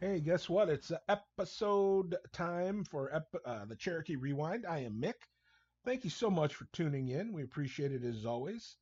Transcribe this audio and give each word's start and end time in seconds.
Hey, 0.00 0.20
guess 0.20 0.48
what? 0.48 0.70
It's 0.70 0.90
episode 1.10 2.16
time 2.32 2.84
for 2.84 3.12
ep- 3.14 3.36
uh, 3.44 3.66
the 3.66 3.76
Cherokee 3.76 4.16
Rewind. 4.16 4.64
I 4.64 4.78
am 4.78 4.98
Mick. 4.98 5.28
Thank 5.84 6.04
you 6.04 6.10
so 6.10 6.30
much 6.30 6.54
for 6.54 6.64
tuning 6.72 7.08
in. 7.08 7.34
We 7.34 7.42
appreciate 7.42 7.92
it 7.92 8.02
as 8.02 8.24
always. 8.24 8.78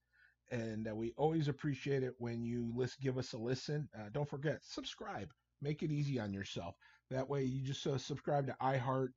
And 0.52 0.86
uh, 0.86 0.94
we 0.94 1.14
always 1.16 1.48
appreciate 1.48 2.04
it 2.04 2.14
when 2.18 2.44
you 2.44 2.72
list, 2.72 3.00
give 3.00 3.18
us 3.18 3.32
a 3.32 3.36
listen. 3.36 3.88
Uh, 3.98 4.10
don't 4.12 4.28
forget, 4.30 4.64
subscribe. 4.64 5.32
Make 5.60 5.82
it 5.82 5.90
easy 5.90 6.20
on 6.20 6.32
yourself. 6.32 6.76
That 7.10 7.28
way, 7.28 7.42
you 7.42 7.62
just 7.66 7.84
uh, 7.84 7.98
subscribe 7.98 8.46
to 8.46 8.56
iHeart, 8.62 9.08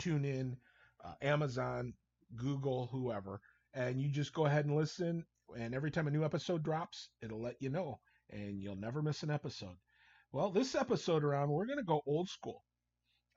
TuneIn, 0.00 0.56
uh, 1.04 1.12
Amazon, 1.20 1.92
Google, 2.36 2.86
whoever, 2.86 3.42
and 3.74 4.00
you 4.00 4.08
just 4.08 4.32
go 4.32 4.46
ahead 4.46 4.64
and 4.64 4.76
listen. 4.76 5.26
And 5.54 5.74
every 5.74 5.90
time 5.90 6.06
a 6.06 6.10
new 6.10 6.24
episode 6.24 6.62
drops, 6.62 7.10
it'll 7.20 7.42
let 7.42 7.60
you 7.60 7.68
know, 7.68 8.00
and 8.30 8.62
you'll 8.62 8.76
never 8.76 9.02
miss 9.02 9.22
an 9.22 9.30
episode. 9.30 9.76
Well, 10.34 10.50
this 10.50 10.74
episode 10.74 11.22
around, 11.22 11.50
we're 11.50 11.64
going 11.64 11.78
to 11.78 11.84
go 11.84 12.02
old 12.08 12.28
school. 12.28 12.64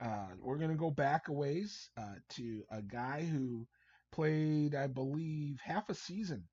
Uh, 0.02 0.30
we're 0.42 0.58
going 0.58 0.72
to 0.72 0.76
go 0.76 0.90
back 0.90 1.28
a 1.28 1.32
ways 1.32 1.92
uh, 1.96 2.16
to 2.32 2.64
a 2.72 2.82
guy 2.82 3.22
who 3.22 3.68
played, 4.12 4.74
I 4.74 4.88
believe, 4.88 5.60
half 5.64 5.92
a 5.92 5.94
season 5.94 6.44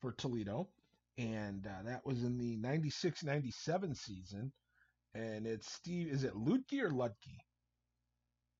for 0.00 0.12
Toledo, 0.12 0.70
and 1.18 1.66
uh, 1.66 1.82
that 1.84 2.06
was 2.06 2.24
in 2.24 2.38
the 2.38 2.56
96 2.56 3.22
97 3.24 3.94
season. 3.94 4.50
And 5.14 5.46
it's 5.46 5.70
Steve, 5.70 6.08
is 6.08 6.24
it 6.24 6.32
Lutke 6.34 6.80
or 6.80 6.88
Ludke? 6.88 7.36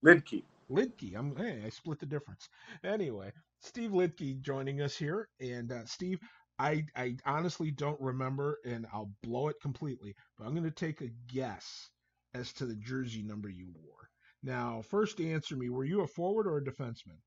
Lidke. 0.04 0.42
Lidke. 0.70 1.16
I'm 1.16 1.34
hey, 1.36 1.62
I 1.64 1.70
split 1.70 2.00
the 2.00 2.06
difference. 2.06 2.50
Anyway, 2.84 3.32
Steve 3.62 3.92
Luedtke 3.92 4.42
joining 4.42 4.82
us 4.82 4.95
here, 4.95 5.28
and 5.40 5.72
uh, 5.72 5.86
Steve, 5.86 6.18
I 6.60 6.84
I 6.95 7.16
honestly 7.24 7.70
don't 7.70 8.00
remember, 8.00 8.59
and 8.66 8.87
I'll 8.92 9.10
blow 9.23 9.48
it 9.48 9.56
completely. 9.62 10.14
But 10.37 10.45
I'm 10.46 10.52
going 10.52 10.64
to 10.64 10.70
take 10.70 11.01
a 11.01 11.10
guess 11.27 11.88
as 12.34 12.52
to 12.55 12.66
the 12.66 12.77
jersey 12.77 13.23
number 13.23 13.48
you 13.48 13.68
wore. 13.82 14.10
Now, 14.42 14.82
first 14.82 15.21
answer 15.21 15.57
me: 15.57 15.71
Were 15.71 15.84
you 15.84 16.02
a 16.02 16.07
forward 16.07 16.46
or 16.46 16.59
a 16.59 16.65
defenseman? 16.65 17.18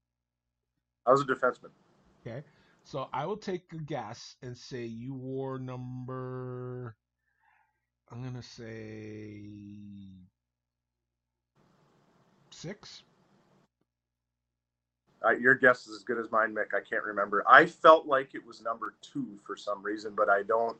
I 1.07 1.11
was 1.11 1.21
a 1.21 1.25
defenseman. 1.25 1.71
Okay, 2.25 2.43
so 2.83 3.09
I 3.11 3.25
will 3.25 3.37
take 3.37 3.63
a 3.73 3.77
guess 3.77 4.35
and 4.43 4.55
say 4.55 4.85
you 4.85 5.15
wore 5.15 5.57
number. 5.57 6.95
I'm 8.11 8.21
going 8.21 8.35
to 8.35 8.43
say 8.43 9.49
six. 12.51 13.01
Uh, 15.25 15.31
your 15.31 15.55
guess 15.55 15.87
is 15.87 15.95
as 15.95 16.03
good 16.03 16.19
as 16.19 16.29
mine, 16.31 16.53
Mick. 16.53 16.73
I 16.75 16.81
can't 16.81 17.03
remember. 17.03 17.43
I 17.47 17.65
felt 17.65 18.05
like 18.05 18.35
it 18.35 18.45
was 18.45 18.61
number 18.61 18.95
two 19.01 19.39
for 19.45 19.55
some 19.55 19.81
reason, 19.81 20.13
but 20.15 20.29
I 20.29 20.43
don't. 20.43 20.77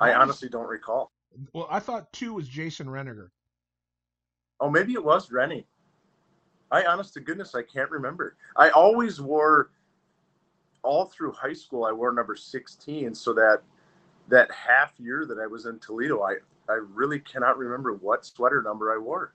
I 0.00 0.14
honestly 0.14 0.48
don't 0.48 0.66
recall. 0.66 1.12
Well, 1.52 1.68
I 1.70 1.78
thought 1.78 2.12
two 2.12 2.34
was 2.34 2.48
Jason 2.48 2.86
Reniger. 2.86 3.28
Oh, 4.58 4.70
maybe 4.70 4.94
it 4.94 5.04
was 5.04 5.30
Rennie. 5.30 5.66
I, 6.70 6.84
honest 6.84 7.12
to 7.14 7.20
goodness, 7.20 7.54
I 7.54 7.62
can't 7.62 7.90
remember. 7.90 8.36
I 8.56 8.70
always 8.70 9.20
wore, 9.20 9.70
all 10.82 11.04
through 11.04 11.32
high 11.32 11.52
school, 11.52 11.84
I 11.84 11.92
wore 11.92 12.12
number 12.12 12.34
sixteen. 12.34 13.14
So 13.14 13.34
that 13.34 13.62
that 14.28 14.50
half 14.50 14.92
year 14.98 15.26
that 15.26 15.38
I 15.38 15.46
was 15.46 15.66
in 15.66 15.78
Toledo, 15.78 16.22
I 16.22 16.36
I 16.68 16.78
really 16.94 17.20
cannot 17.20 17.58
remember 17.58 17.92
what 17.94 18.24
sweater 18.24 18.62
number 18.62 18.94
I 18.94 18.98
wore. 18.98 19.34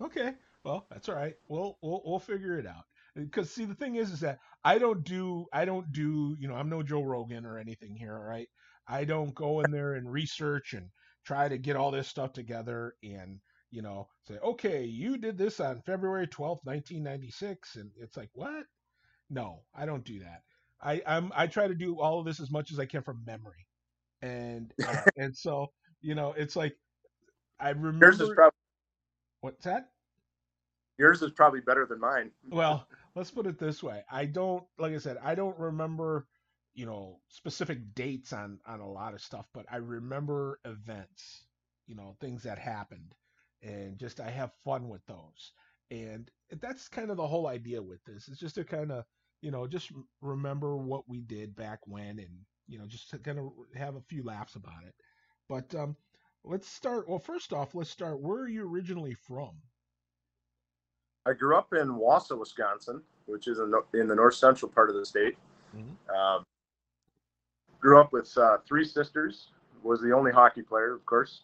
Okay, 0.00 0.34
well, 0.64 0.86
that's 0.90 1.08
all 1.08 1.16
right. 1.16 1.36
We'll 1.48 1.76
we'll, 1.82 2.02
we'll 2.04 2.18
figure 2.18 2.58
it 2.58 2.66
out. 2.66 2.86
Because 3.16 3.50
see, 3.50 3.64
the 3.64 3.74
thing 3.74 3.96
is, 3.96 4.12
is 4.12 4.20
that 4.20 4.38
I 4.64 4.78
don't 4.78 5.02
do 5.02 5.46
I 5.52 5.64
don't 5.64 5.90
do 5.92 6.36
you 6.38 6.48
know 6.48 6.54
I'm 6.54 6.68
no 6.68 6.82
Joe 6.82 7.02
Rogan 7.02 7.46
or 7.46 7.58
anything 7.58 7.96
here. 7.96 8.14
All 8.14 8.22
right, 8.22 8.48
I 8.86 9.04
don't 9.04 9.34
go 9.34 9.60
in 9.60 9.70
there 9.70 9.94
and 9.94 10.10
research 10.10 10.74
and 10.74 10.90
try 11.24 11.48
to 11.48 11.58
get 11.58 11.76
all 11.76 11.90
this 11.90 12.08
stuff 12.08 12.32
together 12.32 12.94
and 13.02 13.40
you 13.70 13.82
know 13.82 14.06
say 14.28 14.38
okay 14.44 14.84
you 14.84 15.18
did 15.18 15.36
this 15.36 15.58
on 15.58 15.82
February 15.84 16.26
12th 16.26 16.64
1996 16.64 17.76
and 17.76 17.90
it's 18.00 18.16
like 18.16 18.30
what 18.32 18.64
no 19.28 19.62
I 19.74 19.86
don't 19.86 20.04
do 20.04 20.20
that 20.20 20.42
I 20.80 21.02
I'm 21.04 21.32
I 21.34 21.48
try 21.48 21.66
to 21.66 21.74
do 21.74 22.00
all 22.00 22.20
of 22.20 22.26
this 22.26 22.38
as 22.38 22.50
much 22.50 22.70
as 22.70 22.78
I 22.78 22.86
can 22.86 23.02
from 23.02 23.24
memory 23.26 23.66
and 24.22 24.72
uh, 24.86 25.02
and 25.16 25.36
so 25.36 25.66
you 26.00 26.14
know 26.14 26.32
it's 26.36 26.54
like 26.54 26.76
I 27.58 27.70
remember 27.70 28.06
Yours 28.06 28.20
is 28.20 28.30
probably 28.34 28.52
what's 29.40 29.64
that 29.64 29.88
yours 30.98 31.22
is 31.22 31.32
probably 31.32 31.60
better 31.60 31.86
than 31.86 32.00
mine. 32.00 32.30
well 32.50 32.86
let's 33.16 33.32
put 33.32 33.46
it 33.48 33.58
this 33.58 33.82
way. 33.82 34.04
I 34.12 34.26
don't 34.26 34.64
like 34.78 34.94
i 34.94 34.98
said 34.98 35.18
i 35.24 35.34
don't 35.34 35.58
remember 35.58 36.28
you 36.74 36.86
know 36.86 37.20
specific 37.30 37.94
dates 37.94 38.32
on 38.32 38.60
on 38.66 38.80
a 38.80 38.90
lot 38.90 39.14
of 39.14 39.22
stuff 39.22 39.46
but 39.54 39.66
i 39.72 39.76
remember 39.78 40.60
events 40.64 41.46
you 41.88 41.96
know 41.96 42.16
things 42.20 42.44
that 42.44 42.58
happened. 42.58 43.14
And 43.62 43.98
just 43.98 44.20
i 44.20 44.30
have 44.30 44.52
fun 44.64 44.88
with 44.88 45.04
those. 45.06 45.52
And 45.90 46.30
that's 46.60 46.88
kind 46.88 47.10
of 47.10 47.16
the 47.16 47.26
whole 47.26 47.48
idea 47.48 47.82
with 47.82 48.04
this 48.04 48.28
It's 48.28 48.38
just 48.40 48.56
to 48.56 48.64
kind 48.64 48.92
of 48.92 49.04
you 49.42 49.50
know 49.50 49.66
just 49.66 49.90
remember 50.20 50.76
what 50.76 51.08
we 51.08 51.22
did 51.22 51.56
back 51.56 51.80
when 51.86 52.18
and 52.20 52.30
you 52.68 52.78
know 52.78 52.86
just 52.86 53.10
to 53.10 53.18
kind 53.18 53.38
of 53.38 53.50
have 53.74 53.96
a 53.96 54.00
few 54.02 54.22
laughs 54.24 54.56
about 54.56 54.84
it. 54.86 54.94
But 55.48 55.74
um 55.74 55.96
let's 56.44 56.68
start 56.68 57.08
well 57.08 57.18
first 57.18 57.52
off 57.52 57.74
let's 57.74 57.90
start 57.90 58.20
where 58.20 58.42
are 58.42 58.48
you 58.48 58.68
originally 58.68 59.14
from 59.14 59.56
I 61.26 61.32
grew 61.32 61.56
up 61.56 61.72
in 61.72 61.88
Wausau, 61.88 62.38
Wisconsin, 62.38 63.02
which 63.26 63.48
is 63.48 63.58
in 63.58 63.70
the, 63.70 63.82
in 63.98 64.06
the 64.06 64.14
north 64.14 64.34
central 64.34 64.70
part 64.70 64.88
of 64.88 64.96
the 64.96 65.04
state. 65.04 65.36
Mhm. 65.76 66.14
Um, 66.16 66.44
grew 67.80 68.00
up 68.00 68.12
with 68.12 68.36
uh, 68.38 68.58
three 68.66 68.84
sisters. 68.84 69.48
Was 69.82 70.00
the 70.00 70.12
only 70.12 70.32
hockey 70.32 70.62
player, 70.62 70.94
of 70.94 71.04
course, 71.04 71.42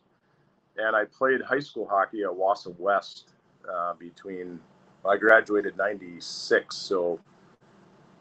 and 0.77 0.97
I 0.97 1.05
played 1.05 1.43
high 1.43 1.61
school 1.61 1.87
hockey 1.87 2.23
at 2.23 2.31
Wausau 2.31 2.79
West 2.79 3.31
uh, 3.71 3.95
between. 3.95 4.61
I 5.05 5.17
graduated 5.17 5.77
'96, 5.77 6.77
so 6.77 7.21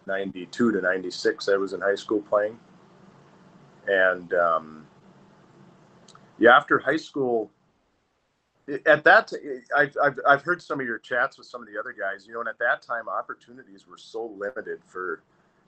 '92 0.08 0.72
to 0.72 0.82
'96, 0.82 1.48
I 1.48 1.58
was 1.58 1.74
in 1.74 1.82
high 1.82 1.96
school 1.96 2.22
playing, 2.22 2.60
and 3.88 4.34
um, 4.34 4.88
yeah, 6.40 6.56
after 6.58 6.80
high 6.80 6.98
school, 6.98 7.52
at 8.86 9.04
that 9.04 9.32
I've, 9.76 9.96
I've, 10.02 10.20
I've 10.28 10.42
heard 10.42 10.62
some 10.62 10.80
of 10.80 10.86
your 10.86 11.00
chats 11.00 11.38
with 11.38 11.48
some 11.48 11.62
of 11.62 11.68
the 11.68 11.80
other 11.80 11.94
guys 11.94 12.26
you 12.28 12.34
know 12.34 12.40
and 12.40 12.50
at 12.50 12.60
that 12.60 12.82
time 12.82 13.10
opportunities 13.10 13.88
were 13.88 13.98
so 13.98 14.26
limited 14.38 14.82
for 14.86 15.24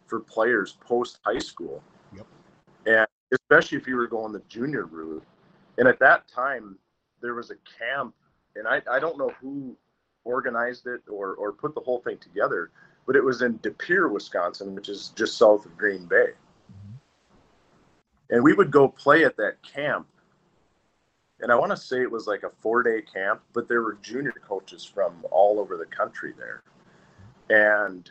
for 0.05 0.19
players 0.19 0.77
post 0.81 1.19
high 1.25 1.39
school. 1.39 1.81
Yep. 2.15 2.27
and 2.85 3.07
especially 3.31 3.77
if 3.77 3.87
you 3.87 3.95
were 3.95 4.05
going 4.05 4.31
the 4.31 4.43
junior 4.47 4.85
route. 4.85 5.23
And 5.79 5.87
at 5.87 5.97
that 5.99 6.27
time 6.27 6.77
there 7.21 7.33
was 7.33 7.51
a 7.51 7.55
camp 7.79 8.13
and 8.55 8.67
i, 8.67 8.81
I 8.89 8.99
don't 8.99 9.17
know 9.17 9.31
who 9.41 9.75
organized 10.25 10.87
it 10.87 11.01
or, 11.09 11.35
or 11.35 11.51
put 11.51 11.73
the 11.73 11.81
whole 11.81 11.99
thing 11.99 12.17
together 12.19 12.71
but 13.05 13.15
it 13.15 13.23
was 13.23 13.41
in 13.41 13.57
de 13.57 13.71
pere 13.71 14.07
wisconsin 14.07 14.75
which 14.75 14.89
is 14.89 15.09
just 15.15 15.37
south 15.37 15.65
of 15.65 15.75
green 15.77 16.05
bay. 16.05 16.27
Mm-hmm. 16.71 16.95
And 18.29 18.43
we 18.43 18.53
would 18.53 18.71
go 18.71 18.87
play 18.87 19.25
at 19.25 19.35
that 19.37 19.61
camp 19.63 20.07
and 21.43 21.51
I 21.51 21.55
want 21.55 21.71
to 21.71 21.77
say 21.77 22.01
it 22.01 22.09
was 22.09 22.25
like 22.25 22.43
a 22.43 22.49
four 22.61 22.81
day 22.81 23.01
camp, 23.01 23.41
but 23.51 23.67
there 23.67 23.81
were 23.81 23.97
junior 24.01 24.33
coaches 24.47 24.85
from 24.85 25.13
all 25.29 25.59
over 25.59 25.75
the 25.75 25.85
country 25.85 26.33
there. 26.37 26.63
And 27.49 28.09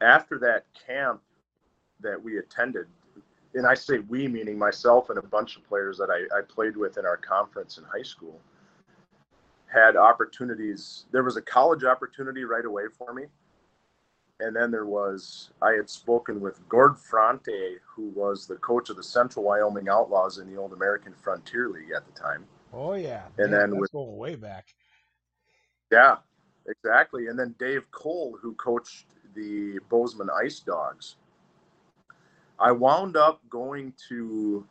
after 0.00 0.40
that 0.40 0.64
camp 0.86 1.22
that 2.00 2.20
we 2.20 2.38
attended, 2.38 2.86
and 3.54 3.64
I 3.64 3.74
say 3.74 4.00
we, 4.00 4.26
meaning 4.26 4.58
myself 4.58 5.08
and 5.10 5.18
a 5.18 5.22
bunch 5.22 5.56
of 5.56 5.64
players 5.68 5.96
that 5.98 6.10
I, 6.10 6.36
I 6.36 6.42
played 6.42 6.76
with 6.76 6.98
in 6.98 7.06
our 7.06 7.16
conference 7.16 7.78
in 7.78 7.84
high 7.84 8.02
school, 8.02 8.40
had 9.72 9.94
opportunities. 9.94 11.04
There 11.12 11.22
was 11.22 11.36
a 11.36 11.42
college 11.42 11.84
opportunity 11.84 12.42
right 12.42 12.64
away 12.64 12.84
for 12.98 13.14
me. 13.14 13.26
And 14.40 14.56
then 14.56 14.70
there 14.70 14.86
was, 14.86 15.50
I 15.62 15.72
had 15.72 15.88
spoken 15.88 16.40
with 16.40 16.66
Gord 16.68 16.98
Fronte, 16.98 17.76
who 17.86 18.08
was 18.08 18.46
the 18.46 18.56
coach 18.56 18.90
of 18.90 18.96
the 18.96 19.02
Central 19.02 19.44
Wyoming 19.44 19.88
Outlaws 19.88 20.38
in 20.38 20.52
the 20.52 20.58
old 20.58 20.72
American 20.72 21.14
Frontier 21.14 21.68
League 21.68 21.92
at 21.94 22.04
the 22.06 22.18
time. 22.20 22.44
Oh 22.72 22.94
yeah, 22.94 23.26
And 23.38 23.50
Man, 23.52 23.70
then 23.70 23.78
with- 23.80 23.92
going 23.92 24.16
way 24.16 24.34
back. 24.34 24.74
Yeah, 25.92 26.16
exactly. 26.66 27.26
And 27.28 27.38
then 27.38 27.54
Dave 27.58 27.90
Cole, 27.90 28.36
who 28.40 28.54
coached 28.54 29.06
the 29.34 29.78
Bozeman 29.90 30.30
Ice 30.42 30.60
Dogs. 30.60 31.16
I 32.58 32.72
wound 32.72 33.16
up 33.16 33.40
going 33.50 33.92
to 34.08 34.66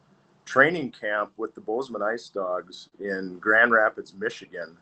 training 0.46 0.92
camp 0.92 1.31
with 1.38 1.54
the 1.54 1.62
Bozeman 1.62 2.02
Ice 2.02 2.30
Dogs 2.30 2.90
in 3.00 3.38
Grand 3.40 3.72
Rapids, 3.72 4.14
Michigan, 4.16 4.78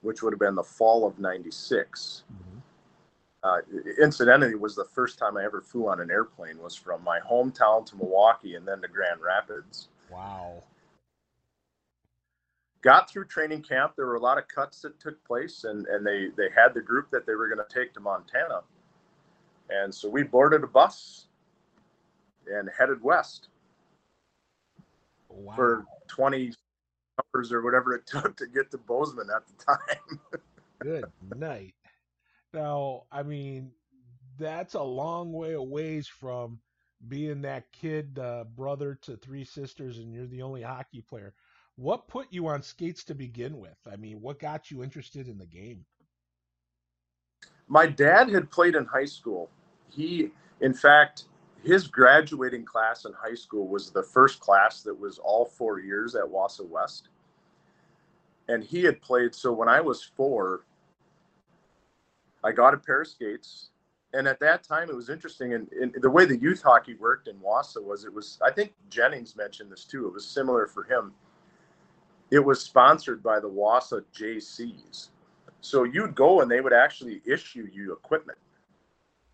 which 0.00 0.22
would 0.22 0.32
have 0.32 0.40
been 0.40 0.54
the 0.54 0.62
fall 0.62 1.06
of 1.06 1.18
96. 1.18 2.24
Mm-hmm. 2.32 2.55
Uh, 3.42 3.58
incidentally, 4.00 4.50
it 4.52 4.60
was 4.60 4.74
the 4.74 4.84
first 4.84 5.18
time 5.18 5.36
I 5.36 5.44
ever 5.44 5.60
flew 5.60 5.88
on 5.88 6.00
an 6.00 6.10
airplane 6.10 6.58
was 6.58 6.74
from 6.74 7.04
my 7.04 7.20
hometown 7.20 7.86
to 7.86 7.96
Milwaukee 7.96 8.54
and 8.56 8.66
then 8.66 8.80
to 8.82 8.88
Grand 8.88 9.20
Rapids. 9.20 9.88
Wow. 10.10 10.62
got 12.82 13.10
through 13.10 13.26
training 13.26 13.62
camp. 13.62 13.92
There 13.96 14.06
were 14.06 14.14
a 14.16 14.20
lot 14.20 14.38
of 14.38 14.46
cuts 14.48 14.80
that 14.82 14.98
took 15.00 15.22
place, 15.24 15.64
and, 15.64 15.86
and 15.86 16.06
they, 16.06 16.28
they 16.36 16.48
had 16.54 16.72
the 16.74 16.80
group 16.80 17.10
that 17.10 17.26
they 17.26 17.34
were 17.34 17.48
going 17.48 17.64
to 17.66 17.74
take 17.74 17.92
to 17.94 18.00
Montana. 18.00 18.62
And 19.70 19.92
so 19.94 20.08
we 20.08 20.22
boarded 20.22 20.62
a 20.62 20.68
bus 20.68 21.26
and 22.48 22.70
headed 22.76 23.02
west 23.02 23.48
Wow. 25.28 25.54
for 25.56 25.84
20, 26.08 26.52
hours 27.34 27.52
or 27.52 27.62
whatever 27.62 27.94
it 27.94 28.06
took 28.06 28.36
to 28.36 28.46
get 28.46 28.70
to 28.70 28.78
Bozeman 28.78 29.28
at 29.34 29.42
the 29.46 29.64
time. 29.64 30.20
Good 30.82 31.10
night. 31.36 31.74
Now, 32.56 33.02
I 33.12 33.22
mean, 33.22 33.72
that's 34.38 34.72
a 34.72 34.82
long 34.82 35.30
way 35.34 35.52
away 35.52 36.00
from 36.00 36.58
being 37.06 37.42
that 37.42 37.70
kid, 37.70 38.18
uh, 38.18 38.44
brother 38.44 38.98
to 39.02 39.18
three 39.18 39.44
sisters, 39.44 39.98
and 39.98 40.10
you're 40.10 40.26
the 40.26 40.40
only 40.40 40.62
hockey 40.62 41.02
player. 41.02 41.34
What 41.76 42.08
put 42.08 42.28
you 42.30 42.46
on 42.46 42.62
skates 42.62 43.04
to 43.04 43.14
begin 43.14 43.58
with? 43.58 43.76
I 43.86 43.96
mean, 43.96 44.22
what 44.22 44.38
got 44.38 44.70
you 44.70 44.82
interested 44.82 45.28
in 45.28 45.36
the 45.36 45.44
game? 45.44 45.84
My 47.68 47.86
dad 47.86 48.30
had 48.30 48.50
played 48.50 48.74
in 48.74 48.86
high 48.86 49.04
school. 49.04 49.50
He, 49.90 50.30
in 50.62 50.72
fact, 50.72 51.24
his 51.62 51.86
graduating 51.86 52.64
class 52.64 53.04
in 53.04 53.12
high 53.12 53.34
school 53.34 53.68
was 53.68 53.90
the 53.90 54.02
first 54.02 54.40
class 54.40 54.80
that 54.80 54.98
was 54.98 55.18
all 55.18 55.44
four 55.44 55.78
years 55.78 56.14
at 56.14 56.24
Wausau 56.24 56.66
West. 56.70 57.10
And 58.48 58.64
he 58.64 58.82
had 58.82 59.02
played. 59.02 59.34
So 59.34 59.52
when 59.52 59.68
I 59.68 59.82
was 59.82 60.02
four, 60.02 60.64
I 62.46 62.52
got 62.52 62.74
a 62.74 62.76
pair 62.76 63.02
of 63.02 63.08
skates. 63.08 63.70
And 64.14 64.28
at 64.28 64.38
that 64.38 64.62
time, 64.62 64.88
it 64.88 64.94
was 64.94 65.10
interesting. 65.10 65.54
And, 65.54 65.68
and 65.72 65.92
the 66.00 66.08
way 66.08 66.24
the 66.24 66.38
youth 66.38 66.62
hockey 66.62 66.94
worked 66.94 67.26
in 67.26 67.36
Wausau 67.36 67.82
was 67.82 68.04
it 68.04 68.14
was, 68.14 68.38
I 68.42 68.52
think 68.52 68.72
Jennings 68.88 69.34
mentioned 69.36 69.70
this 69.70 69.84
too. 69.84 70.06
It 70.06 70.12
was 70.12 70.24
similar 70.24 70.68
for 70.68 70.84
him. 70.84 71.12
It 72.30 72.38
was 72.38 72.62
sponsored 72.62 73.22
by 73.22 73.40
the 73.40 73.50
Wausau 73.50 74.02
JCs. 74.14 75.08
So 75.60 75.82
you'd 75.82 76.14
go 76.14 76.40
and 76.40 76.50
they 76.50 76.60
would 76.60 76.72
actually 76.72 77.20
issue 77.26 77.68
you 77.72 77.92
equipment. 77.92 78.38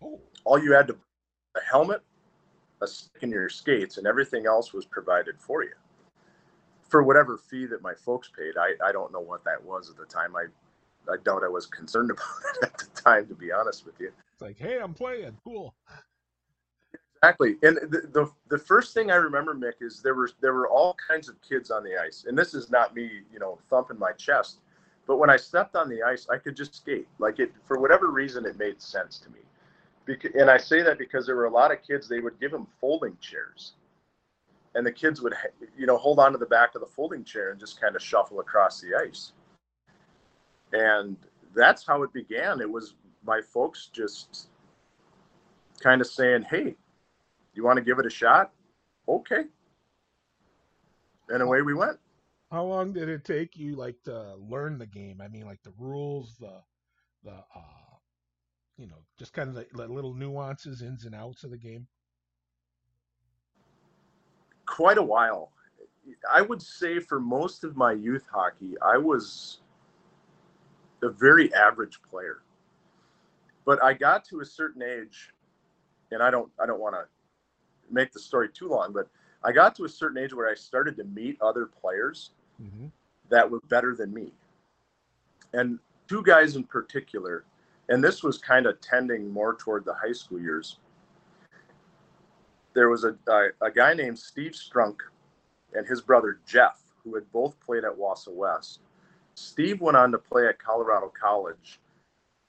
Oh. 0.03 0.19
All 0.43 0.61
you 0.61 0.73
had 0.73 0.87
to 0.87 0.97
a 1.55 1.61
helmet, 1.69 2.01
a 2.81 2.87
stick 2.87 3.21
in 3.21 3.29
your 3.29 3.47
skates, 3.47 3.97
and 3.97 4.07
everything 4.07 4.47
else 4.47 4.73
was 4.73 4.85
provided 4.85 5.39
for 5.39 5.63
you 5.63 5.73
for 6.89 7.03
whatever 7.03 7.37
fee 7.37 7.67
that 7.67 7.81
my 7.83 7.93
folks 7.93 8.29
paid. 8.35 8.57
I, 8.57 8.73
I 8.83 8.91
don't 8.91 9.13
know 9.13 9.19
what 9.19 9.43
that 9.45 9.63
was 9.63 9.89
at 9.89 9.97
the 9.97 10.05
time. 10.05 10.35
I 10.35 10.45
I 11.11 11.17
doubt 11.23 11.43
I 11.43 11.49
was 11.49 11.65
concerned 11.65 12.11
about 12.11 12.27
it 12.55 12.63
at 12.63 12.77
the 12.77 12.92
time, 13.03 13.27
to 13.27 13.35
be 13.35 13.51
honest 13.51 13.85
with 13.85 13.99
you. 13.99 14.11
It's 14.31 14.41
like, 14.41 14.57
hey, 14.57 14.79
I'm 14.79 14.93
playing. 14.93 15.37
Cool. 15.43 15.73
Exactly. 17.23 17.55
And 17.63 17.77
the, 17.89 18.09
the, 18.11 18.31
the 18.49 18.57
first 18.57 18.93
thing 18.93 19.09
I 19.09 19.15
remember, 19.15 19.55
Mick, 19.55 19.81
is 19.81 20.01
there 20.01 20.13
were 20.13 20.29
there 20.41 20.53
were 20.53 20.67
all 20.67 20.97
kinds 21.07 21.29
of 21.29 21.41
kids 21.41 21.71
on 21.71 21.81
the 21.81 21.97
ice. 21.97 22.25
And 22.27 22.37
this 22.37 22.53
is 22.53 22.69
not 22.69 22.93
me, 22.93 23.21
you 23.31 23.39
know, 23.39 23.59
thumping 23.69 23.97
my 23.97 24.11
chest. 24.11 24.59
But 25.07 25.17
when 25.17 25.29
I 25.29 25.37
stepped 25.37 25.77
on 25.77 25.89
the 25.89 26.03
ice, 26.03 26.27
I 26.29 26.37
could 26.37 26.55
just 26.55 26.75
skate. 26.75 27.07
Like 27.19 27.39
it 27.39 27.53
for 27.65 27.79
whatever 27.79 28.09
reason 28.09 28.45
it 28.45 28.57
made 28.57 28.81
sense 28.81 29.19
to 29.19 29.29
me. 29.29 29.39
Because, 30.05 30.31
and 30.37 30.49
I 30.49 30.57
say 30.57 30.81
that 30.81 30.97
because 30.97 31.25
there 31.25 31.37
were 31.37 31.45
a 31.45 31.49
lot 31.49 31.71
of 31.71 31.81
kids 31.81 32.09
they 32.09 32.19
would 32.19 32.37
give 32.41 32.51
them 32.51 32.67
folding 32.81 33.15
chairs. 33.21 33.73
And 34.75 34.85
the 34.85 34.91
kids 34.91 35.21
would 35.21 35.33
you 35.77 35.85
know 35.85 35.97
hold 35.97 36.19
on 36.19 36.33
to 36.33 36.37
the 36.37 36.45
back 36.45 36.75
of 36.75 36.81
the 36.81 36.87
folding 36.87 37.23
chair 37.23 37.51
and 37.51 37.59
just 37.59 37.79
kind 37.79 37.95
of 37.95 38.01
shuffle 38.01 38.41
across 38.41 38.81
the 38.81 38.95
ice. 38.95 39.31
And 40.73 41.15
that's 41.55 41.85
how 41.85 42.03
it 42.03 42.13
began. 42.13 42.61
It 42.61 42.69
was 42.69 42.95
my 43.25 43.41
folks 43.41 43.89
just 43.91 44.47
kind 45.79 46.01
of 46.01 46.07
saying, 46.07 46.43
"Hey, 46.43 46.75
you 47.53 47.63
want 47.63 47.77
to 47.77 47.83
give 47.83 47.99
it 47.99 48.05
a 48.05 48.09
shot? 48.09 48.51
Okay. 49.07 49.45
And 51.29 51.41
away 51.41 51.61
we 51.61 51.73
went. 51.73 51.97
How 52.51 52.63
long 52.63 52.93
did 52.93 53.09
it 53.09 53.23
take 53.23 53.57
you 53.57 53.75
like 53.75 54.01
to 54.03 54.35
learn 54.35 54.77
the 54.77 54.85
game? 54.85 55.21
I 55.21 55.27
mean, 55.27 55.45
like 55.45 55.63
the 55.63 55.73
rules, 55.77 56.35
the 56.39 56.61
the 57.23 57.31
uh, 57.31 57.83
you 58.77 58.87
know, 58.87 59.03
just 59.17 59.33
kind 59.33 59.49
of 59.49 59.55
the, 59.55 59.65
the 59.73 59.87
little 59.87 60.13
nuances, 60.13 60.81
ins 60.81 61.05
and 61.05 61.15
outs 61.15 61.43
of 61.43 61.51
the 61.51 61.57
game. 61.57 61.87
Quite 64.65 64.97
a 64.97 65.03
while. 65.03 65.51
I 66.31 66.41
would 66.41 66.61
say 66.61 66.99
for 66.99 67.19
most 67.19 67.63
of 67.63 67.77
my 67.77 67.93
youth 67.93 68.25
hockey, 68.31 68.75
I 68.81 68.97
was 68.97 69.59
a 71.03 71.09
very 71.09 71.53
average 71.53 71.99
player. 72.09 72.41
But 73.65 73.83
I 73.83 73.93
got 73.93 74.25
to 74.25 74.41
a 74.41 74.45
certain 74.45 74.81
age, 74.81 75.31
and 76.11 76.21
I 76.21 76.31
don't 76.31 76.51
I 76.61 76.65
don't 76.65 76.79
want 76.79 76.95
to 76.95 77.05
make 77.91 78.11
the 78.11 78.19
story 78.19 78.49
too 78.49 78.67
long, 78.67 78.91
but 78.91 79.07
I 79.43 79.51
got 79.51 79.75
to 79.75 79.85
a 79.85 79.89
certain 79.89 80.17
age 80.17 80.33
where 80.33 80.49
I 80.49 80.55
started 80.55 80.97
to 80.97 81.03
meet 81.03 81.41
other 81.41 81.65
players 81.65 82.31
mm-hmm. 82.61 82.87
that 83.29 83.49
were 83.49 83.59
better 83.69 83.95
than 83.95 84.13
me. 84.13 84.31
And 85.53 85.79
two 86.07 86.23
guys 86.23 86.55
in 86.55 86.63
particular, 86.63 87.45
and 87.89 88.03
this 88.03 88.23
was 88.23 88.37
kind 88.37 88.65
of 88.65 88.79
tending 88.81 89.29
more 89.29 89.55
toward 89.55 89.85
the 89.85 89.93
high 89.93 90.13
school 90.13 90.39
years. 90.39 90.77
There 92.73 92.89
was 92.89 93.03
a, 93.03 93.15
a, 93.27 93.49
a 93.61 93.71
guy 93.71 93.93
named 93.93 94.17
Steve 94.17 94.53
Strunk 94.53 94.97
and 95.73 95.85
his 95.87 96.01
brother 96.01 96.39
Jeff, 96.47 96.81
who 97.03 97.13
had 97.15 97.31
both 97.31 97.59
played 97.59 97.83
at 97.83 97.95
Wausau 97.95 98.33
West. 98.33 98.79
Steve 99.35 99.81
went 99.81 99.97
on 99.97 100.11
to 100.11 100.17
play 100.17 100.47
at 100.47 100.59
Colorado 100.59 101.11
College 101.19 101.79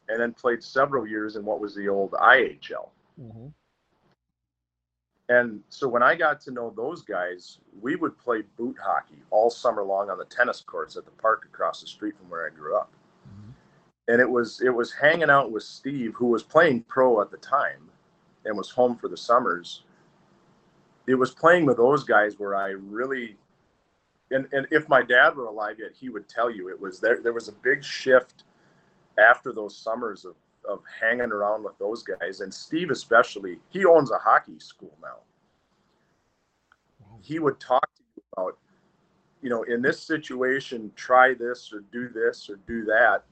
and 0.09 0.21
then 0.21 0.33
played 0.33 0.63
several 0.63 1.07
years 1.07 1.37
in 1.37 1.45
what 1.45 1.61
was 1.61 1.75
the 1.75 1.89
old 1.89 2.13
IHL. 2.13 2.91
Mm-hmm. 3.21 3.47
And 5.31 5.63
so 5.71 5.89
when 5.89 6.03
I 6.03 6.15
got 6.15 6.41
to 6.43 6.51
know 6.51 6.73
those 6.77 7.03
guys, 7.03 7.59
we 7.81 7.97
would 7.97 8.19
play 8.19 8.43
boot 8.59 8.77
hockey 8.83 9.23
all 9.31 9.49
summer 9.49 9.83
long 9.83 10.11
on 10.11 10.19
the 10.19 10.27
tennis 10.27 10.61
courts 10.61 10.97
at 10.97 11.07
the 11.07 11.11
park 11.13 11.47
across 11.47 11.81
the 11.81 11.87
street 11.87 12.15
from 12.19 12.29
where 12.29 12.47
I 12.47 12.51
grew 12.51 12.77
up. 12.77 12.91
Mm-hmm. 13.29 13.51
And 14.09 14.21
it 14.21 14.29
was 14.29 14.61
it 14.61 14.75
was 14.75 14.93
hanging 14.93 15.31
out 15.31 15.51
with 15.51 15.63
Steve, 15.63 16.13
who 16.15 16.27
was 16.27 16.43
playing 16.43 16.83
pro 16.83 17.23
at 17.23 17.31
the 17.31 17.39
time 17.39 17.89
and 18.45 18.57
was 18.57 18.69
home 18.69 18.97
for 18.97 19.09
the 19.09 19.17
summers. 19.17 19.85
It 21.07 21.15
was 21.15 21.31
playing 21.31 21.65
with 21.65 21.79
those 21.79 22.05
guys 22.05 22.39
where 22.39 22.55
I 22.55 22.69
really 22.71 23.37
and, 24.31 24.47
and 24.53 24.67
if 24.71 24.89
my 24.89 25.03
dad 25.03 25.37
were 25.37 25.47
alive 25.47 25.77
yet, 25.79 25.91
he 25.95 26.09
would 26.09 26.29
tell 26.29 26.51
you 26.51 26.69
it 26.69 26.81
was 26.81 27.01
there 27.01 27.21
there 27.21 27.33
was 27.33 27.49
a 27.49 27.53
big 27.53 27.85
shift 27.85 28.45
after 29.19 29.53
those 29.53 29.77
summers 29.77 30.25
of 30.25 30.35
of 30.69 30.81
hanging 31.01 31.31
around 31.31 31.63
with 31.63 31.77
those 31.79 32.03
guys, 32.03 32.41
and 32.41 32.53
Steve 32.53 32.91
especially. 32.91 33.59
He 33.69 33.85
owns 33.85 34.11
a 34.11 34.19
hockey 34.19 34.59
school 34.59 34.97
now. 35.03 35.19
He 37.21 37.39
would 37.39 37.61
talk 37.61 37.87
to 37.97 38.03
you 38.17 38.23
about, 38.37 38.59
you 39.43 39.51
know, 39.51 39.63
in 39.65 39.83
this 39.83 40.01
situation, 40.01 40.91
try 40.97 41.35
this 41.35 41.71
or 41.73 41.85
do 41.93 42.09
this 42.09 42.49
or 42.49 42.57
do 42.67 42.85
that, 42.87 43.25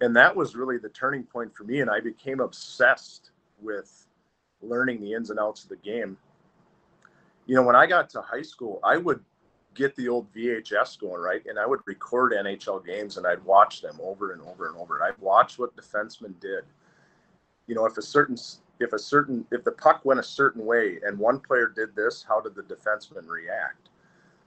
and 0.00 0.14
that 0.16 0.34
was 0.34 0.56
really 0.56 0.78
the 0.78 0.88
turning 0.88 1.22
point 1.22 1.54
for 1.54 1.64
me. 1.64 1.80
And 1.80 1.90
I 1.90 2.00
became 2.00 2.40
obsessed 2.40 3.30
with 3.60 4.06
learning 4.60 5.00
the 5.00 5.12
ins 5.12 5.30
and 5.30 5.38
outs 5.38 5.62
of 5.62 5.68
the 5.68 5.76
game. 5.76 6.16
You 7.46 7.54
know, 7.54 7.62
when 7.62 7.76
I 7.76 7.86
got 7.86 8.08
to 8.10 8.20
high 8.20 8.42
school, 8.42 8.80
I 8.82 8.96
would 8.96 9.22
get 9.74 9.94
the 9.96 10.08
old 10.08 10.32
VHS 10.32 10.98
going, 10.98 11.20
right? 11.20 11.44
And 11.46 11.58
I 11.58 11.66
would 11.66 11.80
record 11.86 12.32
NHL 12.32 12.84
games 12.84 13.16
and 13.16 13.26
I'd 13.26 13.44
watch 13.44 13.80
them 13.80 13.98
over 14.02 14.32
and 14.32 14.42
over 14.42 14.68
and 14.68 14.76
over. 14.76 15.02
I'd 15.02 15.18
watch 15.18 15.58
what 15.58 15.76
defensemen 15.76 16.38
did. 16.40 16.64
You 17.66 17.74
know, 17.74 17.86
if 17.86 17.96
a 17.96 18.02
certain 18.02 18.36
if 18.80 18.92
a 18.92 18.98
certain 18.98 19.46
if 19.50 19.64
the 19.64 19.72
puck 19.72 20.04
went 20.04 20.20
a 20.20 20.24
certain 20.24 20.64
way 20.64 20.98
and 21.04 21.18
one 21.18 21.40
player 21.40 21.72
did 21.74 21.94
this, 21.94 22.24
how 22.26 22.40
did 22.40 22.54
the 22.54 22.62
defenseman 22.62 23.28
react? 23.28 23.88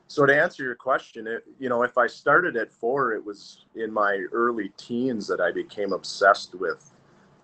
So 0.09 0.25
to 0.25 0.35
answer 0.35 0.63
your 0.63 0.75
question, 0.75 1.27
it, 1.27 1.43
you 1.59 1.67
know, 1.67 1.83
if 1.83 1.97
I 1.97 2.07
started 2.07 2.55
at 2.55 2.71
four, 2.71 3.13
it 3.13 3.23
was 3.23 3.65
in 3.75 3.91
my 3.91 4.25
early 4.31 4.71
teens 4.77 5.27
that 5.27 5.41
I 5.41 5.51
became 5.51 5.91
obsessed 5.91 6.55
with 6.55 6.93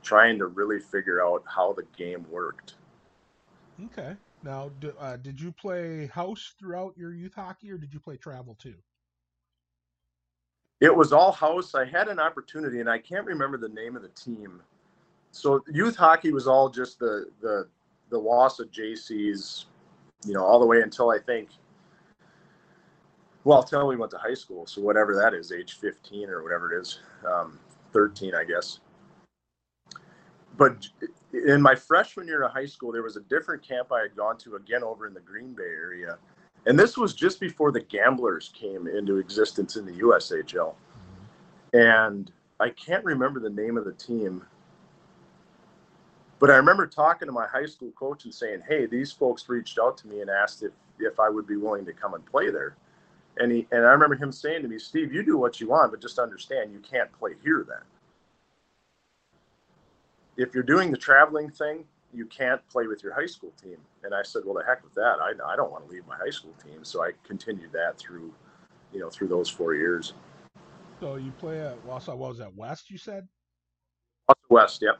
trying 0.01 0.37
to 0.37 0.47
really 0.47 0.79
figure 0.79 1.23
out 1.25 1.43
how 1.45 1.73
the 1.73 1.83
game 1.97 2.25
worked. 2.29 2.75
Okay. 3.85 4.15
Now, 4.43 4.71
uh, 4.99 5.15
did 5.17 5.39
you 5.39 5.53
play 5.53 6.07
house 6.07 6.53
throughout 6.59 6.97
your 6.97 7.13
youth 7.13 7.33
hockey, 7.33 7.71
or 7.71 7.77
did 7.77 7.93
you 7.93 7.99
play 7.99 8.17
travel 8.17 8.55
too? 8.55 8.75
It 10.81 10.93
was 10.93 11.13
all 11.13 11.31
house. 11.31 11.75
I 11.75 11.85
had 11.85 12.09
an 12.09 12.19
opportunity, 12.19 12.81
and 12.81 12.89
I 12.89 12.97
can't 12.97 13.25
remember 13.25 13.57
the 13.57 13.69
name 13.69 13.95
of 13.95 14.01
the 14.01 14.09
team. 14.09 14.61
So 15.31 15.63
youth 15.71 15.95
hockey 15.95 16.33
was 16.33 16.45
all 16.45 16.69
just 16.69 16.99
the 16.99 17.27
the 17.41 17.67
the 18.09 18.19
Wausau 18.19 18.65
JCs, 18.69 19.65
you 20.25 20.33
know, 20.33 20.43
all 20.43 20.59
the 20.59 20.65
way 20.65 20.81
until 20.81 21.09
I 21.09 21.19
think, 21.19 21.49
well, 23.45 23.61
until 23.61 23.87
we 23.87 23.95
went 23.95 24.11
to 24.11 24.17
high 24.17 24.33
school. 24.33 24.67
So 24.67 24.81
whatever 24.81 25.15
that 25.15 25.33
is, 25.33 25.53
age 25.53 25.79
15 25.79 26.29
or 26.29 26.43
whatever 26.43 26.71
it 26.71 26.81
is, 26.81 26.99
um, 27.25 27.57
13, 27.93 28.35
I 28.35 28.43
guess. 28.43 28.81
But 30.57 30.87
in 31.33 31.61
my 31.61 31.75
freshman 31.75 32.27
year 32.27 32.43
of 32.43 32.51
high 32.51 32.65
school, 32.65 32.91
there 32.91 33.03
was 33.03 33.17
a 33.17 33.21
different 33.21 33.67
camp 33.67 33.91
I 33.91 34.01
had 34.01 34.15
gone 34.15 34.37
to 34.39 34.55
again 34.55 34.83
over 34.83 35.07
in 35.07 35.13
the 35.13 35.19
Green 35.19 35.53
Bay 35.53 35.63
area. 35.63 36.17
And 36.65 36.79
this 36.79 36.95
was 36.95 37.13
just 37.13 37.39
before 37.39 37.71
the 37.71 37.81
Gamblers 37.81 38.51
came 38.53 38.87
into 38.87 39.17
existence 39.17 39.75
in 39.75 39.85
the 39.85 39.93
USHL. 39.93 40.75
And 41.73 42.31
I 42.59 42.69
can't 42.69 43.03
remember 43.03 43.39
the 43.39 43.49
name 43.49 43.77
of 43.77 43.85
the 43.85 43.93
team. 43.93 44.45
But 46.39 46.51
I 46.51 46.55
remember 46.55 46.87
talking 46.87 47.25
to 47.25 47.31
my 47.31 47.47
high 47.47 47.65
school 47.65 47.91
coach 47.91 48.25
and 48.25 48.33
saying, 48.33 48.61
Hey, 48.67 48.85
these 48.85 49.11
folks 49.11 49.49
reached 49.49 49.79
out 49.79 49.97
to 49.99 50.07
me 50.07 50.21
and 50.21 50.29
asked 50.29 50.63
if, 50.63 50.71
if 50.99 51.19
I 51.19 51.29
would 51.29 51.47
be 51.47 51.57
willing 51.57 51.85
to 51.85 51.93
come 51.93 52.13
and 52.13 52.25
play 52.25 52.49
there. 52.49 52.75
And 53.37 53.51
he 53.51 53.67
and 53.71 53.85
I 53.85 53.89
remember 53.91 54.15
him 54.15 54.31
saying 54.31 54.61
to 54.61 54.67
me, 54.67 54.77
Steve, 54.77 55.11
you 55.11 55.23
do 55.23 55.37
what 55.37 55.59
you 55.59 55.67
want, 55.67 55.91
but 55.91 55.99
just 56.01 56.19
understand 56.19 56.71
you 56.71 56.79
can't 56.79 57.11
play 57.13 57.31
here 57.43 57.65
then 57.67 57.79
if 60.37 60.53
you're 60.53 60.63
doing 60.63 60.91
the 60.91 60.97
traveling 60.97 61.49
thing, 61.49 61.85
you 62.13 62.25
can't 62.25 62.61
play 62.69 62.87
with 62.87 63.03
your 63.03 63.13
high 63.13 63.25
school 63.25 63.51
team. 63.61 63.77
And 64.03 64.13
I 64.13 64.21
said, 64.23 64.43
well, 64.45 64.53
the 64.53 64.63
heck 64.63 64.83
with 64.83 64.93
that. 64.95 65.17
I, 65.19 65.31
I 65.51 65.55
don't 65.55 65.71
want 65.71 65.87
to 65.87 65.91
leave 65.91 66.05
my 66.07 66.17
high 66.17 66.29
school 66.29 66.53
team. 66.63 66.83
So 66.83 67.03
I 67.03 67.11
continued 67.25 67.71
that 67.71 67.97
through 67.97 68.33
you 68.93 68.99
know, 68.99 69.09
through 69.09 69.27
those 69.27 69.49
four 69.49 69.73
years. 69.73 70.13
So 70.99 71.15
you 71.15 71.31
play 71.31 71.59
at 71.59 71.83
Wausau. 71.85 72.15
What 72.15 72.29
was 72.29 72.37
that? 72.37 72.55
West, 72.55 72.89
you 72.89 72.97
said? 72.97 73.27
West, 74.49 74.81
yep. 74.81 74.99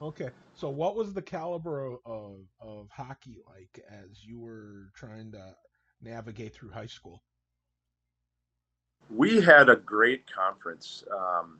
Okay. 0.00 0.28
So 0.54 0.68
what 0.68 0.94
was 0.94 1.14
the 1.14 1.22
caliber 1.22 1.84
of, 1.84 1.98
of, 2.04 2.36
of 2.60 2.88
hockey 2.90 3.38
like 3.48 3.84
as 3.90 4.24
you 4.24 4.38
were 4.38 4.90
trying 4.94 5.32
to 5.32 5.54
navigate 6.02 6.54
through 6.54 6.70
high 6.70 6.86
school? 6.86 7.22
We 9.10 9.40
had 9.40 9.68
a 9.68 9.76
great 9.76 10.24
conference. 10.32 11.02
Um, 11.10 11.58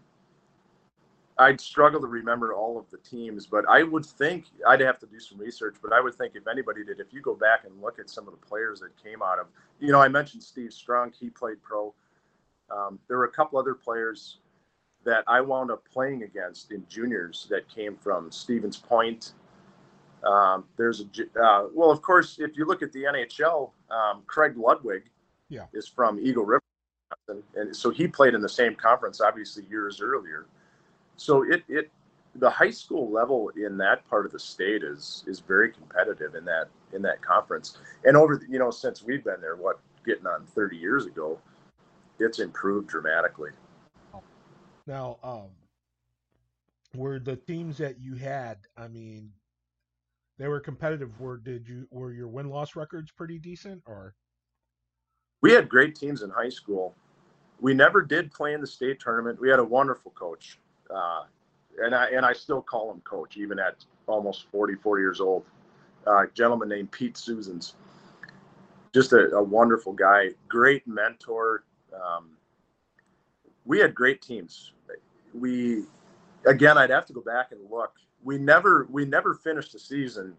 I'd 1.38 1.60
struggle 1.60 2.00
to 2.00 2.06
remember 2.06 2.54
all 2.54 2.78
of 2.78 2.90
the 2.90 2.98
teams, 2.98 3.46
but 3.46 3.64
I 3.68 3.82
would 3.82 4.04
think 4.04 4.46
I'd 4.68 4.80
have 4.80 4.98
to 5.00 5.06
do 5.06 5.18
some 5.18 5.38
research. 5.38 5.76
But 5.82 5.92
I 5.92 6.00
would 6.00 6.14
think 6.14 6.34
if 6.36 6.46
anybody 6.46 6.84
did, 6.84 7.00
if 7.00 7.12
you 7.12 7.22
go 7.22 7.34
back 7.34 7.64
and 7.64 7.80
look 7.80 7.98
at 7.98 8.10
some 8.10 8.28
of 8.28 8.32
the 8.32 8.46
players 8.46 8.80
that 8.80 8.90
came 9.02 9.22
out 9.22 9.38
of, 9.38 9.46
you 9.80 9.92
know, 9.92 10.00
I 10.00 10.08
mentioned 10.08 10.42
Steve 10.42 10.70
Strunk, 10.70 11.14
he 11.18 11.30
played 11.30 11.62
pro. 11.62 11.94
Um, 12.70 12.98
there 13.08 13.18
were 13.18 13.24
a 13.24 13.30
couple 13.30 13.58
other 13.58 13.74
players 13.74 14.38
that 15.04 15.24
I 15.26 15.40
wound 15.40 15.70
up 15.70 15.84
playing 15.90 16.22
against 16.22 16.70
in 16.70 16.84
juniors 16.88 17.46
that 17.50 17.68
came 17.68 17.96
from 17.96 18.30
Stevens 18.30 18.76
Point. 18.76 19.32
Um, 20.24 20.64
there's 20.76 21.00
a 21.00 21.42
uh, 21.42 21.66
well, 21.74 21.90
of 21.90 22.02
course, 22.02 22.38
if 22.38 22.56
you 22.56 22.64
look 22.66 22.82
at 22.82 22.92
the 22.92 23.04
NHL, 23.04 23.70
um, 23.90 24.22
Craig 24.26 24.56
Ludwig 24.56 25.04
yeah. 25.48 25.64
is 25.72 25.88
from 25.88 26.20
Eagle 26.20 26.44
River, 26.44 26.62
and, 27.28 27.42
and 27.56 27.74
so 27.74 27.90
he 27.90 28.06
played 28.06 28.34
in 28.34 28.40
the 28.40 28.48
same 28.48 28.76
conference, 28.76 29.20
obviously 29.20 29.64
years 29.68 30.00
earlier. 30.00 30.46
So 31.22 31.42
it 31.42 31.62
it 31.68 31.90
the 32.34 32.50
high 32.50 32.70
school 32.70 33.10
level 33.10 33.50
in 33.50 33.76
that 33.76 34.08
part 34.08 34.26
of 34.26 34.32
the 34.32 34.40
state 34.40 34.82
is 34.82 35.22
is 35.28 35.38
very 35.38 35.70
competitive 35.70 36.34
in 36.34 36.44
that 36.46 36.68
in 36.92 37.00
that 37.02 37.22
conference. 37.22 37.78
And 38.04 38.16
over 38.16 38.38
the, 38.38 38.46
you 38.48 38.58
know 38.58 38.72
since 38.72 39.04
we've 39.04 39.22
been 39.22 39.40
there, 39.40 39.54
what 39.54 39.78
getting 40.04 40.26
on 40.26 40.44
30 40.46 40.76
years 40.76 41.06
ago, 41.06 41.38
it's 42.18 42.40
improved 42.40 42.88
dramatically. 42.88 43.50
Now, 44.88 45.18
um, 45.22 45.50
were 46.96 47.20
the 47.20 47.36
teams 47.36 47.78
that 47.78 48.00
you 48.00 48.16
had? 48.16 48.58
I 48.76 48.88
mean, 48.88 49.30
they 50.38 50.48
were 50.48 50.58
competitive. 50.58 51.20
Were 51.20 51.36
did 51.36 51.68
you 51.68 51.86
were 51.92 52.12
your 52.12 52.26
win 52.26 52.50
loss 52.50 52.74
records 52.74 53.12
pretty 53.12 53.38
decent 53.38 53.80
or? 53.86 54.16
We 55.40 55.52
had 55.52 55.68
great 55.68 55.94
teams 55.94 56.22
in 56.22 56.30
high 56.30 56.48
school. 56.48 56.96
We 57.60 57.74
never 57.74 58.02
did 58.02 58.32
play 58.32 58.54
in 58.54 58.60
the 58.60 58.66
state 58.66 58.98
tournament. 58.98 59.40
We 59.40 59.48
had 59.48 59.60
a 59.60 59.64
wonderful 59.64 60.12
coach, 60.12 60.58
uh, 60.94 61.22
and 61.78 61.94
I 61.94 62.06
and 62.10 62.24
I 62.24 62.32
still 62.32 62.62
call 62.62 62.90
him 62.90 63.00
coach 63.00 63.36
even 63.36 63.58
at 63.58 63.84
almost 64.06 64.46
40, 64.50 64.74
40 64.74 65.00
years 65.00 65.20
old. 65.20 65.44
Uh, 66.06 66.24
a 66.24 66.26
gentleman 66.34 66.68
named 66.68 66.90
Pete 66.90 67.16
Susans, 67.16 67.74
just 68.92 69.12
a, 69.12 69.30
a 69.36 69.42
wonderful 69.42 69.92
guy, 69.92 70.30
great 70.48 70.86
mentor. 70.86 71.64
Um, 71.94 72.30
we 73.64 73.78
had 73.78 73.94
great 73.94 74.20
teams. 74.20 74.72
We 75.32 75.84
again, 76.46 76.76
I'd 76.76 76.90
have 76.90 77.06
to 77.06 77.12
go 77.12 77.20
back 77.20 77.52
and 77.52 77.60
look. 77.70 77.94
We 78.24 78.38
never 78.38 78.86
we 78.90 79.04
never 79.04 79.34
finished 79.34 79.72
the 79.72 79.78
season 79.78 80.34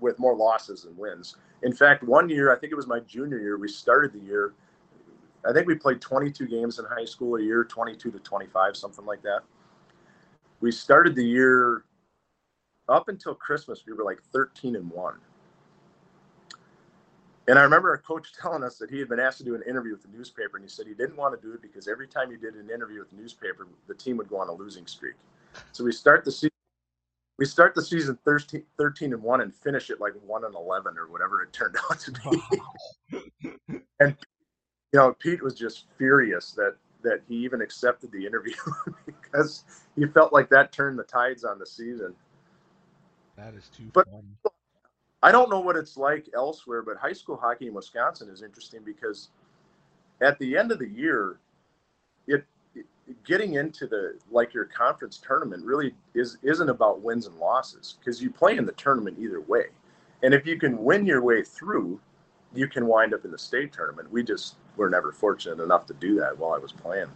with 0.00 0.18
more 0.18 0.36
losses 0.36 0.84
than 0.84 0.96
wins. 0.96 1.36
In 1.62 1.72
fact, 1.72 2.02
one 2.02 2.28
year, 2.28 2.52
I 2.54 2.58
think 2.58 2.72
it 2.72 2.76
was 2.76 2.86
my 2.86 3.00
junior 3.00 3.38
year, 3.38 3.58
we 3.58 3.68
started 3.68 4.12
the 4.12 4.20
year. 4.20 4.54
I 5.48 5.52
think 5.52 5.66
we 5.66 5.74
played 5.74 6.00
22 6.00 6.46
games 6.46 6.78
in 6.78 6.84
high 6.84 7.04
school 7.04 7.36
a 7.36 7.42
year, 7.42 7.64
22 7.64 8.10
to 8.10 8.18
25, 8.18 8.76
something 8.76 9.06
like 9.06 9.22
that. 9.22 9.40
We 10.60 10.70
started 10.70 11.14
the 11.14 11.24
year 11.24 11.84
up 12.88 13.08
until 13.08 13.34
Christmas, 13.34 13.84
we 13.86 13.92
were 13.92 14.04
like 14.04 14.20
13 14.32 14.76
and 14.76 14.90
1. 14.90 15.14
And 17.48 17.58
I 17.58 17.62
remember 17.62 17.90
our 17.90 17.98
coach 17.98 18.32
telling 18.40 18.62
us 18.62 18.76
that 18.78 18.90
he 18.90 18.98
had 18.98 19.08
been 19.08 19.20
asked 19.20 19.38
to 19.38 19.44
do 19.44 19.54
an 19.54 19.62
interview 19.68 19.92
with 19.92 20.02
the 20.02 20.16
newspaper, 20.16 20.56
and 20.56 20.64
he 20.64 20.68
said 20.68 20.86
he 20.86 20.94
didn't 20.94 21.16
want 21.16 21.40
to 21.40 21.46
do 21.46 21.54
it 21.54 21.62
because 21.62 21.88
every 21.88 22.06
time 22.06 22.30
he 22.30 22.36
did 22.36 22.54
an 22.54 22.70
interview 22.70 23.00
with 23.00 23.10
the 23.10 23.16
newspaper, 23.16 23.66
the 23.88 23.94
team 23.94 24.16
would 24.18 24.28
go 24.28 24.36
on 24.36 24.48
a 24.48 24.52
losing 24.52 24.86
streak. 24.86 25.14
So 25.72 25.84
we 25.84 25.92
start 25.92 26.24
the 26.24 26.32
season, 26.32 26.50
we 27.38 27.46
start 27.46 27.74
the 27.74 27.82
season 27.82 28.18
13, 28.24 28.62
13 28.76 29.14
and 29.14 29.22
one, 29.22 29.40
and 29.40 29.54
finish 29.54 29.90
it 29.90 30.00
like 30.00 30.12
one 30.24 30.44
and 30.44 30.54
eleven 30.54 30.98
or 30.98 31.08
whatever 31.08 31.42
it 31.42 31.52
turned 31.52 31.76
out 31.90 31.98
to 32.00 32.12
be. 33.10 33.80
and 34.00 34.16
you 34.92 34.98
know, 34.98 35.14
Pete 35.18 35.42
was 35.42 35.54
just 35.54 35.84
furious 35.96 36.52
that 36.52 36.76
that 37.02 37.20
he 37.28 37.36
even 37.36 37.62
accepted 37.62 38.12
the 38.12 38.26
interview 38.26 38.54
because 39.06 39.64
he 39.96 40.04
felt 40.06 40.34
like 40.34 40.50
that 40.50 40.70
turned 40.70 40.98
the 40.98 41.04
tides 41.04 41.44
on 41.44 41.58
the 41.58 41.66
season. 41.66 42.14
That 43.36 43.54
is 43.54 43.70
too 43.74 43.84
but, 43.94 44.06
fun. 44.10 44.52
I 45.22 45.32
don't 45.32 45.48
know 45.48 45.60
what 45.60 45.76
it's 45.76 45.96
like 45.96 46.28
elsewhere, 46.34 46.82
but 46.82 46.98
high 46.98 47.14
school 47.14 47.36
hockey 47.36 47.68
in 47.68 47.74
Wisconsin 47.74 48.28
is 48.28 48.42
interesting 48.42 48.80
because 48.84 49.30
at 50.20 50.38
the 50.38 50.58
end 50.58 50.72
of 50.72 50.78
the 50.78 50.88
year, 50.88 51.38
it, 52.26 52.44
it 52.74 52.84
getting 53.24 53.54
into 53.54 53.86
the 53.86 54.18
like 54.30 54.52
your 54.52 54.66
conference 54.66 55.18
tournament 55.18 55.64
really 55.64 55.94
is 56.14 56.36
isn't 56.42 56.68
about 56.68 57.00
wins 57.00 57.26
and 57.26 57.36
losses 57.36 57.96
because 57.98 58.22
you 58.22 58.30
play 58.30 58.58
in 58.58 58.66
the 58.66 58.72
tournament 58.72 59.16
either 59.18 59.40
way, 59.40 59.66
and 60.22 60.34
if 60.34 60.46
you 60.46 60.58
can 60.58 60.76
win 60.84 61.06
your 61.06 61.22
way 61.22 61.42
through, 61.42 61.98
you 62.54 62.66
can 62.66 62.86
wind 62.86 63.14
up 63.14 63.24
in 63.24 63.30
the 63.30 63.38
state 63.38 63.72
tournament. 63.72 64.10
We 64.10 64.22
just 64.22 64.56
were 64.76 64.90
never 64.90 65.12
fortunate 65.12 65.62
enough 65.62 65.86
to 65.86 65.94
do 65.94 66.16
that 66.16 66.36
while 66.38 66.52
I 66.52 66.58
was 66.58 66.72
playing. 66.72 67.10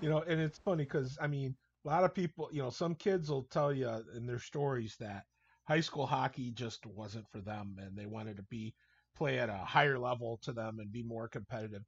You 0.00 0.10
know, 0.10 0.22
and 0.22 0.40
it's 0.40 0.58
funny 0.58 0.84
because 0.84 1.18
I 1.20 1.26
mean, 1.26 1.56
a 1.84 1.88
lot 1.88 2.04
of 2.04 2.14
people, 2.14 2.48
you 2.52 2.62
know, 2.62 2.70
some 2.70 2.94
kids 2.94 3.30
will 3.30 3.44
tell 3.44 3.72
you 3.72 3.90
in 4.14 4.26
their 4.26 4.38
stories 4.38 4.96
that 5.00 5.24
high 5.66 5.80
school 5.80 6.06
hockey 6.06 6.50
just 6.50 6.86
wasn't 6.86 7.28
for 7.30 7.40
them 7.40 7.76
and 7.80 7.96
they 7.96 8.06
wanted 8.06 8.36
to 8.36 8.42
be 8.44 8.74
play 9.16 9.38
at 9.38 9.48
a 9.48 9.56
higher 9.56 9.98
level 9.98 10.38
to 10.42 10.52
them 10.52 10.78
and 10.78 10.92
be 10.92 11.02
more 11.02 11.26
competitive 11.28 11.82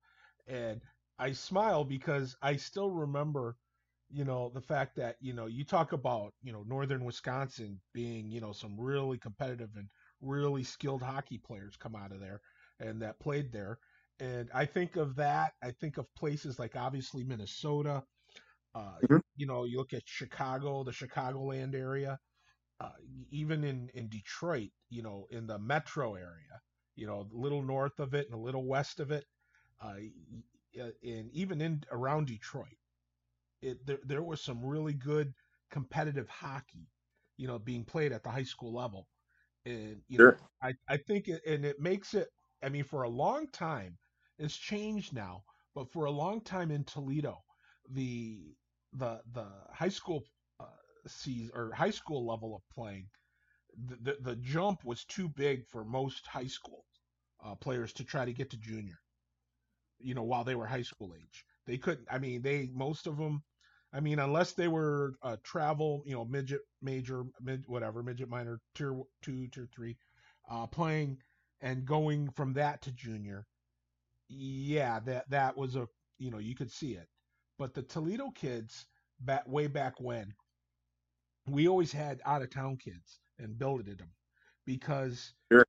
and 0.46 0.80
i 1.18 1.30
smile 1.30 1.84
because 1.84 2.36
i 2.42 2.56
still 2.56 2.90
remember 2.90 3.56
you 4.10 4.24
know 4.24 4.50
the 4.54 4.60
fact 4.60 4.96
that 4.96 5.16
you 5.20 5.32
know 5.32 5.46
you 5.46 5.64
talk 5.64 5.92
about 5.92 6.32
you 6.42 6.52
know 6.52 6.64
northern 6.66 7.04
wisconsin 7.04 7.78
being 7.92 8.30
you 8.30 8.40
know 8.40 8.52
some 8.52 8.74
really 8.78 9.18
competitive 9.18 9.70
and 9.76 9.88
really 10.20 10.64
skilled 10.64 11.02
hockey 11.02 11.38
players 11.38 11.76
come 11.76 11.94
out 11.94 12.12
of 12.12 12.20
there 12.20 12.40
and 12.80 13.00
that 13.02 13.20
played 13.20 13.52
there 13.52 13.78
and 14.20 14.48
i 14.54 14.64
think 14.64 14.96
of 14.96 15.14
that 15.16 15.52
i 15.62 15.70
think 15.70 15.96
of 15.96 16.12
places 16.14 16.58
like 16.58 16.76
obviously 16.76 17.24
minnesota 17.24 18.02
uh, 18.74 18.96
mm-hmm. 19.02 19.18
you 19.36 19.46
know 19.46 19.64
you 19.64 19.78
look 19.78 19.92
at 19.92 20.02
chicago 20.06 20.82
the 20.82 20.90
chicagoland 20.90 21.74
area 21.74 22.18
uh, 22.80 22.90
even 23.30 23.64
in 23.64 23.90
in 23.94 24.08
Detroit, 24.08 24.70
you 24.88 25.02
know, 25.02 25.26
in 25.30 25.46
the 25.46 25.58
metro 25.58 26.14
area, 26.14 26.60
you 26.94 27.06
know, 27.06 27.26
a 27.32 27.36
little 27.36 27.62
north 27.62 27.98
of 27.98 28.14
it 28.14 28.26
and 28.26 28.34
a 28.34 28.42
little 28.42 28.64
west 28.64 29.00
of 29.00 29.10
it, 29.10 29.24
uh, 29.80 29.94
and 31.02 31.30
even 31.32 31.60
in 31.60 31.82
around 31.90 32.26
Detroit, 32.26 32.78
it 33.62 33.84
there 33.86 33.98
there 34.04 34.22
was 34.22 34.40
some 34.40 34.64
really 34.64 34.92
good 34.92 35.34
competitive 35.70 36.28
hockey, 36.28 36.88
you 37.36 37.48
know, 37.48 37.58
being 37.58 37.84
played 37.84 38.12
at 38.12 38.22
the 38.22 38.30
high 38.30 38.44
school 38.44 38.72
level, 38.72 39.08
and 39.68 40.02
you 40.08 40.18
sure. 40.18 40.38
know, 40.38 40.50
I 40.62 40.74
I 40.88 40.96
think 40.98 41.28
it 41.28 41.42
and 41.46 41.64
it 41.64 41.80
makes 41.80 42.14
it. 42.14 42.28
I 42.62 42.68
mean, 42.70 42.84
for 42.84 43.02
a 43.04 43.10
long 43.10 43.48
time, 43.48 43.98
it's 44.38 44.56
changed 44.56 45.14
now, 45.14 45.44
but 45.74 45.92
for 45.92 46.06
a 46.06 46.10
long 46.10 46.40
time 46.42 46.70
in 46.70 46.84
Toledo, 46.84 47.38
the 47.90 48.54
the 48.92 49.22
the 49.32 49.46
high 49.72 49.88
school 49.90 50.24
season 51.06 51.50
or 51.54 51.72
high 51.72 51.90
school 51.90 52.26
level 52.26 52.54
of 52.56 52.62
playing, 52.74 53.08
the, 53.86 53.96
the, 53.96 54.16
the 54.22 54.36
jump 54.36 54.84
was 54.84 55.04
too 55.04 55.28
big 55.28 55.66
for 55.66 55.84
most 55.84 56.26
high 56.26 56.46
school 56.46 56.84
uh, 57.44 57.54
players 57.56 57.92
to 57.94 58.04
try 58.04 58.24
to 58.24 58.32
get 58.32 58.50
to 58.50 58.58
junior. 58.58 58.98
You 60.00 60.14
know, 60.14 60.22
while 60.24 60.44
they 60.44 60.54
were 60.56 60.66
high 60.66 60.82
school 60.82 61.14
age, 61.14 61.44
they 61.66 61.78
couldn't. 61.78 62.08
I 62.10 62.18
mean, 62.18 62.42
they 62.42 62.70
most 62.72 63.06
of 63.06 63.16
them. 63.18 63.44
I 63.92 64.00
mean, 64.00 64.18
unless 64.18 64.52
they 64.52 64.68
were 64.68 65.14
uh, 65.22 65.36
travel, 65.42 66.02
you 66.04 66.12
know, 66.12 66.24
midget, 66.24 66.60
major, 66.82 67.24
mid, 67.40 67.64
whatever, 67.66 68.02
midget, 68.02 68.28
minor, 68.28 68.60
tier 68.74 68.94
two, 69.22 69.48
tier 69.48 69.68
three, 69.74 69.96
uh, 70.50 70.66
playing 70.66 71.18
and 71.60 71.86
going 71.86 72.30
from 72.30 72.52
that 72.54 72.82
to 72.82 72.92
junior. 72.92 73.46
Yeah, 74.28 75.00
that 75.06 75.30
that 75.30 75.56
was 75.56 75.74
a 75.74 75.88
you 76.18 76.30
know 76.30 76.38
you 76.38 76.54
could 76.54 76.70
see 76.70 76.92
it, 76.92 77.08
but 77.58 77.72
the 77.72 77.82
Toledo 77.82 78.30
kids 78.30 78.86
back 79.20 79.48
way 79.48 79.66
back 79.66 79.94
when 80.00 80.34
we 81.46 81.66
always 81.66 81.90
had 81.90 82.20
out 82.26 82.42
of 82.42 82.50
town 82.50 82.76
kids 82.76 83.20
and 83.38 83.58
billeted 83.58 83.98
them 83.98 84.10
because 84.66 85.32
sure. 85.50 85.64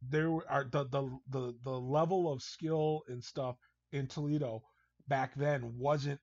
there 0.00 0.30
are 0.48 0.68
the, 0.70 0.84
the 0.84 1.18
the 1.30 1.54
the 1.64 1.70
level 1.70 2.32
of 2.32 2.42
skill 2.42 3.02
and 3.08 3.22
stuff 3.22 3.56
in 3.92 4.06
Toledo 4.06 4.62
back 5.08 5.34
then 5.34 5.72
wasn't 5.76 6.20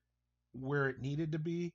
where 0.52 0.88
it 0.88 1.00
needed 1.00 1.32
to 1.32 1.38
be 1.38 1.72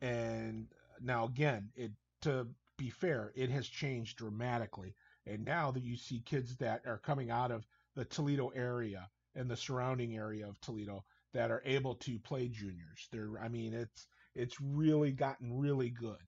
and 0.00 0.66
now 1.00 1.24
again 1.24 1.68
it 1.76 1.92
to 2.20 2.46
be 2.76 2.90
fair 2.90 3.32
it 3.34 3.50
has 3.50 3.66
changed 3.66 4.18
dramatically 4.18 4.94
and 5.26 5.44
now 5.44 5.70
that 5.70 5.82
you 5.82 5.96
see 5.96 6.20
kids 6.20 6.56
that 6.56 6.82
are 6.86 6.98
coming 6.98 7.30
out 7.30 7.50
of 7.50 7.66
the 7.94 8.04
Toledo 8.04 8.48
area 8.48 9.08
and 9.34 9.50
the 9.50 9.56
surrounding 9.56 10.16
area 10.16 10.46
of 10.46 10.60
Toledo 10.60 11.04
that 11.34 11.50
are 11.50 11.62
able 11.64 11.94
to 11.96 12.18
play 12.18 12.48
juniors 12.48 13.08
they're 13.12 13.38
I 13.42 13.48
mean 13.48 13.74
it's 13.74 14.06
it's 14.34 14.60
really 14.60 15.12
gotten 15.12 15.58
really 15.58 15.90
good 15.90 16.18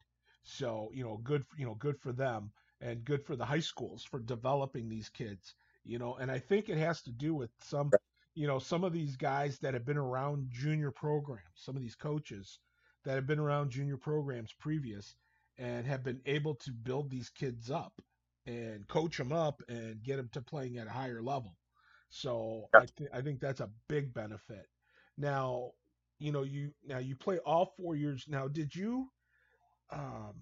so 0.43 0.91
you 0.95 1.05
know, 1.05 1.19
good 1.19 1.45
you 1.57 1.67
know, 1.67 1.75
good 1.75 1.99
for 2.01 2.13
them 2.13 2.53
and 2.81 3.05
good 3.05 3.25
for 3.25 3.37
the 3.37 3.45
high 3.45 3.61
schools 3.61 4.05
for 4.05 4.19
developing 4.19 4.89
these 4.89 5.09
kids. 5.09 5.55
You 5.85 5.99
know, 5.99 6.17
and 6.17 6.31
I 6.31 6.39
think 6.39 6.69
it 6.69 6.79
has 6.79 7.03
to 7.03 7.13
do 7.13 7.35
with 7.35 7.51
some 7.63 7.91
you 8.35 8.47
know, 8.47 8.59
some 8.59 8.85
of 8.85 8.93
these 8.93 9.17
guys 9.17 9.59
that 9.59 9.75
have 9.75 9.85
been 9.85 9.99
around 9.99 10.49
junior 10.51 10.91
programs, 10.91 11.45
some 11.55 11.77
of 11.77 11.83
these 11.83 11.97
coaches 11.97 12.59
that 13.05 13.15
have 13.15 13.27
been 13.27 13.39
around 13.39 13.71
junior 13.71 13.97
programs 13.97 14.53
previous 14.59 15.15
and 15.59 15.87
have 15.87 16.03
been 16.03 16.21
able 16.27 16.55
to 16.55 16.73
build 16.73 17.11
these 17.11 17.31
kids 17.31 17.71
up 17.71 18.01
and 18.47 18.87
coach 18.89 19.19
them 19.19 19.33
up 19.33 19.63
and 19.69 20.03
get 20.03 20.17
them 20.17 20.29
to 20.33 20.41
playing 20.41 20.79
at 20.79 20.87
a 20.87 20.91
higher 20.91 21.23
level. 21.23 21.57
So 22.09 22.69
I, 22.77 22.87
th- 22.97 23.11
I 23.13 23.21
think 23.21 23.41
that's 23.41 23.61
a 23.61 23.71
big 23.89 24.13
benefit. 24.15 24.67
Now, 25.19 25.73
you 26.19 26.33
know, 26.33 26.43
you 26.43 26.73
now 26.87 26.99
you 26.99 27.17
play 27.17 27.39
all 27.39 27.75
four 27.77 27.95
years. 27.97 28.25
Now, 28.29 28.49
did 28.49 28.75
you, 28.75 29.11
um, 29.91 30.35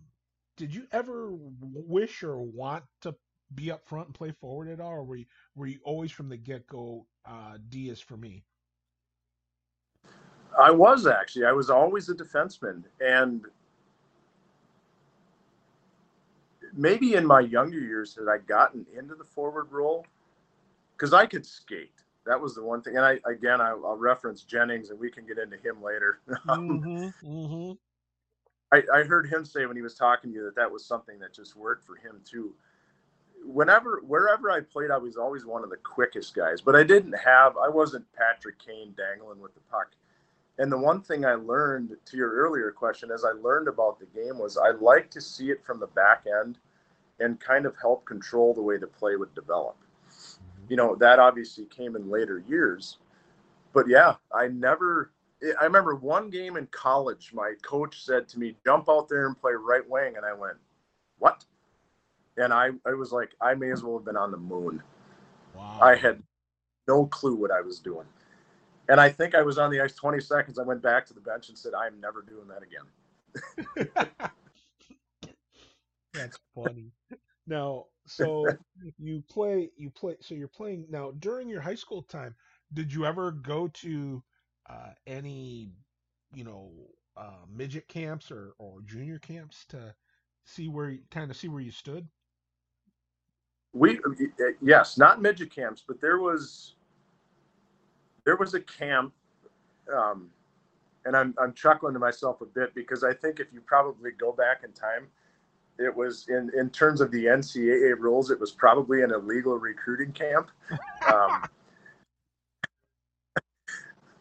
did 0.57 0.75
you 0.75 0.87
ever 0.93 1.31
wish 1.61 2.23
or 2.23 2.39
want 2.41 2.85
to 3.03 3.15
be 3.55 3.71
up 3.71 3.87
front 3.87 4.07
and 4.07 4.15
play 4.15 4.31
forward 4.31 4.69
at 4.69 4.81
all, 4.81 4.93
or 4.93 5.05
were 5.05 5.17
you, 5.17 5.27
were 5.55 5.67
you 5.67 5.79
always 5.85 6.11
from 6.11 6.29
the 6.29 6.37
get 6.37 6.67
go 6.67 7.07
uh, 7.27 7.59
D 7.69 7.89
is 7.89 8.01
for 8.01 8.17
me? 8.17 8.45
I 10.59 10.71
was 10.71 11.07
actually. 11.07 11.47
I 11.47 11.53
was 11.53 11.71
always 11.71 12.09
a 12.09 12.15
defenseman, 12.15 12.83
and 13.01 13.45
maybe 16.75 17.15
in 17.15 17.27
my 17.27 17.41
younger 17.41 17.79
years 17.79 18.15
had 18.15 18.29
I 18.29 18.39
gotten 18.39 18.85
into 18.97 19.15
the 19.15 19.25
forward 19.25 19.71
role 19.71 20.07
because 20.97 21.13
I 21.13 21.27
could 21.27 21.47
skate. 21.47 21.93
That 22.27 22.41
was 22.41 22.55
the 22.55 22.63
one 22.63 22.83
thing. 22.83 22.97
And 22.97 23.05
I 23.05 23.19
again, 23.25 23.61
I, 23.61 23.73
will 23.73 23.97
reference 23.97 24.43
Jennings, 24.43 24.91
and 24.91 24.99
we 24.99 25.11
can 25.11 25.27
get 25.27 25.39
into 25.39 25.57
him 25.57 25.83
later. 25.83 26.21
Mm-hmm, 26.49 27.27
mm-hmm. 27.27 27.73
I, 28.71 28.83
I 28.99 29.03
heard 29.03 29.27
him 29.33 29.45
say 29.45 29.65
when 29.65 29.77
he 29.77 29.83
was 29.83 29.95
talking 29.95 30.31
to 30.31 30.37
you 30.37 30.45
that 30.45 30.57
that 30.57 30.71
was 30.71 30.85
something 30.85 31.19
that 31.21 31.33
just 31.33 31.57
worked 31.57 31.85
for 31.87 31.97
him 31.97 32.21
too. 32.25 32.53
Whenever, 33.49 34.03
wherever 34.07 34.51
I 34.51 34.61
played, 34.61 34.91
I 34.91 34.99
was 34.99 35.17
always 35.17 35.47
one 35.47 35.65
of 35.65 35.71
the 35.71 35.79
quickest 35.79 36.35
guys. 36.35 36.61
But 36.61 36.77
I 36.77 36.83
didn't 36.83 37.15
have, 37.15 37.57
I 37.57 37.69
wasn't 37.69 38.05
Patrick 38.13 38.59
Kane 38.59 38.95
dangling 38.97 39.41
with 39.41 39.55
the 39.55 39.61
puck. 39.71 39.93
And 40.59 40.71
the 40.71 40.79
one 40.79 41.01
thing 41.01 41.25
I 41.25 41.35
learned 41.35 41.97
to 42.05 42.17
your 42.17 42.33
earlier 42.33 42.71
question, 42.73 43.11
as 43.11 43.25
I 43.25 43.31
learned 43.31 43.69
about 43.69 43.99
the 43.99 44.07
game, 44.07 44.39
was 44.39 44.59
I 44.59 44.71
like 44.71 45.11
to 45.13 45.21
see 45.21 45.51
it 45.51 45.65
from 45.65 45.81
the 45.81 45.87
back 45.87 46.25
end 46.43 46.59
and 47.21 47.41
kind 47.41 47.65
of 47.65 47.75
help 47.81 48.05
control 48.05 48.53
the 48.53 48.63
way 48.63 48.77
the 48.77 48.87
play 48.87 49.17
would 49.17 49.35
develop. 49.35 49.77
Mm-hmm. 50.11 50.65
You 50.69 50.77
know, 50.77 50.95
that 50.97 51.19
obviously 51.19 51.65
came 51.67 51.97
in 51.97 52.11
later 52.11 52.43
years. 52.47 52.99
But 53.73 53.89
yeah, 53.89 54.17
I 54.35 54.49
never, 54.49 55.13
I 55.61 55.65
remember 55.65 55.95
one 55.95 56.29
game 56.29 56.57
in 56.57 56.67
college, 56.67 57.31
my 57.33 57.55
coach 57.63 58.05
said 58.05 58.29
to 58.31 58.39
me, 58.39 58.57
jump 58.65 58.89
out 58.91 59.09
there 59.09 59.27
and 59.27 59.41
play 59.41 59.53
right 59.53 59.89
wing. 59.89 60.17
And 60.17 60.27
I 60.27 60.35
went, 60.35 60.57
what? 61.19 61.45
And 62.39 62.53
I, 62.53 62.71
I 62.87 62.95
was 62.95 63.13
like, 63.13 63.31
I 63.41 63.55
may 63.55 63.71
as 63.73 63.83
well 63.83 63.99
have 63.99 64.05
been 64.05 64.17
on 64.17 64.31
the 64.31 64.37
moon. 64.37 64.83
Wow. 65.55 65.79
I 65.83 65.97
had 65.97 66.23
no 66.87 67.07
clue 67.07 67.35
what 67.35 67.51
I 67.51 67.61
was 67.61 67.81
doing. 67.81 68.07
And 68.89 69.01
I 69.01 69.11
think 69.11 69.35
I 69.35 69.43
was 69.43 69.59
on 69.59 69.71
the 69.71 69.81
ice 69.81 69.95
20 69.95 70.21
seconds. 70.21 70.59
I 70.59 70.63
went 70.63 70.83
back 70.83 71.05
to 71.07 71.15
the 71.15 71.21
bench 71.21 71.49
and 71.49 71.59
said, 71.59 71.75
I'm 71.75 72.01
never 72.01 72.23
doing 72.23 72.49
that 72.49 72.63
again. 72.63 73.91
That's 76.15 76.39
funny. 76.55 76.91
Now, 77.47 77.87
so 78.07 78.47
you 78.99 79.23
play, 79.29 79.71
you 79.77 79.91
play, 79.91 80.17
so 80.21 80.35
you're 80.35 80.49
playing 80.49 80.87
now 80.89 81.13
during 81.19 81.49
your 81.49 81.61
high 81.61 81.75
school 81.75 82.03
time. 82.03 82.35
Did 82.73 82.93
you 82.93 83.05
ever 83.05 83.33
go 83.33 83.69
to 83.69 84.23
uh, 84.69 84.93
any, 85.07 85.73
you 86.33 86.45
know, 86.45 86.71
uh, 87.17 87.45
midget 87.51 87.89
camps 87.89 88.31
or, 88.31 88.55
or 88.59 88.81
junior 88.83 89.19
camps 89.19 89.65
to 89.71 89.95
see 90.45 90.69
where 90.69 90.91
you 90.91 91.01
kind 91.11 91.31
of 91.31 91.37
see 91.37 91.49
where 91.49 91.61
you 91.61 91.71
stood? 91.71 92.07
We 93.79 94.01
yes, 94.61 94.99
not 94.99 95.23
midget 95.23 95.55
camps, 95.55 95.85
but 95.87 96.01
there 96.01 96.19
was 96.19 96.75
there 98.25 98.37
was 98.37 98.55
a 98.55 98.61
camp, 98.61 99.13
um, 99.95 100.31
and 101.05 101.17
I'm 101.17 101.35
I'm 101.41 101.55
chuckling 101.55 101.95
to 101.95 102.01
myself 102.01 102.41
a 102.41 102.47
bit 102.47 102.75
because 102.75 103.05
I 103.05 103.13
think 103.13 103.41
if 103.41 103.53
you 103.53 103.61
probably 103.61 104.11
go 104.11 104.33
back 104.33 104.63
in 104.65 104.73
time, 104.73 105.07
it 105.79 105.95
was 105.95 106.27
in 106.29 106.51
in 106.59 106.71
terms 106.71 107.01
of 107.01 107.11
the 107.13 107.27
NCAA 107.27 107.97
rules, 107.99 108.31
it 108.31 108.41
was 108.41 108.51
probably 108.51 109.03
an 109.03 109.13
illegal 109.13 109.57
recruiting 109.59 110.13
camp. 110.13 110.51
Um, 111.13 111.45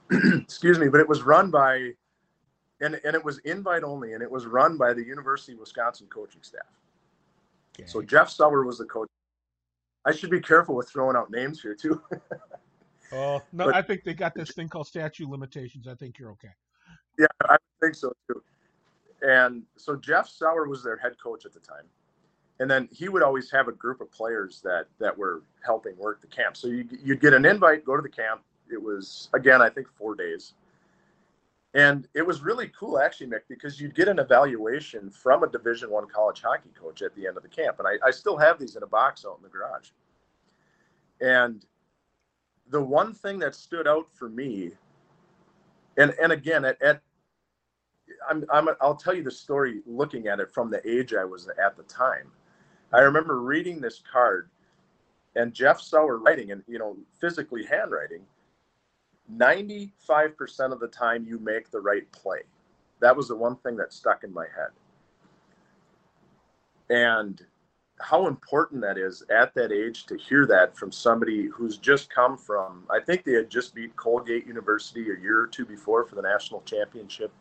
excuse 0.42 0.80
me, 0.80 0.88
but 0.88 1.00
it 1.00 1.10
was 1.10 1.24
run 1.24 1.52
by, 1.52 1.92
and, 2.82 3.00
and 3.04 3.16
it 3.16 3.24
was 3.24 3.40
invite 3.40 3.84
only, 3.84 4.14
and 4.14 4.22
it 4.22 4.30
was 4.30 4.46
run 4.46 4.78
by 4.78 4.94
the 4.94 5.04
University 5.04 5.54
of 5.54 5.60
Wisconsin 5.60 6.08
coaching 6.10 6.42
staff. 6.44 6.62
Okay. 7.80 7.88
So 7.88 8.02
Jeff 8.02 8.30
Sauer 8.30 8.64
was 8.64 8.78
the 8.78 8.86
coach. 8.86 9.10
I 10.06 10.12
should 10.12 10.30
be 10.30 10.40
careful 10.40 10.76
with 10.76 10.90
throwing 10.90 11.16
out 11.16 11.32
names 11.32 11.62
here 11.62 11.76
too. 11.76 12.02
oh 13.12 13.42
no, 13.52 13.66
but, 13.66 13.76
I 13.76 13.82
think 13.82 14.04
they 14.04 14.14
got 14.14 14.34
this 14.34 14.52
thing 14.52 14.70
called 14.70 14.88
statute 14.88 15.30
limitations. 15.30 15.88
I 15.88 15.96
think 15.96 16.18
you're 16.18 16.32
okay. 16.32 16.54
Yeah, 17.20 17.26
I 17.44 17.58
think 17.82 17.96
so 17.96 18.14
too. 18.28 18.42
And 19.22 19.64
so 19.76 19.96
Jeff 19.96 20.30
Sauer 20.30 20.68
was 20.68 20.84
their 20.84 20.98
head 20.98 21.16
coach 21.22 21.46
at 21.46 21.54
the 21.54 21.60
time. 21.60 21.86
And 22.60 22.70
then 22.70 22.88
he 22.92 23.10
would 23.10 23.22
always 23.22 23.52
have 23.52 23.68
a 23.68 23.72
group 23.72 24.02
of 24.02 24.12
players 24.12 24.62
that 24.64 24.86
that 25.00 25.16
were 25.16 25.44
helping 25.64 25.98
work 25.98 26.22
the 26.22 26.28
camp. 26.28 26.58
So 26.58 26.68
you, 26.68 26.88
you'd 27.04 27.22
get 27.22 27.34
an 27.34 27.46
invite, 27.46 27.86
go 27.86 27.96
to 27.96 28.02
the 28.02 28.10
camp, 28.10 28.42
it 28.72 28.82
was 28.82 29.30
again, 29.34 29.62
I 29.62 29.70
think 29.70 29.88
four 29.98 30.16
days. 30.16 30.54
And 31.74 32.08
it 32.14 32.26
was 32.26 32.42
really 32.42 32.70
cool 32.70 33.00
actually, 33.00 33.28
Mick, 33.28 33.42
because 33.50 33.80
you'd 33.80 33.96
get 33.96 34.08
an 34.08 34.20
evaluation 34.20 35.10
from 35.10 35.44
a 35.44 35.48
division 35.48 35.90
one 35.90 36.08
college 36.08 36.42
hockey 36.42 36.72
coach 36.80 37.02
at 37.02 37.14
the 37.16 37.28
end 37.28 37.38
of 37.38 37.44
the 37.44 37.50
camp. 37.50 37.78
And 37.80 37.88
I, 37.88 38.08
I 38.08 38.12
still 38.12 38.38
have 38.38 38.58
these 38.58 38.76
in 38.76 38.84
a 38.84 38.88
box 38.88 39.26
out 39.28 39.38
in 39.38 39.44
the 39.44 39.50
garage. 39.50 39.90
And 41.22 41.66
the 42.70 42.82
one 42.82 43.14
thing 43.14 43.40
that 43.40 43.56
stood 43.56 43.88
out 43.88 44.08
for 44.14 44.30
me, 44.30 44.72
and 45.98 46.14
and 46.22 46.32
again 46.32 46.66
at, 46.66 46.82
at 46.82 47.02
I'm, 48.30 48.46
I'm 48.52 48.70
I'll 48.82 48.96
tell 48.96 49.14
you 49.14 49.24
the 49.24 49.32
story 49.32 49.82
looking 49.86 50.28
at 50.28 50.40
it 50.40 50.52
from 50.52 50.70
the 50.70 50.82
age 50.90 51.14
I 51.14 51.24
was 51.24 51.48
at 51.48 51.76
the 51.76 51.84
time. 51.84 52.32
I 52.94 53.00
remember 53.00 53.42
reading 53.42 53.82
this 53.82 54.02
card 54.12 54.50
and 55.36 55.54
Jeff 55.54 55.80
Sauer 55.80 56.18
writing 56.18 56.52
and 56.52 56.64
you 56.68 56.80
know 56.80 56.98
physically 57.20 57.66
handwriting 57.66 58.22
95% 59.36 59.92
of 60.72 60.80
the 60.80 60.88
time 60.88 61.26
you 61.26 61.40
make 61.40 61.70
the 61.70 61.80
right 61.80 62.10
play. 62.12 62.40
That 63.00 63.16
was 63.16 63.28
the 63.28 63.36
one 63.36 63.58
thing 63.58 63.76
that 63.78 63.94
stuck 63.94 64.24
in 64.24 64.34
my 64.34 64.46
head. 64.56 64.72
And 66.90 67.42
how 68.00 68.28
important 68.28 68.82
that 68.82 68.98
is 68.98 69.24
at 69.30 69.54
that 69.56 69.72
age 69.72 70.06
to 70.06 70.18
hear 70.18 70.46
that 70.46 70.78
from 70.78 70.92
somebody 70.92 71.48
who's 71.48 71.78
just 71.78 72.10
come 72.10 72.38
from, 72.38 72.84
I 72.90 73.00
think 73.00 73.24
they 73.24 73.34
had 73.34 73.50
just 73.50 73.76
beat 73.76 73.96
Colgate 73.96 74.46
University 74.46 75.02
a 75.12 75.20
year 75.20 75.40
or 75.42 75.48
two 75.48 75.66
before 75.66 76.06
for 76.06 76.16
the 76.16 76.22
national 76.22 76.62
championship. 76.62 77.32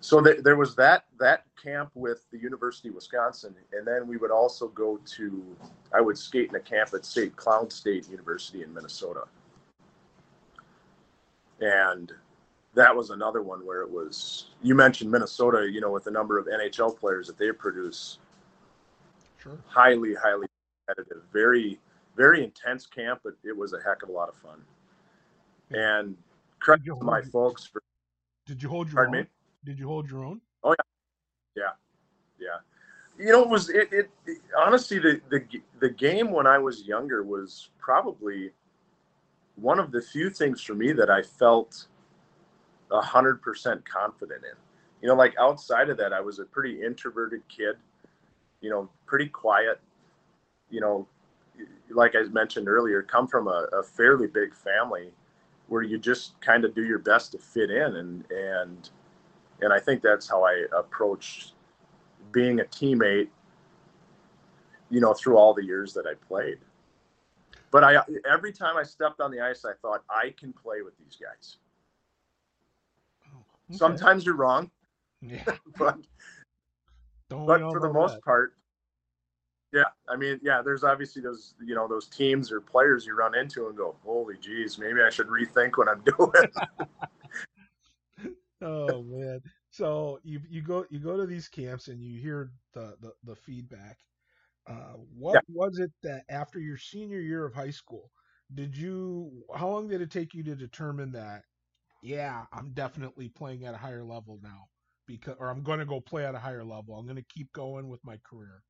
So 0.00 0.20
th- 0.20 0.42
there 0.42 0.56
was 0.56 0.74
that 0.76 1.04
that 1.18 1.44
camp 1.62 1.90
with 1.94 2.26
the 2.30 2.38
University 2.38 2.88
of 2.88 2.94
Wisconsin, 2.94 3.54
and 3.72 3.86
then 3.86 4.06
we 4.06 4.18
would 4.18 4.30
also 4.30 4.68
go 4.68 4.98
to 5.16 5.56
I 5.94 6.02
would 6.02 6.18
skate 6.18 6.50
in 6.50 6.56
a 6.56 6.60
camp 6.60 6.90
at 6.92 7.06
St. 7.06 7.34
Cloud 7.36 7.72
State 7.72 8.10
University 8.10 8.62
in 8.62 8.74
Minnesota 8.74 9.24
and 11.60 12.12
that 12.74 12.94
was 12.94 13.10
another 13.10 13.42
one 13.42 13.64
where 13.64 13.82
it 13.82 13.90
was 13.90 14.46
you 14.62 14.74
mentioned 14.74 15.10
minnesota 15.10 15.68
you 15.70 15.80
know 15.80 15.90
with 15.90 16.04
the 16.04 16.10
number 16.10 16.38
of 16.38 16.46
nhl 16.46 16.96
players 16.98 17.26
that 17.26 17.38
they 17.38 17.50
produce. 17.52 18.18
Sure. 19.38 19.58
highly 19.66 20.14
highly 20.14 20.46
competitive 20.86 21.22
very 21.32 21.78
very 22.16 22.42
intense 22.42 22.86
camp 22.86 23.20
but 23.24 23.34
it 23.44 23.56
was 23.56 23.72
a 23.72 23.78
heck 23.86 24.02
of 24.02 24.08
a 24.08 24.12
lot 24.12 24.28
of 24.28 24.36
fun. 24.36 24.60
And 25.70 26.16
credit 26.60 26.86
to 26.86 26.96
my 27.02 27.20
folks 27.20 27.64
for 27.64 27.82
did 28.46 28.62
you 28.62 28.68
hold 28.68 28.90
your 28.90 29.06
own 29.06 29.12
me? 29.12 29.26
did 29.64 29.78
you 29.78 29.86
hold 29.86 30.10
your 30.10 30.24
own? 30.24 30.40
Oh 30.62 30.74
yeah. 31.56 31.62
Yeah. 31.62 32.46
Yeah. 32.46 33.24
You 33.24 33.32
know 33.32 33.42
it 33.42 33.48
was 33.48 33.68
it, 33.68 33.88
it, 33.92 34.10
it 34.26 34.38
honestly 34.56 34.98
the, 34.98 35.20
the 35.30 35.44
the 35.80 35.90
game 35.90 36.30
when 36.32 36.46
i 36.46 36.58
was 36.58 36.82
younger 36.82 37.22
was 37.22 37.68
probably 37.78 38.50
one 39.56 39.78
of 39.78 39.92
the 39.92 40.02
few 40.02 40.30
things 40.30 40.60
for 40.60 40.74
me 40.74 40.92
that 40.92 41.10
I 41.10 41.22
felt 41.22 41.86
a 42.90 43.00
hundred 43.00 43.40
percent 43.42 43.88
confident 43.88 44.42
in. 44.44 44.56
You 45.00 45.08
know, 45.08 45.14
like 45.14 45.34
outside 45.38 45.90
of 45.90 45.96
that, 45.98 46.12
I 46.12 46.20
was 46.20 46.38
a 46.38 46.44
pretty 46.44 46.82
introverted 46.82 47.42
kid. 47.48 47.76
You 48.60 48.70
know, 48.70 48.88
pretty 49.06 49.28
quiet. 49.28 49.80
You 50.70 50.80
know, 50.80 51.08
like 51.90 52.14
I 52.16 52.22
mentioned 52.24 52.68
earlier, 52.68 53.02
come 53.02 53.28
from 53.28 53.48
a, 53.48 53.68
a 53.72 53.82
fairly 53.82 54.26
big 54.26 54.54
family 54.54 55.10
where 55.68 55.82
you 55.82 55.98
just 55.98 56.40
kind 56.40 56.64
of 56.64 56.74
do 56.74 56.84
your 56.84 56.98
best 56.98 57.32
to 57.32 57.38
fit 57.38 57.70
in, 57.70 57.96
and 57.96 58.24
and 58.30 58.90
and 59.60 59.72
I 59.72 59.78
think 59.78 60.02
that's 60.02 60.28
how 60.28 60.44
I 60.44 60.64
approached 60.76 61.52
being 62.32 62.60
a 62.60 62.64
teammate. 62.64 63.28
You 64.90 65.00
know, 65.00 65.14
through 65.14 65.36
all 65.36 65.54
the 65.54 65.64
years 65.64 65.92
that 65.94 66.06
I 66.06 66.14
played 66.26 66.58
but 67.74 67.82
I 67.82 68.00
every 68.30 68.52
time 68.52 68.76
I 68.76 68.84
stepped 68.84 69.20
on 69.20 69.32
the 69.32 69.40
ice, 69.40 69.64
I 69.64 69.72
thought 69.82 70.04
I 70.08 70.32
can 70.38 70.52
play 70.52 70.82
with 70.82 70.96
these 70.96 71.18
guys. 71.20 71.56
Oh, 73.26 73.38
okay. 73.68 73.76
Sometimes 73.76 74.24
you're 74.24 74.36
wrong, 74.36 74.70
yeah. 75.20 75.42
but 75.76 75.98
but 77.28 77.72
for 77.72 77.80
the 77.80 77.92
most 77.92 78.14
that. 78.14 78.22
part, 78.22 78.54
Yeah, 79.72 79.82
I 80.08 80.14
mean, 80.14 80.38
yeah, 80.40 80.62
there's 80.62 80.84
obviously 80.84 81.20
those, 81.20 81.54
you 81.66 81.74
know, 81.74 81.88
those 81.88 82.06
teams 82.06 82.52
or 82.52 82.60
players 82.60 83.06
you 83.06 83.16
run 83.16 83.36
into 83.36 83.66
and 83.66 83.76
go, 83.76 83.96
"Holy 84.04 84.36
jeez, 84.36 84.78
maybe 84.78 85.02
I 85.02 85.10
should 85.10 85.26
rethink 85.26 85.76
what 85.76 85.88
I'm 85.88 86.00
doing." 86.16 86.48
oh 88.62 89.02
man! 89.02 89.42
So 89.72 90.20
you 90.22 90.40
you 90.48 90.62
go 90.62 90.86
you 90.90 91.00
go 91.00 91.16
to 91.16 91.26
these 91.26 91.48
camps 91.48 91.88
and 91.88 92.00
you 92.00 92.20
hear 92.20 92.52
the 92.72 92.94
the, 93.00 93.14
the 93.24 93.34
feedback. 93.34 93.98
Uh, 94.66 94.94
what 95.16 95.34
yeah. 95.34 95.40
was 95.48 95.78
it 95.78 95.92
that 96.02 96.22
after 96.28 96.58
your 96.58 96.78
senior 96.78 97.20
year 97.20 97.44
of 97.44 97.54
high 97.54 97.70
school, 97.70 98.10
did 98.54 98.76
you? 98.76 99.30
How 99.54 99.68
long 99.68 99.88
did 99.88 100.00
it 100.00 100.10
take 100.10 100.34
you 100.34 100.42
to 100.44 100.54
determine 100.54 101.12
that? 101.12 101.42
Yeah, 102.02 102.44
I'm 102.52 102.70
definitely 102.72 103.28
playing 103.28 103.64
at 103.64 103.74
a 103.74 103.78
higher 103.78 104.04
level 104.04 104.38
now 104.42 104.66
because, 105.06 105.36
or 105.38 105.50
I'm 105.50 105.62
going 105.62 105.78
to 105.78 105.86
go 105.86 106.00
play 106.00 106.24
at 106.24 106.34
a 106.34 106.38
higher 106.38 106.64
level. 106.64 106.96
I'm 106.96 107.06
going 107.06 107.16
to 107.16 107.34
keep 107.34 107.52
going 107.52 107.88
with 107.88 108.04
my 108.04 108.18
career 108.28 108.62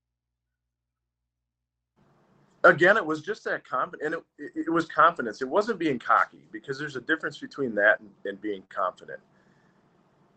again, 2.64 2.96
it 2.96 3.04
was 3.04 3.20
just 3.20 3.44
that 3.44 3.68
confidence, 3.68 4.02
and 4.04 4.14
it, 4.38 4.52
it, 4.66 4.70
was 4.70 4.86
confidence. 4.86 5.42
It 5.42 5.48
wasn't 5.48 5.78
being 5.78 5.98
cocky 5.98 6.44
because 6.50 6.78
there's 6.78 6.96
a 6.96 7.00
difference 7.00 7.38
between 7.38 7.74
that 7.76 8.00
and, 8.00 8.10
and, 8.24 8.40
being 8.40 8.62
confident. 8.68 9.20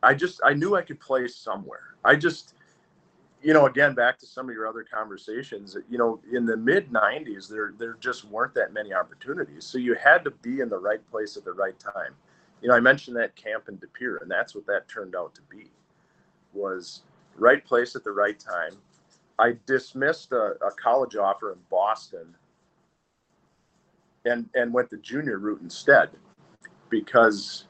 I 0.04 0.14
just 0.14 0.42
I 0.44 0.54
knew 0.54 0.76
I 0.76 0.82
could 0.82 1.00
play 1.00 1.28
somewhere. 1.28 1.96
I 2.04 2.16
just, 2.16 2.54
you 3.48 3.54
know, 3.54 3.66
again 3.66 3.94
back 3.94 4.20
to 4.20 4.26
some 4.26 4.50
of 4.50 4.54
your 4.54 4.68
other 4.68 4.84
conversations. 4.84 5.78
You 5.90 5.98
know, 5.98 6.20
in 6.34 6.46
the 6.46 6.58
mid 6.58 6.92
'90s, 6.92 7.48
there 7.48 7.74
there 7.80 7.96
just 8.02 8.26
weren't 8.26 8.54
that 8.56 8.74
many 8.74 8.94
opportunities, 8.94 9.64
so 9.64 9.78
you 9.78 9.96
had 9.96 10.26
to 10.26 10.32
be 10.32 10.60
in 10.60 10.68
the 10.68 10.78
right 10.78 11.00
place 11.10 11.38
at 11.38 11.46
the 11.46 11.54
right 11.54 11.80
time. 11.80 12.14
You 12.62 12.68
know, 12.68 12.76
I 12.76 12.82
mentioned 12.82 13.16
that 13.16 13.38
camp 13.38 13.70
in 13.70 13.78
De 13.78 13.88
Pere, 13.88 14.18
and 14.18 14.30
that's 14.30 14.54
what 14.54 14.66
that 14.66 14.90
turned 14.90 15.16
out 15.16 15.34
to 15.36 15.42
be. 15.50 15.72
Was 16.54 17.04
right 17.38 17.64
place 17.64 17.96
at 17.96 18.04
the 18.04 18.12
right 18.12 18.38
time 18.38 18.74
I 19.40 19.56
dismissed 19.66 20.34
a, 20.34 20.56
a 20.66 20.72
college 20.72 21.16
offer 21.16 21.54
in 21.54 21.60
Boston 21.70 22.36
and 24.26 24.50
and 24.56 24.74
went 24.74 24.90
the 24.90 24.98
junior 24.98 25.40
route 25.40 25.62
instead 25.62 26.10
because 26.90 27.66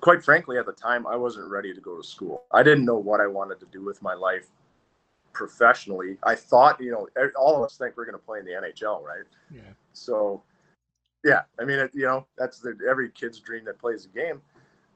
quite 0.00 0.24
frankly 0.24 0.58
at 0.58 0.66
the 0.66 0.72
time 0.72 1.06
I 1.06 1.14
wasn't 1.14 1.48
ready 1.48 1.72
to 1.72 1.80
go 1.80 1.96
to 1.96 2.02
school. 2.02 2.42
I 2.50 2.64
didn't 2.64 2.84
know 2.84 2.98
what 2.98 3.20
I 3.20 3.28
wanted 3.28 3.60
to 3.60 3.66
do 3.70 3.84
with 3.84 4.02
my 4.02 4.14
life 4.14 4.46
professionally. 5.38 6.18
I 6.24 6.34
thought, 6.34 6.80
you 6.80 6.90
know, 6.90 7.06
all 7.38 7.56
of 7.56 7.62
us 7.62 7.78
think 7.78 7.96
we're 7.96 8.04
going 8.04 8.18
to 8.18 8.26
play 8.26 8.40
in 8.40 8.44
the 8.44 8.50
NHL, 8.50 9.02
right? 9.02 9.22
Yeah. 9.54 9.60
So 9.92 10.42
yeah, 11.24 11.42
I 11.60 11.64
mean, 11.64 11.78
it, 11.78 11.92
you 11.94 12.06
know, 12.06 12.26
that's 12.36 12.58
the, 12.58 12.76
every 12.90 13.10
kid's 13.10 13.38
dream 13.38 13.64
that 13.66 13.78
plays 13.78 14.04
a 14.04 14.08
game. 14.08 14.42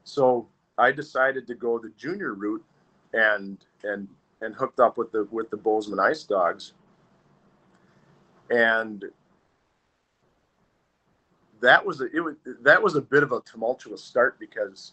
So 0.03 0.47
I 0.77 0.91
decided 0.91 1.47
to 1.47 1.55
go 1.55 1.79
the 1.79 1.91
junior 1.97 2.33
route 2.33 2.63
and 3.13 3.57
and 3.83 4.07
and 4.41 4.53
hooked 4.53 4.81
up 4.81 4.97
with 4.97 5.13
the 5.13 5.27
with 5.31 5.49
the 5.49 5.57
Bozeman 5.57 5.99
Ice 5.99 6.23
Dogs, 6.23 6.73
and 8.49 9.05
that 11.61 11.85
was 11.85 12.01
a, 12.01 12.05
it 12.13 12.19
was 12.19 12.35
that 12.63 12.83
was 12.83 12.95
a 12.95 13.01
bit 13.01 13.23
of 13.23 13.31
a 13.31 13.39
tumultuous 13.41 14.03
start 14.03 14.37
because 14.39 14.91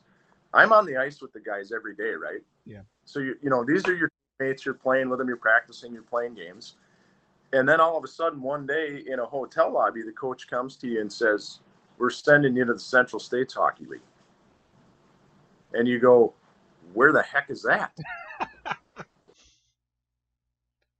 I'm 0.55 0.73
on 0.73 0.87
the 0.87 0.97
ice 0.97 1.21
with 1.21 1.33
the 1.33 1.41
guys 1.41 1.73
every 1.73 1.97
day, 1.97 2.13
right? 2.13 2.43
Yeah. 2.67 2.83
So 3.05 3.19
you 3.19 3.35
you 3.43 3.51
know 3.51 3.65
these 3.65 3.89
are 3.89 3.97
your 3.97 4.11
mates. 4.41 4.65
You're 4.65 4.75
playing 4.75 5.09
with 5.09 5.19
them. 5.19 5.29
You're 5.29 5.37
practicing. 5.37 5.93
You're 5.93 6.03
playing 6.03 6.35
games, 6.35 6.77
and 7.53 7.69
then 7.69 7.81
all 7.81 7.97
of 7.97 8.05
a 8.05 8.09
sudden 8.09 8.43
one 8.43 8.67
day 8.67 9.05
in 9.07 9.21
a 9.21 9.25
hotel 9.25 9.71
lobby, 9.71 10.03
the 10.03 10.13
coach 10.13 10.49
comes 10.49 10.77
to 10.77 10.89
you 10.89 11.01
and 11.01 11.13
says, 11.13 11.61
"We're 11.99 12.11
sending 12.11 12.57
you 12.57 12.65
to 12.65 12.73
the 12.73 12.81
Central 12.81 13.21
States 13.21 13.55
Hockey 13.55 13.85
League," 13.85 14.01
and 15.75 15.87
you 15.87 16.01
go, 16.01 16.35
"Where 16.95 17.13
the 17.13 17.23
heck 17.23 17.51
is 17.51 17.63
that?" 17.63 17.97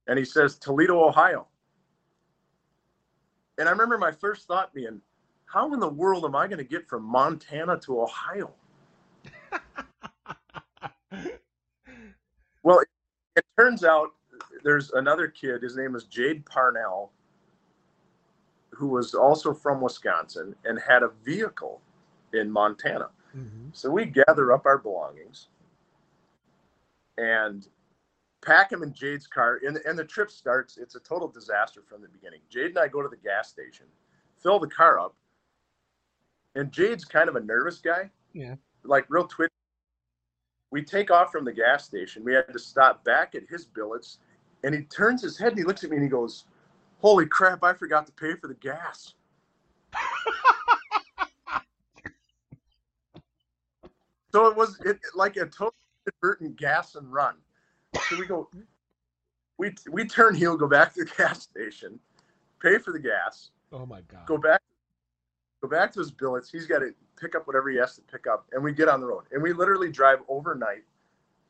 and 0.07 0.19
he 0.19 0.25
says 0.25 0.59
Toledo, 0.59 1.03
Ohio. 1.03 1.47
And 3.59 3.69
I 3.69 3.73
remember 3.73 3.99
my 3.99 4.13
first 4.13 4.47
thought 4.47 4.73
being, 4.73 5.03
how 5.45 5.73
in 5.75 5.81
the 5.81 5.89
world 5.89 6.25
am 6.25 6.35
I 6.35 6.47
going 6.47 6.59
to 6.59 6.65
get 6.65 6.89
from 6.89 7.03
Montana 7.03 7.79
to 7.81 8.01
Ohio? 8.01 8.53
well, 12.63 12.81
it, 13.37 13.45
turns 13.59 13.85
out 13.85 14.11
there's 14.65 14.91
another 14.93 15.29
kid, 15.29 15.63
his 15.63 15.77
name 15.77 15.95
is 15.95 16.05
Jade 16.05 16.45
Parnell, 16.47 17.13
who 18.71 18.89
was 18.89 19.15
also 19.15 19.53
from 19.53 19.81
Wisconsin 19.81 20.55
and 20.65 20.81
had 20.81 21.03
a 21.03 21.11
vehicle 21.25 21.81
in 22.33 22.51
Montana. 22.51 23.11
Mm-hmm. 23.37 23.69
So 23.73 23.91
we 23.91 24.07
gather 24.07 24.53
up 24.53 24.67
our 24.67 24.79
belongings 24.79 25.49
and 27.19 27.67
pack 28.43 28.73
him 28.73 28.83
in 28.83 28.93
Jade's 28.93 29.27
car, 29.27 29.61
and, 29.67 29.79
and 29.87 29.99
the 29.99 30.05
trip 30.05 30.31
starts. 30.31 30.79
It's 30.79 30.95
a 30.95 31.01
total 31.01 31.29
disaster 31.29 31.83
from 31.87 32.01
the 32.03 32.09
beginning. 32.09 32.41
Jade 32.49 32.71
and 32.71 32.79
I 32.79 32.89
go 32.89 33.03
to 33.03 33.09
the 33.09 33.17
gas 33.17 33.49
station, 33.49 33.87
fill 34.39 34.59
the 34.59 34.69
car 34.69 34.99
up, 34.99 35.15
and 36.55 36.73
Jade's 36.73 37.05
kind 37.05 37.29
of 37.29 37.37
a 37.37 37.41
nervous 37.41 37.79
guy. 37.79 38.11
Yeah. 38.33 38.55
Like 38.83 39.05
real 39.09 39.27
twitchy. 39.27 39.53
We 40.71 40.83
take 40.83 41.11
off 41.11 41.33
from 41.33 41.45
the 41.45 41.53
gas 41.53 41.85
station. 41.85 42.23
We 42.25 42.33
had 42.35 42.53
to 42.53 42.59
stop 42.59 43.05
back 43.05 43.35
at 43.35 43.43
his 43.49 43.65
billets, 43.65 44.19
and 44.63 44.75
he 44.75 44.83
turns 44.83 45.23
his 45.23 45.37
head 45.37 45.49
and 45.49 45.59
he 45.59 45.65
looks 45.65 45.83
at 45.85 45.91
me 45.91 45.97
and 45.97 46.05
he 46.05 46.09
goes, 46.09 46.45
"Holy 47.01 47.27
crap! 47.27 47.65
I 47.65 47.73
forgot 47.73 48.07
to 48.07 48.13
pay 48.13 48.35
for 48.35 48.47
the 48.47 48.55
gas." 48.55 49.15
so 54.33 54.47
it 54.47 54.57
was 54.57 54.81
it, 54.85 55.01
like 55.15 55.37
a 55.37 55.47
total 55.47 55.75
inadvertent 56.07 56.57
gas 56.57 56.95
and 56.95 57.13
run. 57.13 57.35
So 58.09 58.17
we 58.19 58.27
go, 58.27 58.49
we 59.59 59.75
we 59.91 60.07
turn 60.07 60.35
heel, 60.35 60.57
go 60.57 60.69
back 60.69 60.95
to 60.95 61.05
the 61.05 61.11
gas 61.17 61.43
station, 61.43 61.99
pay 62.63 62.79
for 62.79 62.93
the 62.93 63.01
gas. 63.01 63.51
Oh 63.73 63.87
my 63.87 64.03
god. 64.03 64.27
Go 64.27 64.39
back, 64.39 64.63
go 65.61 65.69
back 65.69 65.93
to 65.93 66.01
his 66.01 66.11
billets. 66.11 66.51
He's 66.51 66.67
got 66.67 66.81
to 66.81 66.95
pick 67.21 67.35
up 67.35 67.47
whatever 67.47 67.71
he 67.71 67.77
has 67.79 67.95
to 67.97 68.03
pick 68.03 68.27
up, 68.27 68.47
and 68.53 68.63
we 68.63 68.73
get 68.73 68.89
on 68.89 69.01
the 69.01 69.07
road. 69.07 69.25
And 69.33 69.43
we 69.43 69.53
literally 69.53 69.91
drive 69.91 70.21
overnight 70.29 70.85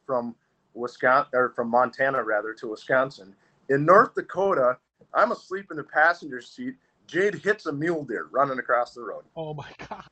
from 0.07 0.35
Wisconsin 0.75 1.31
or 1.35 1.51
from 1.51 1.69
Montana 1.69 2.23
rather 2.23 2.53
to 2.55 2.69
Wisconsin. 2.69 3.35
In 3.69 3.85
North 3.85 4.15
Dakota, 4.15 4.77
I'm 5.15 5.33
asleep 5.33 5.67
in 5.71 5.77
the 5.77 5.85
passenger 5.85 6.41
seat. 6.41 6.75
Jade 7.07 7.35
hits 7.35 7.67
a 7.67 7.73
mule 7.73 8.05
deer 8.05 8.29
running 8.31 8.59
across 8.59 8.95
the 8.95 9.03
road. 9.03 9.25
Oh 9.37 9.55
my 9.55 9.71
god. 9.89 10.05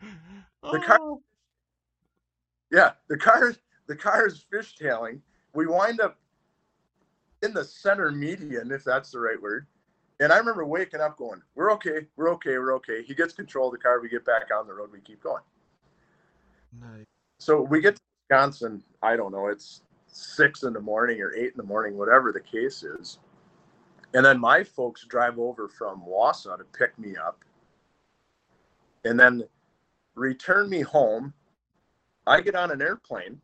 The 0.00 0.08
oh. 0.62 0.80
car. 0.80 0.98
Oh. 1.00 1.22
Yeah, 2.70 2.92
the 3.08 3.16
car. 3.16 3.54
The 3.86 3.96
car 3.96 4.26
is 4.26 4.44
fishtailing 4.52 5.20
we 5.54 5.66
wind 5.66 6.00
up 6.00 6.18
in 7.42 7.52
the 7.52 7.64
center 7.64 8.10
median, 8.10 8.70
if 8.70 8.84
that's 8.84 9.10
the 9.10 9.18
right 9.18 9.40
word. 9.40 9.66
And 10.20 10.32
I 10.32 10.36
remember 10.36 10.66
waking 10.66 11.00
up 11.00 11.16
going, 11.16 11.40
We're 11.54 11.72
okay, 11.72 12.06
we're 12.16 12.30
okay, 12.34 12.58
we're 12.58 12.74
okay. 12.76 13.02
He 13.02 13.14
gets 13.14 13.32
control 13.32 13.68
of 13.68 13.72
the 13.72 13.78
car, 13.78 14.00
we 14.00 14.08
get 14.08 14.24
back 14.24 14.48
on 14.56 14.66
the 14.66 14.74
road, 14.74 14.90
we 14.92 15.00
keep 15.00 15.22
going. 15.22 15.42
Nice. 16.78 17.06
So 17.38 17.62
we 17.62 17.80
get 17.80 17.96
to 17.96 18.02
Wisconsin, 18.28 18.82
I 19.02 19.16
don't 19.16 19.32
know, 19.32 19.48
it's 19.48 19.82
six 20.06 20.62
in 20.62 20.74
the 20.74 20.80
morning 20.80 21.20
or 21.22 21.34
eight 21.34 21.52
in 21.52 21.56
the 21.56 21.62
morning, 21.62 21.96
whatever 21.96 22.32
the 22.32 22.40
case 22.40 22.82
is. 22.82 23.18
And 24.12 24.24
then 24.24 24.38
my 24.38 24.62
folks 24.62 25.06
drive 25.06 25.38
over 25.38 25.68
from 25.68 26.02
Wausau 26.06 26.58
to 26.58 26.64
pick 26.64 26.98
me 26.98 27.16
up 27.16 27.42
and 29.04 29.18
then 29.18 29.44
return 30.16 30.68
me 30.68 30.80
home. 30.82 31.32
I 32.26 32.40
get 32.40 32.54
on 32.54 32.70
an 32.70 32.82
airplane 32.82 33.40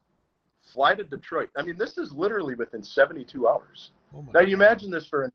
fly 0.66 0.94
to 0.94 1.04
Detroit. 1.04 1.48
I 1.56 1.62
mean, 1.62 1.78
this 1.78 1.96
is 1.96 2.12
literally 2.12 2.54
within 2.54 2.82
72 2.82 3.48
hours. 3.48 3.92
Oh 4.14 4.24
now, 4.34 4.40
you 4.40 4.54
imagine 4.54 4.90
this 4.90 5.06
for 5.06 5.22
an 5.22 5.32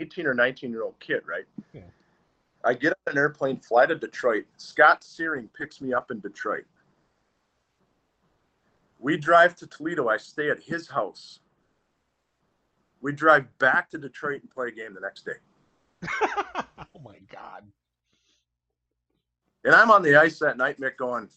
18 0.00 0.26
or 0.26 0.34
19 0.34 0.70
year 0.70 0.82
old 0.82 0.98
kid, 1.00 1.22
right? 1.26 1.44
Yeah. 1.72 1.82
I 2.64 2.74
get 2.74 2.92
on 3.06 3.12
an 3.12 3.18
airplane, 3.18 3.58
fly 3.58 3.86
to 3.86 3.94
Detroit. 3.94 4.44
Scott 4.56 5.04
Searing 5.04 5.48
picks 5.56 5.80
me 5.80 5.92
up 5.92 6.10
in 6.10 6.20
Detroit. 6.20 6.64
We 8.98 9.16
drive 9.16 9.54
to 9.56 9.66
Toledo. 9.66 10.08
I 10.08 10.16
stay 10.16 10.50
at 10.50 10.60
his 10.60 10.88
house. 10.88 11.38
We 13.00 13.12
drive 13.12 13.46
back 13.58 13.90
to 13.90 13.98
Detroit 13.98 14.42
and 14.42 14.50
play 14.50 14.68
a 14.68 14.70
game 14.72 14.92
the 14.92 15.00
next 15.00 15.24
day. 15.24 15.38
oh 16.64 17.00
my 17.04 17.18
God. 17.30 17.64
And 19.64 19.74
I'm 19.74 19.90
on 19.90 20.02
the 20.02 20.16
ice 20.16 20.38
that 20.40 20.56
night, 20.56 20.80
Mick, 20.80 20.96
going, 20.96 21.28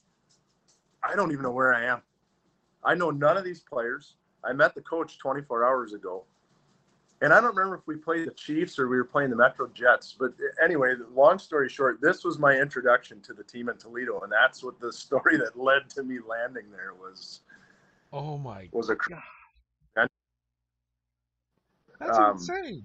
I 1.04 1.16
don't 1.16 1.32
even 1.32 1.44
know 1.44 1.52
where 1.52 1.74
I 1.74 1.86
am. 1.86 2.02
I 2.84 2.96
know 2.96 3.12
none 3.12 3.38
of 3.38 3.44
these 3.44 3.62
players. 3.62 4.16
I 4.44 4.54
met 4.54 4.74
the 4.74 4.82
coach 4.82 5.20
24 5.20 5.64
hours 5.64 5.94
ago. 5.94 6.24
And 7.22 7.32
I 7.32 7.40
don't 7.40 7.56
remember 7.56 7.76
if 7.76 7.86
we 7.86 7.98
played 7.98 8.28
the 8.28 8.34
Chiefs 8.34 8.80
or 8.80 8.88
we 8.88 8.98
were 8.98 9.06
playing 9.06 9.30
the 9.30 9.36
Metro 9.36 9.68
Jets. 9.68 10.16
But 10.18 10.34
anyway, 10.64 10.96
long 11.14 11.38
story 11.38 11.70
short, 11.70 12.02
this 12.02 12.24
was 12.24 12.40
my 12.40 12.54
introduction 12.58 13.22
to 13.22 13.34
the 13.34 13.44
team 13.44 13.70
in 13.70 13.78
Toledo. 13.78 14.22
And 14.22 14.32
that's 14.32 14.64
what 14.64 14.80
the 14.80 14.92
story 15.06 15.38
that 15.38 15.58
led 15.58 15.90
to 15.92 16.04
me 16.04 16.18
landing 16.28 16.66
there 16.72 16.94
was. 17.00 17.42
Oh 18.12 18.38
my 18.38 18.68
was 18.72 18.90
a 18.90 18.96
God. 18.96 19.22
That's 22.02 22.18
um, 22.18 22.32
insane. 22.34 22.84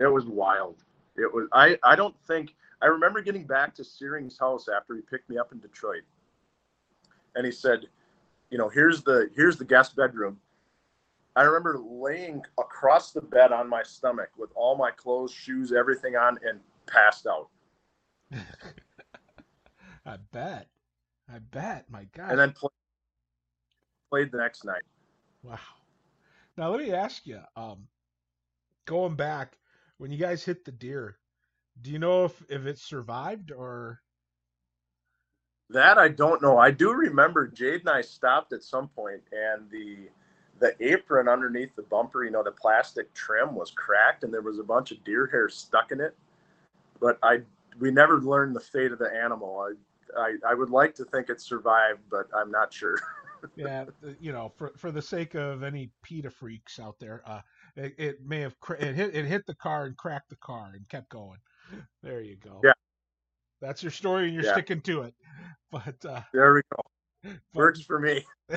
It 0.00 0.12
was 0.12 0.26
wild. 0.26 0.82
It 1.16 1.32
was 1.32 1.48
I, 1.52 1.78
I 1.84 1.94
don't 1.94 2.14
think 2.26 2.54
I 2.82 2.86
remember 2.86 3.22
getting 3.22 3.44
back 3.44 3.74
to 3.76 3.82
Searing's 3.82 4.38
house 4.38 4.68
after 4.68 4.96
he 4.96 5.02
picked 5.02 5.30
me 5.30 5.38
up 5.38 5.52
in 5.52 5.60
Detroit. 5.60 6.02
And 7.36 7.46
he 7.46 7.52
said, 7.52 7.86
you 8.50 8.58
know, 8.58 8.68
here's 8.68 9.02
the 9.02 9.30
here's 9.34 9.56
the 9.56 9.64
guest 9.64 9.96
bedroom. 9.96 10.38
I 11.36 11.42
remember 11.42 11.78
laying 11.78 12.42
across 12.58 13.12
the 13.12 13.20
bed 13.20 13.52
on 13.52 13.68
my 13.68 13.82
stomach 13.82 14.30
with 14.38 14.50
all 14.54 14.74
my 14.74 14.90
clothes, 14.90 15.32
shoes, 15.32 15.70
everything 15.70 16.16
on, 16.16 16.38
and 16.42 16.60
passed 16.86 17.26
out. 17.26 17.48
I 20.06 20.16
bet. 20.32 20.68
I 21.32 21.38
bet. 21.38 21.84
My 21.90 22.06
God. 22.16 22.30
And 22.30 22.38
then 22.38 22.52
play, 22.52 22.70
played 24.10 24.32
the 24.32 24.38
next 24.38 24.64
night. 24.64 24.82
Wow. 25.42 25.58
Now 26.56 26.70
let 26.70 26.80
me 26.80 26.92
ask 26.92 27.26
you, 27.26 27.40
um, 27.54 27.86
going 28.86 29.14
back 29.14 29.58
when 29.98 30.10
you 30.10 30.16
guys 30.16 30.42
hit 30.42 30.64
the 30.64 30.72
deer, 30.72 31.18
do 31.82 31.90
you 31.90 31.98
know 31.98 32.24
if 32.24 32.42
if 32.48 32.64
it 32.64 32.78
survived 32.78 33.52
or? 33.52 34.00
That 35.68 35.98
I 35.98 36.08
don't 36.08 36.40
know. 36.40 36.56
I 36.56 36.70
do 36.70 36.92
remember 36.92 37.46
Jade 37.48 37.80
and 37.80 37.90
I 37.90 38.00
stopped 38.00 38.54
at 38.54 38.62
some 38.62 38.88
point, 38.88 39.20
and 39.32 39.68
the 39.70 40.08
the 40.58 40.74
apron 40.80 41.28
underneath 41.28 41.74
the 41.76 41.82
bumper, 41.82 42.24
you 42.24 42.30
know, 42.30 42.42
the 42.42 42.52
plastic 42.52 43.12
trim 43.14 43.54
was 43.54 43.70
cracked, 43.70 44.24
and 44.24 44.32
there 44.32 44.42
was 44.42 44.58
a 44.58 44.64
bunch 44.64 44.90
of 44.92 45.02
deer 45.04 45.26
hair 45.26 45.48
stuck 45.48 45.92
in 45.92 46.00
it. 46.00 46.16
But 47.00 47.18
I 47.22 47.40
we 47.78 47.90
never 47.90 48.20
learned 48.20 48.56
the 48.56 48.60
fate 48.60 48.92
of 48.92 48.98
the 48.98 49.12
animal. 49.12 49.60
I 49.60 49.74
I, 50.18 50.36
I 50.48 50.54
would 50.54 50.70
like 50.70 50.94
to 50.96 51.04
think 51.04 51.28
it 51.28 51.40
survived, 51.40 52.00
but 52.10 52.28
I'm 52.34 52.50
not 52.50 52.72
sure. 52.72 52.96
yeah, 53.56 53.84
you 54.20 54.32
know, 54.32 54.52
for 54.56 54.72
for 54.76 54.90
the 54.90 55.02
sake 55.02 55.34
of 55.34 55.62
any 55.62 55.90
PETA 56.02 56.30
freaks 56.30 56.78
out 56.78 56.98
there, 56.98 57.22
uh, 57.26 57.40
it, 57.76 57.94
it 57.98 58.24
may 58.24 58.40
have 58.40 58.58
cra- 58.60 58.80
it 58.80 58.94
hit 58.94 59.14
it 59.14 59.26
hit 59.26 59.46
the 59.46 59.54
car 59.54 59.84
and 59.84 59.96
cracked 59.96 60.30
the 60.30 60.36
car 60.36 60.72
and 60.74 60.88
kept 60.88 61.10
going. 61.10 61.38
There 62.02 62.20
you 62.20 62.36
go. 62.36 62.60
Yeah, 62.64 62.72
that's 63.60 63.82
your 63.82 63.92
story, 63.92 64.26
and 64.26 64.34
you're 64.34 64.44
yeah. 64.44 64.52
sticking 64.52 64.80
to 64.82 65.02
it. 65.02 65.14
But 65.72 66.04
uh, 66.06 66.20
there 66.32 66.54
we 66.54 66.62
go. 66.72 66.80
But, 67.24 67.38
Works 67.54 67.82
for 67.82 67.98
me. 67.98 68.24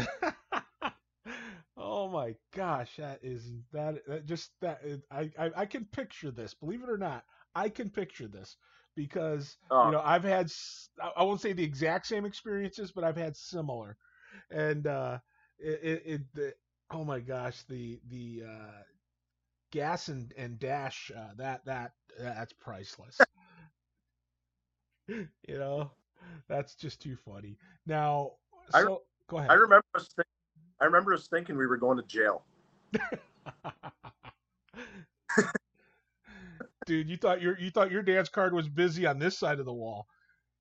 oh 2.09 2.11
my 2.11 2.35
gosh, 2.55 2.95
that 2.97 3.19
is 3.21 3.51
that, 3.71 4.05
that 4.07 4.25
just 4.25 4.51
that 4.61 4.81
I, 5.11 5.29
I 5.37 5.51
I 5.57 5.65
can 5.65 5.85
picture 5.85 6.31
this. 6.31 6.53
Believe 6.53 6.83
it 6.83 6.89
or 6.89 6.97
not, 6.97 7.23
I 7.55 7.69
can 7.69 7.89
picture 7.89 8.27
this 8.27 8.57
because 8.95 9.57
oh. 9.69 9.85
you 9.85 9.91
know 9.91 10.01
I've 10.03 10.23
had 10.23 10.51
I 11.15 11.23
won't 11.23 11.41
say 11.41 11.53
the 11.53 11.63
exact 11.63 12.07
same 12.07 12.25
experiences, 12.25 12.91
but 12.91 13.03
I've 13.03 13.17
had 13.17 13.37
similar 13.37 13.97
and 14.51 14.87
uh, 14.87 15.19
it, 15.59 15.79
it, 15.83 16.03
it 16.05 16.21
the, 16.33 16.53
oh 16.91 17.03
my 17.03 17.19
gosh, 17.19 17.63
the 17.69 17.99
the 18.09 18.43
uh, 18.47 18.81
gas 19.71 20.07
and 20.07 20.33
and 20.37 20.59
dash 20.59 21.11
uh, 21.15 21.33
that 21.37 21.65
that 21.65 21.93
that's 22.19 22.53
priceless. 22.53 23.17
you 25.07 25.27
know, 25.47 25.91
that's 26.47 26.75
just 26.75 27.01
too 27.01 27.17
funny. 27.25 27.57
Now, 27.85 28.33
so 28.71 28.77
I, 28.77 29.29
go 29.29 29.37
ahead. 29.37 29.51
I 29.51 29.55
remember 29.55 29.85
us. 29.95 30.09
I 30.81 30.85
remember 30.85 31.13
us 31.13 31.27
thinking 31.27 31.57
we 31.57 31.67
were 31.67 31.77
going 31.77 31.97
to 31.97 32.03
jail. 32.03 32.43
Dude, 36.85 37.09
you 37.09 37.17
thought 37.17 37.41
your 37.41 37.59
you 37.59 37.69
thought 37.69 37.91
your 37.91 38.01
dance 38.01 38.29
card 38.29 38.53
was 38.53 38.67
busy 38.67 39.05
on 39.05 39.19
this 39.19 39.37
side 39.37 39.59
of 39.59 39.65
the 39.65 39.73
wall. 39.73 40.07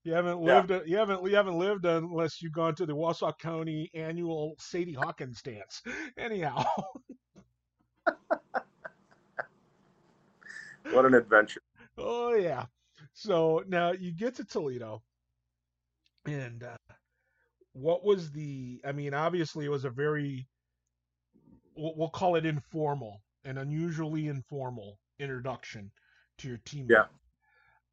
You 0.04 0.12
haven't 0.12 0.40
lived. 0.40 0.70
Yeah. 0.70 0.80
You 0.84 0.96
haven't. 0.96 1.24
You 1.24 1.36
haven't 1.36 1.58
lived 1.58 1.84
unless 1.84 2.42
you've 2.42 2.52
gone 2.52 2.74
to 2.76 2.86
the 2.86 2.94
Wausau 2.94 3.32
County 3.38 3.90
annual 3.94 4.54
Sadie 4.58 4.92
Hawkins 4.92 5.42
dance. 5.42 5.82
Anyhow. 6.18 6.64
what 10.90 11.04
an 11.04 11.14
adventure! 11.14 11.62
Oh 11.96 12.34
yeah. 12.34 12.66
So 13.12 13.62
now 13.66 13.92
you 13.92 14.12
get 14.12 14.34
to 14.36 14.44
Toledo, 14.44 15.02
and 16.26 16.62
uh, 16.62 16.76
what 17.78 18.04
was 18.04 18.30
the? 18.32 18.80
I 18.84 18.92
mean, 18.92 19.14
obviously 19.14 19.64
it 19.64 19.70
was 19.70 19.84
a 19.84 19.90
very, 19.90 20.46
we'll, 21.76 22.08
call 22.08 22.34
it 22.36 22.44
informal, 22.44 23.22
an 23.44 23.58
unusually 23.58 24.26
informal 24.26 24.98
introduction 25.18 25.90
to 26.38 26.48
your 26.48 26.58
team. 26.64 26.88
Yeah. 26.90 27.04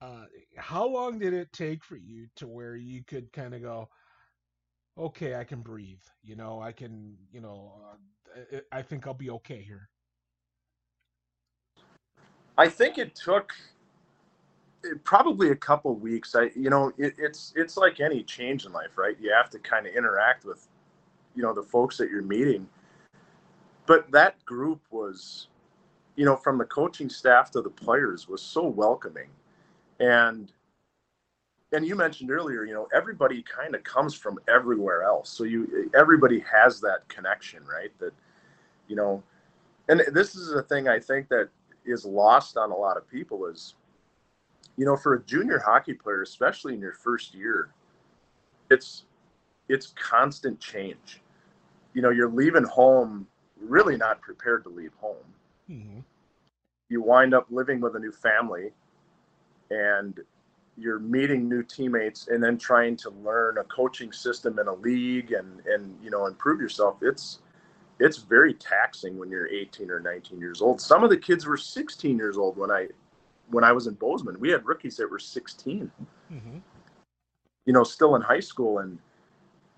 Uh, 0.01 0.25
how 0.57 0.87
long 0.87 1.19
did 1.19 1.33
it 1.33 1.51
take 1.53 1.83
for 1.83 1.95
you 1.95 2.27
to 2.35 2.47
where 2.47 2.75
you 2.75 3.03
could 3.05 3.31
kind 3.31 3.53
of 3.53 3.61
go, 3.61 3.87
okay, 4.97 5.35
I 5.35 5.43
can 5.43 5.61
breathe. 5.61 6.03
You 6.23 6.35
know, 6.35 6.61
I 6.61 6.71
can, 6.71 7.15
you 7.31 7.41
know, 7.41 7.73
uh, 8.35 8.59
I 8.71 8.81
think 8.81 9.07
I'll 9.07 9.13
be 9.13 9.29
okay 9.31 9.61
here. 9.61 9.89
I 12.57 12.69
think 12.69 12.97
it 12.97 13.15
took 13.15 13.53
probably 15.03 15.51
a 15.51 15.55
couple 15.55 15.95
weeks. 15.95 16.35
I, 16.35 16.51
you 16.55 16.69
know, 16.69 16.91
it, 16.97 17.15
it's 17.17 17.53
it's 17.55 17.77
like 17.77 17.99
any 17.99 18.23
change 18.23 18.65
in 18.65 18.71
life, 18.73 18.97
right? 18.97 19.15
You 19.19 19.31
have 19.33 19.49
to 19.51 19.59
kind 19.59 19.87
of 19.87 19.93
interact 19.95 20.45
with, 20.45 20.67
you 21.35 21.43
know, 21.43 21.53
the 21.53 21.63
folks 21.63 21.97
that 21.97 22.09
you're 22.09 22.21
meeting. 22.21 22.67
But 23.87 24.11
that 24.11 24.43
group 24.45 24.81
was, 24.91 25.47
you 26.15 26.25
know, 26.25 26.35
from 26.35 26.57
the 26.57 26.65
coaching 26.65 27.09
staff 27.09 27.51
to 27.51 27.61
the 27.61 27.69
players 27.69 28.27
was 28.27 28.41
so 28.41 28.65
welcoming 28.67 29.29
and 29.99 30.51
and 31.71 31.85
you 31.85 31.95
mentioned 31.95 32.31
earlier 32.31 32.63
you 32.63 32.73
know 32.73 32.87
everybody 32.93 33.43
kind 33.43 33.75
of 33.75 33.83
comes 33.83 34.13
from 34.13 34.37
everywhere 34.47 35.03
else 35.03 35.29
so 35.29 35.43
you 35.43 35.89
everybody 35.95 36.39
has 36.39 36.79
that 36.81 37.07
connection 37.07 37.63
right 37.65 37.97
that 37.99 38.13
you 38.87 38.95
know 38.95 39.21
and 39.89 40.01
this 40.13 40.35
is 40.35 40.51
a 40.51 40.61
thing 40.63 40.87
i 40.87 40.99
think 40.99 41.27
that 41.29 41.49
is 41.85 42.05
lost 42.05 42.57
on 42.57 42.71
a 42.71 42.75
lot 42.75 42.97
of 42.97 43.09
people 43.09 43.45
is 43.45 43.75
you 44.77 44.85
know 44.85 44.95
for 44.95 45.13
a 45.13 45.23
junior 45.23 45.59
hockey 45.59 45.93
player 45.93 46.21
especially 46.21 46.73
in 46.73 46.79
your 46.79 46.93
first 46.93 47.33
year 47.33 47.69
it's 48.69 49.03
it's 49.69 49.93
constant 49.95 50.59
change. 50.59 51.21
You 51.93 52.01
know 52.01 52.09
you're 52.09 52.29
leaving 52.29 52.63
home 52.63 53.27
really 53.59 53.97
not 53.97 54.21
prepared 54.21 54.63
to 54.63 54.69
leave 54.69 54.93
home. 54.99 55.15
Mm-hmm. 55.69 55.99
you 56.89 57.01
wind 57.01 57.33
up 57.33 57.47
living 57.49 57.81
with 57.81 57.95
a 57.95 57.99
new 57.99 58.11
family 58.11 58.71
and 59.71 60.19
you're 60.77 60.99
meeting 60.99 61.49
new 61.49 61.63
teammates 61.63 62.27
and 62.27 62.43
then 62.43 62.55
trying 62.59 62.95
to 62.97 63.09
learn 63.23 63.57
a 63.57 63.63
coaching 63.63 64.11
system 64.11 64.59
in 64.59 64.67
a 64.67 64.73
league 64.75 65.31
and 65.31 65.65
and 65.65 65.97
you 66.03 66.09
know 66.09 66.27
improve 66.27 66.61
yourself. 66.61 66.97
It's 67.01 67.39
it's 67.99 68.17
very 68.17 68.53
taxing 68.53 69.17
when 69.17 69.29
you're 69.29 69.47
18 69.47 69.89
or 69.89 70.01
19 70.01 70.39
years 70.39 70.61
old. 70.61 70.81
Some 70.81 71.03
of 71.03 71.09
the 71.09 71.17
kids 71.17 71.45
were 71.45 71.57
16 71.57 72.17
years 72.17 72.37
old 72.37 72.57
when 72.57 72.69
i 72.69 72.87
when 73.49 73.63
i 73.63 73.71
was 73.71 73.87
in 73.87 73.93
bozeman 73.95 74.39
we 74.39 74.49
had 74.49 74.65
rookies 74.65 74.97
that 74.97 75.09
were 75.09 75.19
16 75.19 75.91
mm-hmm. 76.31 76.57
you 77.65 77.73
know 77.73 77.83
still 77.83 78.15
in 78.15 78.21
high 78.21 78.39
school 78.39 78.79
and 78.79 78.97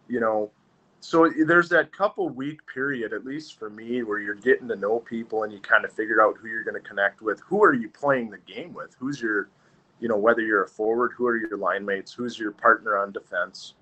you 0.07 0.19
know 0.19 0.51
so 0.99 1.31
there's 1.45 1.69
that 1.69 1.91
couple 1.91 2.27
week 2.29 2.59
period 2.73 3.13
at 3.13 3.23
least 3.23 3.59
for 3.59 3.69
me 3.69 4.01
where 4.01 4.19
you're 4.19 4.33
getting 4.35 4.67
to 4.67 4.75
know 4.75 4.99
people 4.99 5.43
and 5.43 5.53
you 5.53 5.59
kind 5.59 5.85
of 5.85 5.93
figure 5.93 6.21
out 6.21 6.35
who 6.41 6.47
you're 6.47 6.63
going 6.63 6.73
to 6.73 6.89
connect 6.89 7.21
with. 7.21 7.39
Who 7.41 7.63
are 7.63 7.75
you 7.75 7.87
playing 7.87 8.31
the 8.31 8.39
game 8.39 8.73
with? 8.73 8.95
Who's 8.99 9.21
your 9.21 9.47
you 9.99 10.07
know, 10.07 10.17
whether 10.17 10.41
you're 10.41 10.63
a 10.63 10.67
forward, 10.67 11.13
who 11.15 11.25
are 11.27 11.37
your 11.37 11.57
line 11.57 11.85
mates, 11.85 12.13
who's 12.13 12.37
your 12.37 12.51
partner 12.51 12.97
on 12.97 13.11
defense. 13.11 13.73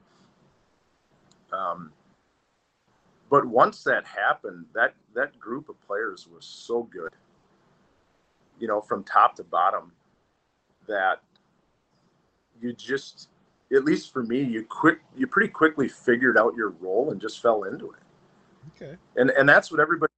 Um, 1.52 1.92
but 3.30 3.46
once 3.46 3.84
that 3.84 4.06
happened, 4.06 4.66
that 4.74 4.94
that 5.14 5.38
group 5.40 5.70
of 5.70 5.80
players 5.86 6.28
was 6.28 6.46
so 6.46 6.84
good, 6.84 7.12
you 8.60 8.68
know, 8.68 8.82
from 8.82 9.04
top 9.04 9.36
to 9.36 9.44
bottom, 9.44 9.92
that 10.88 11.22
you 12.62 12.74
just, 12.74 13.30
at 13.74 13.84
least 13.84 14.14
for 14.14 14.24
me, 14.24 14.42
you 14.42 14.64
quick, 14.64 15.00
you 15.18 15.28
pretty 15.28 15.50
quickly 15.50 15.88
figured 15.88 16.38
out 16.38 16.54
your 16.56 16.70
role 16.80 17.12
and 17.12 17.20
just 17.20 17.42
fell 17.42 17.64
into 17.64 17.92
it. 17.92 18.00
Okay. 18.76 18.98
And 19.16 19.30
and 19.32 19.48
that's 19.48 19.72
what 19.72 19.80
everybody, 19.80 20.12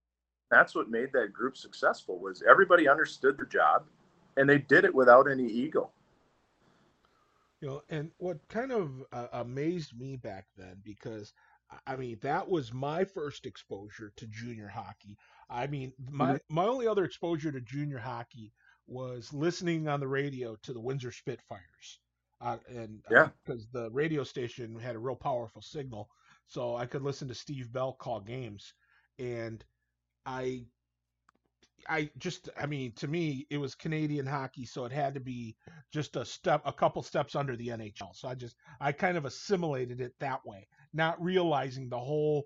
that's 0.50 0.74
what 0.76 0.90
made 0.90 1.12
that 1.14 1.34
group 1.34 1.58
successful 1.58 2.20
was 2.20 2.44
everybody 2.48 2.88
understood 2.88 3.38
their 3.38 3.46
job 3.46 3.84
and 4.38 4.50
they 4.50 4.60
did 4.60 4.86
it 4.86 4.94
without 4.94 5.30
any 5.30 5.46
ego. 5.46 5.90
You 7.60 7.68
know, 7.68 7.82
and 7.90 8.12
what 8.18 8.38
kind 8.50 8.72
of 8.72 9.04
uh, 9.12 9.28
amazed 9.34 10.00
me 10.00 10.16
back 10.16 10.46
then, 10.58 10.78
because 10.84 11.34
I 11.86 11.96
mean 11.96 12.20
that 12.22 12.48
was 12.48 12.72
my 12.72 13.04
first 13.04 13.46
exposure 13.46 14.14
to 14.16 14.28
junior 14.28 14.68
hockey. 14.68 15.18
I 15.50 15.68
mean, 15.68 15.94
my 16.10 16.34
mm-hmm. 16.34 16.56
my 16.56 16.66
only 16.66 16.88
other 16.88 17.06
exposure 17.06 17.52
to 17.52 17.62
junior 17.62 18.00
hockey 18.00 18.54
was 18.88 19.34
listening 19.34 19.88
on 19.88 20.00
the 20.00 20.08
radio 20.08 20.56
to 20.64 20.74
the 20.74 20.80
Windsor 20.80 21.12
Spitfires, 21.12 22.00
uh, 22.42 22.58
and 22.70 23.02
yeah, 23.10 23.30
because 23.46 23.64
uh, 23.76 23.84
the 23.84 23.92
radio 23.92 24.24
station 24.24 24.78
had 24.80 24.96
a 24.96 25.00
real 25.00 25.16
powerful 25.16 25.62
signal, 25.62 26.10
so 26.48 26.76
I 26.76 26.86
could 26.86 27.02
listen 27.02 27.28
to 27.30 27.36
Steve 27.36 27.72
Bell 27.72 27.94
call 27.94 28.20
games, 28.22 28.74
and 29.20 29.64
I 30.26 30.66
I 31.90 32.10
just, 32.18 32.50
I 32.58 32.66
mean, 32.66 32.92
to 32.94 33.08
me, 33.08 33.46
it 33.50 33.58
was 33.58 33.76
Canadian 33.76 34.26
hockey, 34.26 34.66
so 34.66 34.86
it 34.86 34.92
had 34.92 35.14
to 35.14 35.20
be 35.20 35.56
just 35.92 36.16
a 36.16 36.26
step, 36.26 36.62
a 36.66 36.74
couple 36.74 37.02
steps 37.02 37.36
under 37.36 37.56
the 37.56 37.70
NHL. 37.70 38.14
So 38.14 38.28
I 38.28 38.36
just, 38.36 38.56
I 38.82 38.92
kind 38.92 39.18
of 39.18 39.26
assimilated 39.26 40.02
it 40.02 40.14
that 40.20 40.46
way, 40.46 40.68
not 40.94 41.22
realizing 41.22 41.90
the 41.90 42.00
whole 42.00 42.46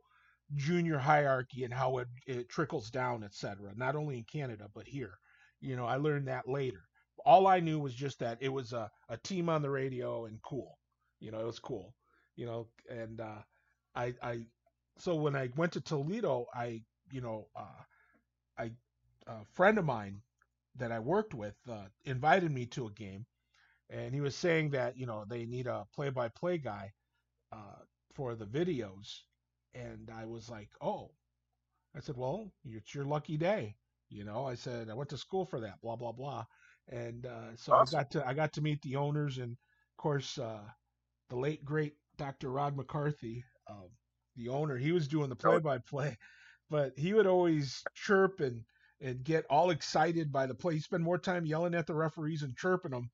junior 0.56 0.98
hierarchy 0.98 1.64
and 1.64 1.74
how 1.74 2.00
it, 2.00 2.08
it 2.28 2.50
trickles 2.50 2.90
down, 2.92 3.24
etc. 3.24 3.74
Not 3.76 3.96
only 3.96 4.18
in 4.18 4.26
Canada 4.26 4.68
but 4.74 4.88
here. 4.88 5.18
You 5.62 5.76
know, 5.76 5.86
I 5.86 5.98
learned 5.98 6.28
that 6.28 6.48
later. 6.48 6.84
All 7.26 7.48
I 7.48 7.60
knew 7.60 7.80
was 7.80 7.94
just 7.94 8.20
that 8.20 8.40
it 8.42 8.50
was 8.50 8.74
a, 8.74 8.90
a 9.10 9.18
team 9.18 9.50
on 9.50 9.62
the 9.62 9.70
radio 9.70 10.26
and 10.26 10.42
cool. 10.44 10.78
You 11.20 11.32
know, 11.32 11.40
it 11.40 11.46
was 11.46 11.60
cool. 11.60 11.94
You 12.36 12.46
know, 12.48 12.68
and 12.90 13.22
uh, 13.22 13.44
I, 13.96 14.14
I, 14.24 14.42
so 14.98 15.16
when 15.16 15.36
I 15.36 15.50
went 15.56 15.74
to 15.74 15.82
Toledo, 15.82 16.48
I, 16.56 16.82
you 17.12 17.22
know, 17.22 17.48
uh, 17.56 17.84
I 18.58 18.72
a 19.28 19.46
friend 19.54 19.78
of 19.78 19.86
mine 19.86 20.22
that 20.78 20.92
I 20.92 21.00
worked 21.00 21.34
with 21.34 21.56
uh, 21.70 21.86
invited 22.06 22.52
me 22.52 22.66
to 22.68 22.88
a 22.88 22.92
game, 22.92 23.26
and 23.90 24.14
he 24.14 24.22
was 24.22 24.36
saying 24.36 24.72
that 24.72 24.98
you 24.98 25.06
know 25.06 25.26
they 25.28 25.46
need 25.46 25.68
a 25.68 25.88
play-by-play 25.96 26.60
guy 26.60 26.94
uh, 27.52 27.80
for 28.14 28.36
the 28.36 28.46
videos, 28.46 29.20
and 29.74 30.10
I 30.16 30.26
was 30.26 30.50
like, 30.50 30.70
oh, 30.82 31.12
I 31.96 32.00
said, 32.00 32.18
well, 32.18 32.52
it's 32.66 32.94
your 32.96 33.06
lucky 33.06 33.38
day, 33.38 33.76
you 34.10 34.24
know. 34.24 34.46
I 34.46 34.56
said 34.56 34.90
I 34.90 34.94
went 34.94 35.10
to 35.10 35.18
school 35.18 35.46
for 35.46 35.60
that, 35.62 35.82
blah 35.82 35.96
blah 35.96 36.12
blah, 36.12 36.46
and 36.90 37.26
uh, 37.26 37.56
so 37.56 37.74
awesome. 37.74 37.98
I 37.98 38.02
got 38.02 38.12
to 38.12 38.28
I 38.28 38.34
got 38.34 38.54
to 38.54 38.62
meet 38.62 38.82
the 38.82 38.96
owners, 38.96 39.38
and 39.38 39.52
of 39.52 39.98
course 39.98 40.38
uh, 40.38 40.64
the 41.30 41.36
late 41.36 41.64
great 41.66 41.96
Dr. 42.18 42.50
Rod 42.52 42.76
McCarthy, 42.76 43.44
um, 43.70 43.90
the 44.36 44.50
owner, 44.50 44.78
he 44.78 44.92
was 44.92 45.08
doing 45.08 45.30
the 45.30 45.36
play-by-play, 45.36 46.18
but 46.70 46.94
he 46.98 47.14
would 47.14 47.28
always 47.28 47.84
chirp 47.94 48.40
and 48.40 48.64
and 49.02 49.24
get 49.24 49.46
all 49.50 49.72
excited 49.72 50.32
by 50.32 50.46
the 50.46 50.54
play. 50.54 50.76
He 50.76 50.80
spent 50.80 51.02
more 51.02 51.18
time 51.18 51.46
yelling 51.46 51.74
at 51.74 51.88
the 51.88 51.96
referees 51.96 52.44
and 52.44 52.56
chirping 52.56 52.92
them 52.92 53.10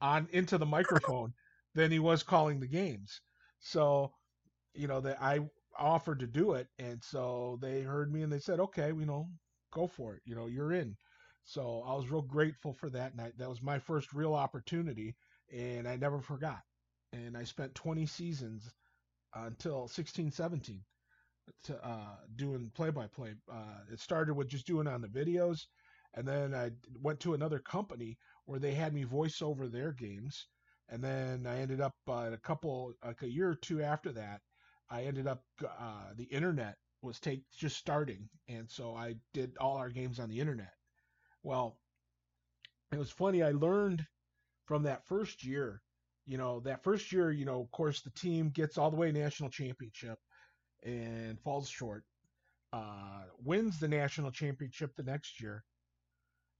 on 0.00 0.28
into 0.32 0.56
the 0.58 0.66
microphone 0.66 1.34
than 1.74 1.90
he 1.90 1.98
was 1.98 2.22
calling 2.22 2.58
the 2.58 2.66
games. 2.66 3.20
So, 3.60 4.12
you 4.74 4.86
know, 4.88 5.00
that 5.00 5.20
I 5.20 5.40
offered 5.78 6.20
to 6.20 6.26
do 6.26 6.52
it, 6.52 6.68
and 6.78 7.02
so 7.02 7.58
they 7.60 7.82
heard 7.82 8.12
me 8.12 8.22
and 8.22 8.32
they 8.32 8.38
said, 8.40 8.60
"Okay, 8.60 8.88
you 8.88 9.06
know, 9.06 9.28
go 9.72 9.86
for 9.86 10.14
it. 10.14 10.22
You 10.24 10.34
know, 10.34 10.46
you're 10.46 10.72
in." 10.72 10.96
So 11.44 11.82
I 11.86 11.94
was 11.94 12.10
real 12.10 12.22
grateful 12.22 12.72
for 12.72 12.90
that, 12.90 13.12
I, 13.20 13.32
that 13.36 13.48
was 13.48 13.62
my 13.62 13.78
first 13.78 14.12
real 14.12 14.34
opportunity, 14.34 15.14
and 15.52 15.86
I 15.88 15.96
never 15.96 16.20
forgot. 16.20 16.62
And 17.12 17.36
I 17.36 17.44
spent 17.44 17.74
20 17.76 18.04
seasons 18.06 18.74
until 19.34 19.86
16, 19.88 20.30
17 20.32 20.84
to 21.64 21.86
uh, 21.86 22.16
doing 22.34 22.70
play 22.74 22.90
by 22.90 23.06
play. 23.06 23.34
It 23.92 24.00
started 24.00 24.34
with 24.34 24.48
just 24.48 24.66
doing 24.66 24.88
on 24.88 25.00
the 25.00 25.08
videos, 25.08 25.66
and 26.14 26.26
then 26.26 26.54
I 26.54 26.72
went 27.00 27.20
to 27.20 27.34
another 27.34 27.60
company 27.60 28.18
where 28.46 28.58
they 28.58 28.74
had 28.74 28.92
me 28.92 29.04
voice 29.04 29.40
over 29.40 29.68
their 29.68 29.92
games, 29.92 30.48
and 30.88 31.02
then 31.02 31.46
I 31.46 31.60
ended 31.60 31.80
up 31.80 31.94
uh, 32.08 32.30
a 32.32 32.38
couple 32.38 32.94
like 33.04 33.22
a 33.22 33.30
year 33.30 33.50
or 33.50 33.54
two 33.56 33.82
after 33.82 34.12
that. 34.12 34.40
I 34.90 35.04
ended 35.04 35.26
up 35.26 35.44
uh, 35.64 36.12
the 36.16 36.24
internet 36.24 36.76
was 37.02 37.20
take 37.20 37.42
just 37.56 37.76
starting, 37.76 38.28
and 38.48 38.70
so 38.70 38.94
I 38.94 39.16
did 39.34 39.56
all 39.58 39.76
our 39.76 39.90
games 39.90 40.18
on 40.18 40.28
the 40.28 40.40
internet. 40.40 40.72
Well, 41.42 41.78
it 42.92 42.98
was 42.98 43.10
funny. 43.10 43.42
I 43.42 43.52
learned 43.52 44.04
from 44.66 44.82
that 44.84 45.06
first 45.06 45.44
year. 45.44 45.82
You 46.24 46.38
know, 46.38 46.60
that 46.60 46.82
first 46.82 47.12
year, 47.12 47.30
you 47.30 47.44
know, 47.44 47.60
of 47.60 47.70
course, 47.70 48.02
the 48.02 48.10
team 48.10 48.50
gets 48.50 48.78
all 48.78 48.90
the 48.90 48.96
way 48.96 49.12
national 49.12 49.50
championship 49.50 50.18
and 50.82 51.40
falls 51.40 51.68
short. 51.68 52.04
Uh, 52.72 53.22
wins 53.44 53.78
the 53.78 53.88
national 53.88 54.30
championship 54.30 54.94
the 54.96 55.02
next 55.02 55.40
year, 55.40 55.64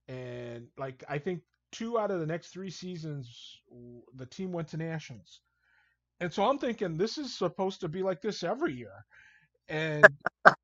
and 0.09 0.69
like 0.79 1.05
I 1.09 1.19
think 1.19 1.43
two 1.73 1.99
out 1.99 2.11
of 2.11 2.21
the 2.21 2.27
next 2.27 2.49
three 2.49 2.71
seasons, 2.71 3.61
the 4.15 4.27
team 4.27 4.53
went 4.53 4.69
to 4.69 4.77
nationals. 4.77 5.41
And 6.21 6.33
so 6.33 6.45
I'm 6.49 6.59
thinking 6.59 6.97
this 6.97 7.19
is 7.19 7.37
supposed 7.37 7.81
to 7.81 7.89
be 7.89 8.03
like 8.03 8.21
this 8.23 8.43
every 8.43 8.75
year, 8.75 9.05
and 9.69 10.17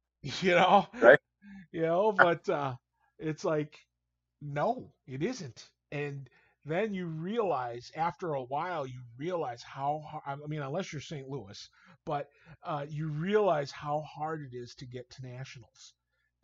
you 0.23 0.53
know, 0.53 0.87
right? 1.01 1.19
You 1.73 1.83
know, 1.83 2.12
but 2.12 2.49
uh, 2.49 2.75
it's 3.19 3.45
like 3.45 3.79
no, 4.41 4.93
it 5.07 5.23
isn't, 5.23 5.71
and 5.93 6.29
then 6.65 6.95
you 6.95 7.07
realize 7.07 7.91
after 7.97 8.35
a 8.35 8.43
while 8.45 8.87
you 8.87 9.01
realize 9.19 9.62
how 9.62 10.23
I 10.27 10.37
mean 10.37 10.62
unless 10.62 10.93
you're 10.93 11.01
St. 11.03 11.29
Louis, 11.29 11.69
but 12.07 12.29
uh, 12.65 12.87
you 12.88 13.09
realize 13.09 13.71
how 13.73 14.01
hard 14.03 14.43
it 14.43 14.57
is 14.57 14.75
to 14.77 14.87
get 14.87 15.11
to 15.11 15.23
nationals 15.27 15.95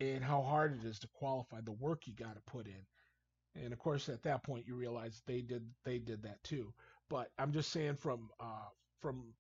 and 0.01 0.25
how 0.25 0.42
hard 0.42 0.79
it 0.79 0.87
is 0.87 0.99
to 1.01 1.09
qualify, 1.09 1.61
the 1.61 1.73
work 1.73 2.07
you 2.07 2.14
got 2.14 2.35
to 2.35 2.42
put 2.42 2.66
in. 2.66 2.87
And 3.55 3.73
of 3.73 3.79
course, 3.79 4.09
at 4.09 4.23
that 4.25 4.42
point, 4.44 4.66
you 4.66 4.75
realize 4.77 5.23
they 5.27 5.42
did 5.42 5.68
they 5.85 5.99
did 5.99 6.23
that 6.23 6.42
too. 6.44 6.73
But 7.09 7.31
I'm 7.38 7.53
just 7.53 7.71
saying, 7.73 7.97
from 7.97 8.31
uh, 8.40 8.68
from 9.01 9.35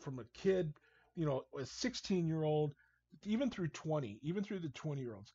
from 0.00 0.18
a 0.18 0.24
kid, 0.32 0.72
you 1.16 1.26
know, 1.26 1.44
a 1.58 1.66
16 1.66 2.26
year 2.26 2.44
old, 2.44 2.74
even 3.24 3.50
through 3.50 3.68
20, 3.68 4.18
even 4.22 4.44
through 4.44 4.60
the 4.60 4.68
20 4.70 5.00
year 5.00 5.14
olds, 5.14 5.32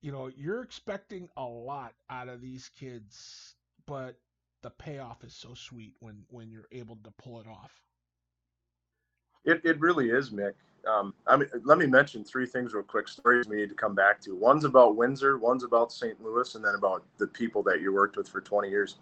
you 0.00 0.12
know, 0.12 0.30
you're 0.36 0.62
expecting 0.62 1.28
a 1.36 1.44
lot 1.44 1.94
out 2.10 2.28
of 2.28 2.40
these 2.40 2.70
kids, 2.78 3.54
but 3.86 4.16
the 4.62 4.70
payoff 4.70 5.24
is 5.24 5.34
so 5.34 5.54
sweet 5.54 5.94
when 6.00 6.22
when 6.30 6.50
you're 6.50 6.68
able 6.72 6.96
to 7.04 7.10
pull 7.18 7.40
it 7.40 7.46
off. 7.46 7.72
It, 9.44 9.60
it 9.64 9.78
really 9.78 10.10
is, 10.10 10.30
Mick. 10.30 10.54
Um, 10.88 11.14
I 11.26 11.36
mean, 11.36 11.48
let 11.64 11.78
me 11.78 11.86
mention 11.86 12.24
three 12.24 12.46
things 12.46 12.74
real 12.74 12.82
quick. 12.82 13.08
Stories 13.08 13.46
we 13.46 13.56
need 13.56 13.68
to 13.68 13.74
come 13.74 13.94
back 13.94 14.20
to. 14.22 14.34
One's 14.34 14.64
about 14.64 14.96
Windsor, 14.96 15.38
one's 15.38 15.64
about 15.64 15.92
St. 15.92 16.22
Louis, 16.22 16.54
and 16.54 16.64
then 16.64 16.74
about 16.74 17.04
the 17.18 17.26
people 17.26 17.62
that 17.64 17.80
you 17.80 17.92
worked 17.92 18.16
with 18.16 18.28
for 18.28 18.40
20 18.40 18.68
years. 18.68 18.96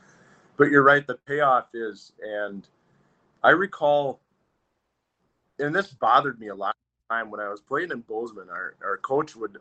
But 0.56 0.70
you're 0.70 0.82
right, 0.82 1.06
the 1.06 1.18
payoff 1.26 1.68
is, 1.74 2.12
and 2.22 2.68
I 3.42 3.50
recall, 3.50 4.20
and 5.58 5.74
this 5.74 5.88
bothered 5.88 6.38
me 6.38 6.48
a 6.48 6.54
lot 6.54 6.74
of 7.10 7.16
time 7.16 7.30
when 7.30 7.40
I 7.40 7.48
was 7.48 7.60
playing 7.60 7.90
in 7.90 8.00
Bozeman. 8.00 8.48
Our 8.48 8.74
our 8.84 8.98
coach 8.98 9.34
would, 9.36 9.58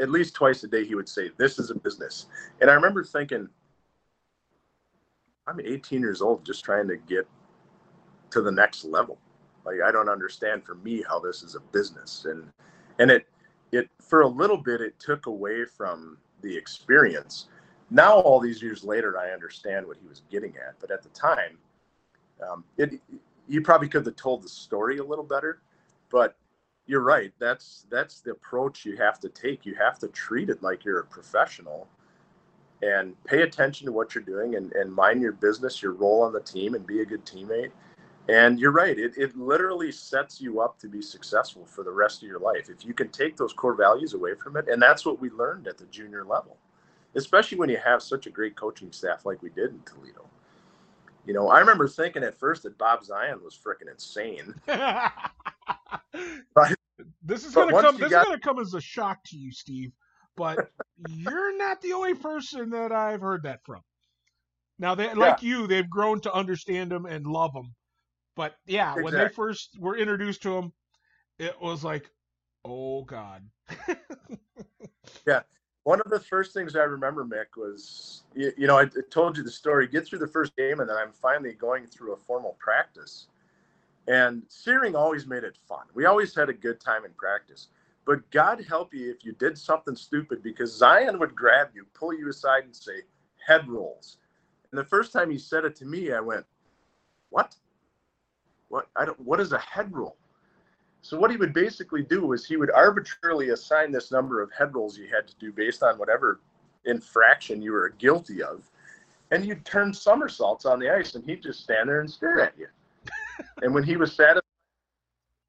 at 0.00 0.10
least 0.10 0.34
twice 0.34 0.64
a 0.64 0.68
day, 0.68 0.84
he 0.84 0.94
would 0.94 1.08
say, 1.08 1.30
"This 1.36 1.58
is 1.58 1.70
a 1.70 1.74
business," 1.74 2.26
and 2.60 2.70
I 2.70 2.74
remember 2.74 3.04
thinking, 3.04 3.48
I'm 5.46 5.60
18 5.60 6.00
years 6.00 6.22
old, 6.22 6.44
just 6.44 6.64
trying 6.64 6.88
to 6.88 6.96
get 6.96 7.28
to 8.30 8.40
the 8.40 8.52
next 8.52 8.84
level 8.84 9.18
like 9.64 9.80
I 9.84 9.92
don't 9.92 10.08
understand 10.08 10.64
for 10.64 10.74
me 10.76 11.02
how 11.06 11.18
this 11.18 11.42
is 11.42 11.54
a 11.54 11.60
business, 11.60 12.26
and 12.28 12.50
and 12.98 13.10
it 13.10 13.26
it 13.70 13.88
for 14.00 14.22
a 14.22 14.28
little 14.28 14.56
bit 14.56 14.80
it 14.80 14.98
took 14.98 15.26
away 15.26 15.64
from 15.64 16.18
the 16.42 16.56
experience. 16.56 17.48
Now 17.90 18.14
all 18.14 18.40
these 18.40 18.62
years 18.62 18.84
later, 18.84 19.18
I 19.18 19.30
understand 19.30 19.86
what 19.86 19.98
he 20.00 20.08
was 20.08 20.22
getting 20.30 20.54
at, 20.56 20.74
but 20.80 20.90
at 20.90 21.02
the 21.02 21.10
time, 21.10 21.58
um, 22.42 22.64
it 22.78 23.00
you 23.48 23.60
probably 23.60 23.88
could 23.88 24.06
have 24.06 24.16
told 24.16 24.42
the 24.42 24.48
story 24.48 24.98
a 24.98 25.04
little 25.04 25.24
better. 25.24 25.60
But 26.10 26.36
you're 26.86 27.02
right. 27.02 27.32
That's 27.38 27.86
that's 27.90 28.20
the 28.20 28.32
approach 28.32 28.84
you 28.84 28.96
have 28.96 29.18
to 29.20 29.28
take. 29.28 29.66
You 29.66 29.74
have 29.74 29.98
to 30.00 30.08
treat 30.08 30.50
it 30.50 30.62
like 30.62 30.84
you're 30.84 31.00
a 31.00 31.06
professional 31.06 31.88
and 32.82 33.14
pay 33.24 33.42
attention 33.42 33.86
to 33.86 33.92
what 33.92 34.14
you're 34.14 34.24
doing 34.24 34.56
and, 34.56 34.72
and 34.72 34.92
mind 34.92 35.22
your 35.22 35.32
business, 35.32 35.80
your 35.80 35.92
role 35.92 36.22
on 36.22 36.32
the 36.32 36.40
team, 36.40 36.74
and 36.74 36.84
be 36.84 37.00
a 37.00 37.04
good 37.04 37.24
teammate 37.24 37.70
and 38.28 38.60
you're 38.60 38.72
right, 38.72 38.98
it, 38.98 39.14
it 39.16 39.36
literally 39.36 39.90
sets 39.90 40.40
you 40.40 40.60
up 40.60 40.78
to 40.78 40.88
be 40.88 41.02
successful 41.02 41.66
for 41.66 41.82
the 41.82 41.90
rest 41.90 42.22
of 42.22 42.28
your 42.28 42.38
life. 42.38 42.68
If 42.70 42.84
you 42.86 42.94
can 42.94 43.08
take 43.08 43.36
those 43.36 43.52
core 43.52 43.74
values 43.74 44.14
away 44.14 44.34
from 44.34 44.56
it, 44.56 44.68
and 44.68 44.80
that's 44.80 45.04
what 45.04 45.20
we 45.20 45.30
learned 45.30 45.66
at 45.66 45.76
the 45.76 45.86
junior 45.86 46.24
level, 46.24 46.56
especially 47.16 47.58
when 47.58 47.68
you 47.68 47.78
have 47.84 48.00
such 48.02 48.26
a 48.26 48.30
great 48.30 48.54
coaching 48.54 48.92
staff 48.92 49.26
like 49.26 49.42
we 49.42 49.50
did 49.50 49.70
in 49.70 49.80
Toledo. 49.84 50.28
You 51.24 51.34
know, 51.34 51.48
I 51.48 51.60
remember 51.60 51.88
thinking 51.88 52.24
at 52.24 52.38
first 52.38 52.64
that 52.64 52.76
Bob 52.78 53.04
Zion 53.04 53.42
was 53.42 53.56
freaking 53.56 53.90
insane. 53.90 54.54
but, 54.66 55.12
this 57.22 57.44
is 57.44 57.54
gonna 57.54 57.80
come. 57.80 57.98
This 57.98 58.10
got... 58.10 58.22
is 58.22 58.28
gonna 58.28 58.40
come 58.40 58.58
as 58.58 58.74
a 58.74 58.80
shock 58.80 59.22
to 59.26 59.36
you, 59.36 59.52
Steve. 59.52 59.92
But 60.36 60.70
you're 61.08 61.56
not 61.56 61.80
the 61.80 61.92
only 61.92 62.14
person 62.14 62.70
that 62.70 62.92
I've 62.92 63.20
heard 63.20 63.44
that 63.44 63.64
from. 63.64 63.82
Now, 64.78 64.94
they, 64.94 65.14
like 65.14 65.42
you, 65.42 65.66
they've 65.66 65.88
grown 65.88 66.20
to 66.22 66.32
understand 66.32 66.92
him 66.92 67.06
and 67.06 67.26
love 67.26 67.54
him 67.54 67.74
but 68.34 68.56
yeah, 68.66 68.92
exactly. 68.92 69.04
when 69.04 69.14
they 69.14 69.28
first 69.28 69.78
were 69.78 69.96
introduced 69.96 70.42
to 70.42 70.56
him, 70.56 70.72
it 71.38 71.60
was 71.60 71.84
like, 71.84 72.10
oh 72.64 73.04
god. 73.04 73.42
yeah. 75.26 75.42
One 75.84 76.00
of 76.00 76.10
the 76.10 76.20
first 76.20 76.54
things 76.54 76.76
I 76.76 76.84
remember, 76.84 77.24
Mick, 77.24 77.56
was 77.56 78.22
you, 78.34 78.52
you 78.56 78.66
know 78.66 78.78
I, 78.78 78.86
told 79.10 79.36
you 79.36 79.42
the 79.42 79.50
story. 79.50 79.88
Get 79.88 80.06
through 80.06 80.20
the 80.20 80.28
first 80.28 80.56
game, 80.56 80.80
and 80.80 80.88
then 80.88 80.96
I'm 80.96 81.12
finally 81.12 81.52
going 81.54 81.86
through 81.86 82.12
a 82.12 82.16
formal 82.16 82.56
practice. 82.60 83.26
And 84.08 84.42
Searing 84.48 84.94
always 84.94 85.26
made 85.26 85.44
it 85.44 85.56
fun. 85.68 85.86
We 85.94 86.06
always 86.06 86.34
had 86.34 86.48
a 86.48 86.52
good 86.52 86.80
time 86.80 87.04
in 87.04 87.12
practice. 87.12 87.68
But 88.04 88.28
God 88.30 88.64
help 88.68 88.92
you 88.92 89.10
if 89.10 89.24
you 89.24 89.32
did 89.32 89.56
something 89.56 89.94
stupid 89.94 90.42
because 90.42 90.76
Zion 90.76 91.20
would 91.20 91.36
grab 91.36 91.68
you, 91.74 91.86
pull 91.94 92.12
you 92.12 92.28
aside, 92.28 92.64
and 92.64 92.74
say, 92.74 93.02
head 93.46 93.68
rolls. 93.68 94.16
And 94.70 94.78
the 94.78 94.84
first 94.84 95.12
time 95.12 95.30
he 95.30 95.38
said 95.38 95.64
it 95.64 95.76
to 95.76 95.84
me, 95.84 96.12
I 96.12 96.20
went, 96.20 96.44
What? 97.30 97.54
what 98.72 98.88
I 98.96 99.04
don't 99.04 99.20
what 99.20 99.38
is 99.38 99.52
a 99.52 99.58
head 99.58 99.92
roll? 99.94 100.16
So 101.02 101.18
what 101.18 101.32
he 101.32 101.36
would 101.36 101.52
basically 101.52 102.02
do 102.02 102.32
is 102.32 102.46
he 102.46 102.56
would 102.56 102.70
arbitrarily 102.70 103.50
assign 103.50 103.90
this 103.90 104.12
number 104.12 104.40
of 104.40 104.50
head 104.52 104.74
rolls 104.74 104.96
you 104.96 105.08
had 105.12 105.26
to 105.26 105.34
do 105.40 105.52
based 105.52 105.82
on 105.82 105.98
whatever 105.98 106.40
infraction 106.84 107.60
you 107.60 107.72
were 107.72 107.88
guilty 107.98 108.40
of, 108.40 108.70
and 109.32 109.44
you'd 109.44 109.64
turn 109.64 109.92
somersaults 109.92 110.64
on 110.64 110.78
the 110.78 110.88
ice, 110.88 111.16
and 111.16 111.24
he'd 111.24 111.42
just 111.42 111.60
stand 111.60 111.88
there 111.88 112.00
and 112.00 112.10
stare 112.10 112.40
at 112.40 112.56
you. 112.56 112.68
and 113.62 113.74
when 113.74 113.82
he 113.82 113.96
was 113.96 114.14
satisfied, 114.14 114.42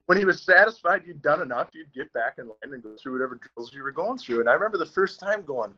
when 0.08 0.18
he 0.18 0.26
was 0.26 0.41
satisfied 0.41 1.04
you'd 1.06 1.22
done 1.22 1.41
enough, 1.41 1.70
you'd 1.74 1.93
get 1.93 2.12
back 2.14 2.36
in 2.39 2.47
line 2.47 2.74
and 2.74 2.82
go 2.82 2.95
through 3.01 3.14
whatever 3.14 3.39
drills 3.56 3.74
you 3.74 3.84
were 3.84 3.91
going 3.91 4.18
through. 4.18 4.39
And 4.39 4.49
I 4.49 4.54
remember 4.54 4.80
the 4.80 4.86
first 4.86 5.20
time 5.20 5.43
going, 5.43 5.74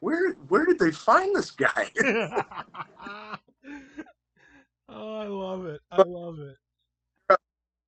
where 0.00 0.32
where 0.48 0.66
did 0.66 0.78
they 0.78 0.90
find 0.90 1.34
this 1.34 1.52
guy? 1.52 1.90
Oh, 4.88 5.18
I 5.18 5.26
love 5.26 5.66
it. 5.66 5.80
I 5.90 6.02
love 6.02 6.38
it. 6.38 6.56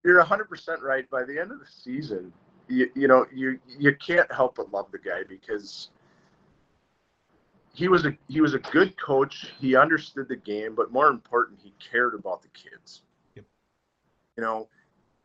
You're 0.05 0.23
100% 0.23 0.81
right. 0.81 1.09
By 1.11 1.25
the 1.25 1.39
end 1.39 1.51
of 1.53 1.59
the 1.59 1.67
season, 1.67 2.33
you, 2.69 2.91
you 2.95 3.09
know 3.09 3.27
you 3.33 3.59
you 3.79 3.95
can't 3.97 4.31
help 4.33 4.57
but 4.57 4.71
love 4.73 4.91
the 4.93 4.99
guy 4.99 5.23
because 5.29 5.89
he 7.75 7.89
was 7.89 8.05
a 8.07 8.17
he 8.29 8.41
was 8.41 8.55
a 8.55 8.59
good 8.59 9.01
coach. 9.01 9.53
He 9.61 9.77
understood 9.77 10.29
the 10.29 10.37
game, 10.37 10.75
but 10.75 10.93
more 10.93 11.09
important, 11.09 11.61
he 11.63 11.73
cared 11.79 12.15
about 12.15 12.43
the 12.43 12.49
kids. 12.49 13.03
Yep. 13.37 13.45
You 14.37 14.43
know, 14.43 14.69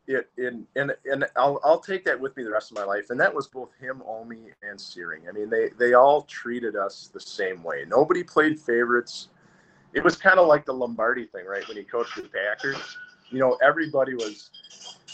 it 0.06 0.30
and 0.38 0.66
and 0.76 0.94
and 1.04 1.24
I'll 1.36 1.60
I'll 1.64 1.80
take 1.80 2.04
that 2.04 2.18
with 2.18 2.36
me 2.36 2.44
the 2.44 2.50
rest 2.50 2.70
of 2.70 2.76
my 2.76 2.84
life. 2.84 3.10
And 3.10 3.18
that 3.20 3.34
was 3.34 3.46
both 3.48 3.70
him, 3.80 4.02
Omi, 4.06 4.50
and 4.62 4.80
Searing. 4.80 5.28
I 5.28 5.32
mean, 5.32 5.50
they 5.50 5.70
they 5.78 5.94
all 5.94 6.22
treated 6.22 6.76
us 6.76 7.10
the 7.12 7.20
same 7.20 7.62
way. 7.62 7.84
Nobody 7.88 8.22
played 8.22 8.60
favorites. 8.60 9.28
It 9.92 10.02
was 10.02 10.16
kind 10.16 10.38
of 10.38 10.48
like 10.48 10.64
the 10.64 10.72
Lombardi 10.72 11.26
thing, 11.26 11.46
right? 11.46 11.66
When 11.68 11.76
he 11.76 11.84
coached 11.84 12.16
the 12.16 12.28
Packers, 12.28 12.98
you 13.30 13.38
know, 13.38 13.58
everybody 13.62 14.14
was. 14.14 14.50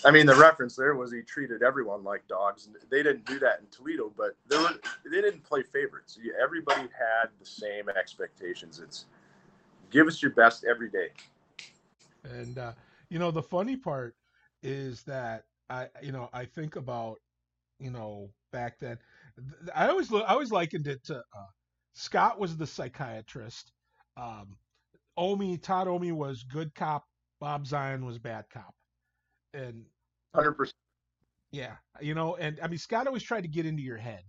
I 0.02 0.10
mean, 0.10 0.24
the 0.24 0.34
reference 0.34 0.76
there 0.76 0.94
was 0.94 1.12
he 1.12 1.20
treated 1.20 1.62
everyone 1.62 2.02
like 2.02 2.26
dogs. 2.26 2.68
They 2.90 3.02
didn't 3.02 3.26
do 3.26 3.38
that 3.40 3.60
in 3.60 3.66
Toledo, 3.70 4.10
but 4.16 4.34
they 4.48 4.56
were 4.56 4.80
they 5.04 5.20
didn't 5.20 5.44
play 5.44 5.62
favorites. 5.62 6.18
Everybody 6.42 6.82
had 6.82 7.28
the 7.38 7.44
same 7.46 7.88
expectations. 7.90 8.80
It's 8.82 9.04
give 9.90 10.06
us 10.06 10.22
your 10.22 10.30
best 10.30 10.64
every 10.64 10.88
day. 10.88 11.08
And 12.24 12.56
uh, 12.56 12.72
you 13.10 13.18
know, 13.18 13.30
the 13.30 13.42
funny 13.42 13.76
part 13.76 14.14
is 14.62 15.02
that 15.02 15.44
I, 15.68 15.88
you 16.02 16.12
know, 16.12 16.28
I 16.32 16.44
think 16.44 16.76
about, 16.76 17.20
you 17.78 17.90
know, 17.90 18.30
back 18.52 18.78
then. 18.78 18.98
I 19.74 19.88
always, 19.88 20.12
I 20.12 20.26
always 20.26 20.50
likened 20.50 20.86
it 20.86 21.04
to 21.04 21.18
uh, 21.18 21.46
Scott 21.94 22.38
was 22.38 22.56
the 22.56 22.66
psychiatrist. 22.66 23.72
Um, 24.16 24.56
Omi, 25.16 25.58
Todd 25.58 25.88
Omi 25.88 26.12
was 26.12 26.42
good 26.42 26.74
cop. 26.74 27.04
Bob 27.40 27.66
Zion 27.66 28.04
was 28.04 28.18
bad 28.18 28.44
cop. 28.52 28.74
And 29.54 29.84
hundred 30.34 30.52
percent. 30.52 30.76
Yeah, 31.52 31.76
you 32.00 32.14
know, 32.14 32.36
and 32.36 32.60
I 32.62 32.68
mean, 32.68 32.78
Scott 32.78 33.06
always 33.08 33.24
tried 33.24 33.42
to 33.42 33.48
get 33.48 33.66
into 33.66 33.82
your 33.82 33.96
head, 33.96 34.22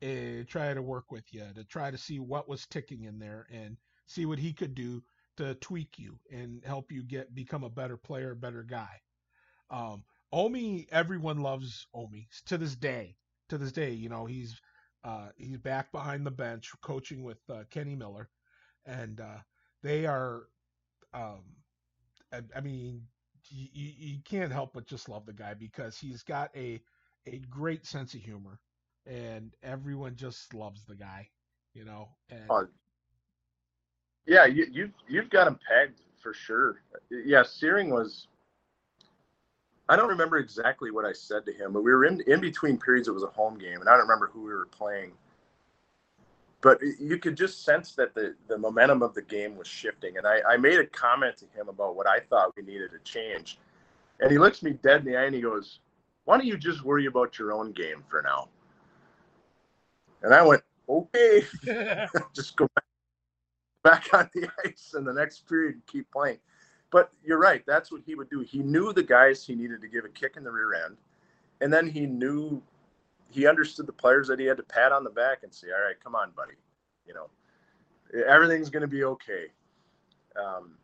and 0.00 0.48
try 0.48 0.72
to 0.72 0.80
work 0.80 1.12
with 1.12 1.24
you 1.32 1.44
to 1.54 1.64
try 1.64 1.90
to 1.90 1.98
see 1.98 2.18
what 2.18 2.48
was 2.48 2.66
ticking 2.66 3.04
in 3.04 3.18
there 3.18 3.46
and 3.52 3.76
see 4.06 4.24
what 4.24 4.38
he 4.38 4.52
could 4.52 4.74
do 4.74 5.02
to 5.36 5.54
tweak 5.56 5.98
you 5.98 6.18
and 6.32 6.64
help 6.64 6.90
you 6.90 7.02
get 7.02 7.34
become 7.34 7.64
a 7.64 7.70
better 7.70 7.96
player, 7.96 8.34
better 8.34 8.62
guy. 8.62 9.00
Um, 9.70 10.04
Omi, 10.32 10.86
everyone 10.90 11.42
loves 11.42 11.86
Omi 11.94 12.28
to 12.46 12.56
this 12.56 12.74
day. 12.76 13.16
To 13.50 13.58
this 13.58 13.72
day, 13.72 13.90
you 13.90 14.08
know, 14.08 14.26
he's 14.26 14.60
uh, 15.02 15.28
he's 15.36 15.58
back 15.58 15.90
behind 15.92 16.24
the 16.24 16.30
bench 16.30 16.70
coaching 16.82 17.24
with 17.24 17.38
uh, 17.50 17.64
Kenny 17.68 17.96
Miller, 17.96 18.28
and 18.86 19.20
uh, 19.20 19.38
they 19.82 20.06
are. 20.06 20.44
Um, 21.12 21.42
I, 22.32 22.42
I 22.56 22.60
mean, 22.60 23.02
you, 23.48 23.68
you 23.98 24.18
can't 24.24 24.52
help 24.52 24.72
but 24.74 24.86
just 24.86 25.08
love 25.08 25.26
the 25.26 25.32
guy 25.32 25.54
because 25.54 25.98
he's 25.98 26.22
got 26.22 26.50
a 26.56 26.80
a 27.26 27.38
great 27.50 27.86
sense 27.86 28.14
of 28.14 28.20
humor, 28.20 28.58
and 29.06 29.52
everyone 29.62 30.16
just 30.16 30.54
loves 30.54 30.84
the 30.86 30.94
guy, 30.94 31.28
you 31.74 31.84
know. 31.84 32.08
And, 32.30 32.50
uh, 32.50 32.64
yeah, 34.26 34.46
you, 34.46 34.66
you've 34.70 34.92
you've 35.08 35.30
got 35.30 35.46
him 35.46 35.58
pegged 35.68 36.00
for 36.22 36.32
sure. 36.34 36.82
Yeah, 37.10 37.42
Searing 37.42 37.90
was 37.90 38.28
I 39.88 39.96
don't 39.96 40.08
remember 40.08 40.38
exactly 40.38 40.90
what 40.92 41.04
I 41.04 41.12
said 41.12 41.44
to 41.46 41.52
him, 41.52 41.72
but 41.72 41.82
we 41.82 41.92
were 41.92 42.04
in 42.04 42.20
in 42.26 42.40
between 42.40 42.78
periods. 42.78 43.08
It 43.08 43.14
was 43.14 43.24
a 43.24 43.28
home 43.28 43.58
game, 43.58 43.80
and 43.80 43.88
I 43.88 43.92
don't 43.92 44.02
remember 44.02 44.28
who 44.32 44.42
we 44.42 44.52
were 44.52 44.66
playing. 44.66 45.12
But 46.62 46.78
you 46.98 47.16
could 47.18 47.36
just 47.36 47.64
sense 47.64 47.94
that 47.94 48.14
the 48.14 48.34
the 48.48 48.58
momentum 48.58 49.02
of 49.02 49.14
the 49.14 49.22
game 49.22 49.56
was 49.56 49.66
shifting, 49.66 50.18
and 50.18 50.26
I, 50.26 50.40
I 50.46 50.56
made 50.58 50.78
a 50.78 50.86
comment 50.86 51.36
to 51.38 51.46
him 51.58 51.68
about 51.68 51.96
what 51.96 52.06
I 52.06 52.20
thought 52.20 52.54
we 52.56 52.62
needed 52.62 52.90
to 52.90 52.98
change, 52.98 53.58
and 54.20 54.30
he 54.30 54.38
looks 54.38 54.62
me 54.62 54.72
dead 54.72 55.00
in 55.00 55.06
the 55.06 55.16
eye 55.16 55.24
and 55.24 55.34
he 55.34 55.40
goes, 55.40 55.80
"Why 56.24 56.36
don't 56.36 56.46
you 56.46 56.58
just 56.58 56.84
worry 56.84 57.06
about 57.06 57.38
your 57.38 57.52
own 57.52 57.72
game 57.72 58.04
for 58.08 58.20
now?" 58.20 58.48
And 60.22 60.34
I 60.34 60.42
went, 60.42 60.62
"Okay, 60.86 61.44
just 62.34 62.56
go 62.56 62.68
back, 62.74 62.84
back 63.82 64.14
on 64.14 64.30
the 64.34 64.50
ice 64.66 64.94
in 64.94 65.04
the 65.04 65.14
next 65.14 65.48
period 65.48 65.74
and 65.74 65.86
keep 65.86 66.10
playing." 66.10 66.38
But 66.90 67.10
you're 67.24 67.38
right. 67.38 67.62
That's 67.66 67.90
what 67.90 68.02
he 68.04 68.16
would 68.16 68.28
do. 68.28 68.40
He 68.40 68.58
knew 68.58 68.92
the 68.92 69.02
guys 69.02 69.46
he 69.46 69.54
needed 69.54 69.80
to 69.80 69.88
give 69.88 70.04
a 70.04 70.08
kick 70.08 70.36
in 70.36 70.44
the 70.44 70.50
rear 70.50 70.74
end, 70.74 70.98
and 71.62 71.72
then 71.72 71.88
he 71.88 72.04
knew 72.04 72.62
he 73.30 73.46
understood 73.46 73.86
the 73.86 73.92
players 73.92 74.28
that 74.28 74.38
he 74.38 74.46
had 74.46 74.56
to 74.56 74.62
pat 74.62 74.92
on 74.92 75.04
the 75.04 75.10
back 75.10 75.38
and 75.42 75.52
say, 75.52 75.68
"All 75.68 75.84
right, 75.84 75.96
come 76.02 76.14
on, 76.14 76.32
buddy. 76.36 76.54
You 77.06 77.14
know, 77.14 77.30
everything's 78.26 78.70
going 78.70 78.82
to 78.82 78.88
be 78.88 79.04
okay." 79.04 79.46
Um, 80.36 80.76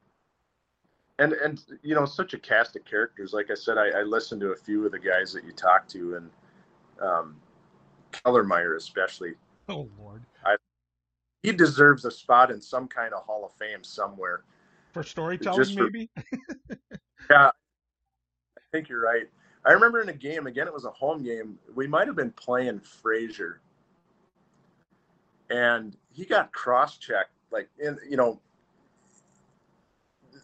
and 1.19 1.33
and 1.33 1.63
you 1.83 1.95
know, 1.95 2.07
such 2.07 2.35
a 2.35 2.39
cast 2.39 2.77
of 2.77 2.85
characters. 2.85 3.33
Like 3.33 3.51
I 3.51 3.55
said, 3.55 3.79
I, 3.79 4.01
I 4.01 4.03
listened 4.03 4.41
to 4.43 4.53
a 4.53 4.57
few 4.57 4.85
of 4.87 4.93
the 4.93 4.99
guys 4.99 5.33
that 5.33 5.45
you 5.45 5.53
talked 5.53 5.91
to, 5.93 6.17
and 6.17 6.31
um, 7.01 7.37
Kellermeyer 8.13 8.77
especially. 8.77 9.35
Oh 9.69 9.89
Lord, 9.99 10.23
I, 10.45 10.57
he 11.43 11.53
deserves 11.53 12.05
a 12.05 12.11
spot 12.11 12.51
in 12.51 12.61
some 12.61 12.87
kind 12.87 13.13
of 13.15 13.23
Hall 13.25 13.45
of 13.45 13.53
Fame 13.59 13.83
somewhere 13.83 14.45
for 14.93 15.03
storytelling, 15.03 15.77
for, 15.77 15.85
maybe. 15.85 16.11
yeah, 17.31 17.49
I 17.49 18.61
think 18.73 18.89
you're 18.89 19.03
right. 19.03 19.29
I 19.67 19.73
remember 19.73 20.01
in 20.01 20.09
a 20.09 20.15
game 20.15 20.47
again. 20.47 20.69
It 20.69 20.73
was 20.73 20.85
a 20.85 20.91
home 20.91 21.25
game. 21.25 21.59
We 21.75 21.89
might 21.89 22.07
have 22.07 22.15
been 22.15 22.31
playing 22.31 22.81
Fraser, 22.81 23.61
and 25.51 25.97
he 26.13 26.25
got 26.25 26.53
cross-checked. 26.53 27.33
Like 27.51 27.69
in 27.81 27.99
you 28.09 28.17
know, 28.17 28.41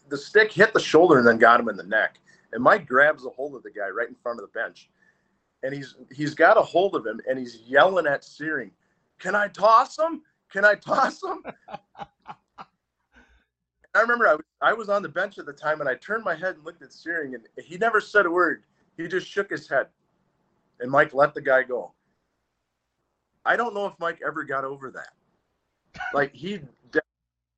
the 0.08 0.18
stick 0.18 0.52
hit 0.52 0.72
the 0.74 0.80
shoulder 0.80 1.18
and 1.18 1.26
then 1.26 1.38
got 1.38 1.60
him 1.60 1.68
in 1.68 1.76
the 1.76 1.84
neck. 1.84 2.18
And 2.52 2.62
Mike 2.62 2.86
grabs 2.86 3.24
a 3.24 3.30
hold 3.30 3.54
of 3.54 3.62
the 3.62 3.70
guy 3.70 3.88
right 3.88 4.08
in 4.08 4.16
front 4.16 4.40
of 4.40 4.44
the 4.44 4.58
bench, 4.58 4.90
and 5.62 5.72
he's 5.72 5.94
he's 6.12 6.34
got 6.34 6.58
a 6.58 6.62
hold 6.62 6.96
of 6.96 7.06
him 7.06 7.20
and 7.28 7.38
he's 7.38 7.60
yelling 7.64 8.08
at 8.08 8.24
Searing, 8.24 8.72
"Can 9.20 9.36
I 9.36 9.46
toss 9.48 9.96
him? 9.96 10.22
Can 10.50 10.64
I 10.64 10.74
toss 10.74 11.22
him?" 11.22 11.44
I 13.94 14.00
remember 14.00 14.26
I 14.26 14.36
I 14.60 14.72
was 14.72 14.88
on 14.88 15.02
the 15.02 15.08
bench 15.08 15.38
at 15.38 15.46
the 15.46 15.52
time 15.52 15.80
and 15.80 15.88
I 15.88 15.94
turned 15.94 16.24
my 16.24 16.34
head 16.34 16.56
and 16.56 16.64
looked 16.64 16.82
at 16.82 16.92
Searing 16.92 17.36
and 17.36 17.46
he 17.64 17.78
never 17.78 18.00
said 18.00 18.26
a 18.26 18.30
word. 18.30 18.64
He 18.96 19.08
just 19.08 19.26
shook 19.26 19.50
his 19.50 19.68
head. 19.68 19.86
And 20.80 20.90
Mike 20.90 21.14
let 21.14 21.34
the 21.34 21.40
guy 21.40 21.62
go. 21.62 21.92
I 23.44 23.56
don't 23.56 23.74
know 23.74 23.86
if 23.86 23.94
Mike 23.98 24.20
ever 24.26 24.44
got 24.44 24.64
over 24.64 24.90
that. 24.90 25.12
Like 26.14 26.34
he 26.34 26.60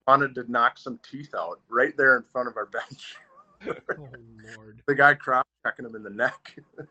wanted 0.06 0.34
to 0.34 0.50
knock 0.50 0.78
some 0.78 0.98
teeth 1.08 1.34
out 1.34 1.60
right 1.68 1.96
there 1.96 2.16
in 2.16 2.24
front 2.32 2.48
of 2.48 2.56
our 2.56 2.66
bench. 2.66 3.16
oh, 3.66 4.08
Lord. 4.56 4.82
the 4.86 4.94
guy 4.94 5.14
cross 5.14 5.44
checking 5.64 5.84
him 5.84 5.94
in 5.94 6.02
the 6.02 6.10
neck. 6.10 6.56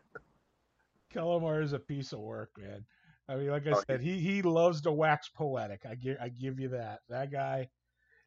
Kellermeyer 1.14 1.62
is 1.62 1.72
a 1.72 1.78
piece 1.78 2.12
of 2.12 2.20
work, 2.20 2.50
man. 2.58 2.84
I 3.28 3.36
mean, 3.36 3.48
like 3.48 3.66
I 3.66 3.72
oh, 3.72 3.82
said, 3.86 4.00
he 4.00 4.18
he 4.18 4.42
loves 4.42 4.80
to 4.82 4.92
wax 4.92 5.28
poetic. 5.28 5.82
I 5.88 5.94
give 5.94 6.18
I 6.20 6.28
give 6.28 6.58
you 6.58 6.68
that. 6.70 7.00
That 7.08 7.30
guy 7.30 7.68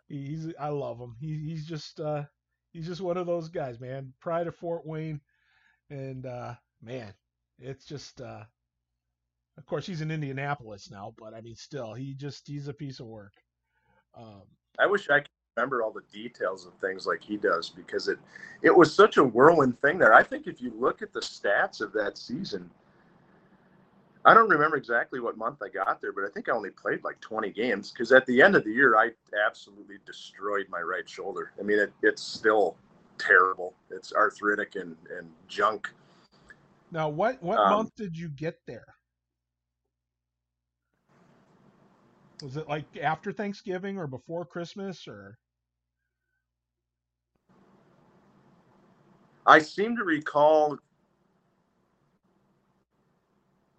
he's 0.07 0.53
I 0.59 0.70
love 0.70 0.99
him. 0.99 1.15
He, 1.20 1.38
he's 1.38 1.65
just 1.65 1.99
uh, 1.99 2.24
he's 2.74 2.88
just 2.88 3.01
one 3.01 3.18
of 3.18 3.28
those 3.28 3.49
guys, 3.49 3.80
man. 3.80 4.13
Pride 4.20 4.47
of 4.47 4.55
Fort 4.55 4.86
Wayne, 4.86 5.22
and 5.90 6.26
uh, 6.26 6.54
man, 6.82 7.14
it's 7.60 7.86
just. 7.86 8.22
Uh, 8.22 8.44
of 9.58 9.66
course, 9.66 9.88
he's 9.88 10.02
in 10.02 10.12
Indianapolis 10.12 10.92
now, 10.92 11.16
but 11.18 11.34
I 11.34 11.42
mean, 11.42 11.56
still, 11.56 11.94
he 11.94 12.14
just 12.14 12.48
he's 12.48 12.68
a 12.68 12.74
piece 12.74 13.00
of 13.00 13.08
work. 13.08 13.34
Um, 14.16 14.44
I 14.80 14.86
wish 14.86 15.10
I 15.10 15.22
could 15.22 15.30
remember 15.56 15.82
all 15.82 15.92
the 15.92 16.04
details 16.14 16.68
of 16.68 16.74
things 16.76 17.08
like 17.08 17.24
he 17.24 17.38
does 17.38 17.70
because 17.70 18.08
it 18.08 18.20
it 18.62 18.76
was 18.76 18.94
such 18.94 19.18
a 19.18 19.24
whirlwind 19.24 19.82
thing 19.82 19.98
there. 19.98 20.14
I 20.14 20.22
think 20.24 20.46
if 20.46 20.62
you 20.62 20.72
look 20.78 21.02
at 21.02 21.12
the 21.12 21.20
stats 21.20 21.82
of 21.82 21.92
that 21.94 22.18
season, 22.20 22.70
I 24.26 24.34
don't 24.34 24.50
remember 24.50 24.78
exactly 24.78 25.20
what 25.20 25.38
month 25.38 25.60
I 25.64 25.70
got 25.70 26.02
there, 26.02 26.12
but 26.12 26.24
I 26.24 26.30
think 26.30 26.50
I 26.50 26.52
only 26.52 26.70
played 26.70 27.04
like 27.04 27.20
20 27.22 27.50
games 27.52 27.92
because 27.92 28.12
at 28.12 28.26
the 28.28 28.42
end 28.42 28.56
of 28.56 28.64
the 28.64 28.72
year, 28.72 28.96
I 28.96 29.12
absolutely 29.46 29.98
destroyed 30.06 30.68
my 30.70 30.82
right 30.82 31.10
shoulder. 31.10 31.54
I 31.60 31.64
mean, 31.64 31.80
it, 31.80 31.94
it's 32.04 32.22
still 32.22 32.76
terrible. 33.18 33.74
It's 33.89 34.13
arthritic 34.13 34.76
and, 34.76 34.95
and 35.18 35.30
junk. 35.47 35.89
Now, 36.91 37.09
what, 37.09 37.41
what 37.43 37.59
um, 37.59 37.70
month 37.72 37.95
did 37.95 38.18
you 38.18 38.30
get 38.30 38.59
there? 38.65 38.86
Was 42.43 42.55
it 42.55 42.70
like 42.70 42.86
after 43.01 43.32
Thanksgiving 43.32 43.97
or 43.97 44.07
before 44.07 44.45
Christmas 44.45 45.07
or? 45.07 45.38
I 49.45 49.59
seem 49.59 49.95
to 49.95 50.03
recall 50.03 50.78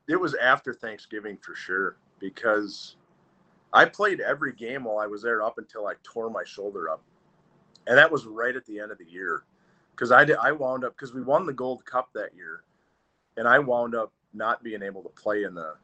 it 0.09 0.16
was 0.16 0.34
after 0.34 0.72
Thanksgiving 0.72 1.36
for 1.41 1.55
sure 1.55 1.99
because 2.18 2.97
I 3.72 3.84
played 3.84 4.20
every 4.20 4.55
game 4.55 4.84
while 4.84 4.99
I 4.99 5.07
was 5.07 5.22
there 5.22 5.43
up 5.43 5.59
until 5.59 5.86
I 5.86 5.93
tore 6.03 6.30
my 6.30 6.43
shoulder 6.45 6.91
up, 6.91 7.03
and 7.89 7.99
that 7.99 8.11
was 8.11 8.24
right 8.26 8.55
at 8.55 8.64
the 8.66 8.78
end 8.78 8.93
of 8.93 8.99
the 8.99 9.07
year 9.07 9.43
because 9.91 10.12
I 10.12 10.24
did, 10.24 10.36
I 10.36 10.53
wound 10.53 10.84
up 10.84 10.95
because 10.95 11.12
we 11.12 11.22
won 11.22 11.45
the 11.45 11.53
Gold 11.53 11.84
Cup 11.84 12.11
that 12.14 12.34
year, 12.36 12.62
and 13.36 13.49
I 13.49 13.59
wound 13.59 13.97
up 13.97 14.12
not 14.32 14.62
being 14.62 14.82
able 14.82 15.03
to 15.03 15.09
play 15.09 15.43
in 15.43 15.55
the 15.55 15.74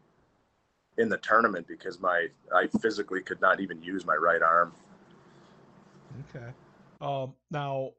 in 0.99 1.09
the 1.09 1.19
tournament 1.19 1.67
because 1.67 1.99
my 1.99 2.29
I 2.55 2.69
physically 2.81 3.23
could 3.23 3.41
not 3.41 3.61
even 3.61 3.83
use 3.83 4.07
my 4.07 4.15
right 4.15 4.43
arm. 4.43 4.73
Okay. 6.31 6.53
Um, 7.01 7.35
now 7.51 7.91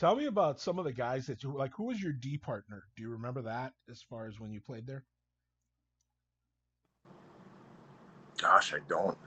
Tell 0.00 0.16
me 0.16 0.24
about 0.24 0.58
some 0.58 0.78
of 0.78 0.86
the 0.86 0.94
guys 0.94 1.26
that 1.26 1.42
you 1.42 1.52
like. 1.52 1.74
Who 1.74 1.84
was 1.84 2.02
your 2.02 2.12
D 2.12 2.38
partner? 2.38 2.84
Do 2.96 3.02
you 3.02 3.10
remember 3.10 3.42
that 3.42 3.74
as 3.90 4.00
far 4.00 4.26
as 4.26 4.40
when 4.40 4.50
you 4.50 4.58
played 4.58 4.86
there? 4.86 5.04
Gosh, 8.40 8.72
I 8.72 8.78
don't. 8.88 9.18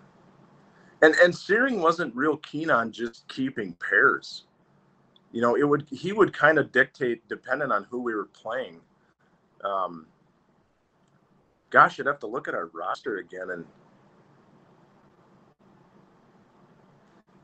And 1.03 1.13
and 1.15 1.35
Searing 1.35 1.81
wasn't 1.81 2.15
real 2.15 2.37
keen 2.37 2.71
on 2.71 2.89
just 2.91 3.27
keeping 3.27 3.73
pairs. 3.73 4.45
You 5.33 5.41
know, 5.41 5.55
it 5.55 5.67
would 5.67 5.85
he 5.91 6.13
would 6.13 6.31
kind 6.31 6.57
of 6.57 6.71
dictate 6.71 7.27
depending 7.27 7.71
on 7.73 7.83
who 7.89 8.01
we 8.01 8.15
were 8.15 8.29
playing. 8.33 8.79
Um, 9.65 10.07
gosh, 11.69 11.99
I'd 11.99 12.05
have 12.05 12.19
to 12.19 12.27
look 12.27 12.47
at 12.47 12.55
our 12.55 12.67
roster 12.67 13.17
again 13.17 13.49
and 13.49 13.65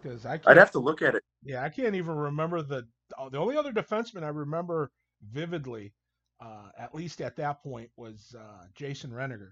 because 0.02 0.26
I 0.26 0.40
I'd 0.48 0.56
have 0.56 0.72
to 0.72 0.80
look 0.80 1.02
at 1.02 1.16
it. 1.16 1.24
Yeah, 1.44 1.62
I 1.62 1.68
can't 1.68 1.96
even 1.96 2.16
remember 2.16 2.62
the 2.62 2.88
the 3.30 3.38
only 3.38 3.58
other 3.58 3.74
defenseman 3.74 4.24
I 4.24 4.30
remember 4.30 4.90
vividly, 5.34 5.94
uh, 6.40 6.70
at 6.78 6.96
least 6.96 7.20
at 7.20 7.36
that 7.36 7.62
point, 7.62 7.90
was 7.98 8.34
uh, 8.40 8.68
Jason 8.74 9.12
Reniger, 9.12 9.52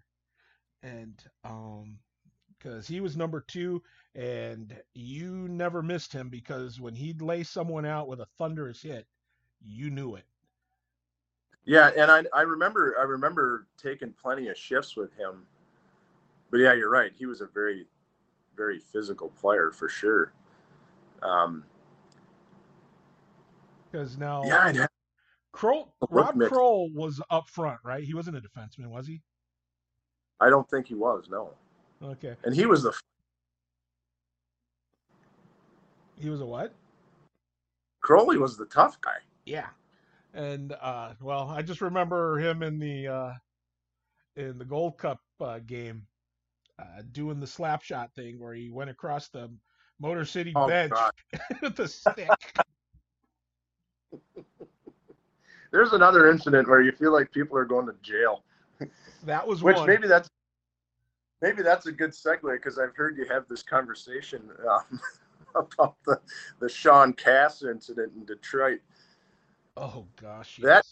and 0.82 1.22
um, 1.43 1.99
because 2.58 2.88
he 2.88 3.01
was 3.01 3.18
number 3.18 3.41
two, 3.41 3.82
and 4.16 4.76
you 4.93 5.47
never 5.47 5.82
missed 5.82 6.12
him 6.12 6.30
because 6.30 6.80
when 6.80 6.95
he'd 6.95 7.22
lay 7.22 7.43
someone 7.43 7.86
out 7.86 8.08
with 8.08 8.20
a 8.20 8.28
thunderous 8.38 8.82
hit, 8.82 9.05
you 9.62 9.89
knew 9.89 10.16
it. 10.16 10.26
Yeah, 11.66 11.91
and 11.97 12.10
I 12.10 12.24
I 12.34 12.41
remember 12.43 12.95
I 12.99 13.03
remember 13.03 13.68
taking 13.78 14.14
plenty 14.14 14.47
of 14.47 14.58
shifts 14.58 14.95
with 14.95 15.14
him. 15.14 15.45
But 16.49 16.60
yeah, 16.62 16.74
you're 16.74 16.89
right. 16.89 17.12
He 17.18 17.26
was 17.26 17.41
a 17.41 17.47
very 17.47 17.88
very 18.55 18.80
physical 18.80 19.30
player 19.30 19.72
for 19.72 19.89
sure. 19.89 20.32
Um, 21.22 21.64
because 23.91 24.18
now, 24.18 24.43
yeah, 24.45 24.72
have, 24.72 24.89
Kroll, 25.51 25.93
Rob. 26.10 26.39
Kroll 26.41 26.89
was 26.93 27.22
up 27.30 27.49
front, 27.49 27.80
right? 27.84 28.03
He 28.03 28.14
wasn't 28.14 28.38
a 28.38 28.41
defenseman, 28.41 28.88
was 28.88 29.08
he? 29.08 29.22
I 30.39 30.49
don't 30.49 30.70
think 30.70 30.88
he 30.88 30.93
was. 30.93 31.28
No. 31.30 31.51
Okay. 32.03 32.35
And 32.43 32.55
he 32.55 32.65
was 32.65 32.83
the. 32.83 32.93
He 36.19 36.29
was 36.29 36.41
a 36.41 36.45
what? 36.45 36.73
Crowley 38.01 38.37
was 38.37 38.57
the 38.57 38.65
tough 38.65 38.99
guy. 39.01 39.17
Yeah, 39.45 39.67
and 40.33 40.73
uh, 40.81 41.13
well, 41.21 41.49
I 41.49 41.61
just 41.61 41.81
remember 41.81 42.37
him 42.39 42.63
in 42.63 42.79
the 42.79 43.07
uh, 43.07 43.33
in 44.35 44.57
the 44.57 44.65
Gold 44.65 44.97
Cup 44.97 45.19
uh, 45.41 45.59
game 45.59 46.05
uh, 46.79 47.01
doing 47.11 47.39
the 47.39 47.47
slap 47.47 47.81
shot 47.81 48.13
thing 48.13 48.39
where 48.39 48.53
he 48.53 48.69
went 48.69 48.89
across 48.89 49.29
the 49.29 49.49
Motor 49.99 50.25
City 50.25 50.53
oh, 50.55 50.67
bench 50.67 50.93
with 51.61 51.75
the 51.75 51.87
stick. 51.87 52.29
There's 55.71 55.93
another 55.93 56.29
incident 56.29 56.67
where 56.67 56.81
you 56.81 56.91
feel 56.91 57.11
like 57.11 57.31
people 57.31 57.57
are 57.57 57.65
going 57.65 57.87
to 57.87 57.95
jail. 58.01 58.43
That 59.25 59.45
was 59.45 59.63
which 59.63 59.75
one. 59.75 59.87
maybe 59.87 60.07
that's 60.07 60.29
maybe 61.41 61.61
that's 61.61 61.85
a 61.85 61.91
good 61.91 62.11
segue 62.11 62.53
because 62.53 62.79
I've 62.79 62.95
heard 62.95 63.17
you 63.17 63.25
have 63.29 63.47
this 63.47 63.63
conversation 63.63 64.49
um, 64.69 64.99
about 65.55 65.95
the 66.05 66.19
the 66.59 66.69
Sean 66.69 67.13
Cass 67.13 67.63
incident 67.63 68.13
in 68.15 68.25
Detroit. 68.25 68.79
Oh 69.75 70.05
gosh, 70.19 70.59
yes. 70.59 70.65
that 70.65 70.85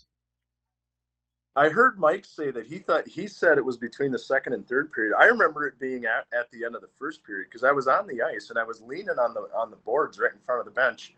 I 1.58 1.70
heard 1.70 1.98
Mike 1.98 2.26
say 2.26 2.52
that 2.52 2.68
he 2.68 2.80
thought 2.80 3.08
he 3.08 3.28
said 3.28 3.58
it 3.58 3.66
was 3.66 3.78
between 3.78 4.12
the 4.12 4.20
second 4.20 4.54
and 4.54 4.68
third 4.68 4.92
period. 4.92 5.16
I 5.18 5.26
remember 5.26 5.66
it 5.66 5.80
being 5.80 6.04
at, 6.06 6.26
at 6.38 6.52
the 6.52 6.66
end 6.66 6.76
of 6.76 6.82
the 6.82 6.90
first 7.00 7.24
period 7.24 7.48
because 7.50 7.64
I 7.64 7.72
was 7.72 7.88
on 7.88 8.08
the 8.08 8.22
ice 8.22 8.50
and 8.50 8.60
I 8.60 8.64
was 8.64 8.82
leaning 8.82 9.18
on 9.20 9.34
the 9.34 9.48
on 9.56 9.70
the 9.70 9.78
boards 9.78 10.20
right 10.20 10.34
in 10.34 10.40
front 10.40 10.60
of 10.60 10.66
the 10.66 10.72
bench, 10.72 11.14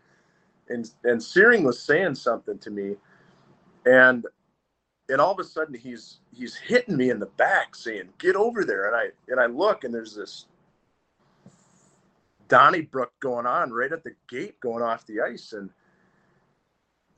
and 0.68 0.90
and 1.04 1.22
Searing 1.22 1.64
was 1.64 1.82
saying 1.82 2.14
something 2.14 2.58
to 2.60 2.70
me, 2.70 2.94
and 3.84 4.26
and 5.08 5.20
all 5.20 5.32
of 5.32 5.38
a 5.38 5.44
sudden 5.44 5.74
he's 5.74 6.18
he's 6.34 6.54
hitting 6.56 6.96
me 6.96 7.10
in 7.10 7.18
the 7.18 7.26
back 7.26 7.74
saying 7.74 8.08
get 8.18 8.36
over 8.36 8.64
there 8.64 8.86
and 8.86 8.96
I 8.96 9.08
and 9.28 9.40
I 9.40 9.46
look 9.46 9.84
and 9.84 9.92
there's 9.92 10.14
this 10.14 10.46
Donnybrook 12.48 13.12
going 13.20 13.46
on 13.46 13.70
right 13.70 13.92
at 13.92 14.04
the 14.04 14.14
gate 14.28 14.58
going 14.60 14.82
off 14.82 15.06
the 15.06 15.20
ice 15.20 15.52
and 15.52 15.70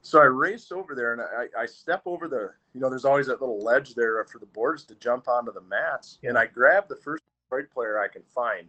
so 0.03 0.21
I 0.21 0.25
race 0.25 0.73
over 0.73 0.95
there 0.95 1.13
and 1.13 1.21
I, 1.21 1.63
I 1.63 1.67
step 1.67 2.03
over 2.07 2.27
the, 2.27 2.51
you 2.75 2.81
know, 2.81 2.89
there's 2.89 3.05
always 3.05 3.27
that 3.27 3.41
little 3.41 3.61
ledge 3.61 3.95
there 3.95 4.25
for 4.25 4.39
the 4.39 4.47
boards 4.47 4.85
to 4.85 4.95
jump 4.95 5.29
onto 5.29 5.53
the 5.53 5.61
mats. 5.63 6.19
And 6.23 6.39
I 6.39 6.47
grab 6.47 6.89
the 6.89 6.97
first 6.97 7.23
Detroit 7.45 7.71
player 7.71 8.01
I 8.01 8.09
can 8.09 8.23
find. 8.35 8.67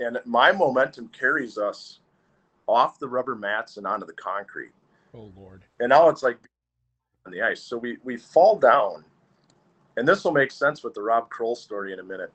And 0.00 0.18
my 0.24 0.52
momentum 0.52 1.08
carries 1.08 1.58
us 1.58 2.00
off 2.66 2.98
the 2.98 3.08
rubber 3.08 3.36
mats 3.36 3.76
and 3.76 3.86
onto 3.86 4.06
the 4.06 4.12
concrete. 4.14 4.72
Oh, 5.14 5.32
Lord. 5.36 5.62
And 5.78 5.90
now 5.90 6.08
it's 6.08 6.22
like 6.22 6.38
on 7.26 7.32
the 7.32 7.42
ice. 7.42 7.62
So 7.62 7.76
we, 7.76 7.98
we 8.04 8.16
fall 8.16 8.56
down. 8.56 9.04
And 9.96 10.06
this 10.06 10.24
will 10.24 10.32
make 10.32 10.52
sense 10.52 10.82
with 10.82 10.94
the 10.94 11.02
Rob 11.02 11.28
Kroll 11.28 11.56
story 11.56 11.92
in 11.92 11.98
a 11.98 12.04
minute. 12.04 12.32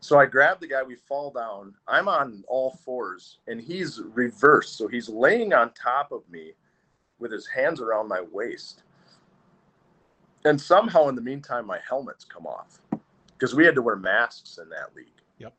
So 0.00 0.18
I 0.18 0.26
grab 0.26 0.60
the 0.60 0.66
guy, 0.66 0.82
we 0.82 0.94
fall 0.94 1.30
down. 1.30 1.74
I'm 1.86 2.08
on 2.08 2.42
all 2.48 2.78
fours 2.84 3.38
and 3.48 3.60
he's 3.60 4.00
reversed. 4.14 4.76
So 4.76 4.88
he's 4.88 5.08
laying 5.08 5.52
on 5.52 5.72
top 5.72 6.12
of 6.12 6.22
me 6.30 6.52
with 7.18 7.32
his 7.32 7.46
hands 7.46 7.80
around 7.80 8.08
my 8.08 8.22
waist. 8.32 8.82
And 10.46 10.58
somehow 10.58 11.08
in 11.08 11.14
the 11.14 11.20
meantime, 11.20 11.66
my 11.66 11.78
helmets 11.86 12.24
come 12.24 12.46
off 12.46 12.80
because 13.32 13.54
we 13.54 13.66
had 13.66 13.74
to 13.74 13.82
wear 13.82 13.96
masks 13.96 14.58
in 14.62 14.70
that 14.70 14.96
league. 14.96 15.06
Yep. 15.38 15.52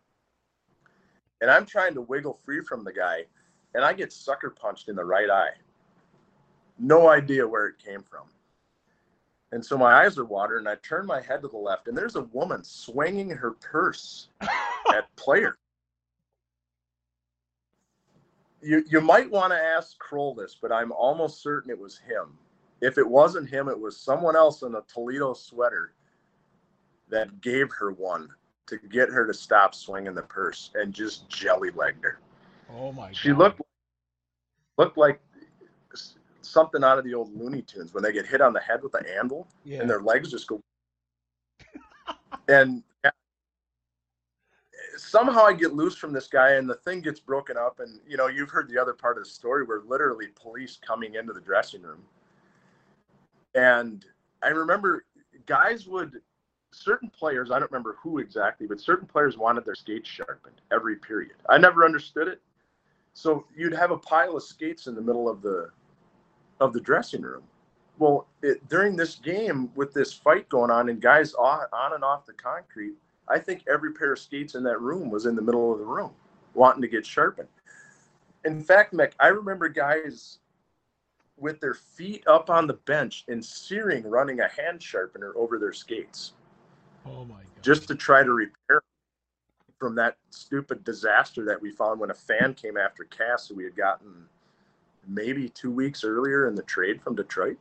And 1.42 1.52
I'm 1.52 1.66
trying 1.68 1.94
to 1.94 2.02
wiggle 2.02 2.40
free 2.44 2.62
from 2.62 2.84
the 2.84 2.94
guy 2.94 3.26
and 3.76 3.86
I 3.86 3.94
get 3.94 4.12
sucker 4.12 4.50
punched 4.50 4.90
in 4.90 4.96
the 4.96 5.06
right 5.06 5.30
eye. 5.30 5.52
No 6.80 7.10
idea 7.10 7.48
where 7.48 7.68
it 7.68 7.80
came 7.80 8.04
from. 8.04 8.28
And 9.52 9.66
so 9.66 9.78
my 9.78 10.04
eyes 10.04 10.18
are 10.18 10.26
watering, 10.26 10.66
and 10.66 10.70
I 10.70 10.76
turn 10.76 11.06
my 11.06 11.22
head 11.22 11.42
to 11.42 11.48
the 11.48 11.58
left, 11.58 11.88
and 11.88 11.98
there's 11.98 12.16
a 12.16 12.24
woman 12.24 12.64
swinging 12.64 13.30
her 13.30 13.52
purse 13.52 14.30
at 14.42 15.14
player. 15.16 15.58
You 18.62 18.84
you 18.88 19.02
might 19.02 19.30
want 19.30 19.52
to 19.52 19.58
ask 19.58 19.98
Kroll 19.98 20.36
this, 20.36 20.56
but 20.62 20.72
I'm 20.72 20.92
almost 20.92 21.42
certain 21.42 21.72
it 21.72 21.80
was 21.80 21.98
him. 21.98 22.38
If 22.80 22.98
it 22.98 23.08
wasn't 23.08 23.50
him, 23.50 23.68
it 23.68 23.80
was 23.80 23.98
someone 23.98 24.36
else 24.36 24.62
in 24.62 24.76
a 24.76 24.82
Toledo 24.82 25.34
sweater 25.34 25.94
that 27.10 27.42
gave 27.42 27.70
her 27.78 27.92
one 27.92 28.30
to 28.68 28.78
get 28.78 29.10
her 29.10 29.28
to 29.28 29.34
stop 29.34 29.76
swinging 29.76 30.14
the 30.14 30.22
purse 30.22 30.70
and 30.76 30.94
just 30.94 31.28
jelly 31.28 31.72
legged 31.72 32.04
her. 32.04 32.20
Oh 32.74 32.92
my! 32.92 33.12
She 33.12 33.30
God. 33.30 33.38
looked 33.38 33.62
looked 34.78 34.98
like 34.98 35.20
something 36.42 36.84
out 36.84 36.98
of 36.98 37.06
the 37.06 37.14
old 37.14 37.36
Looney 37.38 37.62
Tunes 37.62 37.94
when 37.94 38.04
they 38.04 38.12
get 38.12 38.26
hit 38.26 38.42
on 38.42 38.54
the 38.54 38.60
head 38.60 38.82
with 38.84 38.94
an 38.96 39.06
anvil 39.06 39.48
yeah. 39.64 39.80
and 39.80 39.90
their 39.90 40.02
legs 40.02 40.32
just 40.32 40.48
go. 40.48 40.62
and 42.48 42.84
somehow 44.98 45.46
I 45.46 45.54
get 45.54 45.74
loose 45.74 45.96
from 45.96 46.14
this 46.14 46.28
guy 46.28 46.52
and 46.54 46.70
the 46.70 46.76
thing 46.76 47.02
gets 47.02 47.20
broken 47.20 47.58
up. 47.58 47.80
And, 47.80 48.00
you 48.08 48.18
know, 48.18 48.28
you've 48.28 48.50
heard 48.50 48.70
the 48.70 48.80
other 48.80 48.94
part 48.94 49.18
of 49.18 49.24
the 49.24 49.30
story 49.30 49.64
where 49.64 49.82
literally 49.86 50.28
police 50.36 50.80
coming 50.86 51.16
into 51.16 51.34
the 51.34 51.42
dressing 51.42 51.82
room. 51.82 52.02
And 53.56 54.06
I 54.42 54.50
remember 54.50 55.06
guys 55.46 55.88
would, 55.88 56.22
certain 56.72 57.10
players, 57.10 57.52
I 57.52 57.60
don't 57.60 57.72
remember 57.72 57.98
who 58.02 58.20
exactly, 58.20 58.68
but 58.68 58.80
certain 58.80 59.08
players 59.08 59.38
wanted 59.38 59.66
their 59.66 59.76
skates 59.76 60.08
sharpened 60.08 60.62
every 60.72 60.96
period. 60.96 61.36
I 61.50 61.58
never 61.58 61.84
understood 61.84 62.28
it. 62.28 62.42
So 63.14 63.46
you'd 63.56 63.74
have 63.74 63.92
a 63.92 63.98
pile 63.98 64.38
of 64.38 64.44
skates 64.44 64.88
in 64.88 64.96
the 64.96 65.02
middle 65.02 65.28
of 65.30 65.42
the 65.42 65.70
of 66.62 66.72
the 66.72 66.80
dressing 66.80 67.24
room. 67.24 67.44
Well, 67.98 68.28
it, 68.42 68.68
during 68.70 68.96
this 68.96 69.16
game 69.16 69.70
with 69.76 69.94
this 69.94 70.14
fight 70.14 70.48
going 70.48 70.72
on 70.72 70.90
and 70.90 71.02
guys 71.02 71.34
on, 71.34 71.66
on 71.74 71.94
and 71.94 72.04
off 72.04 72.26
the 72.26 72.34
concrete, 72.34 72.94
I 73.28 73.40
think 73.40 73.64
every 73.72 73.94
pair 73.94 74.14
of 74.14 74.20
skates 74.20 74.56
in 74.56 74.64
that 74.64 74.80
room 74.80 75.10
was 75.10 75.26
in 75.26 75.36
the 75.36 75.42
middle 75.42 75.74
of 75.74 75.80
the 75.80 75.86
room 75.86 76.12
wanting 76.54 76.82
to 76.82 76.88
get 76.88 77.06
sharpened. 77.06 77.48
In 78.46 78.64
fact, 78.64 78.94
Mick, 78.94 79.12
I 79.20 79.28
remember 79.28 79.70
guys 79.70 80.40
with 81.38 81.60
their 81.60 81.74
feet 81.74 82.26
up 82.28 82.50
on 82.50 82.68
the 82.68 82.74
bench 82.74 83.24
and 83.28 83.44
searing 83.44 84.08
running 84.08 84.42
a 84.42 84.48
hand 84.48 84.82
sharpener 84.82 85.34
over 85.36 85.58
their 85.58 85.74
skates. 85.74 86.34
Oh 87.06 87.26
my 87.26 87.36
god. 87.36 87.64
Just 87.64 87.88
to 87.88 87.96
try 87.96 88.24
to 88.24 88.34
repair 88.34 88.82
from 89.80 89.96
that 89.96 90.18
stupid 90.30 90.84
disaster 90.84 91.44
that 91.46 91.60
we 91.60 91.72
found 91.72 92.00
when 92.00 92.12
a 92.12 92.16
fan 92.16 92.54
came 92.54 92.78
after 92.78 93.04
Cass 93.06 93.48
who 93.48 93.56
we 93.56 93.64
had 93.64 93.76
gotten 93.76 94.26
maybe 95.08 95.50
two 95.50 95.72
weeks 95.72 96.04
earlier 96.04 96.48
in 96.48 96.56
the 96.56 96.64
trade 96.64 97.02
from 97.02 97.16
Detroit. 97.16 97.58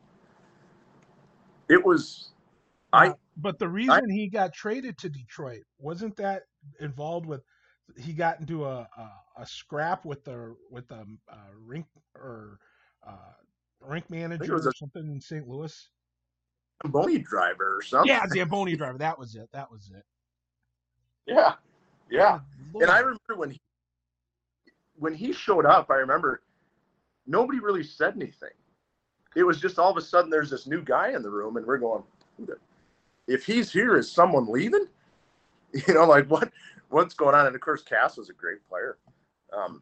It 1.69 1.83
was, 1.83 2.29
I. 2.93 3.13
But 3.37 3.59
the 3.59 3.69
reason 3.69 3.91
I, 4.09 4.13
he 4.13 4.27
got 4.27 4.53
traded 4.53 4.97
to 4.99 5.09
Detroit 5.09 5.63
wasn't 5.79 6.15
that 6.17 6.43
involved 6.79 7.25
with 7.25 7.41
he 7.97 8.13
got 8.13 8.39
into 8.39 8.65
a 8.65 8.87
a, 8.97 9.11
a 9.37 9.45
scrap 9.45 10.05
with 10.05 10.23
the 10.23 10.55
with 10.69 10.87
the 10.87 11.05
uh, 11.29 11.35
rink 11.65 11.85
or 12.15 12.59
uh, 13.07 13.33
rink 13.81 14.09
manager 14.09 14.55
or 14.55 14.73
something 14.75 15.07
in 15.07 15.21
St. 15.21 15.47
Louis. 15.47 15.89
Zamboni 16.83 17.19
driver 17.19 17.77
or 17.77 17.81
something. 17.81 18.09
Yeah, 18.09 18.25
Zamboni 18.27 18.75
driver. 18.75 18.97
That 18.97 19.17
was 19.17 19.35
it. 19.35 19.49
That 19.53 19.71
was 19.71 19.91
it. 19.95 20.03
Yeah, 21.27 21.53
yeah. 22.09 22.39
And 22.75 22.89
I 22.89 22.99
remember 22.99 23.35
when 23.35 23.51
he 23.51 23.61
when 24.97 25.13
he 25.13 25.31
showed 25.31 25.65
up. 25.65 25.89
I 25.89 25.95
remember 25.95 26.41
nobody 27.31 27.59
really 27.59 27.83
said 27.83 28.13
anything. 28.15 28.49
It 29.35 29.43
was 29.43 29.59
just 29.59 29.79
all 29.79 29.89
of 29.89 29.97
a 29.97 30.01
sudden 30.01 30.29
there's 30.29 30.49
this 30.49 30.67
new 30.67 30.81
guy 30.81 31.13
in 31.13 31.23
the 31.23 31.29
room, 31.29 31.55
and 31.55 31.65
we're 31.65 31.77
going, 31.77 32.03
if 33.27 33.45
he's 33.45 33.71
here, 33.71 33.97
is 33.97 34.11
someone 34.11 34.47
leaving? 34.47 34.85
You 35.87 35.93
know, 35.93 36.03
like 36.03 36.27
what 36.27 36.51
what's 36.89 37.13
going 37.13 37.33
on? 37.33 37.45
And 37.45 37.55
of 37.55 37.61
course, 37.61 37.81
Cass 37.81 38.17
was 38.17 38.29
a 38.29 38.33
great 38.33 38.57
player. 38.67 38.97
Um, 39.53 39.81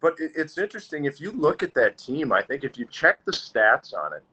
but 0.00 0.18
it, 0.18 0.32
it's 0.34 0.58
interesting 0.58 1.04
if 1.04 1.20
you 1.20 1.30
look 1.30 1.62
at 1.62 1.74
that 1.74 1.96
team. 1.96 2.32
I 2.32 2.42
think 2.42 2.64
if 2.64 2.76
you 2.76 2.86
check 2.90 3.24
the 3.24 3.30
stats 3.30 3.94
on 3.94 4.14
it, 4.14 4.24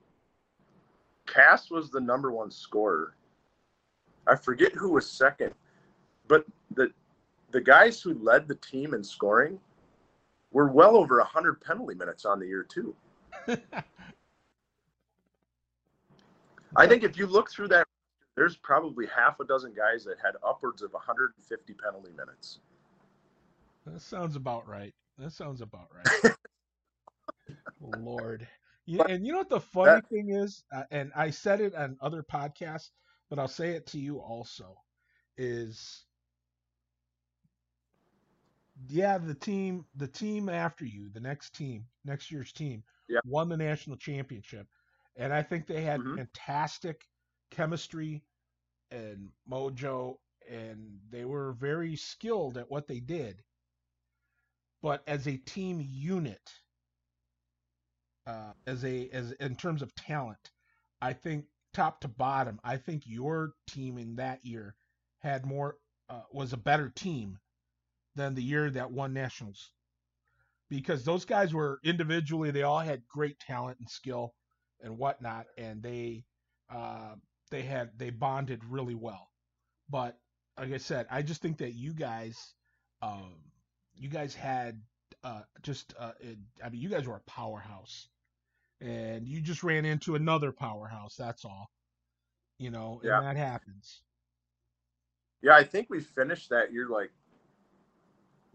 Cass 1.28 1.70
was 1.70 1.92
the 1.92 2.02
number 2.02 2.32
one 2.32 2.50
scorer. 2.50 3.14
I 4.26 4.36
forget 4.36 4.74
who 4.74 4.94
was 4.94 5.08
second, 5.08 5.54
but 6.28 6.44
the 6.74 6.92
the 7.52 7.62
guys 7.62 8.02
who 8.02 8.16
led 8.16 8.48
the 8.48 8.56
team 8.56 8.96
in 8.96 9.04
scoring 9.04 9.60
were 10.54 10.68
well 10.68 10.95
over 10.95 11.18
100 11.18 11.60
penalty 11.60 11.95
minutes 11.95 12.24
on 12.26 12.39
the 12.39 12.47
year 12.47 12.64
too. 12.64 12.95
I 16.76 16.88
think 16.88 17.04
if 17.04 17.18
you 17.18 17.28
look 17.28 17.51
through 17.51 17.68
that, 17.70 17.86
there's 18.36 18.56
probably 18.56 19.06
half 19.06 19.39
a 19.39 19.45
dozen 19.45 19.74
guys 19.74 20.04
that 20.06 20.18
had 20.24 20.36
upwards 20.47 20.82
of 20.82 20.93
150 20.93 21.74
penalty 21.74 22.12
minutes. 22.18 22.60
That 23.86 24.01
sounds 24.01 24.36
about 24.36 24.68
right. 24.68 24.93
That 25.20 25.32
sounds 25.34 25.62
about 25.62 25.89
right. 25.93 26.34
Lord. 27.99 28.47
Yeah, 28.86 29.04
and 29.08 29.26
you 29.26 29.34
know 29.34 29.39
what 29.39 29.49
the 29.49 29.60
funny 29.60 29.91
that, 29.91 30.10
thing 30.10 30.30
is, 30.30 30.64
uh, 30.74 30.84
and 30.91 31.12
I 31.16 31.30
said 31.30 31.62
it 31.62 31.76
on 31.76 31.97
other 32.01 32.24
podcasts, 32.24 32.89
but 33.30 33.39
I'll 33.39 33.47
say 33.47 33.72
it 33.72 33.86
to 33.88 33.99
you 33.99 34.18
also, 34.20 34.78
is 35.38 36.06
yeah, 38.88 39.18
the 39.18 39.34
team, 39.34 39.86
the 39.96 40.08
team 40.08 40.50
after 40.50 40.86
you, 40.86 41.10
the 41.10 41.20
next 41.20 41.54
team, 41.56 41.86
next 42.06 42.32
year's 42.32 42.52
team, 42.52 42.84
yeah. 43.08 43.20
won 43.26 43.50
the 43.50 43.58
national 43.58 43.98
championship, 43.98 44.68
and 45.16 45.34
I 45.34 45.42
think 45.42 45.68
they 45.68 45.82
had 45.82 46.00
mm-hmm. 46.00 46.16
fantastic 46.16 47.06
chemistry 47.52 48.24
and 48.92 49.30
mojo, 49.50 50.18
and 50.50 51.00
they 51.10 51.26
were 51.26 51.54
very 51.54 51.96
skilled 51.96 52.58
at 52.58 52.70
what 52.70 52.88
they 52.88 53.00
did. 53.00 53.44
But 54.82 55.04
as 55.08 55.28
a 55.28 55.38
team 55.38 55.82
unit, 55.82 56.52
uh, 58.28 58.54
as 58.68 58.84
a 58.84 59.10
as 59.10 59.32
in 59.34 59.56
terms 59.56 59.82
of 59.82 59.96
talent, 59.96 60.52
I 61.02 61.14
think 61.14 61.46
top 61.74 62.02
to 62.02 62.08
bottom, 62.08 62.60
I 62.64 62.78
think 62.78 63.04
your 63.06 63.54
team 63.68 63.98
in 63.98 64.16
that 64.18 64.46
year 64.46 64.76
had 65.20 65.46
more 65.46 65.78
uh, 66.10 66.22
was 66.32 66.54
a 66.54 66.58
better 66.58 66.90
team 66.90 67.40
than 68.16 68.36
the 68.36 68.43
year 68.43 68.70
that 68.70 68.91
won 68.91 69.14
nationals 69.14 69.72
because 70.70 71.03
those 71.03 71.26
guys 71.26 71.53
were 71.53 71.80
individually 71.84 72.51
they 72.51 72.64
all 72.64 72.80
had 72.80 73.07
great 73.07 73.39
talent 73.39 73.78
and 73.80 73.89
skill 73.89 74.34
and 74.82 74.97
whatnot 74.97 75.45
and 75.57 75.82
they 75.82 76.24
uh, 76.74 77.16
they 77.51 77.61
had 77.61 77.89
they 77.97 78.09
bonded 78.09 78.61
really 78.70 78.95
well 78.95 79.30
but 79.89 80.18
like 80.57 80.72
i 80.74 80.78
said 80.78 81.05
i 81.11 81.22
just 81.22 81.41
think 81.41 81.57
that 81.57 81.74
you 81.74 81.93
guys 81.93 82.53
um, 83.01 83.36
you 83.95 84.09
guys 84.09 84.34
had 84.34 84.82
uh, 85.24 85.41
just 85.61 85.93
uh, 85.99 86.11
it, 86.20 86.38
i 86.64 86.70
mean 86.70 86.82
you 86.82 86.89
guys 86.89 87.07
were 87.07 87.18
a 87.18 87.30
powerhouse 87.32 88.07
and 88.84 89.28
you 89.28 89.39
just 89.41 89.64
ran 89.64 89.86
into 89.86 90.16
another 90.16 90.51
powerhouse. 90.51 91.16
That's 91.16 91.45
all. 91.45 91.72
You 92.57 92.70
know, 92.70 93.01
yeah. 93.03 93.18
and 93.18 93.28
that 93.28 93.38
happens. 93.38 94.01
Yeah, 95.41 95.55
I 95.55 95.64
think 95.64 95.88
we 95.89 95.99
finished 95.99 96.49
that 96.49 96.72
year 96.72 96.88
like 96.88 97.11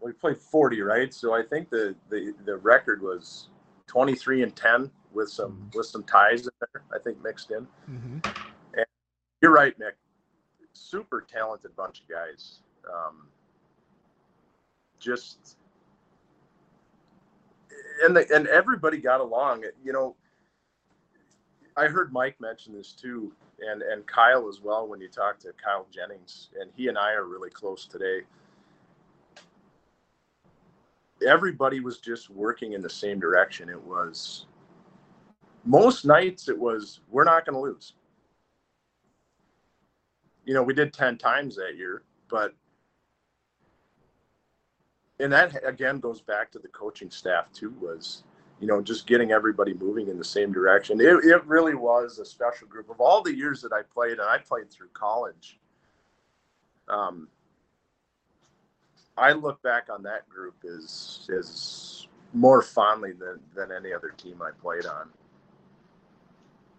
we 0.01 0.11
played 0.13 0.37
40, 0.37 0.81
right? 0.81 1.13
So 1.13 1.33
I 1.33 1.43
think 1.43 1.69
the 1.69 1.95
the 2.09 2.33
the 2.45 2.57
record 2.57 3.01
was 3.01 3.49
23 3.87 4.43
and 4.43 4.55
10 4.55 4.91
with 5.13 5.29
some 5.29 5.51
mm-hmm. 5.51 5.77
with 5.77 5.87
some 5.87 6.03
ties 6.03 6.43
in 6.43 6.51
there. 6.59 6.83
I 6.93 6.99
think 7.03 7.21
mixed 7.23 7.51
in. 7.51 7.67
Mm-hmm. 7.89 8.19
And 8.75 8.85
you're 9.41 9.51
right, 9.51 9.77
Nick. 9.79 9.95
Super 10.73 11.25
talented 11.29 11.75
bunch 11.75 12.01
of 12.01 12.07
guys. 12.07 12.59
Um, 12.87 13.27
just 14.99 15.57
and 18.03 18.15
the, 18.15 18.25
and 18.33 18.47
everybody 18.47 18.97
got 18.97 19.21
along. 19.21 19.63
You 19.83 19.93
know, 19.93 20.15
I 21.75 21.87
heard 21.87 22.11
Mike 22.11 22.35
mention 22.39 22.73
this 22.73 22.91
too, 22.91 23.33
and 23.59 23.81
and 23.81 24.05
Kyle 24.05 24.47
as 24.47 24.61
well 24.61 24.87
when 24.87 25.01
you 25.01 25.07
talk 25.07 25.39
to 25.39 25.53
Kyle 25.63 25.87
Jennings, 25.91 26.49
and 26.59 26.69
he 26.75 26.87
and 26.87 26.97
I 26.97 27.13
are 27.13 27.25
really 27.25 27.49
close 27.49 27.85
today. 27.85 28.21
Everybody 31.25 31.79
was 31.79 31.99
just 31.99 32.29
working 32.29 32.73
in 32.73 32.81
the 32.81 32.89
same 32.89 33.19
direction. 33.19 33.69
It 33.69 33.81
was 33.81 34.45
most 35.65 36.05
nights 36.05 36.49
it 36.49 36.57
was 36.57 37.01
we're 37.09 37.23
not 37.23 37.45
going 37.45 37.55
to 37.55 37.59
lose. 37.59 37.93
You 40.45 40.53
know, 40.53 40.63
we 40.63 40.73
did 40.73 40.93
10 40.93 41.17
times 41.17 41.55
that 41.57 41.75
year, 41.77 42.03
but 42.29 42.53
and 45.19 45.31
that 45.31 45.55
again 45.67 45.99
goes 45.99 46.21
back 46.21 46.51
to 46.51 46.59
the 46.59 46.67
coaching 46.69 47.09
staff 47.09 47.51
too 47.53 47.73
was 47.81 48.23
you 48.59 48.67
know 48.67 48.81
just 48.81 49.05
getting 49.05 49.31
everybody 49.31 49.73
moving 49.73 50.07
in 50.07 50.17
the 50.17 50.23
same 50.23 50.51
direction 50.51 50.99
it, 50.99 51.25
it 51.25 51.45
really 51.45 51.75
was 51.75 52.19
a 52.19 52.25
special 52.25 52.67
group 52.67 52.89
of 52.89 52.99
all 52.99 53.21
the 53.21 53.35
years 53.35 53.61
that 53.61 53.73
i 53.73 53.81
played 53.93 54.13
and 54.13 54.21
i 54.21 54.37
played 54.37 54.69
through 54.71 54.89
college 54.93 55.59
um, 56.87 57.27
i 59.19 59.31
look 59.31 59.61
back 59.61 59.87
on 59.91 60.01
that 60.03 60.27
group 60.29 60.55
as 60.65 61.27
as 61.37 62.07
more 62.33 62.61
fondly 62.61 63.11
than 63.13 63.39
than 63.55 63.71
any 63.71 63.93
other 63.93 64.09
team 64.17 64.41
i 64.41 64.51
played 64.61 64.85
on 64.85 65.09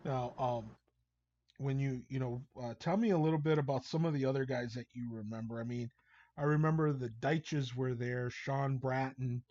now 0.05 0.32
um 0.38 0.64
when 1.59 1.78
you 1.78 2.03
you 2.09 2.18
know 2.18 2.41
uh, 2.62 2.74
tell 2.78 2.97
me 2.97 3.11
a 3.11 3.18
little 3.18 3.38
bit 3.38 3.59
about 3.59 3.84
some 3.84 4.05
of 4.05 4.14
the 4.14 4.24
other 4.24 4.45
guys 4.45 4.72
that 4.74 4.86
you 4.95 5.09
remember 5.12 5.61
i 5.61 5.64
mean 5.64 5.91
I 6.41 6.45
remember 6.45 6.93
the 6.93 7.11
Deitches 7.20 7.74
were 7.74 7.95
there, 7.95 8.30
Sean 8.30 8.78
Bratton, 8.78 9.43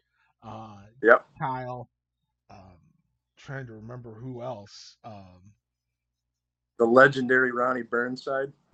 uh, 0.42 0.78
yep. 1.04 1.28
Kyle. 1.40 1.88
Um, 2.50 2.80
trying 3.38 3.68
to 3.68 3.74
remember 3.74 4.16
who 4.16 4.42
else. 4.42 4.98
Um, 5.04 5.54
the 6.80 6.86
legendary 6.86 7.52
Ronnie 7.52 7.84
Burnside. 7.84 8.52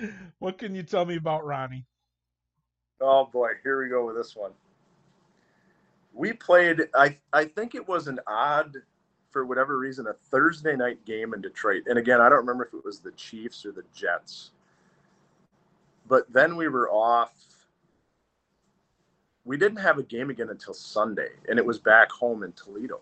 what 0.38 0.58
can 0.58 0.74
you 0.74 0.82
tell 0.82 1.04
me 1.04 1.16
about 1.16 1.44
Ronnie? 1.44 1.86
Oh 3.00 3.26
boy, 3.26 3.50
here 3.62 3.82
we 3.82 3.88
go 3.88 4.06
with 4.06 4.16
this 4.16 4.34
one. 4.34 4.52
We 6.12 6.32
played. 6.32 6.88
I 6.94 7.16
I 7.32 7.44
think 7.44 7.74
it 7.74 7.86
was 7.86 8.08
an 8.08 8.18
odd, 8.26 8.74
for 9.30 9.46
whatever 9.46 9.78
reason, 9.78 10.06
a 10.06 10.14
Thursday 10.30 10.74
night 10.74 11.04
game 11.04 11.32
in 11.34 11.40
Detroit. 11.40 11.84
And 11.86 11.98
again, 11.98 12.20
I 12.20 12.28
don't 12.28 12.38
remember 12.38 12.64
if 12.64 12.74
it 12.74 12.84
was 12.84 12.98
the 12.98 13.12
Chiefs 13.12 13.64
or 13.64 13.72
the 13.72 13.84
Jets 13.94 14.50
but 16.08 16.32
then 16.32 16.56
we 16.56 16.68
were 16.68 16.90
off. 16.90 17.32
We 19.44 19.56
didn't 19.56 19.78
have 19.78 19.98
a 19.98 20.02
game 20.02 20.30
again 20.30 20.48
until 20.50 20.74
Sunday, 20.74 21.30
and 21.48 21.58
it 21.58 21.64
was 21.64 21.78
back 21.78 22.10
home 22.10 22.42
in 22.42 22.52
Toledo. 22.52 23.00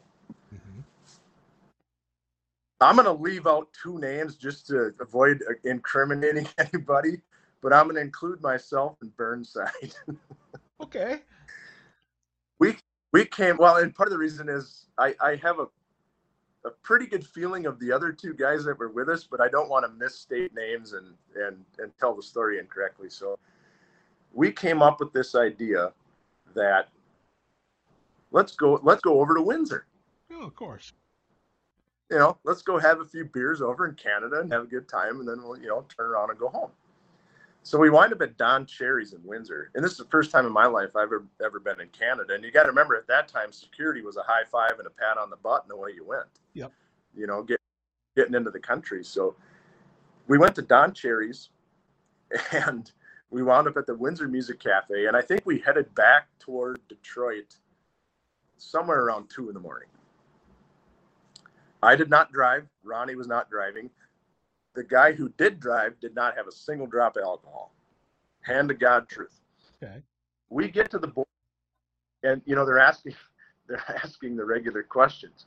I'm 2.81 2.97
going 2.97 3.07
to 3.07 3.23
leave 3.23 3.47
out 3.47 3.69
two 3.81 3.99
names 3.99 4.37
just 4.37 4.67
to 4.69 4.93
avoid 5.01 5.43
uh, 5.49 5.55
incriminating 5.65 6.47
anybody, 6.59 7.21
but 7.63 7.73
I'm 7.73 7.85
going 7.85 7.97
to 7.97 8.03
include 8.03 8.43
myself 8.43 8.97
and 9.01 9.17
Burnside. 9.17 9.95
okay. 10.83 11.21
We 12.59 12.77
we 13.13 13.25
came 13.25 13.57
well, 13.57 13.77
and 13.77 13.95
part 13.95 14.09
of 14.09 14.13
the 14.13 14.19
reason 14.19 14.49
is 14.49 14.87
I 14.99 15.15
I 15.21 15.37
have 15.37 15.59
a 15.59 15.67
a 16.67 16.71
pretty 16.83 17.07
good 17.07 17.25
feeling 17.25 17.65
of 17.67 17.79
the 17.79 17.93
other 17.93 18.13
two 18.13 18.35
guys 18.35 18.65
that 18.65 18.79
were 18.79 18.91
with 18.91 19.09
us, 19.09 19.25
but 19.25 19.41
I 19.41 19.49
don't 19.49 19.71
want 19.71 19.87
to 19.87 19.93
misstate 19.93 20.53
names 20.55 20.93
and 20.93 21.15
and 21.35 21.65
and 21.79 21.93
tell 21.99 22.15
the 22.15 22.23
story 22.23 22.59
incorrectly. 22.59 23.09
So 23.09 23.39
we 24.33 24.53
came 24.53 24.83
up 24.83 25.01
with 25.01 25.13
this 25.13 25.35
idea 25.35 25.93
that 26.55 26.89
let's 28.33 28.55
go 28.55 28.81
let's 28.83 29.01
go 29.01 29.21
over 29.21 29.35
to 29.35 29.43
Windsor. 29.43 29.87
Oh, 30.33 30.43
of 30.43 30.55
course. 30.55 30.93
You 32.11 32.19
know, 32.19 32.39
let's 32.45 32.63
go 32.63 32.79
have 32.79 33.01
a 33.01 33.05
few 33.05 33.25
beers 33.25 33.61
over 33.61 33.89
in 33.89 33.95
Canada 33.95 34.41
and 34.41 34.53
have 34.53 34.63
a 34.63 34.67
good 34.67 34.89
time, 34.89 35.21
and 35.21 35.29
then 35.29 35.43
we'll 35.43 35.59
you 35.59 35.69
know 35.69 35.85
turn 35.97 36.07
around 36.07 36.31
and 36.31 36.39
go 36.39 36.49
home. 36.49 36.71
So 37.67 37.79
we 37.79 37.91
wind 37.91 38.13
up 38.13 38.23
at 38.23 38.37
Don 38.37 38.65
Cherry's 38.65 39.13
in 39.13 39.21
Windsor, 39.25 39.73
and 39.75 39.85
this 39.85 39.91
is 39.91 39.99
the 39.99 40.05
first 40.05 40.31
time 40.31 40.47
in 40.47 40.53
my 40.53 40.67
life 40.67 40.91
I've 40.95 41.03
ever, 41.03 41.27
ever 41.45 41.59
been 41.59 41.81
in 41.81 41.89
Canada. 41.89 42.35
And 42.35 42.45
you 42.45 42.53
got 42.53 42.63
to 42.63 42.69
remember, 42.69 42.95
at 42.95 43.09
that 43.09 43.27
time, 43.27 43.51
security 43.51 44.03
was 44.03 44.17
a 44.17 44.23
high 44.23 44.45
five 44.53 44.79
and 44.79 44.87
a 44.87 44.91
pat 44.91 45.19
on 45.19 45.31
the 45.31 45.37
butt, 45.37 45.65
and 45.65 45.73
away 45.73 45.91
you 45.97 46.07
went. 46.07 46.29
Yep. 46.55 46.71
You 47.17 47.27
know, 47.27 47.43
get, 47.43 47.61
getting 48.15 48.35
into 48.35 48.53
the 48.53 48.61
country. 48.61 49.03
So 49.03 49.35
we 50.29 50.39
went 50.39 50.55
to 50.55 50.63
Don 50.63 50.95
Cherry's, 50.95 51.49
and 52.53 52.89
we 53.31 53.43
wound 53.43 53.67
up 53.67 53.77
at 53.77 53.87
the 53.87 53.97
Windsor 53.97 54.29
Music 54.29 54.61
Cafe, 54.61 55.07
and 55.07 55.17
I 55.17 55.21
think 55.21 55.43
we 55.45 55.59
headed 55.59 55.93
back 55.97 56.29
toward 56.39 56.79
Detroit 56.89 57.57
somewhere 58.59 59.01
around 59.01 59.29
two 59.29 59.49
in 59.49 59.55
the 59.55 59.61
morning. 59.61 59.89
I 61.83 61.97
did 61.97 62.11
not 62.11 62.33
drive. 62.33 62.67
Ronnie 62.83 63.17
was 63.17 63.27
not 63.27 63.51
driving 63.51 63.91
the 64.77 64.85
guy 64.85 65.11
who 65.11 65.31
did 65.31 65.59
drive 65.59 65.99
did 66.01 66.15
not 66.15 66.37
have 66.37 66.47
a 66.47 66.53
single 66.53 66.87
drop 66.87 67.17
of 67.17 67.25
alcohol. 67.25 67.75
Hand 68.43 68.69
to 68.69 68.75
God 68.75 69.09
truth. 69.09 69.41
Okay. 69.83 70.03
We 70.51 70.69
get 70.69 70.91
to 70.93 70.99
the 70.99 71.09
board, 71.09 71.27
and 72.23 72.41
you 72.45 72.55
know 72.55 72.65
they're 72.65 72.79
asking 72.79 73.15
they're 73.69 73.83
asking 74.05 74.37
the 74.37 74.45
regular 74.45 74.85
questions. 74.85 75.47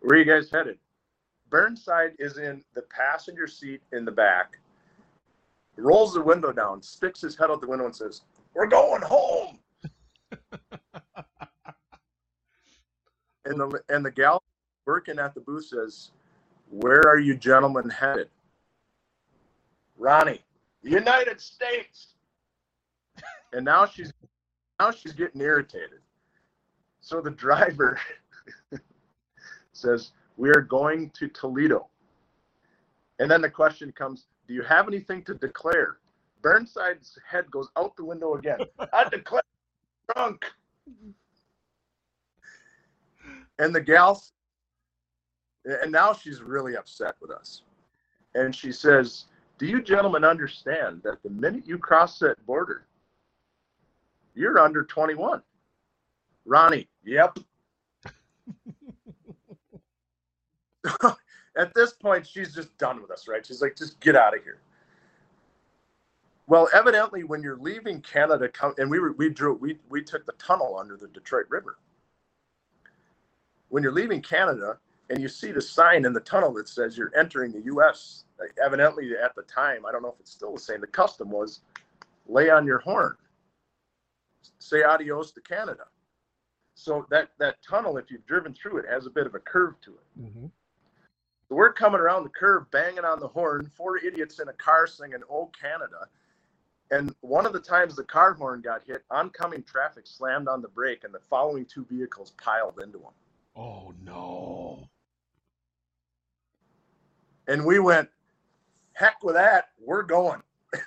Where 0.00 0.16
are 0.16 0.22
you 0.22 0.30
guys 0.30 0.48
headed? 0.50 0.78
Burnside 1.50 2.12
is 2.18 2.38
in 2.38 2.62
the 2.74 2.82
passenger 2.82 3.46
seat 3.46 3.82
in 3.92 4.04
the 4.04 4.12
back, 4.12 4.58
rolls 5.76 6.14
the 6.14 6.22
window 6.22 6.52
down, 6.52 6.82
sticks 6.82 7.20
his 7.20 7.36
head 7.36 7.50
out 7.50 7.60
the 7.60 7.66
window, 7.66 7.86
and 7.86 7.96
says, 7.96 8.22
"We're 8.54 8.66
going 8.66 9.02
home." 9.02 9.58
and 13.44 13.58
the 13.58 13.82
and 13.88 14.04
the 14.04 14.10
gal 14.10 14.41
working 14.92 15.18
at 15.18 15.34
the 15.34 15.40
booth 15.40 15.64
says, 15.66 16.10
"Where 16.68 17.00
are 17.06 17.18
you 17.18 17.34
gentlemen 17.34 17.88
headed?" 17.88 18.28
Ronnie, 19.96 20.42
United 20.82 21.40
States. 21.40 22.14
and 23.54 23.64
now 23.64 23.86
she's 23.86 24.12
now 24.78 24.90
she's 24.90 25.12
getting 25.12 25.40
irritated. 25.40 26.00
So 27.00 27.20
the 27.20 27.30
driver 27.30 27.98
says, 29.72 30.12
We 30.36 30.50
are 30.50 30.60
going 30.60 31.10
to 31.10 31.28
Toledo. 31.28 31.88
And 33.18 33.30
then 33.30 33.40
the 33.40 33.50
question 33.50 33.92
comes, 33.92 34.26
Do 34.46 34.54
you 34.54 34.62
have 34.62 34.88
anything 34.88 35.22
to 35.24 35.34
declare? 35.34 35.98
Burnside's 36.42 37.18
head 37.28 37.50
goes 37.50 37.68
out 37.76 37.96
the 37.96 38.04
window 38.04 38.34
again. 38.34 38.58
I 38.92 39.08
declare 39.08 39.42
drunk. 40.12 40.44
And 43.58 43.74
the 43.74 43.80
gal, 43.80 44.22
and 45.64 45.92
now 45.92 46.12
she's 46.12 46.42
really 46.42 46.76
upset 46.76 47.14
with 47.20 47.30
us. 47.30 47.62
And 48.34 48.54
she 48.54 48.72
says, 48.72 49.26
Do 49.58 49.66
you 49.66 49.82
gentlemen 49.82 50.24
understand 50.24 51.02
that 51.04 51.22
the 51.22 51.30
minute 51.30 51.64
you 51.66 51.78
cross 51.78 52.18
that 52.20 52.44
border, 52.46 52.86
you're 54.34 54.58
under 54.58 54.84
21? 54.84 55.42
Ronnie, 56.44 56.88
yep. 57.04 57.38
At 61.56 61.74
this 61.74 61.92
point, 61.92 62.26
she's 62.26 62.54
just 62.54 62.76
done 62.78 63.00
with 63.00 63.10
us, 63.10 63.28
right? 63.28 63.44
She's 63.44 63.60
like, 63.60 63.76
just 63.76 64.00
get 64.00 64.16
out 64.16 64.36
of 64.36 64.42
here. 64.42 64.58
Well, 66.48 66.68
evidently, 66.74 67.24
when 67.24 67.42
you're 67.42 67.56
leaving 67.56 68.00
Canada, 68.00 68.50
and 68.78 68.90
we 68.90 68.98
we 69.12 69.30
drew 69.30 69.54
we 69.54 69.78
we 69.88 70.02
took 70.02 70.26
the 70.26 70.32
tunnel 70.32 70.76
under 70.78 70.96
the 70.96 71.06
Detroit 71.08 71.46
River. 71.48 71.78
When 73.68 73.82
you're 73.82 73.92
leaving 73.92 74.20
Canada 74.20 74.78
and 75.10 75.20
you 75.20 75.28
see 75.28 75.52
the 75.52 75.60
sign 75.60 76.04
in 76.04 76.12
the 76.12 76.20
tunnel 76.20 76.52
that 76.54 76.68
says 76.68 76.96
you're 76.96 77.12
entering 77.16 77.52
the 77.52 77.62
U.S., 77.62 78.24
evidently 78.64 79.12
at 79.22 79.34
the 79.34 79.42
time, 79.42 79.84
I 79.86 79.92
don't 79.92 80.02
know 80.02 80.08
if 80.08 80.20
it's 80.20 80.30
still 80.30 80.54
the 80.54 80.60
same. 80.60 80.80
The 80.80 80.86
custom 80.86 81.30
was 81.30 81.60
lay 82.26 82.50
on 82.50 82.66
your 82.66 82.78
horn, 82.78 83.16
say 84.58 84.82
adios 84.82 85.32
to 85.32 85.40
Canada. 85.40 85.84
So 86.74 87.06
that 87.10 87.30
that 87.38 87.56
tunnel, 87.62 87.96
if 87.98 88.10
you've 88.10 88.26
driven 88.26 88.54
through 88.54 88.78
it, 88.78 88.86
has 88.88 89.06
a 89.06 89.10
bit 89.10 89.26
of 89.26 89.34
a 89.34 89.38
curve 89.38 89.74
to 89.82 89.90
it. 89.92 90.22
Mm-hmm. 90.22 90.46
So 91.48 91.54
we're 91.54 91.72
coming 91.72 92.00
around 92.00 92.24
the 92.24 92.30
curve, 92.30 92.70
banging 92.70 93.04
on 93.04 93.20
the 93.20 93.28
horn, 93.28 93.70
four 93.76 93.98
idiots 93.98 94.40
in 94.40 94.48
a 94.48 94.52
car 94.54 94.86
singing 94.86 95.20
"Oh 95.30 95.50
Canada." 95.60 96.08
And 96.90 97.14
one 97.20 97.46
of 97.46 97.52
the 97.52 97.60
times 97.60 97.96
the 97.96 98.04
car 98.04 98.34
horn 98.34 98.60
got 98.60 98.82
hit, 98.86 99.02
oncoming 99.10 99.62
traffic 99.62 100.06
slammed 100.06 100.48
on 100.48 100.60
the 100.60 100.68
brake, 100.68 101.04
and 101.04 101.14
the 101.14 101.20
following 101.20 101.64
two 101.64 101.86
vehicles 101.90 102.32
piled 102.42 102.80
into 102.82 102.98
them. 102.98 103.12
Oh 103.54 103.92
no! 104.02 104.88
And 107.48 107.64
we 107.64 107.78
went, 107.78 108.08
heck 108.94 109.22
with 109.22 109.34
that, 109.34 109.66
we're 109.78 110.02
going 110.02 110.40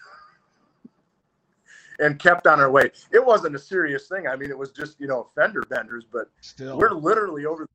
and 2.00 2.18
kept 2.18 2.48
on 2.48 2.60
our 2.60 2.72
way. 2.72 2.92
It 3.12 3.24
wasn't 3.24 3.56
a 3.56 3.60
serious 3.60 4.08
thing. 4.08 4.28
I 4.28 4.36
mean, 4.36 4.50
it 4.50 4.58
was 4.58 4.72
just 4.72 5.00
you 5.00 5.08
know 5.08 5.30
fender 5.36 5.62
benders, 5.70 6.06
but 6.12 6.30
Still. 6.42 6.78
we're 6.78 6.92
literally 6.92 7.46
over. 7.46 7.68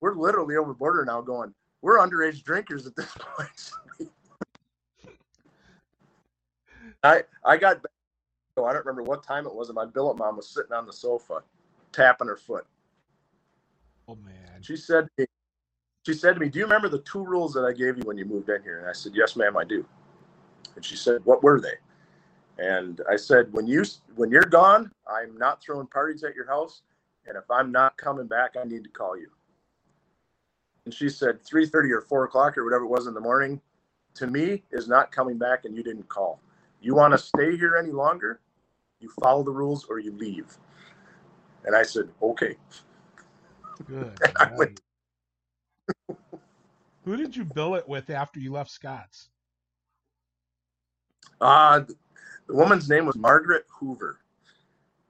We're 0.00 0.14
literally 0.14 0.56
over 0.56 0.74
border 0.74 1.04
now. 1.04 1.20
Going, 1.20 1.54
we're 1.82 1.98
underage 1.98 2.42
drinkers 2.42 2.86
at 2.86 2.96
this 2.96 3.12
point. 3.18 3.70
I 7.02 7.22
I 7.44 7.56
got. 7.56 7.84
Oh, 8.56 8.64
I 8.64 8.72
don't 8.72 8.86
remember 8.86 9.02
what 9.02 9.24
time 9.24 9.46
it 9.46 9.54
was, 9.54 9.68
and 9.68 9.74
my 9.74 9.84
billet 9.84 10.16
mom 10.16 10.36
was 10.36 10.48
sitting 10.48 10.72
on 10.72 10.86
the 10.86 10.92
sofa, 10.92 11.42
tapping 11.92 12.28
her 12.28 12.36
foot. 12.36 12.64
Oh 14.08 14.16
man! 14.16 14.62
She 14.62 14.76
said, 14.76 15.08
she 15.18 16.12
said 16.12 16.34
to 16.34 16.40
me, 16.40 16.48
"Do 16.48 16.58
you 16.58 16.64
remember 16.64 16.88
the 16.88 17.00
two 17.00 17.24
rules 17.24 17.54
that 17.54 17.64
I 17.64 17.72
gave 17.72 17.96
you 17.96 18.02
when 18.04 18.18
you 18.18 18.24
moved 18.24 18.48
in 18.50 18.62
here?" 18.62 18.80
And 18.80 18.88
I 18.88 18.92
said, 18.92 19.12
"Yes, 19.14 19.36
ma'am, 19.36 19.56
I 19.56 19.64
do." 19.64 19.84
And 20.76 20.84
she 20.84 20.96
said, 20.96 21.24
"What 21.24 21.42
were 21.42 21.60
they?" 21.60 21.74
And 22.58 23.00
I 23.10 23.16
said, 23.16 23.52
when 23.52 23.66
you 23.66 23.84
when 24.14 24.30
you're 24.30 24.42
gone, 24.42 24.92
I'm 25.08 25.36
not 25.36 25.62
throwing 25.62 25.86
parties 25.86 26.22
at 26.22 26.34
your 26.34 26.46
house, 26.46 26.82
and 27.26 27.36
if 27.36 27.50
I'm 27.50 27.72
not 27.72 27.96
coming 27.96 28.26
back, 28.26 28.54
I 28.60 28.64
need 28.64 28.84
to 28.84 28.90
call 28.90 29.16
you. 29.16 29.28
And 30.84 30.94
she 30.94 31.08
said, 31.08 31.42
3:30 31.44 31.90
or 31.92 32.00
4 32.02 32.24
o'clock 32.24 32.56
or 32.58 32.64
whatever 32.64 32.84
it 32.84 32.88
was 32.88 33.06
in 33.06 33.14
the 33.14 33.20
morning, 33.20 33.60
to 34.14 34.26
me 34.26 34.62
is 34.70 34.86
not 34.86 35.10
coming 35.10 35.38
back, 35.38 35.64
and 35.64 35.76
you 35.76 35.82
didn't 35.82 36.08
call. 36.08 36.40
You 36.80 36.94
want 36.94 37.12
to 37.12 37.18
stay 37.18 37.56
here 37.56 37.76
any 37.76 37.90
longer? 37.90 38.40
You 39.00 39.10
follow 39.20 39.42
the 39.42 39.50
rules 39.50 39.86
or 39.86 39.98
you 39.98 40.12
leave. 40.12 40.56
And 41.64 41.74
I 41.74 41.82
said, 41.82 42.10
okay. 42.22 42.56
Good. 43.86 44.80
Who 47.04 47.16
did 47.16 47.36
you 47.36 47.44
bill 47.44 47.74
it 47.74 47.88
with 47.88 48.08
after 48.10 48.40
you 48.40 48.52
left 48.52 48.70
Scott's? 48.70 49.28
Uh, 51.40 51.80
the 52.46 52.54
woman's 52.54 52.88
name 52.88 53.06
was 53.06 53.16
Margaret 53.16 53.66
Hoover, 53.68 54.20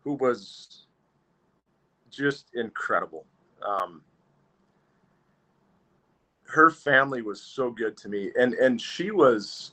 who 0.03 0.15
was 0.15 0.87
just 2.11 2.49
incredible. 2.55 3.27
Um, 3.65 4.03
her 6.47 6.71
family 6.71 7.23
was 7.23 7.41
so 7.41 7.71
good 7.71 7.97
to 7.99 8.09
me, 8.09 8.31
and 8.39 8.55
and 8.55 8.81
she 8.81 9.11
was. 9.11 9.73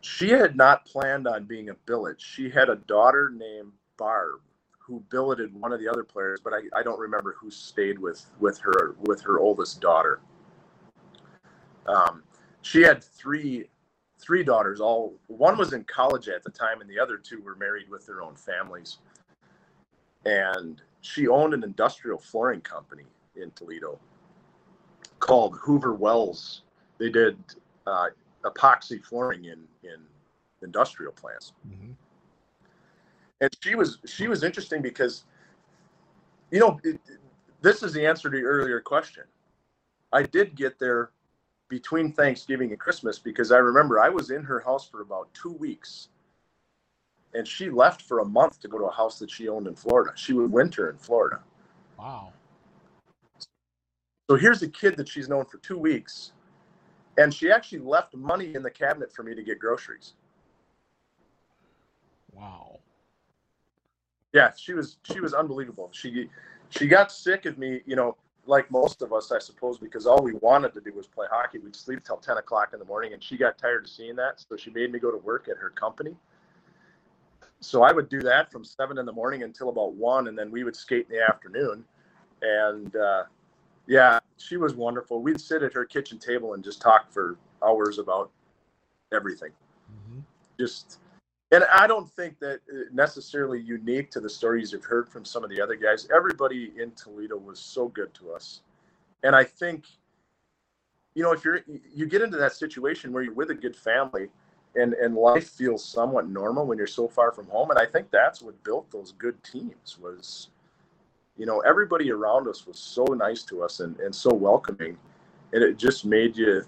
She 0.00 0.28
had 0.28 0.54
not 0.54 0.84
planned 0.84 1.26
on 1.26 1.44
being 1.44 1.70
a 1.70 1.74
billet. 1.86 2.20
She 2.20 2.50
had 2.50 2.68
a 2.68 2.76
daughter 2.76 3.32
named 3.34 3.72
Barb 3.96 4.40
who 4.86 5.02
billeted 5.10 5.54
one 5.54 5.72
of 5.72 5.80
the 5.80 5.88
other 5.88 6.04
players, 6.04 6.40
but 6.42 6.52
I, 6.52 6.78
I 6.78 6.82
don't 6.82 6.98
remember 6.98 7.34
who 7.40 7.50
stayed 7.50 7.98
with 7.98 8.26
with 8.38 8.58
her 8.58 8.96
with 9.00 9.22
her 9.22 9.38
oldest 9.38 9.80
daughter. 9.80 10.20
Um, 11.86 12.22
she 12.62 12.82
had 12.82 13.02
three 13.02 13.68
three 14.18 14.44
daughters. 14.44 14.80
All 14.80 15.14
one 15.28 15.56
was 15.56 15.72
in 15.72 15.84
college 15.84 16.28
at 16.28 16.42
the 16.42 16.50
time, 16.50 16.80
and 16.80 16.90
the 16.90 16.98
other 16.98 17.16
two 17.16 17.40
were 17.40 17.56
married 17.56 17.88
with 17.88 18.06
their 18.06 18.22
own 18.22 18.36
families. 18.36 18.98
And 20.26 20.80
she 21.00 21.28
owned 21.28 21.52
an 21.54 21.62
industrial 21.62 22.18
flooring 22.18 22.62
company 22.62 23.04
in 23.36 23.50
Toledo 23.52 23.98
called 25.18 25.58
Hoover 25.62 25.94
Wells. 25.94 26.62
They 26.98 27.10
did 27.10 27.36
uh, 27.86 28.08
epoxy 28.44 29.02
flooring 29.02 29.46
in 29.46 29.64
in 29.82 30.00
industrial 30.62 31.12
plants. 31.12 31.52
Mm-hmm. 31.66 31.92
And 33.44 33.54
she 33.60 33.74
was 33.74 33.98
she 34.06 34.26
was 34.26 34.42
interesting 34.42 34.80
because, 34.80 35.24
you 36.50 36.60
know, 36.60 36.80
it, 36.82 36.98
this 37.60 37.82
is 37.82 37.92
the 37.92 38.06
answer 38.06 38.30
to 38.30 38.38
your 38.38 38.50
earlier 38.50 38.80
question. 38.80 39.24
I 40.14 40.22
did 40.22 40.54
get 40.54 40.78
there 40.78 41.10
between 41.68 42.10
Thanksgiving 42.10 42.70
and 42.70 42.80
Christmas 42.80 43.18
because 43.18 43.52
I 43.52 43.58
remember 43.58 44.00
I 44.00 44.08
was 44.08 44.30
in 44.30 44.42
her 44.44 44.60
house 44.60 44.88
for 44.88 45.02
about 45.02 45.28
two 45.34 45.52
weeks 45.52 46.08
and 47.34 47.46
she 47.46 47.68
left 47.68 48.00
for 48.00 48.20
a 48.20 48.24
month 48.24 48.60
to 48.60 48.68
go 48.68 48.78
to 48.78 48.84
a 48.84 48.92
house 48.92 49.18
that 49.18 49.30
she 49.30 49.46
owned 49.46 49.66
in 49.66 49.74
Florida. 49.74 50.12
She 50.14 50.32
would 50.32 50.50
winter 50.50 50.88
in 50.88 50.96
Florida. 50.96 51.40
Wow. 51.98 52.32
So 54.30 54.36
here's 54.36 54.62
a 54.62 54.68
kid 54.68 54.96
that 54.96 55.06
she's 55.06 55.28
known 55.28 55.44
for 55.44 55.58
two 55.58 55.76
weeks, 55.76 56.32
and 57.18 57.34
she 57.34 57.50
actually 57.50 57.80
left 57.80 58.14
money 58.14 58.54
in 58.54 58.62
the 58.62 58.70
cabinet 58.70 59.12
for 59.12 59.22
me 59.22 59.34
to 59.34 59.42
get 59.42 59.58
groceries. 59.58 60.14
Wow. 62.32 62.78
Yeah, 64.34 64.50
she 64.56 64.74
was 64.74 64.98
she 65.04 65.20
was 65.20 65.32
unbelievable. 65.32 65.88
She 65.92 66.28
she 66.68 66.88
got 66.88 67.12
sick 67.12 67.46
of 67.46 67.56
me, 67.56 67.80
you 67.86 67.94
know, 67.94 68.16
like 68.46 68.68
most 68.70 69.00
of 69.00 69.12
us, 69.12 69.30
I 69.30 69.38
suppose, 69.38 69.78
because 69.78 70.06
all 70.06 70.22
we 70.22 70.34
wanted 70.34 70.74
to 70.74 70.80
do 70.80 70.92
was 70.92 71.06
play 71.06 71.26
hockey. 71.30 71.58
We'd 71.58 71.76
sleep 71.76 72.04
till 72.04 72.16
10 72.16 72.38
o'clock 72.38 72.70
in 72.72 72.80
the 72.80 72.84
morning, 72.84 73.12
and 73.12 73.22
she 73.22 73.36
got 73.36 73.56
tired 73.56 73.84
of 73.84 73.90
seeing 73.90 74.16
that. 74.16 74.44
So 74.48 74.56
she 74.56 74.70
made 74.70 74.92
me 74.92 74.98
go 74.98 75.12
to 75.12 75.18
work 75.18 75.48
at 75.48 75.56
her 75.56 75.70
company. 75.70 76.16
So 77.60 77.84
I 77.84 77.92
would 77.92 78.08
do 78.08 78.20
that 78.22 78.50
from 78.50 78.64
seven 78.64 78.98
in 78.98 79.06
the 79.06 79.12
morning 79.12 79.44
until 79.44 79.68
about 79.68 79.94
one, 79.94 80.26
and 80.26 80.36
then 80.36 80.50
we 80.50 80.64
would 80.64 80.76
skate 80.76 81.06
in 81.08 81.16
the 81.16 81.22
afternoon. 81.22 81.84
And 82.42 82.94
uh, 82.96 83.24
yeah, 83.86 84.18
she 84.36 84.56
was 84.56 84.74
wonderful. 84.74 85.22
We'd 85.22 85.40
sit 85.40 85.62
at 85.62 85.72
her 85.72 85.84
kitchen 85.84 86.18
table 86.18 86.54
and 86.54 86.64
just 86.64 86.82
talk 86.82 87.10
for 87.12 87.36
hours 87.64 87.98
about 87.98 88.30
everything. 89.12 89.50
Mm-hmm. 89.90 90.20
Just 90.58 90.98
and 91.54 91.64
I 91.72 91.86
don't 91.86 92.10
think 92.10 92.38
that 92.40 92.60
uh, 92.72 92.84
necessarily 92.92 93.60
unique 93.60 94.10
to 94.12 94.20
the 94.20 94.30
stories 94.30 94.72
you've 94.72 94.84
heard 94.84 95.08
from 95.08 95.24
some 95.24 95.44
of 95.44 95.50
the 95.50 95.60
other 95.60 95.76
guys. 95.76 96.08
Everybody 96.14 96.72
in 96.80 96.92
Toledo 96.92 97.36
was 97.36 97.58
so 97.58 97.88
good 97.88 98.12
to 98.14 98.32
us, 98.32 98.60
and 99.22 99.34
I 99.34 99.44
think, 99.44 99.84
you 101.14 101.22
know, 101.22 101.32
if 101.32 101.44
you're 101.44 101.60
you 101.92 102.06
get 102.06 102.22
into 102.22 102.36
that 102.38 102.52
situation 102.52 103.12
where 103.12 103.22
you're 103.22 103.34
with 103.34 103.50
a 103.50 103.54
good 103.54 103.76
family, 103.76 104.28
and 104.76 104.94
and 104.94 105.14
life 105.14 105.50
feels 105.50 105.84
somewhat 105.84 106.28
normal 106.28 106.66
when 106.66 106.78
you're 106.78 106.86
so 106.86 107.08
far 107.08 107.32
from 107.32 107.46
home 107.46 107.70
and 107.70 107.78
i 107.78 107.86
think 107.86 108.10
that's 108.10 108.42
what 108.42 108.62
built 108.64 108.90
those 108.90 109.12
good 109.12 109.42
teams 109.44 109.98
was 110.00 110.48
you 111.36 111.46
know 111.46 111.60
everybody 111.60 112.10
around 112.10 112.48
us 112.48 112.66
was 112.66 112.78
so 112.78 113.04
nice 113.04 113.42
to 113.42 113.62
us 113.62 113.80
and, 113.80 113.98
and 114.00 114.14
so 114.14 114.32
welcoming 114.32 114.96
and 115.52 115.62
it 115.62 115.76
just 115.76 116.04
made 116.04 116.36
you 116.36 116.62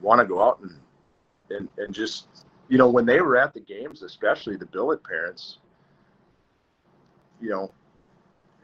want 0.00 0.20
to 0.20 0.26
go 0.26 0.42
out 0.42 0.60
and, 0.60 0.78
and 1.50 1.68
and 1.78 1.94
just 1.94 2.26
you 2.68 2.78
know 2.78 2.88
when 2.88 3.06
they 3.06 3.20
were 3.20 3.36
at 3.36 3.52
the 3.54 3.60
games 3.60 4.02
especially 4.02 4.56
the 4.56 4.66
billet 4.66 5.02
parents 5.04 5.58
you 7.40 7.48
know 7.48 7.70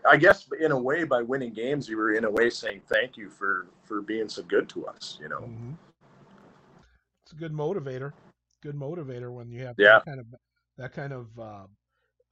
i 0.09 0.17
guess 0.17 0.47
in 0.61 0.73
a 0.73 0.79
way 0.79 1.05
by 1.05 1.23
winning 1.23 1.53
games 1.53 1.89
you 1.89 1.97
were 1.97 2.13
in 2.13 2.25
a 2.25 2.31
way 2.31 2.51
saying 2.51 2.81
thank 2.89 3.17
you 3.17 3.31
for 3.31 3.67
for 3.85 4.01
being 4.03 4.29
so 4.29 4.43
good 4.43 4.69
to 4.69 4.87
us 4.87 5.19
you 5.21 5.29
know 5.29 5.41
Mhm. 5.41 5.77
It's 7.25 7.33
a 7.33 7.37
good 7.37 7.53
motivator. 7.53 8.13
Good 8.63 8.75
motivator 8.75 9.33
when 9.33 9.51
you 9.51 9.65
have 9.65 9.77
Yeah. 9.77 9.99
that 9.99 10.05
kind 10.05 10.21
of 10.21 10.27
that 10.77 10.93
kind 10.93 11.13
of 11.13 11.39
uh, 11.39 11.67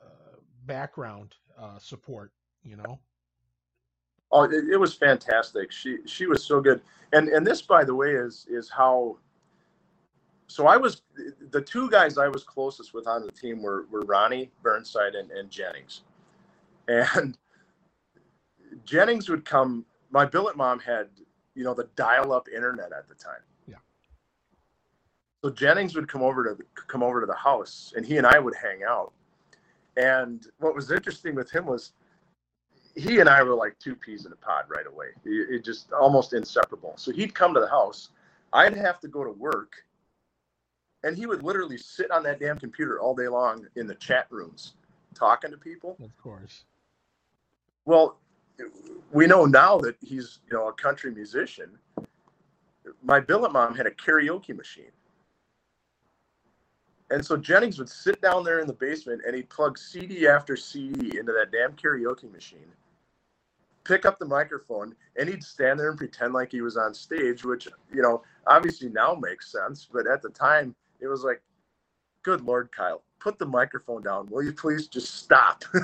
uh, 0.03 0.37
background 0.66 1.35
uh, 1.59 1.79
support. 1.79 2.33
You 2.64 2.77
know. 2.77 2.99
Oh, 4.33 4.43
it, 4.45 4.53
it 4.71 4.77
was 4.77 4.95
fantastic. 4.95 5.73
She 5.73 5.99
she 6.07 6.27
was 6.27 6.45
so 6.45 6.61
good. 6.61 6.83
And 7.12 7.29
and 7.29 7.47
this, 7.47 7.62
by 7.62 7.85
the 7.85 7.95
way, 7.95 8.11
is 8.14 8.47
is 8.49 8.68
how. 8.68 9.16
So 10.51 10.66
I 10.66 10.76
was 10.76 11.03
the 11.53 11.61
two 11.61 11.88
guys 11.90 12.18
I 12.18 12.26
was 12.26 12.42
closest 12.42 12.92
with 12.92 13.07
on 13.07 13.24
the 13.24 13.30
team 13.30 13.62
were 13.62 13.86
were 13.88 14.01
Ronnie 14.01 14.51
Burnside 14.64 15.14
and, 15.14 15.30
and 15.30 15.48
Jennings, 15.48 16.03
and 16.88 17.38
Jennings 18.84 19.28
would 19.28 19.44
come. 19.44 19.84
My 20.11 20.24
billet 20.24 20.57
mom 20.57 20.80
had 20.80 21.07
you 21.55 21.62
know 21.62 21.72
the 21.72 21.88
dial 21.94 22.32
up 22.32 22.48
internet 22.48 22.92
at 22.92 23.07
the 23.09 23.14
time. 23.14 23.42
Yeah. 23.68 23.76
So 25.44 25.51
Jennings 25.51 25.94
would 25.94 26.09
come 26.09 26.22
over 26.22 26.42
to 26.42 26.57
the, 26.57 26.64
come 26.88 27.05
over 27.05 27.20
to 27.20 27.26
the 27.26 27.34
house, 27.34 27.92
and 27.96 28.05
he 28.05 28.18
and 28.18 28.26
I 28.26 28.40
would 28.40 28.55
hang 28.61 28.80
out. 28.82 29.12
And 29.96 30.44
what 30.59 30.74
was 30.74 30.90
interesting 30.90 31.36
with 31.36 31.48
him 31.48 31.64
was 31.64 31.92
he 32.96 33.20
and 33.20 33.28
I 33.28 33.44
were 33.44 33.55
like 33.55 33.78
two 33.78 33.94
peas 33.94 34.26
in 34.26 34.32
a 34.32 34.36
pod 34.36 34.64
right 34.68 34.86
away. 34.86 35.07
It, 35.24 35.55
it 35.55 35.64
just 35.64 35.92
almost 35.92 36.32
inseparable. 36.32 36.94
So 36.96 37.12
he'd 37.12 37.36
come 37.36 37.55
to 37.55 37.61
the 37.61 37.68
house. 37.68 38.09
I'd 38.53 38.76
have 38.76 38.98
to 39.01 39.09
go 39.09 39.22
to 39.22 39.30
work, 39.30 39.84
and 41.05 41.16
he 41.16 41.26
would 41.26 41.42
literally 41.42 41.78
sit 41.78 42.11
on 42.11 42.22
that 42.24 42.40
damn 42.40 42.59
computer 42.59 43.01
all 43.01 43.14
day 43.14 43.28
long 43.28 43.66
in 43.76 43.86
the 43.86 43.94
chat 43.96 44.26
rooms, 44.30 44.74
talking 45.14 45.51
to 45.51 45.57
people. 45.57 45.96
Of 46.03 46.16
course. 46.22 46.64
Well, 47.84 48.18
we 49.12 49.26
know 49.26 49.46
now 49.46 49.78
that 49.78 49.96
he's 50.01 50.40
you 50.51 50.57
know 50.57 50.68
a 50.68 50.72
country 50.72 51.12
musician. 51.12 51.70
My 53.03 53.20
billet 53.20 53.53
mom 53.53 53.74
had 53.74 53.86
a 53.86 53.90
karaoke 53.90 54.57
machine. 54.57 54.92
And 57.11 57.24
so 57.24 57.36
Jennings 57.36 57.78
would 57.78 57.88
sit 57.88 58.20
down 58.22 58.44
there 58.44 58.61
in 58.61 58.68
the 58.68 58.72
basement 58.72 59.22
and 59.26 59.34
he'd 59.34 59.51
plug 59.51 59.76
CD 59.76 60.28
after 60.28 60.57
CD 60.57 61.18
into 61.18 61.32
that 61.32 61.51
damn 61.51 61.72
karaoke 61.72 62.30
machine, 62.30 62.70
pick 63.84 64.07
up 64.07 64.18
the 64.18 64.26
microphone, 64.26 64.94
and 65.18 65.28
he'd 65.28 65.42
stand 65.42 65.80
there 65.80 65.90
and 65.90 65.98
pretend 65.98 66.32
like 66.32 66.53
he 66.53 66.61
was 66.61 66.76
on 66.76 66.94
stage, 66.94 67.44
which, 67.44 67.66
you 67.92 68.01
know, 68.01 68.22
obviously 68.46 68.88
now 68.90 69.14
makes 69.14 69.51
sense. 69.51 69.88
But 69.92 70.07
at 70.07 70.22
the 70.22 70.28
time, 70.28 70.74
it 71.01 71.09
was 71.09 71.24
like, 71.24 71.42
good 72.22 72.42
Lord, 72.42 72.70
Kyle, 72.72 73.03
put 73.18 73.38
the 73.38 73.46
microphone 73.46 74.03
down. 74.03 74.26
Will 74.30 74.42
you 74.42 74.53
please 74.53 74.88
just 74.88 75.14
stop? 75.16 75.64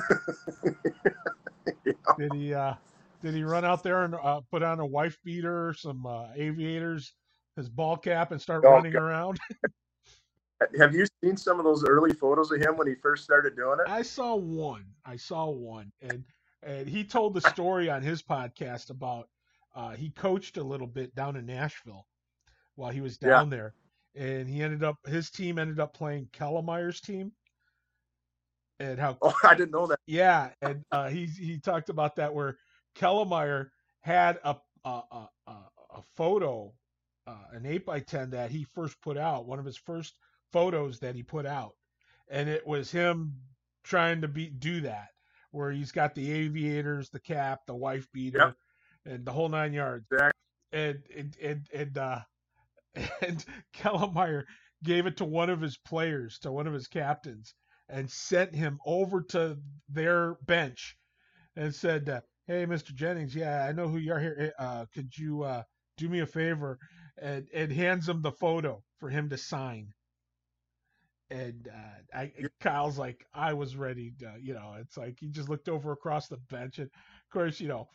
Did 2.17 2.33
he 2.33 2.53
uh, 2.53 2.73
did 3.21 3.33
he 3.35 3.43
run 3.43 3.65
out 3.65 3.83
there 3.83 4.03
and 4.03 4.15
uh, 4.15 4.41
put 4.51 4.63
on 4.63 4.79
a 4.79 4.85
wife 4.85 5.17
beater, 5.23 5.73
some 5.77 6.05
uh, 6.05 6.27
aviators, 6.35 7.13
his 7.55 7.69
ball 7.69 7.97
cap, 7.97 8.31
and 8.31 8.41
start 8.41 8.63
Oh, 8.63 8.69
running 8.71 8.93
God. 8.93 9.01
around? 9.01 9.39
Have 10.79 10.95
you 10.95 11.05
seen 11.23 11.37
some 11.37 11.59
of 11.59 11.65
those 11.65 11.85
early 11.85 12.13
photos 12.13 12.51
of 12.51 12.59
him 12.59 12.77
when 12.77 12.87
he 12.87 12.95
first 12.95 13.23
started 13.23 13.55
doing 13.55 13.77
it? 13.79 13.89
I 13.89 14.01
saw 14.01 14.35
one. 14.35 14.85
I 15.05 15.15
saw 15.15 15.49
one, 15.49 15.91
and 16.01 16.23
and 16.63 16.87
he 16.87 17.03
told 17.03 17.35
the 17.35 17.41
story 17.41 17.89
on 17.89 18.01
his 18.01 18.23
podcast 18.23 18.89
about 18.89 19.29
uh, 19.75 19.91
he 19.91 20.09
coached 20.09 20.57
a 20.57 20.63
little 20.63 20.87
bit 20.87 21.13
down 21.13 21.35
in 21.35 21.45
Nashville 21.45 22.07
while 22.75 22.91
he 22.91 23.01
was 23.01 23.17
Yeah. 23.21 23.29
down 23.29 23.49
there, 23.51 23.75
and 24.17 24.49
he 24.49 24.61
ended 24.63 24.83
up 24.83 24.97
his 25.07 25.29
team 25.29 25.59
ended 25.59 25.79
up 25.79 25.93
playing 25.93 26.27
Kellemeyer's 26.33 27.01
team, 27.01 27.31
and 28.79 28.99
how 28.99 29.17
Oh, 29.21 29.33
I 29.43 29.55
didn't 29.55 29.71
know 29.71 29.87
that. 29.87 29.99
yeah, 30.07 30.49
and 30.61 30.83
uh, 30.91 31.09
he 31.09 31.25
he 31.25 31.59
talked 31.59 31.89
about 31.89 32.15
that 32.17 32.33
where 32.33 32.57
Kellemeyer 32.95 33.69
had 34.01 34.39
a 34.43 34.55
a 34.85 35.01
a, 35.11 35.27
a, 35.47 36.01
photo, 36.15 36.73
uh, 37.27 37.43
an 37.53 37.65
eight 37.65 37.85
by 37.85 37.99
ten 37.99 38.29
that 38.31 38.51
he 38.51 38.63
first 38.75 38.99
put 39.01 39.17
out, 39.17 39.47
one 39.47 39.59
of 39.59 39.65
his 39.65 39.77
first 39.77 40.15
photos 40.51 40.99
that 40.99 41.15
he 41.15 41.23
put 41.23 41.45
out, 41.45 41.73
and 42.29 42.49
it 42.49 42.65
was 42.65 42.91
him 42.91 43.33
trying 43.83 44.21
to 44.21 44.27
be 44.27 44.47
do 44.49 44.81
that 44.81 45.09
where 45.51 45.71
he's 45.71 45.91
got 45.91 46.13
the 46.15 46.31
aviators, 46.31 47.09
the 47.09 47.19
cap, 47.19 47.61
the 47.67 47.75
wife 47.75 48.07
beater, 48.13 48.55
and 49.05 49.25
the 49.25 49.31
whole 49.31 49.49
nine 49.49 49.73
yards. 49.73 50.05
Exactly. 50.11 50.31
And 50.73 51.03
and 51.15 51.37
and 51.41 51.67
and 51.73 51.97
uh, 51.97 52.19
and 53.21 53.43
Kellemeyer 53.75 54.43
gave 54.83 55.05
it 55.05 55.17
to 55.17 55.25
one 55.25 55.49
of 55.49 55.61
his 55.61 55.77
players, 55.77 56.39
to 56.39 56.51
one 56.51 56.67
of 56.67 56.73
his 56.73 56.87
captains, 56.87 57.53
and 57.89 58.09
sent 58.09 58.55
him 58.55 58.79
over 58.85 59.21
to 59.21 59.57
their 59.89 60.35
bench 60.45 60.97
and 61.55 61.73
said, 61.73 62.09
uh, 62.09 62.21
"Hey, 62.47 62.65
Mr. 62.65 62.93
Jennings, 62.93 63.35
yeah, 63.35 63.65
I 63.65 63.71
know 63.71 63.87
who 63.87 63.97
you 63.97 64.13
are 64.13 64.19
here. 64.19 64.53
Uh, 64.59 64.85
could 64.93 65.17
you 65.17 65.43
uh, 65.43 65.63
do 65.97 66.09
me 66.09 66.19
a 66.19 66.25
favor?" 66.25 66.79
And 67.19 67.47
and 67.53 67.71
hands 67.71 68.07
him 68.07 68.21
the 68.21 68.31
photo 68.31 68.83
for 68.99 69.09
him 69.09 69.29
to 69.29 69.37
sign. 69.37 69.93
And 71.29 71.67
uh, 71.73 72.17
I, 72.17 72.31
Kyle's 72.61 72.97
like, 72.97 73.25
I 73.33 73.53
was 73.53 73.75
ready 73.75 74.13
to, 74.19 74.35
you 74.41 74.53
know, 74.53 74.75
it's 74.79 74.95
like 74.95 75.17
he 75.19 75.27
just 75.27 75.49
looked 75.49 75.67
over 75.67 75.91
across 75.91 76.29
the 76.29 76.37
bench, 76.49 76.77
and 76.77 76.87
of 76.87 77.29
course, 77.33 77.59
you 77.59 77.67
know, 77.67 77.89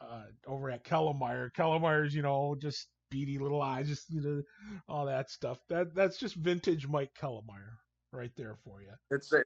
uh, 0.00 0.24
over 0.46 0.70
at 0.70 0.84
Kellemeyer, 0.84 1.52
Kellemeyer's, 1.52 2.14
you 2.14 2.22
know, 2.22 2.56
just 2.58 2.88
beady 3.10 3.38
little 3.38 3.60
eyes, 3.60 3.88
just 3.88 4.10
you 4.10 4.20
know, 4.20 4.42
all 4.88 5.04
that 5.06 5.30
stuff. 5.30 5.58
That 5.68 5.94
that's 5.94 6.16
just 6.16 6.36
vintage 6.36 6.86
Mike 6.86 7.12
Kellemeyer 7.20 7.76
right 8.12 8.30
there 8.36 8.56
for 8.64 8.80
you. 8.82 8.92
It's 9.10 9.32
a 9.32 9.42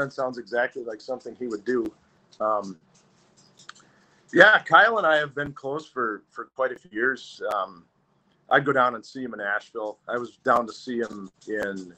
100% 0.00 0.12
sounds 0.12 0.38
exactly 0.38 0.82
like 0.84 1.00
something 1.00 1.36
he 1.36 1.46
would 1.46 1.64
do. 1.64 1.84
Um, 2.40 2.78
yeah, 4.32 4.58
Kyle 4.60 4.98
and 4.98 5.06
I 5.06 5.16
have 5.16 5.34
been 5.34 5.52
close 5.52 5.86
for 5.86 6.22
for 6.30 6.46
quite 6.56 6.72
a 6.72 6.76
few 6.76 6.90
years. 6.92 7.42
Um, 7.54 7.84
I'd 8.50 8.64
go 8.64 8.72
down 8.72 8.94
and 8.94 9.04
see 9.04 9.22
him 9.22 9.34
in 9.34 9.40
Asheville. 9.40 9.98
I 10.08 10.16
was 10.18 10.36
down 10.38 10.66
to 10.66 10.72
see 10.72 10.98
him 10.98 11.30
in 11.48 11.94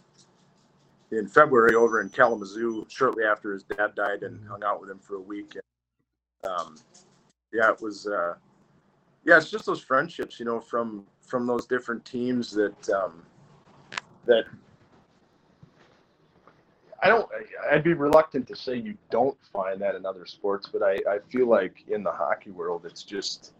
in 1.10 1.28
February 1.28 1.74
over 1.74 2.00
in 2.00 2.08
Kalamazoo 2.08 2.86
shortly 2.88 3.24
after 3.24 3.52
his 3.52 3.62
dad 3.64 3.94
died 3.94 4.22
and 4.22 4.40
Mhm. 4.40 4.48
hung 4.48 4.64
out 4.64 4.80
with 4.80 4.90
him 4.90 4.98
for 4.98 5.16
a 5.16 5.20
week. 5.20 5.54
And, 5.54 6.50
um, 6.52 6.76
yeah, 7.52 7.70
it 7.70 7.80
was. 7.80 8.06
Uh, 8.06 8.36
yeah, 9.24 9.38
it's 9.38 9.50
just 9.50 9.66
those 9.66 9.80
friendships, 9.80 10.38
you 10.38 10.44
know, 10.44 10.60
from 10.60 11.04
from 11.20 11.46
those 11.46 11.66
different 11.66 12.04
teams 12.04 12.50
that 12.52 12.90
um, 12.90 13.22
that 14.26 14.44
I 17.02 17.08
don't. 17.08 17.28
I'd 17.70 17.84
be 17.84 17.94
reluctant 17.94 18.46
to 18.48 18.56
say 18.56 18.76
you 18.76 18.96
don't 19.10 19.36
find 19.52 19.80
that 19.80 19.94
in 19.94 20.04
other 20.06 20.26
sports, 20.26 20.68
but 20.72 20.82
I, 20.82 20.94
I 21.08 21.18
feel 21.30 21.48
like 21.48 21.84
in 21.88 22.02
the 22.02 22.10
hockey 22.10 22.50
world, 22.50 22.84
it's 22.84 23.02
just 23.02 23.52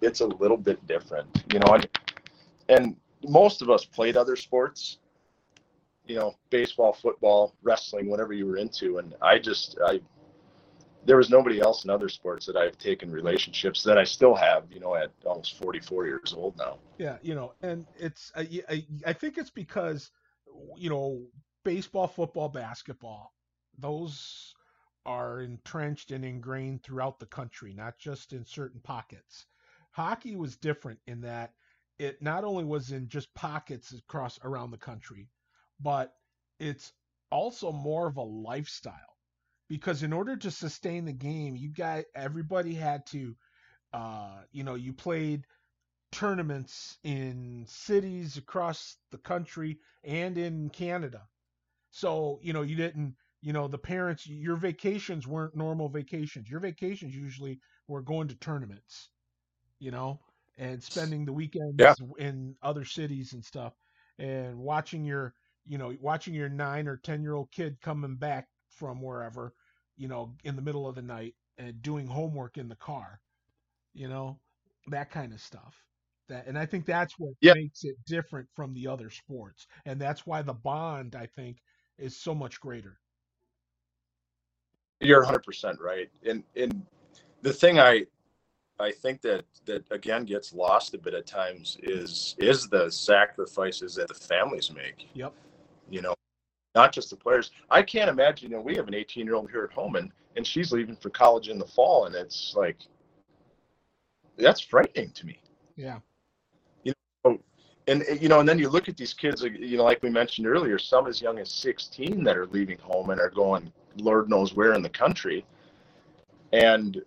it's 0.00 0.20
a 0.20 0.26
little 0.26 0.56
bit 0.56 0.84
different, 0.86 1.44
you 1.52 1.58
know. 1.60 1.74
And, 1.74 1.88
and 2.68 2.96
most 3.28 3.62
of 3.62 3.70
us 3.70 3.84
played 3.84 4.16
other 4.16 4.36
sports, 4.36 4.98
you 6.06 6.16
know, 6.16 6.34
baseball, 6.50 6.92
football, 6.92 7.54
wrestling, 7.62 8.08
whatever 8.08 8.32
you 8.32 8.46
were 8.46 8.56
into, 8.56 8.98
and 8.98 9.14
I 9.22 9.38
just 9.38 9.76
I 9.84 10.00
there 11.06 11.16
was 11.16 11.30
nobody 11.30 11.60
else 11.60 11.84
in 11.84 11.90
other 11.90 12.08
sports 12.08 12.46
that 12.46 12.56
I've 12.56 12.78
taken 12.78 13.10
relationships 13.10 13.82
that 13.82 13.98
I 13.98 14.04
still 14.04 14.34
have, 14.34 14.64
you 14.70 14.80
know, 14.80 14.94
at 14.94 15.10
almost 15.24 15.58
44 15.58 16.06
years 16.06 16.34
old 16.36 16.56
now. 16.56 16.78
Yeah, 16.98 17.18
you 17.22 17.34
know, 17.34 17.52
and 17.62 17.86
it's 17.98 18.32
I, 18.34 18.62
I, 18.68 18.86
I 19.06 19.12
think 19.12 19.38
it's 19.38 19.50
because 19.50 20.10
you 20.76 20.90
know 20.90 21.22
baseball, 21.64 22.06
football, 22.06 22.48
basketball, 22.48 23.32
those 23.78 24.54
are 25.06 25.42
entrenched 25.42 26.10
and 26.10 26.24
ingrained 26.24 26.82
throughout 26.82 27.18
the 27.18 27.26
country, 27.26 27.74
not 27.74 27.98
just 27.98 28.32
in 28.32 28.44
certain 28.44 28.80
pockets. 28.80 29.46
Hockey 29.90 30.36
was 30.36 30.56
different 30.56 30.98
in 31.06 31.20
that 31.20 31.52
it 31.98 32.20
not 32.22 32.44
only 32.44 32.64
was 32.64 32.90
in 32.90 33.08
just 33.08 33.32
pockets 33.34 33.92
across 33.92 34.38
around 34.42 34.70
the 34.70 34.78
country, 34.78 35.28
but 35.80 36.14
it's 36.58 36.92
also 37.30 37.70
more 37.70 38.06
of 38.06 38.16
a 38.16 38.22
lifestyle 38.22 39.13
because 39.68 40.02
in 40.02 40.12
order 40.12 40.36
to 40.36 40.50
sustain 40.50 41.04
the 41.04 41.12
game, 41.12 41.56
you 41.56 41.70
got 41.70 42.04
everybody 42.14 42.74
had 42.74 43.06
to 43.06 43.36
uh, 43.92 44.42
you 44.52 44.64
know, 44.64 44.74
you 44.74 44.92
played 44.92 45.46
tournaments 46.12 46.98
in 47.04 47.64
cities 47.68 48.36
across 48.36 48.96
the 49.10 49.18
country 49.18 49.78
and 50.04 50.36
in 50.38 50.68
Canada. 50.70 51.28
So, 51.90 52.38
you 52.42 52.52
know, 52.52 52.62
you 52.62 52.76
didn't, 52.76 53.16
you 53.42 53.52
know, 53.52 53.68
the 53.68 53.78
parents, 53.78 54.26
your 54.26 54.56
vacations 54.56 55.26
weren't 55.26 55.56
normal 55.56 55.88
vacations. 55.88 56.50
Your 56.50 56.60
vacations 56.60 57.14
usually 57.14 57.60
were 57.88 58.02
going 58.02 58.28
to 58.28 58.36
tournaments, 58.36 59.10
you 59.78 59.90
know, 59.90 60.20
and 60.56 60.82
spending 60.82 61.24
the 61.24 61.32
weekends 61.32 61.78
Yeah. 61.78 61.94
in 62.18 62.56
other 62.62 62.84
cities 62.84 63.32
and 63.32 63.44
stuff. 63.44 63.74
and 64.18 64.58
watching 64.58 65.04
your 65.04 65.34
you 65.66 65.76
know 65.78 65.96
watching 66.00 66.34
your 66.34 66.48
nine 66.48 66.86
or 66.86 66.96
ten 66.96 67.22
year 67.22 67.34
old 67.34 67.50
kid 67.50 67.80
coming 67.80 68.16
back 68.16 68.48
from 68.76 69.00
wherever 69.00 69.54
you 69.96 70.08
know 70.08 70.34
in 70.44 70.56
the 70.56 70.62
middle 70.62 70.86
of 70.88 70.94
the 70.94 71.02
night 71.02 71.34
and 71.58 71.82
doing 71.82 72.06
homework 72.06 72.58
in 72.58 72.68
the 72.68 72.76
car 72.76 73.20
you 73.92 74.08
know 74.08 74.38
that 74.88 75.10
kind 75.10 75.32
of 75.32 75.40
stuff 75.40 75.74
that 76.28 76.46
and 76.46 76.58
i 76.58 76.66
think 76.66 76.84
that's 76.84 77.14
what 77.18 77.32
Yeah. 77.40 77.54
makes 77.54 77.84
it 77.84 77.96
different 78.06 78.48
from 78.54 78.74
the 78.74 78.86
other 78.86 79.10
sports 79.10 79.66
and 79.86 80.00
that's 80.00 80.26
why 80.26 80.42
the 80.42 80.52
bond 80.54 81.14
i 81.14 81.26
think 81.26 81.58
is 81.98 82.16
so 82.16 82.34
much 82.34 82.60
greater 82.60 82.98
You're 85.00 85.24
100% 85.24 85.80
right. 85.80 86.08
And 86.26 86.42
and 86.56 86.84
the 87.42 87.52
thing 87.52 87.78
I 87.78 88.06
I 88.80 88.90
think 88.90 89.20
that 89.22 89.44
that 89.66 89.84
again 89.90 90.24
gets 90.24 90.52
lost 90.52 90.94
a 90.94 90.98
bit 90.98 91.14
at 91.14 91.26
times 91.26 91.78
is 91.82 92.34
is 92.38 92.68
the 92.68 92.90
sacrifices 92.90 93.94
that 93.96 94.08
the 94.08 94.14
families 94.14 94.72
make. 94.72 95.08
yep 95.14 95.32
not 96.74 96.92
just 96.92 97.10
the 97.10 97.16
players. 97.16 97.52
I 97.70 97.82
can't 97.82 98.10
imagine. 98.10 98.50
You 98.50 98.56
know, 98.56 98.62
we 98.62 98.76
have 98.76 98.88
an 98.88 98.94
18 98.94 99.24
year 99.24 99.34
old 99.34 99.50
here 99.50 99.64
at 99.64 99.72
home, 99.72 99.96
and 99.96 100.10
and 100.36 100.46
she's 100.46 100.72
leaving 100.72 100.96
for 100.96 101.10
college 101.10 101.48
in 101.48 101.58
the 101.58 101.66
fall, 101.66 102.06
and 102.06 102.14
it's 102.14 102.54
like 102.56 102.76
that's 104.36 104.60
frightening 104.60 105.10
to 105.10 105.26
me. 105.26 105.40
yeah 105.76 105.98
You 106.82 106.92
know, 107.24 107.38
and 107.86 108.04
you 108.20 108.28
know, 108.28 108.40
and 108.40 108.48
then 108.48 108.58
you 108.58 108.68
look 108.68 108.88
at 108.88 108.96
these 108.96 109.14
kids, 109.14 109.42
you 109.42 109.76
know, 109.76 109.84
like 109.84 110.02
we 110.02 110.10
mentioned 110.10 110.46
earlier, 110.46 110.78
some 110.78 111.06
as 111.06 111.20
young 111.20 111.38
as 111.38 111.52
16 111.52 112.24
that 112.24 112.36
are 112.36 112.46
leaving 112.46 112.78
home 112.78 113.10
and 113.10 113.20
are 113.20 113.30
going, 113.30 113.72
Lord 113.96 114.28
knows 114.28 114.54
where 114.54 114.74
in 114.74 114.82
the 114.82 114.88
country, 114.88 115.44
and 116.52 117.02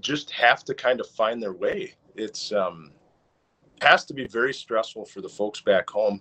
just 0.00 0.30
have 0.30 0.64
to 0.64 0.74
kind 0.74 1.00
of 1.00 1.08
find 1.08 1.42
their 1.42 1.52
way. 1.52 1.94
It's 2.16 2.52
um, 2.52 2.92
has 3.82 4.04
to 4.06 4.14
be 4.14 4.26
very 4.26 4.54
stressful 4.54 5.04
for 5.04 5.20
the 5.20 5.28
folks 5.28 5.60
back 5.60 5.88
home. 5.90 6.20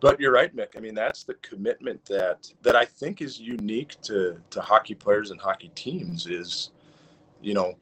But 0.00 0.20
you're 0.20 0.32
right, 0.32 0.54
Mick. 0.54 0.76
I 0.76 0.80
mean, 0.80 0.94
that's 0.94 1.24
the 1.24 1.34
commitment 1.34 2.04
that 2.06 2.52
that 2.62 2.76
I 2.76 2.84
think 2.84 3.22
is 3.22 3.40
unique 3.40 3.96
to 4.02 4.36
to 4.50 4.60
hockey 4.60 4.94
players 4.94 5.30
and 5.30 5.40
hockey 5.40 5.70
teams. 5.74 6.26
Is 6.26 6.70
you 7.40 7.54
know 7.54 7.76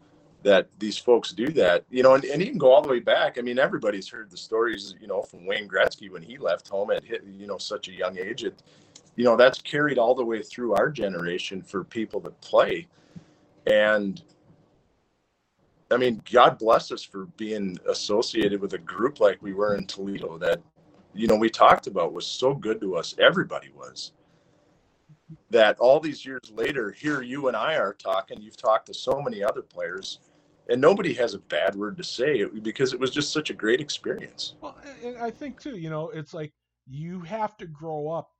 that 0.44 0.68
these 0.78 0.98
folks 0.98 1.32
do 1.32 1.48
that, 1.48 1.84
you 1.90 2.02
know, 2.02 2.14
and, 2.14 2.24
and 2.26 2.40
you 2.40 2.48
can 2.48 2.58
go 2.58 2.70
all 2.70 2.82
the 2.82 2.88
way 2.88 3.00
back. 3.00 3.38
I 3.38 3.40
mean, 3.40 3.58
everybody's 3.58 4.08
heard 4.08 4.30
the 4.30 4.36
stories, 4.36 4.94
you 5.00 5.06
know, 5.06 5.22
from 5.22 5.46
Wayne 5.46 5.66
Gretzky 5.66 6.10
when 6.10 6.22
he 6.22 6.36
left 6.36 6.68
home 6.68 6.90
at 6.90 7.02
hit, 7.02 7.24
you 7.24 7.46
know, 7.46 7.56
such 7.56 7.88
a 7.88 7.92
young 7.92 8.18
age. 8.18 8.44
It, 8.44 8.62
you 9.16 9.24
know, 9.24 9.36
that's 9.36 9.60
carried 9.62 9.96
all 9.96 10.14
the 10.14 10.24
way 10.24 10.42
through 10.42 10.74
our 10.74 10.90
generation 10.90 11.62
for 11.62 11.82
people 11.82 12.20
that 12.20 12.38
play. 12.42 12.86
And 13.66 14.22
I 15.90 15.96
mean, 15.96 16.20
God 16.30 16.58
bless 16.58 16.92
us 16.92 17.02
for 17.02 17.26
being 17.36 17.78
associated 17.88 18.60
with 18.60 18.74
a 18.74 18.78
group 18.78 19.20
like 19.20 19.40
we 19.40 19.54
were 19.54 19.76
in 19.76 19.86
Toledo 19.86 20.36
that, 20.38 20.60
you 21.14 21.26
know, 21.26 21.36
we 21.36 21.48
talked 21.48 21.86
about 21.86 22.12
was 22.12 22.26
so 22.26 22.54
good 22.54 22.80
to 22.80 22.96
us. 22.96 23.14
Everybody 23.18 23.70
was. 23.74 24.12
That 25.50 25.78
all 25.78 26.00
these 26.00 26.24
years 26.24 26.52
later, 26.52 26.90
here 26.90 27.22
you 27.22 27.48
and 27.48 27.56
I 27.56 27.76
are 27.76 27.94
talking. 27.94 28.40
You've 28.40 28.56
talked 28.56 28.86
to 28.86 28.94
so 28.94 29.22
many 29.22 29.42
other 29.42 29.62
players, 29.62 30.20
and 30.68 30.80
nobody 30.80 31.14
has 31.14 31.34
a 31.34 31.38
bad 31.38 31.74
word 31.74 31.96
to 31.96 32.04
say 32.04 32.44
because 32.44 32.92
it 32.92 33.00
was 33.00 33.10
just 33.10 33.32
such 33.32 33.50
a 33.50 33.54
great 33.54 33.80
experience. 33.80 34.54
Well, 34.60 34.76
and 35.02 35.16
I 35.16 35.30
think 35.30 35.60
too, 35.60 35.76
you 35.76 35.90
know, 35.90 36.10
it's 36.10 36.34
like 36.34 36.52
you 36.86 37.20
have 37.20 37.56
to 37.58 37.66
grow 37.66 38.08
up 38.08 38.30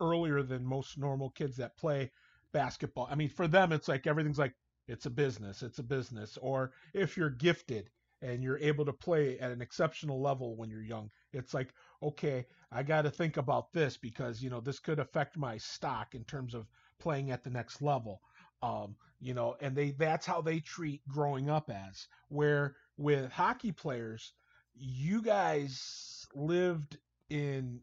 earlier 0.00 0.42
than 0.42 0.64
most 0.64 0.98
normal 0.98 1.30
kids 1.30 1.56
that 1.58 1.76
play 1.76 2.10
basketball. 2.52 3.06
I 3.10 3.14
mean, 3.14 3.28
for 3.28 3.46
them, 3.46 3.72
it's 3.72 3.88
like 3.88 4.06
everything's 4.06 4.38
like 4.38 4.54
it's 4.88 5.06
a 5.06 5.10
business, 5.10 5.62
it's 5.62 5.78
a 5.78 5.84
business. 5.84 6.38
Or 6.40 6.72
if 6.94 7.16
you're 7.16 7.30
gifted 7.30 7.90
and 8.22 8.42
you're 8.42 8.58
able 8.58 8.84
to 8.84 8.92
play 8.92 9.38
at 9.38 9.52
an 9.52 9.62
exceptional 9.62 10.20
level 10.20 10.56
when 10.56 10.68
you're 10.68 10.82
young, 10.82 11.10
it's 11.32 11.54
like, 11.54 11.72
okay, 12.02 12.46
I 12.72 12.82
got 12.82 13.02
to 13.02 13.10
think 13.10 13.36
about 13.36 13.72
this 13.72 13.96
because, 13.96 14.42
you 14.42 14.50
know, 14.50 14.60
this 14.60 14.78
could 14.78 14.98
affect 14.98 15.36
my 15.36 15.58
stock 15.58 16.14
in 16.14 16.24
terms 16.24 16.54
of 16.54 16.66
playing 16.98 17.30
at 17.30 17.44
the 17.44 17.50
next 17.50 17.82
level. 17.82 18.20
Um, 18.62 18.96
you 19.20 19.34
know, 19.34 19.56
and 19.60 19.74
they 19.76 19.92
that's 19.92 20.26
how 20.26 20.40
they 20.40 20.60
treat 20.60 21.06
growing 21.08 21.48
up 21.50 21.70
as 21.70 22.08
where 22.28 22.76
with 22.96 23.30
hockey 23.32 23.72
players, 23.72 24.32
you 24.74 25.22
guys 25.22 26.26
lived 26.34 26.98
in 27.30 27.80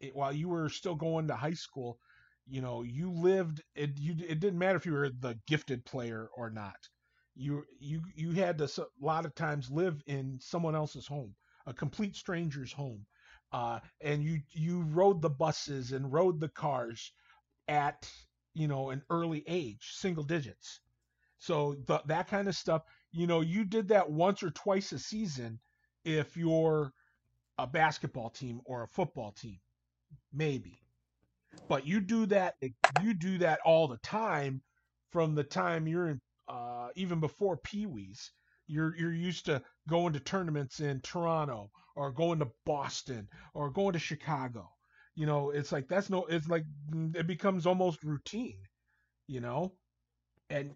it, 0.00 0.14
while 0.14 0.32
you 0.32 0.48
were 0.48 0.68
still 0.68 0.94
going 0.94 1.28
to 1.28 1.34
high 1.36 1.54
school 1.54 1.98
you 2.46 2.60
know 2.60 2.82
you 2.82 3.10
lived 3.10 3.62
it 3.74 3.90
you 3.98 4.14
it 4.28 4.40
didn't 4.40 4.58
matter 4.58 4.76
if 4.76 4.84
you 4.86 4.92
were 4.92 5.10
the 5.10 5.38
gifted 5.46 5.84
player 5.84 6.28
or 6.36 6.50
not 6.50 6.88
you 7.34 7.64
you 7.78 8.02
you 8.14 8.32
had 8.32 8.58
to 8.58 8.64
a 8.64 9.04
lot 9.04 9.24
of 9.24 9.34
times 9.34 9.70
live 9.70 10.02
in 10.06 10.38
someone 10.40 10.74
else's 10.74 11.06
home 11.06 11.34
a 11.66 11.72
complete 11.72 12.16
stranger's 12.16 12.72
home 12.72 13.06
uh 13.52 13.80
and 14.00 14.22
you 14.24 14.40
you 14.50 14.82
rode 14.82 15.22
the 15.22 15.30
buses 15.30 15.92
and 15.92 16.12
rode 16.12 16.40
the 16.40 16.48
cars 16.48 17.12
at 17.68 18.10
you 18.54 18.68
know 18.68 18.90
an 18.90 19.02
early 19.10 19.44
age 19.46 19.92
single 19.94 20.24
digits. 20.24 20.80
So 21.38 21.74
th- 21.74 22.02
that 22.06 22.28
kind 22.28 22.48
of 22.48 22.56
stuff 22.56 22.82
you 23.12 23.26
know 23.26 23.40
you 23.40 23.64
did 23.64 23.88
that 23.88 24.10
once 24.10 24.42
or 24.42 24.50
twice 24.50 24.92
a 24.92 24.98
season 24.98 25.60
if 26.04 26.36
you're 26.36 26.92
a 27.58 27.66
basketball 27.66 28.30
team 28.30 28.60
or 28.64 28.82
a 28.82 28.88
football 28.88 29.32
team 29.32 29.58
maybe. 30.32 30.80
But 31.68 31.86
you 31.86 32.00
do 32.00 32.26
that 32.26 32.56
you 32.92 33.14
do 33.14 33.38
that 33.38 33.60
all 33.64 33.88
the 33.88 33.98
time 33.98 34.62
from 35.10 35.34
the 35.34 35.44
time 35.44 35.86
you're 35.86 36.08
in 36.08 36.20
uh, 36.48 36.88
even 36.96 37.20
before 37.20 37.56
pee-wees 37.56 38.32
you're 38.66 38.96
you're 38.96 39.12
used 39.12 39.46
to 39.46 39.62
going 39.88 40.12
to 40.14 40.20
tournaments 40.20 40.80
in 40.80 41.00
Toronto 41.00 41.70
or 41.96 42.12
going 42.12 42.38
to 42.40 42.50
Boston 42.64 43.28
or 43.54 43.70
going 43.70 43.92
to 43.94 43.98
Chicago. 43.98 44.68
You 45.14 45.26
know 45.26 45.50
it's 45.50 45.72
like 45.72 45.88
that's 45.88 46.10
no 46.10 46.24
it's 46.26 46.48
like 46.48 46.64
mm, 46.90 47.14
it 47.16 47.26
becomes 47.26 47.66
almost 47.66 48.02
routine 48.04 48.58
you 49.26 49.40
know? 49.40 49.72
And 50.50 50.72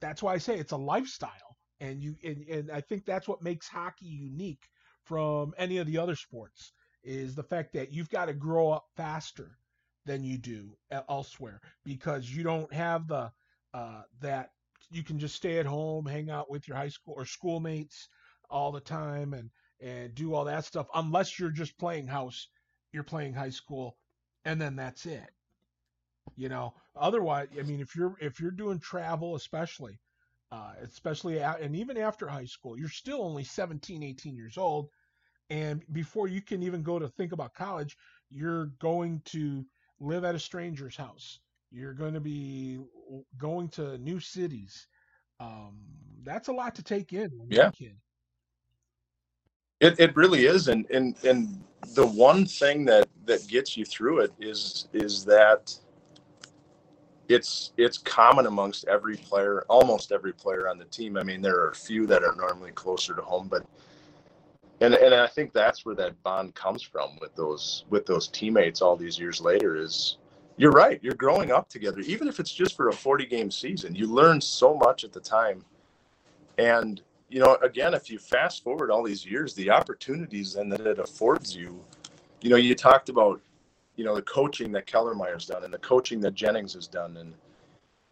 that's 0.00 0.22
why 0.22 0.34
I 0.34 0.38
say 0.38 0.58
it's 0.58 0.72
a 0.72 0.76
lifestyle 0.76 1.56
and 1.80 2.02
you 2.02 2.16
and, 2.24 2.46
and 2.48 2.70
I 2.70 2.80
think 2.80 3.04
that's 3.04 3.28
what 3.28 3.42
makes 3.42 3.68
hockey 3.68 4.06
unique 4.06 4.62
from 5.04 5.54
any 5.58 5.78
of 5.78 5.86
the 5.86 5.98
other 5.98 6.16
sports 6.16 6.72
is 7.02 7.34
the 7.34 7.42
fact 7.42 7.72
that 7.74 7.92
you've 7.92 8.10
got 8.10 8.26
to 8.26 8.34
grow 8.34 8.70
up 8.70 8.86
faster 8.96 9.58
than 10.04 10.24
you 10.24 10.38
do 10.38 10.76
elsewhere 11.08 11.60
because 11.84 12.30
you 12.30 12.42
don't 12.42 12.72
have 12.72 13.08
the 13.08 13.30
uh, 13.74 14.02
that 14.20 14.50
you 14.90 15.02
can 15.02 15.18
just 15.18 15.34
stay 15.34 15.58
at 15.58 15.66
home, 15.66 16.06
hang 16.06 16.30
out 16.30 16.50
with 16.50 16.68
your 16.68 16.76
high 16.76 16.88
school 16.88 17.14
or 17.16 17.24
schoolmates 17.24 18.08
all 18.50 18.72
the 18.72 18.80
time, 18.80 19.34
and 19.34 19.50
and 19.80 20.14
do 20.14 20.34
all 20.34 20.44
that 20.44 20.64
stuff 20.64 20.86
unless 20.94 21.38
you're 21.38 21.50
just 21.50 21.78
playing 21.78 22.06
house, 22.06 22.48
you're 22.92 23.02
playing 23.02 23.34
high 23.34 23.50
school, 23.50 23.96
and 24.44 24.60
then 24.60 24.76
that's 24.76 25.06
it. 25.06 25.30
You 26.36 26.48
know, 26.48 26.74
otherwise, 26.94 27.48
I 27.58 27.62
mean, 27.62 27.80
if 27.80 27.94
you're 27.94 28.16
if 28.20 28.40
you're 28.40 28.50
doing 28.50 28.78
travel, 28.78 29.36
especially, 29.36 29.98
uh, 30.50 30.72
especially 30.82 31.42
out, 31.42 31.60
and 31.60 31.76
even 31.76 31.96
after 31.96 32.26
high 32.26 32.46
school, 32.46 32.78
you're 32.78 32.88
still 32.88 33.22
only 33.22 33.44
17, 33.44 34.02
18 34.02 34.36
years 34.36 34.58
old, 34.58 34.88
and 35.50 35.82
before 35.92 36.28
you 36.28 36.42
can 36.42 36.62
even 36.62 36.82
go 36.82 36.98
to 36.98 37.08
think 37.08 37.32
about 37.32 37.54
college, 37.54 37.96
you're 38.30 38.66
going 38.80 39.22
to 39.26 39.64
live 40.00 40.24
at 40.24 40.34
a 40.34 40.40
stranger's 40.40 40.96
house. 40.96 41.38
You're 41.70 41.94
going 41.94 42.14
to 42.14 42.20
be 42.20 42.78
going 43.38 43.68
to 43.70 43.98
new 43.98 44.20
cities. 44.20 44.86
Um, 45.40 45.80
that's 46.24 46.48
a 46.48 46.52
lot 46.52 46.74
to 46.76 46.82
take 46.82 47.12
in 47.12 47.30
Yeah. 47.48 47.68
a 47.68 47.72
kid. 47.72 47.96
It, 49.80 50.00
it 50.00 50.16
really 50.16 50.46
is, 50.46 50.68
and 50.68 50.90
and 50.90 51.14
and 51.22 51.62
the 51.94 52.06
one 52.06 52.46
thing 52.46 52.86
that 52.86 53.08
that 53.26 53.46
gets 53.46 53.76
you 53.76 53.84
through 53.84 54.20
it 54.20 54.32
is 54.40 54.88
is 54.94 55.24
that 55.26 55.74
it's 57.28 57.72
it's 57.76 57.98
common 57.98 58.46
amongst 58.46 58.86
every 58.88 59.16
player, 59.16 59.64
almost 59.68 60.12
every 60.12 60.32
player 60.32 60.68
on 60.68 60.78
the 60.78 60.86
team. 60.86 61.18
I 61.18 61.22
mean, 61.24 61.42
there 61.42 61.56
are 61.56 61.70
a 61.70 61.74
few 61.74 62.06
that 62.06 62.22
are 62.24 62.34
normally 62.36 62.72
closer 62.72 63.14
to 63.14 63.22
home, 63.22 63.48
but 63.48 63.66
and 64.80 64.94
and 64.94 65.14
I 65.14 65.26
think 65.26 65.52
that's 65.52 65.84
where 65.84 65.94
that 65.96 66.22
bond 66.22 66.54
comes 66.54 66.82
from 66.82 67.18
with 67.20 67.34
those 67.34 67.84
with 67.90 68.06
those 68.06 68.28
teammates 68.28 68.80
all 68.80 68.96
these 68.96 69.18
years 69.18 69.40
later. 69.42 69.76
Is 69.76 70.16
you're 70.56 70.72
right, 70.72 70.98
you're 71.02 71.14
growing 71.14 71.52
up 71.52 71.68
together, 71.68 72.00
even 72.00 72.28
if 72.28 72.40
it's 72.40 72.52
just 72.52 72.76
for 72.76 72.88
a 72.88 72.92
40 72.92 73.26
game 73.26 73.50
season. 73.50 73.94
You 73.94 74.06
learn 74.06 74.40
so 74.40 74.74
much 74.74 75.04
at 75.04 75.12
the 75.12 75.20
time, 75.20 75.64
and 76.58 77.02
you 77.28 77.40
know, 77.40 77.56
again, 77.62 77.94
if 77.94 78.10
you 78.10 78.18
fast 78.18 78.62
forward 78.62 78.90
all 78.90 79.02
these 79.02 79.26
years, 79.26 79.54
the 79.54 79.70
opportunities 79.70 80.54
then 80.54 80.68
that 80.68 80.86
it 80.86 80.98
affords 80.98 81.56
you, 81.56 81.80
you 82.40 82.50
know, 82.50 82.56
you 82.56 82.74
talked 82.74 83.08
about, 83.08 83.40
you 83.96 84.04
know, 84.04 84.14
the 84.14 84.22
coaching 84.22 84.70
that 84.72 84.86
Kellermeyer's 84.86 85.46
done 85.46 85.64
and 85.64 85.74
the 85.74 85.78
coaching 85.78 86.20
that 86.20 86.34
Jennings 86.34 86.74
has 86.74 86.86
done. 86.86 87.16
And, 87.16 87.34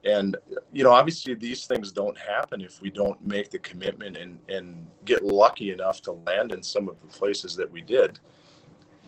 and, 0.04 0.36
you 0.72 0.82
know, 0.82 0.90
obviously 0.90 1.34
these 1.34 1.66
things 1.66 1.92
don't 1.92 2.18
happen 2.18 2.60
if 2.60 2.80
we 2.82 2.90
don't 2.90 3.24
make 3.24 3.50
the 3.50 3.58
commitment 3.60 4.16
and, 4.16 4.38
and 4.48 4.86
get 5.04 5.22
lucky 5.24 5.70
enough 5.70 6.02
to 6.02 6.12
land 6.12 6.52
in 6.52 6.62
some 6.62 6.88
of 6.88 6.96
the 7.00 7.06
places 7.06 7.54
that 7.56 7.70
we 7.70 7.82
did. 7.82 8.18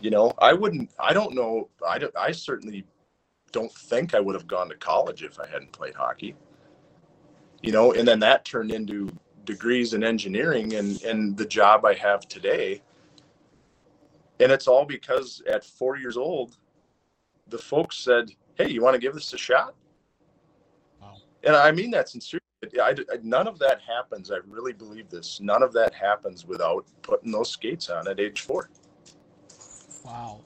You 0.00 0.10
know, 0.10 0.32
I 0.38 0.52
wouldn't, 0.52 0.90
I 1.00 1.12
don't 1.14 1.34
know, 1.34 1.68
I, 1.86 1.98
don't, 1.98 2.16
I 2.16 2.30
certainly 2.30 2.84
don't 3.56 3.72
think 3.72 4.14
I 4.14 4.20
would 4.20 4.36
have 4.36 4.48
gone 4.48 4.68
to 4.70 4.76
college 4.76 5.22
if 5.24 5.40
I 5.40 5.46
hadn't 5.48 5.72
played 5.72 5.94
hockey. 5.94 6.36
You 7.62 7.72
know, 7.72 7.92
and 7.92 8.06
then 8.08 8.20
that 8.20 8.44
turned 8.44 8.72
into 8.72 9.10
degrees 9.44 9.94
in 9.94 10.04
engineering 10.04 10.74
and 10.74 11.02
and 11.04 11.36
the 11.36 11.46
job 11.46 11.84
I 11.86 11.94
have 11.94 12.28
today 12.28 12.82
And 14.40 14.52
it's 14.52 14.68
all 14.68 14.84
because 14.86 15.42
at 15.48 15.64
four 15.64 15.96
years 15.96 16.16
old, 16.16 16.58
the 17.48 17.58
folks 17.58 17.98
said, 17.98 18.30
Hey, 18.56 18.70
you 18.70 18.82
want 18.82 18.94
to 18.94 19.00
give 19.00 19.14
this 19.14 19.32
a 19.34 19.38
shot? 19.38 19.74
Wow. 21.00 21.16
And 21.44 21.56
I 21.56 21.72
mean 21.72 21.90
that 21.92 22.08
sincerely. 22.08 22.42
I, 22.82 22.90
I, 23.12 23.18
none 23.22 23.48
of 23.48 23.58
that 23.60 23.80
happens. 23.82 24.30
I 24.32 24.38
really 24.48 24.74
believe 24.74 25.10
this. 25.10 25.40
None 25.40 25.62
of 25.62 25.72
that 25.74 25.94
happens 25.94 26.46
without 26.46 26.86
putting 27.02 27.32
those 27.32 27.50
skates 27.50 27.90
on 27.90 28.08
at 28.08 28.20
age 28.20 28.42
four. 28.42 28.70
Wow. 30.04 30.42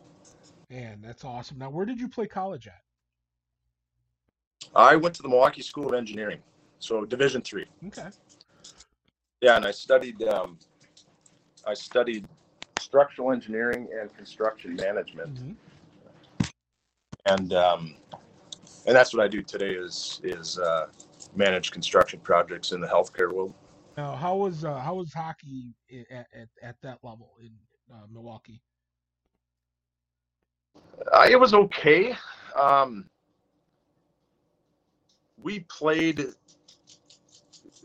Man, 0.70 1.00
that's 1.02 1.24
awesome. 1.24 1.58
Now, 1.58 1.70
where 1.70 1.86
did 1.86 2.00
you 2.00 2.08
play 2.08 2.26
college 2.26 2.68
at? 2.68 2.82
I 4.74 4.96
went 4.96 5.14
to 5.16 5.22
the 5.22 5.28
Milwaukee 5.28 5.62
School 5.62 5.88
of 5.88 5.94
Engineering, 5.94 6.40
so 6.78 7.04
Division 7.04 7.42
three. 7.42 7.66
Okay. 7.86 8.08
Yeah, 9.40 9.56
and 9.56 9.66
I 9.66 9.70
studied 9.70 10.22
um, 10.22 10.58
I 11.66 11.74
studied 11.74 12.26
structural 12.78 13.32
engineering 13.32 13.88
and 13.98 14.14
construction 14.16 14.76
management, 14.76 15.34
mm-hmm. 15.34 16.50
and 17.26 17.52
um, 17.52 17.96
and 18.86 18.94
that's 18.96 19.14
what 19.14 19.24
I 19.24 19.28
do 19.28 19.42
today 19.42 19.72
is 19.72 20.20
is 20.22 20.58
uh, 20.58 20.86
manage 21.34 21.70
construction 21.70 22.20
projects 22.20 22.72
in 22.72 22.80
the 22.80 22.86
healthcare 22.86 23.32
world. 23.32 23.54
Now, 23.96 24.14
how 24.14 24.36
was 24.36 24.64
uh, 24.64 24.78
how 24.78 24.94
was 24.94 25.12
hockey 25.12 25.74
at, 26.10 26.26
at, 26.32 26.48
at 26.62 26.76
that 26.82 26.98
level 27.02 27.32
in 27.40 27.50
uh, 27.92 28.06
Milwaukee? 28.10 28.60
Uh, 31.12 31.26
it 31.28 31.38
was 31.38 31.54
okay. 31.54 32.14
Um, 32.58 33.06
we 35.43 35.61
played 35.61 36.28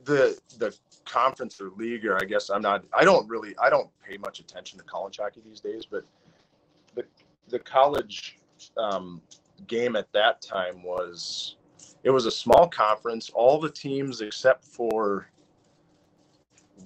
the 0.06 0.38
the 0.58 0.76
conference 1.06 1.62
or 1.62 1.70
league, 1.78 2.06
or 2.06 2.22
I 2.22 2.26
guess 2.26 2.50
I'm 2.50 2.62
not. 2.62 2.84
I 2.94 3.04
don't 3.04 3.28
really. 3.28 3.56
I 3.62 3.70
don't 3.70 3.90
pay 4.08 4.18
much 4.18 4.40
attention 4.40 4.78
to 4.80 4.86
college 4.86 5.18
hockey 5.18 5.42
these 5.46 5.60
days, 5.60 5.86
but 5.90 6.04
the 6.96 7.06
the 7.50 7.60
college 7.60 8.38
um, 8.78 9.22
game 9.68 9.96
at 9.96 10.12
that 10.14 10.42
time 10.42 10.84
was 10.84 11.56
it 12.04 12.10
was 12.10 12.26
a 12.26 12.32
small 12.32 12.68
conference. 12.68 13.30
All 13.34 13.60
the 13.60 13.70
teams 13.70 14.22
except 14.22 14.64
for 14.66 15.30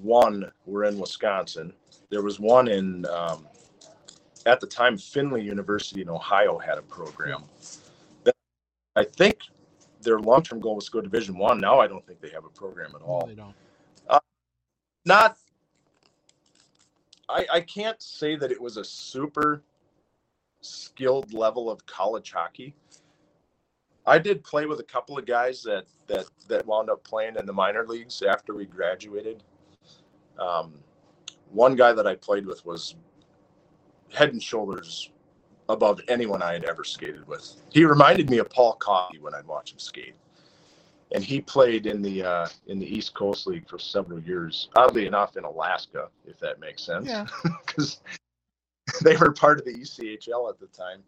one 0.01 0.51
were 0.65 0.85
in 0.85 0.97
Wisconsin. 0.97 1.73
There 2.09 2.21
was 2.21 2.39
one 2.39 2.67
in 2.67 3.05
um, 3.07 3.47
at 4.45 4.59
the 4.59 4.67
time 4.67 4.97
Findlay 4.97 5.43
University 5.43 6.01
in 6.01 6.09
Ohio 6.09 6.57
had 6.57 6.77
a 6.77 6.81
program. 6.83 7.43
That 8.23 8.35
I 8.95 9.03
think 9.03 9.39
their 10.01 10.19
long 10.19 10.43
term 10.43 10.59
goal 10.59 10.75
was 10.75 10.85
to 10.85 10.91
go 10.91 11.01
to 11.01 11.09
Division 11.09 11.37
One. 11.37 11.59
Now 11.59 11.79
I 11.79 11.87
don't 11.87 12.05
think 12.05 12.21
they 12.21 12.29
have 12.29 12.45
a 12.45 12.49
program 12.49 12.91
at 12.95 13.01
all. 13.01 13.21
No, 13.21 13.27
they 13.27 13.35
don't. 13.35 13.55
Uh, 14.07 14.19
not. 15.05 15.37
I 17.27 17.45
I 17.53 17.61
can't 17.61 18.01
say 18.01 18.35
that 18.35 18.51
it 18.51 18.61
was 18.61 18.77
a 18.77 18.83
super 18.83 19.61
skilled 20.61 21.33
level 21.33 21.69
of 21.69 21.85
college 21.85 22.31
hockey. 22.31 22.73
I 24.05 24.17
did 24.17 24.43
play 24.43 24.65
with 24.65 24.79
a 24.79 24.83
couple 24.83 25.17
of 25.17 25.25
guys 25.25 25.61
that 25.63 25.85
that 26.07 26.25
that 26.47 26.65
wound 26.65 26.89
up 26.89 27.03
playing 27.03 27.35
in 27.35 27.45
the 27.45 27.53
minor 27.53 27.85
leagues 27.85 28.21
after 28.21 28.55
we 28.55 28.65
graduated. 28.65 29.43
Um, 30.39 30.73
one 31.51 31.75
guy 31.75 31.93
that 31.93 32.07
I 32.07 32.15
played 32.15 32.45
with 32.45 32.65
was 32.65 32.95
head 34.11 34.31
and 34.31 34.41
shoulders 34.41 35.11
above 35.69 36.01
anyone 36.07 36.41
I 36.41 36.53
had 36.53 36.65
ever 36.65 36.83
skated 36.83 37.25
with. 37.27 37.55
He 37.69 37.85
reminded 37.85 38.29
me 38.29 38.39
of 38.39 38.49
Paul 38.49 38.73
Coffey 38.73 39.19
when 39.19 39.35
I'd 39.35 39.45
watch 39.45 39.71
him 39.71 39.79
skate. 39.79 40.15
And 41.11 41.23
he 41.23 41.41
played 41.41 41.87
in 41.87 42.01
the 42.01 42.23
uh, 42.23 42.47
in 42.67 42.77
the 42.77 42.85
East 42.85 43.15
Coast 43.15 43.47
League 43.47 43.67
for 43.67 43.79
several 43.79 44.19
years. 44.19 44.69
Oddly 44.75 45.07
enough, 45.07 45.37
in 45.37 45.43
Alaska, 45.43 46.09
if 46.27 46.39
that 46.39 46.59
makes 46.59 46.83
sense, 46.83 47.11
because 47.65 48.01
yeah. 48.05 48.93
they 49.03 49.15
were 49.15 49.31
part 49.31 49.59
of 49.59 49.65
the 49.65 49.73
ECHL 49.73 50.49
at 50.49 50.59
the 50.59 50.67
time. 50.67 51.01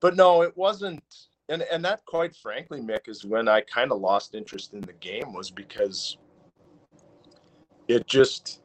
But 0.00 0.16
no, 0.16 0.42
it 0.42 0.54
wasn't. 0.54 1.02
And 1.48 1.62
and 1.62 1.82
that, 1.86 2.04
quite 2.04 2.36
frankly, 2.36 2.80
Mick, 2.80 3.08
is 3.08 3.24
when 3.24 3.48
I 3.48 3.62
kind 3.62 3.90
of 3.90 4.00
lost 4.00 4.34
interest 4.34 4.74
in 4.74 4.82
the 4.82 4.92
game 4.94 5.32
was 5.32 5.50
because 5.50 6.18
it 7.88 8.06
just 8.06 8.60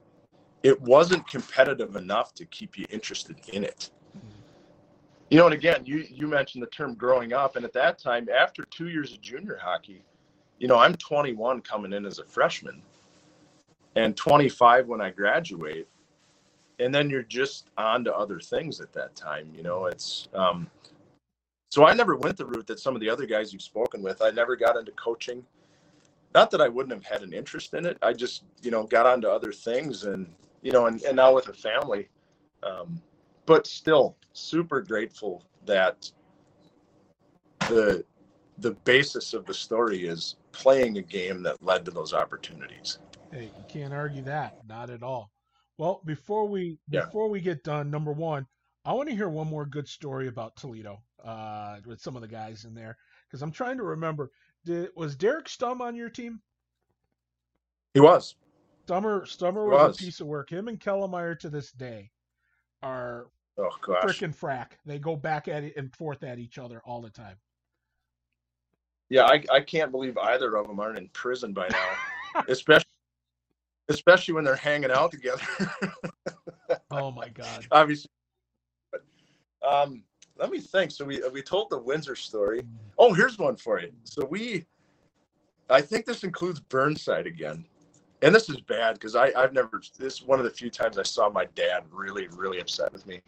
it 0.64 0.82
wasn't 0.82 1.26
competitive 1.30 1.96
enough 1.96 2.34
to 2.34 2.46
keep 2.46 2.78
you 2.78 2.86
interested 2.90 3.38
in 3.54 3.64
it 3.64 3.90
you 5.32 5.38
know, 5.38 5.46
and 5.46 5.54
again, 5.54 5.84
you 5.86 6.06
you 6.10 6.28
mentioned 6.28 6.62
the 6.62 6.68
term 6.68 6.94
growing 6.94 7.32
up, 7.32 7.56
and 7.56 7.64
at 7.64 7.72
that 7.72 7.98
time, 7.98 8.28
after 8.30 8.64
two 8.66 8.90
years 8.90 9.14
of 9.14 9.22
junior 9.22 9.58
hockey, 9.60 10.04
you 10.60 10.68
know, 10.68 10.78
I'm 10.78 10.94
21 10.94 11.62
coming 11.62 11.94
in 11.94 12.06
as 12.06 12.20
a 12.20 12.26
freshman, 12.26 12.82
and 13.96 14.16
25 14.18 14.90
when 14.90 15.00
I 15.00 15.10
graduate, 15.10 15.88
and 16.80 16.94
then 16.94 17.10
you're 17.10 17.24
just 17.24 17.70
on 17.78 18.04
to 18.04 18.14
other 18.14 18.42
things 18.42 18.82
at 18.82 18.92
that 18.92 19.16
time. 19.16 19.50
You 19.56 19.64
know, 19.64 19.86
it's 19.86 20.28
um, 20.34 20.70
so 21.72 21.88
I 21.88 21.94
never 21.94 22.18
went 22.18 22.36
the 22.36 22.46
route 22.46 22.68
that 22.68 22.82
some 22.82 22.94
of 22.94 23.00
the 23.00 23.10
other 23.10 23.26
guys 23.26 23.54
you've 23.54 23.62
spoken 23.62 24.02
with. 24.02 24.22
I 24.22 24.32
never 24.32 24.58
got 24.58 24.76
into 24.76 24.92
coaching. 24.92 25.46
Not 26.36 26.52
that 26.52 26.60
I 26.60 26.68
wouldn't 26.68 26.94
have 26.94 27.06
had 27.06 27.26
an 27.26 27.32
interest 27.32 27.74
in 27.74 27.86
it. 27.86 27.98
I 28.02 28.12
just, 28.12 28.44
you 28.62 28.72
know, 28.72 28.84
got 28.84 29.06
onto 29.06 29.30
other 29.30 29.54
things, 29.54 30.04
and 30.04 30.28
you 30.62 30.74
know, 30.74 30.88
and 30.88 31.02
and 31.04 31.16
now 31.16 31.34
with 31.34 31.48
a 31.48 31.54
family. 31.54 32.10
Um, 32.64 33.02
but 33.52 33.68
still 33.68 34.16
super 34.32 34.80
grateful 34.80 35.44
that 35.66 36.10
the 37.68 38.06
the 38.60 38.72
basis 38.86 39.34
of 39.34 39.46
the 39.46 39.54
story 39.54 40.08
is 40.08 40.38
playing 40.54 40.98
a 40.98 41.02
game 41.02 41.44
that 41.44 41.62
led 41.62 41.84
to 41.84 41.92
those 41.92 42.14
opportunities. 42.14 43.00
Hey, 43.30 43.52
you 43.58 43.66
can't 43.68 43.94
argue 43.94 44.22
that, 44.22 44.60
not 44.70 44.90
at 44.90 45.04
all. 45.04 45.32
Well, 45.78 46.02
before 46.06 46.48
we 46.48 46.78
yeah. 46.90 47.04
before 47.06 47.28
we 47.28 47.42
get 47.42 47.62
done, 47.66 47.92
number 47.92 48.14
one, 48.14 48.48
I 48.86 48.94
want 48.94 49.10
to 49.10 49.16
hear 49.16 49.28
one 49.28 49.48
more 49.48 49.66
good 49.66 49.88
story 49.90 50.30
about 50.30 50.56
Toledo 50.56 51.02
uh, 51.22 51.80
with 51.86 52.00
some 52.00 52.16
of 52.16 52.22
the 52.22 52.30
guys 52.30 52.64
in 52.64 52.74
there 52.74 52.98
because 53.28 53.42
I'm 53.42 53.52
trying 53.52 53.76
to 53.78 53.84
remember. 53.84 54.32
Did, 54.64 54.92
was 54.96 55.18
Derek 55.18 55.48
Stum 55.48 55.82
on 55.82 55.94
your 55.94 56.10
team? 56.10 56.40
He 57.94 58.00
was. 58.00 58.36
Stummer 58.86 59.26
Stummer 59.26 59.66
was, 59.66 59.90
was, 59.90 60.00
a 60.00 60.04
piece 60.06 60.22
of 60.22 60.28
work. 60.28 60.50
Him 60.50 60.70
and 60.70 60.80
Kellemeyer 60.80 61.38
to 61.40 61.50
this 61.50 61.74
day 61.74 62.12
are 62.82 63.28
oh 63.58 63.70
gosh 63.82 64.04
freaking 64.04 64.36
frack. 64.36 64.74
They 64.86 65.00
go 65.00 65.16
back 65.16 65.48
at 65.48 65.64
it 65.64 65.74
and 65.78 65.94
forth 65.96 66.24
at 66.24 66.40
each 66.40 66.58
other 66.58 66.82
all 66.86 67.02
the 67.02 67.10
time. 67.10 67.38
Yeah, 69.10 69.26
I, 69.26 69.44
I 69.52 69.60
can't 69.60 69.92
believe 69.92 70.18
either 70.18 70.56
of 70.56 70.68
them 70.68 70.80
aren't 70.80 70.98
in 70.98 71.10
prison 71.10 71.54
by 71.54 71.68
now, 71.68 72.44
especially 72.48 72.86
especially 73.90 74.34
when 74.34 74.46
they're 74.46 74.56
hanging 74.56 74.92
out 74.92 75.12
together. 75.12 75.44
oh 76.92 77.12
my 77.12 77.28
god! 77.30 77.68
Obviously, 77.72 78.10
but, 78.92 79.04
um, 79.68 80.04
let 80.38 80.50
me 80.50 80.60
think. 80.60 80.92
So 80.92 81.06
we 81.06 81.22
we 81.34 81.42
told 81.42 81.70
the 81.70 81.80
Windsor 81.80 82.16
story. 82.16 82.64
Oh, 82.98 83.14
here's 83.14 83.38
one 83.38 83.58
for 83.58 83.82
you. 83.82 83.92
So 84.04 84.26
we, 84.26 84.66
I 85.70 85.82
think 85.82 86.06
this 86.06 86.24
includes 86.24 86.60
Burnside 86.60 87.28
again 87.28 87.66
and 88.22 88.34
this 88.34 88.50
is 88.50 88.62
bad 88.62 88.94
because 88.94 89.16
I 89.16 89.32
I've 89.36 89.54
never 89.54 89.82
this 89.98 90.16
is 90.16 90.24
one 90.24 90.40
of 90.40 90.46
the 90.46 90.52
few 90.52 90.70
times 90.70 90.98
I 90.98 91.04
saw 91.04 91.30
my 91.30 91.46
dad 91.56 91.84
really 91.92 92.28
really 92.36 92.60
upset 92.60 92.92
with 92.92 93.06
me. 93.08 93.22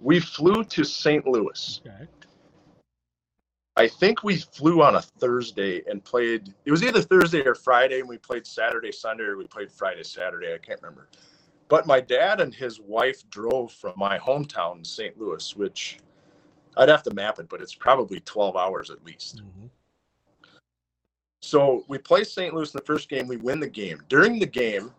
We 0.00 0.20
flew 0.20 0.64
to 0.64 0.84
St. 0.84 1.26
Louis. 1.26 1.80
Okay. 1.86 2.08
I 3.76 3.88
think 3.88 4.22
we 4.22 4.36
flew 4.36 4.82
on 4.82 4.96
a 4.96 5.02
Thursday 5.02 5.82
and 5.88 6.04
played. 6.04 6.52
It 6.66 6.70
was 6.70 6.82
either 6.82 7.00
Thursday 7.00 7.42
or 7.46 7.54
Friday, 7.54 8.00
and 8.00 8.08
we 8.08 8.18
played 8.18 8.46
Saturday, 8.46 8.92
Sunday, 8.92 9.24
or 9.24 9.38
we 9.38 9.46
played 9.46 9.72
Friday, 9.72 10.02
Saturday. 10.02 10.52
I 10.52 10.58
can't 10.58 10.80
remember. 10.82 11.08
But 11.68 11.86
my 11.86 12.00
dad 12.00 12.40
and 12.42 12.54
his 12.54 12.80
wife 12.80 13.22
drove 13.30 13.72
from 13.72 13.94
my 13.96 14.18
hometown, 14.18 14.86
St. 14.86 15.18
Louis, 15.18 15.56
which 15.56 15.98
I'd 16.76 16.90
have 16.90 17.02
to 17.04 17.14
map 17.14 17.38
it, 17.38 17.48
but 17.48 17.62
it's 17.62 17.74
probably 17.74 18.20
12 18.20 18.56
hours 18.56 18.90
at 18.90 19.02
least. 19.04 19.38
Mm-hmm. 19.38 19.66
So 21.42 21.84
we 21.88 21.98
play 21.98 22.22
St. 22.22 22.54
Louis 22.54 22.72
in 22.72 22.78
the 22.78 22.86
first 22.86 23.08
game. 23.08 23.26
We 23.26 23.36
win 23.36 23.58
the 23.58 23.68
game. 23.68 24.00
During 24.08 24.38
the 24.38 24.46
game, 24.46 24.92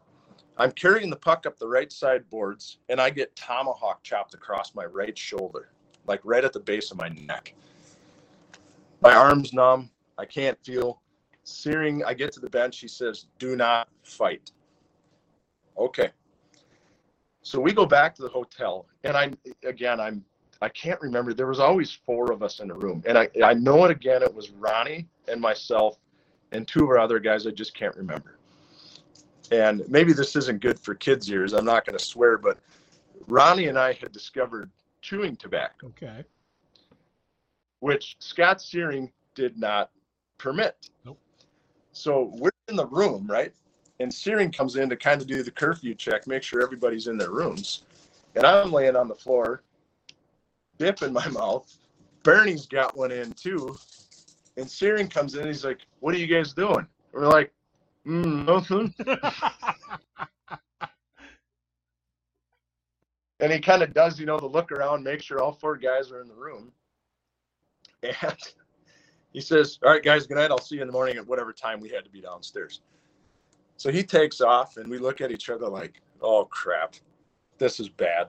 I'm 0.57 0.72
carrying 0.74 1.10
the 1.10 1.15
puck 1.15 1.45
up 1.45 1.57
the 1.57 1.68
right 1.68 1.91
side 1.91 2.30
boards, 2.30 2.80
and 2.90 2.99
I 2.99 3.10
get 3.10 3.36
tomahawk 3.36 4.03
chopped 4.03 4.34
across 4.34 4.76
my 4.76 4.86
right 4.86 5.18
shoulder, 5.18 5.70
like 6.06 6.20
right 6.24 6.44
at 6.44 6.52
the 6.52 6.60
base 6.60 6.91
of 6.91 6.98
my 6.98 7.07
neck. 7.10 7.56
My 9.02 9.14
arm's 9.14 9.53
numb. 9.53 9.90
I 10.18 10.26
can't 10.26 10.57
feel. 10.64 11.02
Searing, 11.45 12.03
I 12.03 12.14
get 12.14 12.32
to 12.34 12.40
the 12.40 12.49
bench. 12.49 12.80
He 12.80 12.88
says, 12.88 13.26
Do 13.40 13.56
not 13.56 13.88
fight. 14.03 14.52
Okay. 15.78 16.10
So 17.41 17.60
we 17.60 17.74
go 17.74 17.86
back 17.86 18.15
to 18.15 18.22
the 18.22 18.30
hotel, 18.30 18.86
and 19.03 19.18
I, 19.18 19.32
again, 19.65 19.99
I'm, 19.99 20.24
I 20.61 20.70
can't 20.70 21.02
remember. 21.02 21.34
There 21.34 21.48
was 21.48 21.60
always 21.60 21.91
four 21.91 22.32
of 22.32 22.44
us 22.44 22.60
in 22.60 22.70
a 22.70 22.74
room, 22.74 23.02
and 23.06 23.18
I, 23.18 23.30
I 23.44 23.53
know 23.53 23.84
it 23.86 23.91
again. 23.91 24.24
It 24.24 24.34
was 24.34 24.52
Ronnie 24.52 25.07
and 25.28 25.41
myself 25.41 25.98
and 26.54 26.68
two 26.68 26.84
of 26.84 26.90
our 26.90 27.00
other 27.00 27.20
guys 27.20 27.46
I 27.46 27.52
just 27.52 27.74
can't 27.74 27.96
remember. 27.98 28.38
And 29.52 29.84
maybe 29.90 30.14
this 30.14 30.36
isn't 30.36 30.62
good 30.62 30.80
for 30.80 30.96
kids' 30.96 31.30
ears. 31.30 31.54
I'm 31.54 31.66
not 31.66 31.86
going 31.86 31.98
to 31.98 32.04
swear, 32.04 32.38
but 32.38 32.60
Ronnie 33.28 33.68
and 33.68 33.78
I 33.78 33.94
had 33.94 34.12
discovered 34.12 34.70
chewing 35.02 35.36
tobacco. 35.36 35.88
Okay. 35.88 36.24
Which 37.80 38.16
Scott 38.20 38.62
Searing 38.62 39.12
did 39.36 39.58
not 39.58 39.92
permit. 40.38 40.90
Nope. 41.06 41.20
So 41.92 42.32
we're 42.36 42.52
in 42.70 42.76
the 42.76 42.88
room, 42.88 43.28
right? 43.28 43.54
And 44.00 44.14
Searing 44.14 44.52
comes 44.52 44.76
in 44.78 44.90
to 44.90 44.96
kind 44.96 45.22
of 45.22 45.28
do 45.28 45.44
the 45.44 45.52
curfew 45.52 45.94
check, 45.94 46.26
make 46.26 46.44
sure 46.44 46.62
everybody's 46.62 47.08
in 47.08 47.18
their 47.18 47.32
rooms. 47.32 47.84
And 48.36 48.46
I'm 48.46 48.72
laying 48.72 48.96
on 48.96 49.08
the 49.08 49.16
floor, 49.16 49.62
dip 50.78 51.02
in 51.02 51.14
my 51.14 51.28
mouth. 51.30 51.72
Bernie's 52.24 52.66
got 52.66 52.96
one 52.96 53.12
in 53.12 53.34
too. 53.34 53.76
And 54.58 54.70
Searing 54.70 55.08
comes 55.08 55.36
in. 55.36 55.48
He's 55.48 55.66
like, 55.66 55.80
"What 56.00 56.14
are 56.14 56.20
you 56.20 56.28
guys 56.28 56.54
doing?" 56.54 56.88
We're 57.12 57.28
like, 57.28 57.52
mm, 58.06 58.46
"Nothing." 58.46 58.94
and 63.40 63.52
he 63.52 63.60
kind 63.60 63.84
of 63.84 63.94
does, 63.94 64.20
you 64.20 64.26
know, 64.26 64.40
the 64.40 64.46
look 64.46 64.72
around, 64.72 65.04
make 65.04 65.22
sure 65.22 65.42
all 65.42 65.52
four 65.52 65.76
guys 65.76 66.12
are 66.12 66.22
in 66.22 66.28
the 66.28 66.36
room. 66.36 66.72
And 68.04 68.38
he 69.34 69.42
says, 69.42 69.80
All 69.84 69.92
right, 69.92 70.04
guys, 70.04 70.28
good 70.28 70.38
night. 70.38 70.52
I'll 70.52 70.60
see 70.60 70.76
you 70.76 70.82
in 70.82 70.88
the 70.88 70.94
morning 70.94 71.18
at 71.18 71.28
whatever 71.28 71.52
time 71.52 71.80
we 71.80 71.90
had 71.90 72.04
to 72.06 72.10
be 72.10 72.22
downstairs. 72.22 72.82
So 73.78 73.92
he 73.92 74.04
takes 74.04 74.40
off, 74.42 74.78
and 74.78 74.90
we 74.90 75.00
look 75.00 75.20
at 75.20 75.32
each 75.32 75.50
other 75.50 75.68
like, 75.68 76.02
Oh, 76.22 76.46
crap. 76.46 76.96
This 77.58 77.80
is 77.80 77.90
bad. 77.90 78.28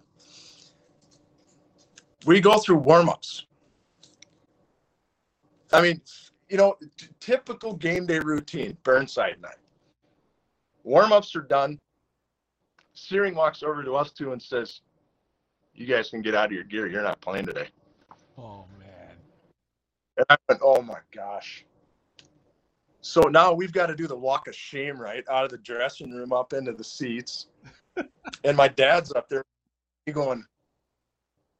We 2.26 2.40
go 2.40 2.58
through 2.58 2.76
warm 2.78 3.08
ups. 3.08 3.46
I 5.74 5.82
mean, 5.82 6.00
you 6.48 6.56
know, 6.56 6.76
t- 6.96 7.08
typical 7.20 7.74
game 7.74 8.06
day 8.06 8.20
routine, 8.20 8.76
Burnside 8.84 9.40
night. 9.42 9.56
Warm 10.84 11.12
ups 11.12 11.34
are 11.34 11.42
done. 11.42 11.78
Searing 12.94 13.34
walks 13.34 13.62
over 13.62 13.82
to 13.82 13.96
us 13.96 14.12
two 14.12 14.32
and 14.32 14.40
says, 14.40 14.82
You 15.74 15.86
guys 15.86 16.10
can 16.10 16.22
get 16.22 16.34
out 16.34 16.46
of 16.46 16.52
your 16.52 16.64
gear. 16.64 16.86
You're 16.86 17.02
not 17.02 17.20
playing 17.20 17.46
today. 17.46 17.68
oh 18.38 18.66
man. 18.78 19.16
And 20.16 20.26
I 20.28 20.36
went, 20.48 20.60
Oh 20.62 20.80
my 20.80 20.98
gosh. 21.12 21.64
So 23.00 23.22
now 23.22 23.52
we've 23.52 23.72
got 23.72 23.86
to 23.86 23.96
do 23.96 24.06
the 24.06 24.16
walk 24.16 24.48
of 24.48 24.54
shame, 24.54 24.96
right? 24.98 25.24
Out 25.28 25.44
of 25.44 25.50
the 25.50 25.58
dressing 25.58 26.12
room 26.12 26.32
up 26.32 26.52
into 26.52 26.72
the 26.72 26.84
seats. 26.84 27.48
and 28.44 28.56
my 28.56 28.68
dad's 28.68 29.12
up 29.12 29.28
there 29.28 29.44
he 30.06 30.12
going, 30.12 30.44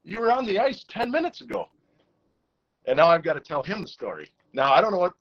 You 0.05 0.21
were 0.21 0.31
on 0.31 0.47
the 0.47 0.59
ice 0.59 0.85
10 0.89 1.11
minutes 1.11 1.41
ago. 1.41 1.69
And 2.87 2.97
now 2.97 3.09
I've 3.09 3.23
got 3.23 3.35
to 3.35 3.41
tell 3.41 3.63
him 3.63 3.83
the 3.83 3.89
story. 3.89 4.31
Now 4.53 4.73
I 4.73 4.81
don't 4.81 4.93
know 4.93 4.99
what 4.99 5.13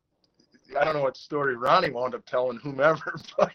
I 0.80 0.84
don't 0.84 0.96
know 0.96 1.02
what 1.02 1.18
story 1.18 1.56
Ronnie 1.56 1.92
wound 1.92 2.16
up 2.16 2.26
telling 2.26 2.58
whomever, 2.58 3.16
but 3.38 3.52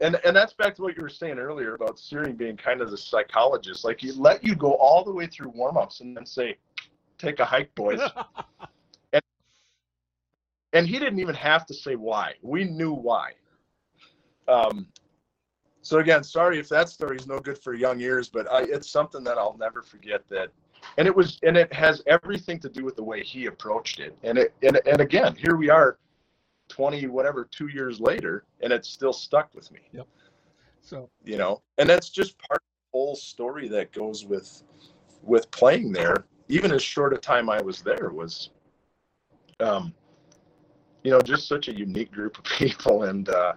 and 0.00 0.20
and 0.24 0.36
that's 0.36 0.52
back 0.52 0.74
to 0.76 0.82
what 0.82 0.96
you 0.96 1.02
were 1.02 1.08
saying 1.08 1.38
earlier 1.38 1.74
about 1.74 1.98
Searing 1.98 2.34
being 2.34 2.56
kind 2.56 2.80
of 2.80 2.90
the 2.90 2.98
psychologist. 2.98 3.84
Like 3.84 4.00
he 4.00 4.12
let 4.12 4.44
you 4.44 4.54
go 4.54 4.74
all 4.74 5.04
the 5.04 5.12
way 5.12 5.26
through 5.26 5.50
warm-ups 5.50 6.00
and 6.00 6.16
then 6.16 6.26
say, 6.26 6.56
"Take 7.18 7.40
a 7.40 7.44
hike, 7.44 7.74
boys." 7.74 8.00
and 9.12 9.22
and 10.72 10.86
he 10.86 10.98
didn't 10.98 11.18
even 11.18 11.34
have 11.34 11.66
to 11.66 11.74
say 11.74 11.96
why. 11.96 12.34
We 12.42 12.64
knew 12.64 12.92
why. 12.92 13.32
Um, 14.48 14.86
so 15.82 15.98
again, 15.98 16.24
sorry 16.24 16.58
if 16.58 16.68
that 16.68 16.88
story 16.88 17.16
is 17.16 17.26
no 17.26 17.38
good 17.38 17.58
for 17.58 17.72
young 17.72 18.00
ears, 18.00 18.28
but 18.28 18.50
I, 18.50 18.62
it's 18.62 18.90
something 18.90 19.22
that 19.24 19.38
I'll 19.38 19.56
never 19.58 19.82
forget. 19.82 20.28
That, 20.28 20.48
and 20.98 21.06
it 21.06 21.14
was, 21.14 21.38
and 21.42 21.56
it 21.56 21.72
has 21.72 22.02
everything 22.06 22.58
to 22.60 22.68
do 22.68 22.84
with 22.84 22.96
the 22.96 23.02
way 23.02 23.22
he 23.22 23.46
approached 23.46 24.00
it. 24.00 24.16
And 24.22 24.38
it, 24.38 24.54
and 24.62 24.80
and 24.86 25.00
again, 25.00 25.34
here 25.34 25.56
we 25.56 25.70
are, 25.70 25.98
twenty 26.68 27.06
whatever, 27.06 27.48
two 27.50 27.68
years 27.68 28.00
later, 28.00 28.44
and 28.62 28.72
it's 28.72 28.88
still 28.88 29.12
stuck 29.12 29.54
with 29.54 29.70
me. 29.70 29.80
Yep. 29.92 30.06
So 30.80 31.10
You 31.24 31.36
know, 31.36 31.62
and 31.78 31.88
that's 31.88 32.10
just 32.10 32.38
part 32.38 32.60
of 32.60 32.92
the 32.92 32.98
whole 32.98 33.16
story 33.16 33.68
that 33.68 33.92
goes 33.92 34.24
with 34.24 34.62
with 35.22 35.50
playing 35.50 35.92
there. 35.92 36.26
Even 36.48 36.70
as 36.72 36.82
short 36.82 37.12
a 37.12 37.18
time 37.18 37.50
I 37.50 37.60
was 37.60 37.82
there 37.82 38.10
was, 38.14 38.50
um, 39.58 39.92
you 41.02 41.10
know, 41.10 41.20
just 41.20 41.48
such 41.48 41.66
a 41.66 41.76
unique 41.76 42.12
group 42.12 42.38
of 42.38 42.44
people. 42.58 43.02
And 43.04 43.28
uh, 43.28 43.54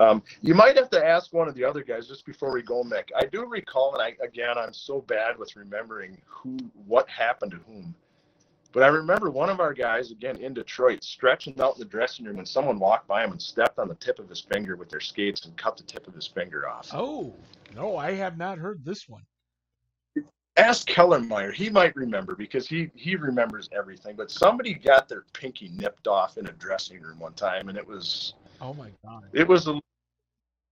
um, 0.00 0.22
you 0.40 0.54
might 0.54 0.76
have 0.76 0.88
to 0.90 1.04
ask 1.04 1.32
one 1.32 1.46
of 1.46 1.54
the 1.54 1.62
other 1.64 1.82
guys 1.84 2.08
just 2.08 2.24
before 2.24 2.52
we 2.52 2.62
go, 2.62 2.82
Mick. 2.82 3.08
I 3.16 3.26
do 3.26 3.44
recall, 3.44 3.92
and 3.94 4.02
I 4.02 4.16
again, 4.24 4.56
I'm 4.56 4.72
so 4.72 5.02
bad 5.02 5.38
with 5.38 5.54
remembering 5.56 6.16
who, 6.26 6.56
what 6.86 7.08
happened 7.08 7.52
to 7.52 7.58
whom. 7.58 7.94
But 8.72 8.82
I 8.82 8.86
remember 8.86 9.30
one 9.30 9.50
of 9.50 9.60
our 9.60 9.74
guys, 9.74 10.10
again 10.10 10.36
in 10.36 10.54
Detroit, 10.54 11.04
stretching 11.04 11.60
out 11.60 11.74
in 11.74 11.80
the 11.80 11.84
dressing 11.84 12.24
room, 12.24 12.38
and 12.38 12.48
someone 12.48 12.78
walked 12.78 13.06
by 13.08 13.24
him 13.24 13.32
and 13.32 13.42
stepped 13.42 13.78
on 13.78 13.88
the 13.88 13.94
tip 13.96 14.18
of 14.18 14.28
his 14.28 14.40
finger 14.40 14.76
with 14.76 14.88
their 14.88 15.00
skates 15.00 15.44
and 15.44 15.56
cut 15.56 15.76
the 15.76 15.82
tip 15.82 16.08
of 16.08 16.14
his 16.14 16.26
finger 16.26 16.68
off. 16.68 16.88
oh 16.94 17.34
no, 17.74 17.96
I 17.96 18.12
have 18.12 18.38
not 18.38 18.58
heard 18.58 18.84
this 18.84 19.08
one. 19.08 19.22
Ask 20.56 20.88
Kellermeyer; 20.88 21.52
he 21.52 21.68
might 21.68 21.94
remember 21.94 22.34
because 22.34 22.66
he 22.66 22.90
he 22.94 23.16
remembers 23.16 23.68
everything. 23.72 24.16
But 24.16 24.30
somebody 24.30 24.74
got 24.74 25.08
their 25.08 25.24
pinky 25.32 25.70
nipped 25.76 26.06
off 26.06 26.38
in 26.38 26.46
a 26.46 26.52
dressing 26.52 27.00
room 27.02 27.18
one 27.18 27.34
time, 27.34 27.68
and 27.68 27.78
it 27.78 27.86
was 27.86 28.34
Oh 28.60 28.74
my 28.74 28.90
god. 29.04 29.24
it 29.32 29.46
was 29.46 29.68
a 29.68 29.80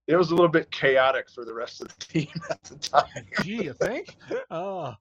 it 0.09 0.15
was 0.17 0.31
a 0.31 0.33
little 0.33 0.49
bit 0.49 0.71
chaotic 0.71 1.29
for 1.29 1.45
the 1.45 1.53
rest 1.53 1.81
of 1.81 1.87
the 1.89 2.05
team 2.05 2.27
at 2.49 2.63
the 2.63 2.75
time. 2.77 3.25
Gee, 3.43 3.65
you 3.65 3.73
think? 3.73 4.15
Oh, 4.49 4.95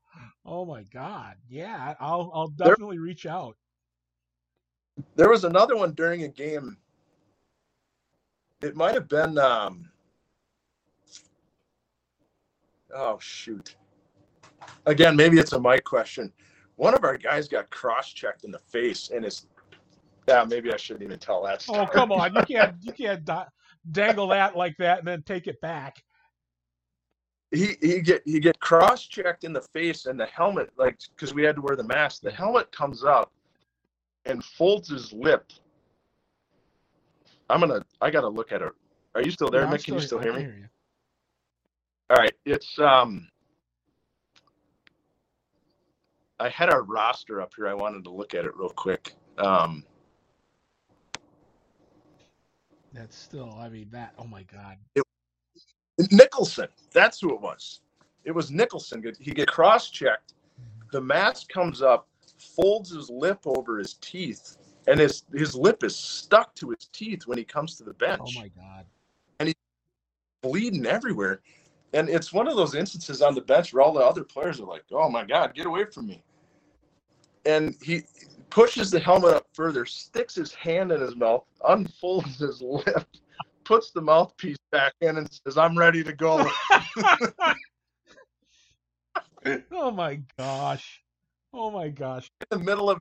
oh 0.44 0.66
my 0.66 0.82
God. 0.92 1.34
Yeah, 1.48 1.94
I'll 1.98 2.30
I'll 2.34 2.48
There- 2.48 2.68
definitely 2.68 2.98
reach 2.98 3.24
out. 3.24 3.56
There 5.16 5.30
was 5.30 5.44
another 5.44 5.76
one 5.76 5.92
during 5.94 6.24
a 6.24 6.28
game. 6.28 6.76
It 8.60 8.76
might 8.76 8.92
have 8.94 9.08
been 9.08 9.38
um 9.38 9.90
oh 12.94 13.18
shoot. 13.18 13.76
Again, 14.84 15.16
maybe 15.16 15.38
it's 15.38 15.54
a 15.54 15.60
mic 15.60 15.84
question. 15.84 16.30
One 16.76 16.94
of 16.94 17.02
our 17.04 17.16
guys 17.16 17.48
got 17.48 17.70
cross-checked 17.70 18.44
in 18.44 18.50
the 18.50 18.58
face 18.58 19.10
and 19.14 19.24
his 19.24 19.46
yeah, 20.28 20.44
maybe 20.44 20.70
I 20.70 20.76
shouldn't 20.76 21.04
even 21.04 21.18
tell 21.18 21.42
that 21.44 21.62
story. 21.62 21.78
Oh 21.80 21.86
come 21.86 22.12
on, 22.12 22.34
you 22.34 22.42
can't 22.46 22.76
you 22.82 22.92
can't 22.92 23.24
da- 23.24 23.46
dangle 23.92 24.28
that 24.28 24.56
like 24.56 24.76
that 24.78 24.98
and 25.00 25.08
then 25.08 25.22
take 25.22 25.46
it 25.46 25.60
back. 25.60 26.02
he 27.50 27.76
he 27.80 28.00
get 28.00 28.22
he 28.26 28.40
get 28.40 28.58
cross 28.60 29.06
checked 29.06 29.44
in 29.44 29.52
the 29.52 29.62
face 29.72 30.06
and 30.06 30.18
the 30.20 30.26
helmet 30.26 30.70
like 30.76 30.98
because 31.14 31.32
we 31.32 31.42
had 31.42 31.56
to 31.56 31.62
wear 31.62 31.76
the 31.76 31.84
mask. 31.84 32.20
The 32.22 32.30
helmet 32.30 32.70
comes 32.72 33.04
up 33.04 33.32
and 34.26 34.44
folds 34.44 34.88
his 34.88 35.12
lip. 35.12 35.50
I'm 37.50 37.60
gonna 37.60 37.82
i 38.02 38.10
gotta 38.10 38.28
look 38.28 38.52
at 38.52 38.60
it 38.60 38.72
are 39.14 39.22
you 39.22 39.30
still 39.30 39.48
there 39.50 39.62
Yeah, 39.62 39.68
I'm 39.68 39.72
mick? 39.74 39.84
Can 39.84 39.94
you 39.94 40.00
still 40.00 40.18
I 40.18 40.22
hear 40.24 40.32
me? 40.34 40.42
you. 40.42 40.64
all 42.10 42.16
right 42.16 42.34
it's 42.44 42.78
um 42.78 43.26
i 46.40 46.48
had 46.50 46.68
our 46.70 46.82
roster 46.82 47.40
up 47.40 47.52
here. 47.56 47.66
I 47.68 47.74
wanted 47.74 48.04
to 48.04 48.10
look 48.10 48.34
at 48.34 48.44
it 48.44 48.54
real 48.56 48.68
quick. 48.68 49.14
Um 49.38 49.82
That's 52.92 53.16
still, 53.16 53.56
I 53.58 53.68
mean, 53.68 53.88
that. 53.90 54.14
Oh 54.18 54.26
my 54.26 54.42
God. 54.42 54.76
nicholson 56.12 56.68
that's 56.92 57.20
who 57.20 57.34
it 57.34 57.40
was 57.40 57.80
it 58.24 58.30
was 58.30 58.52
nicholson 58.52 59.02
he 59.18 59.32
get 59.32 59.48
cross 59.48 59.90
checked 59.90 60.34
mm-hmm. 60.60 60.86
the 60.92 61.00
mask 61.00 61.48
comes 61.48 61.82
up, 61.82 62.06
folds 62.38 62.90
his 62.90 63.10
lip 63.10 63.40
over 63.44 63.78
his 63.78 63.94
teeth, 63.94 64.58
and 64.86 65.00
his 65.00 65.24
his 65.34 65.54
lip 65.54 65.82
is 65.82 65.96
stuck 65.96 66.54
to 66.54 66.70
his 66.70 66.88
teeth 66.92 67.26
when 67.26 67.38
he 67.38 67.44
comes 67.44 67.76
to 67.76 67.84
the 67.84 67.94
bench, 67.94 68.20
Oh 68.22 68.40
my 68.40 68.48
God. 68.48 68.86
And 69.40 69.48
he's 69.48 69.54
bleeding 70.42 70.86
everywhere. 70.86 71.40
And 71.94 72.08
it's 72.08 72.32
one 72.32 72.46
of 72.48 72.56
those 72.56 72.74
instances 72.74 73.22
on 73.22 73.34
the 73.34 73.40
bench 73.40 73.72
where 73.72 73.82
all 73.82 73.94
the 73.94 74.00
other 74.00 74.22
players 74.22 74.60
are 74.60 74.66
like, 74.66 74.84
"Oh 74.92 75.08
my 75.08 75.24
God, 75.24 75.54
get 75.54 75.66
away 75.66 75.84
from 75.86 76.06
me!" 76.06 76.22
And 77.46 77.74
he 77.82 78.02
pushes 78.50 78.90
the 78.90 79.00
helmet 79.00 79.34
up 79.34 79.46
further, 79.52 79.84
sticks 79.86 80.34
his 80.34 80.54
hand 80.54 80.92
in 80.92 81.00
his 81.00 81.16
mouth, 81.16 81.44
unfolds 81.68 82.38
his 82.38 82.60
lip, 82.62 83.06
puts 83.64 83.90
the 83.90 84.00
mouthpiece 84.00 84.58
back 84.72 84.94
in, 85.00 85.18
and 85.18 85.28
says, 85.44 85.58
"I'm 85.58 85.76
ready 85.76 86.02
to 86.04 86.12
go." 86.12 86.48
oh 89.72 89.90
my 89.90 90.20
gosh. 90.38 91.02
Oh 91.52 91.70
my 91.70 91.88
gosh. 91.88 92.30
in 92.50 92.58
the 92.58 92.64
middle 92.64 92.90
of 92.90 92.98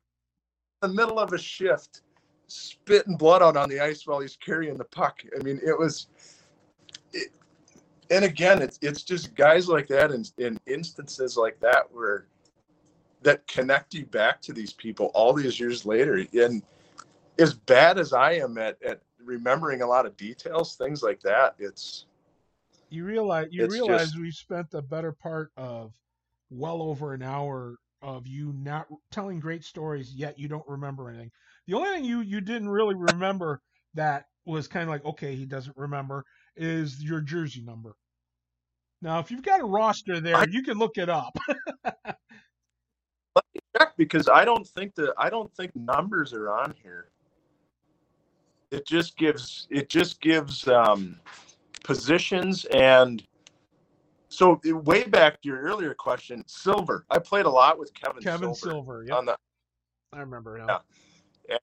the 0.82 0.88
middle 0.88 1.20
of 1.20 1.34
a 1.34 1.38
shift, 1.38 2.02
spitting 2.48 3.18
blood 3.18 3.42
out 3.42 3.58
on 3.58 3.70
the 3.70 3.80
ice 3.80 4.06
while 4.06 4.20
he's 4.20 4.38
carrying 4.38 4.78
the 4.78 4.86
puck. 4.86 5.22
I 5.38 5.44
mean, 5.44 5.60
it 5.66 5.78
was. 5.78 6.08
It, 7.14 7.32
and 8.10 8.24
again, 8.24 8.62
it's 8.62 8.80
it's 8.82 9.04
just 9.04 9.36
guys 9.36 9.68
like 9.68 9.88
that 9.88 10.12
and 10.12 10.30
in 10.38 10.58
instances 10.66 11.36
like 11.36 11.60
that 11.60 11.92
where 11.92 12.28
that 13.28 13.46
connect 13.46 13.94
you 13.94 14.06
back 14.06 14.42
to 14.42 14.54
these 14.54 14.72
people 14.72 15.08
all 15.14 15.34
these 15.34 15.60
years 15.60 15.86
later. 15.86 16.26
And 16.34 16.64
as 17.38 17.54
bad 17.54 18.00
as 18.00 18.14
I 18.14 18.32
am 18.36 18.58
at 18.58 18.82
at 18.82 19.02
remembering 19.20 19.82
a 19.82 19.86
lot 19.86 20.06
of 20.06 20.16
details, 20.16 20.78
things 20.78 21.04
like 21.04 21.20
that, 21.24 21.56
it's 21.60 22.06
You 22.90 23.04
realize 23.04 23.48
you 23.52 23.68
realize 23.68 24.12
just- 24.12 24.18
we 24.22 24.32
spent 24.32 24.72
the 24.72 24.82
better 24.82 25.12
part 25.12 25.52
of 25.58 25.94
well 26.50 26.82
over 26.82 27.14
an 27.14 27.22
hour 27.22 27.76
of 28.02 28.26
you 28.28 28.54
not 28.54 28.88
telling 29.12 29.42
great 29.42 29.66
stories 29.66 30.14
yet 30.16 30.40
you 30.40 30.48
don't 30.48 30.68
remember 30.70 31.10
anything. 31.10 31.32
The 31.66 31.74
only 31.74 31.90
thing 31.90 32.06
you 32.06 32.22
you 32.22 32.40
didn't 32.40 32.70
really 32.70 32.96
remember 32.96 33.62
that 33.96 34.28
was 34.46 34.70
kind 34.70 34.84
of 34.84 34.90
like 34.90 35.04
okay 35.04 35.36
he 35.36 35.46
doesn't 35.46 35.76
remember 35.76 36.24
is 36.56 37.04
your 37.04 37.20
jersey 37.20 37.62
number. 37.62 37.94
Now 39.02 39.20
if 39.20 39.32
you've 39.32 39.44
got 39.44 39.60
a 39.60 39.66
roster 39.66 40.22
there, 40.22 40.38
I- 40.38 40.48
you 40.50 40.64
can 40.64 40.78
look 40.78 40.98
it 40.98 41.10
up. 41.10 41.36
check 43.78 43.94
because 43.98 44.28
I 44.28 44.46
don't 44.46 44.66
think 44.68 44.96
that 44.96 45.14
I 45.18 45.30
don't 45.30 45.52
think 45.54 45.76
numbers 45.76 46.34
are 46.34 46.50
on 46.50 46.74
here. 46.82 47.08
It 48.72 48.86
just 48.86 49.18
gives 49.18 49.68
it 49.70 49.90
just 49.90 50.20
gives 50.22 50.68
um, 50.68 51.20
positions 51.84 52.66
and 52.66 53.24
So 54.30 54.60
way 54.66 55.04
back 55.04 55.42
to 55.42 55.48
your 55.48 55.62
earlier 55.62 55.94
question, 55.94 56.44
Silver. 56.48 57.06
I 57.10 57.18
played 57.20 57.46
a 57.46 57.50
lot 57.50 57.80
with 57.80 57.94
Kevin. 57.94 58.22
Kevin 58.22 58.54
Silver, 58.54 58.76
Silver. 58.76 59.04
Yep. 59.08 59.18
on 59.18 59.26
the 59.26 59.38
I 60.14 60.20
remember. 60.20 60.58
Yeah. 60.58 60.80
Yeah. 61.50 61.58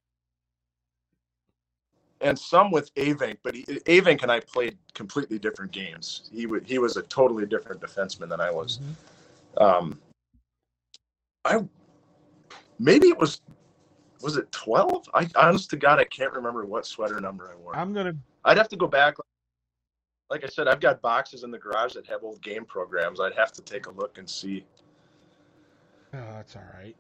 and 2.20 2.38
some 2.38 2.70
with 2.70 2.94
Avink, 2.94 3.36
but 3.42 3.54
he, 3.54 3.64
Avink 3.64 4.22
and 4.22 4.32
I 4.32 4.40
played 4.40 4.78
completely 4.94 5.38
different 5.38 5.72
games. 5.72 6.30
He 6.32 6.44
w- 6.44 6.62
he 6.64 6.78
was 6.78 6.96
a 6.96 7.02
totally 7.02 7.44
different 7.44 7.82
defenseman 7.82 8.30
than 8.30 8.40
I 8.40 8.50
was. 8.50 8.80
Mhm. 9.58 9.62
Um, 9.62 10.00
I 11.44 11.62
maybe 12.78 13.08
it 13.08 13.18
was 13.18 13.40
was 14.20 14.36
it 14.36 14.50
twelve? 14.52 15.08
I 15.14 15.28
honest 15.36 15.70
to 15.70 15.76
God, 15.76 15.98
I 15.98 16.04
can't 16.04 16.32
remember 16.32 16.64
what 16.64 16.86
sweater 16.86 17.20
number 17.20 17.50
I 17.52 17.56
wore. 17.56 17.76
I'm 17.76 17.92
gonna. 17.92 18.14
I'd 18.44 18.56
have 18.56 18.68
to 18.70 18.76
go 18.76 18.86
back. 18.86 19.16
Like 20.30 20.44
I 20.44 20.48
said, 20.48 20.68
I've 20.68 20.80
got 20.80 21.02
boxes 21.02 21.44
in 21.44 21.50
the 21.50 21.58
garage 21.58 21.94
that 21.94 22.06
have 22.06 22.22
old 22.24 22.42
game 22.42 22.64
programs. 22.64 23.20
I'd 23.20 23.34
have 23.34 23.52
to 23.52 23.62
take 23.62 23.86
a 23.86 23.90
look 23.90 24.18
and 24.18 24.28
see. 24.28 24.64
Oh, 26.14 26.18
that's 26.32 26.56
all 26.56 26.62
right. 26.74 26.96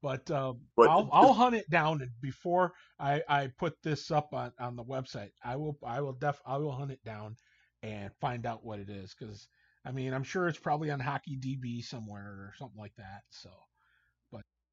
But 0.00 0.30
um, 0.30 0.60
But- 0.76 0.88
I'll 0.88 1.08
I'll 1.12 1.32
hunt 1.32 1.56
it 1.56 1.68
down 1.70 2.02
and 2.02 2.10
before 2.20 2.72
I 3.00 3.22
I 3.28 3.48
put 3.58 3.74
this 3.82 4.10
up 4.10 4.32
on 4.32 4.52
on 4.60 4.76
the 4.76 4.84
website. 4.84 5.30
I 5.44 5.56
will 5.56 5.76
I 5.84 6.00
will 6.00 6.12
def 6.12 6.40
I 6.46 6.56
will 6.58 6.72
hunt 6.72 6.92
it 6.92 7.02
down 7.04 7.36
and 7.82 8.10
find 8.20 8.46
out 8.46 8.64
what 8.64 8.78
it 8.78 8.90
is 8.90 9.14
because 9.18 9.48
I 9.84 9.90
mean 9.90 10.14
I'm 10.14 10.22
sure 10.22 10.46
it's 10.46 10.58
probably 10.58 10.90
on 10.90 11.00
Hockey 11.00 11.36
DB 11.36 11.84
somewhere 11.84 12.22
or 12.22 12.52
something 12.56 12.78
like 12.78 12.94
that. 12.96 13.22
So 13.30 13.50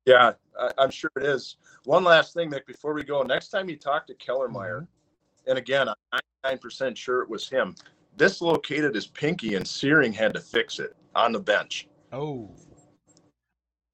Yeah, 0.06 0.34
I, 0.60 0.72
I'm 0.78 0.92
sure 0.92 1.12
it 1.18 1.24
is. 1.24 1.58
One 1.86 2.04
last 2.04 2.34
thing, 2.34 2.52
Mick, 2.52 2.66
before 2.66 2.94
we 2.94 3.04
go. 3.04 3.22
Next 3.24 3.50
time 3.50 3.70
you 3.70 3.76
talk 3.76 4.08
to 4.08 4.14
Kellermeyer, 4.16 4.82
mm-hmm. 4.82 5.50
and 5.50 5.58
again, 5.58 5.88
I'm 5.90 6.20
99% 6.46 6.96
sure 6.96 7.22
it 7.22 7.30
was 7.30 7.50
him. 7.50 7.76
Dislocated 8.18 8.96
his 8.96 9.08
pinky, 9.08 9.56
and 9.56 9.68
Searing 9.68 10.14
had 10.14 10.34
to 10.34 10.40
fix 10.40 10.80
it 10.80 10.96
on 11.16 11.32
the 11.32 11.40
bench. 11.40 11.88
oh 12.12 12.50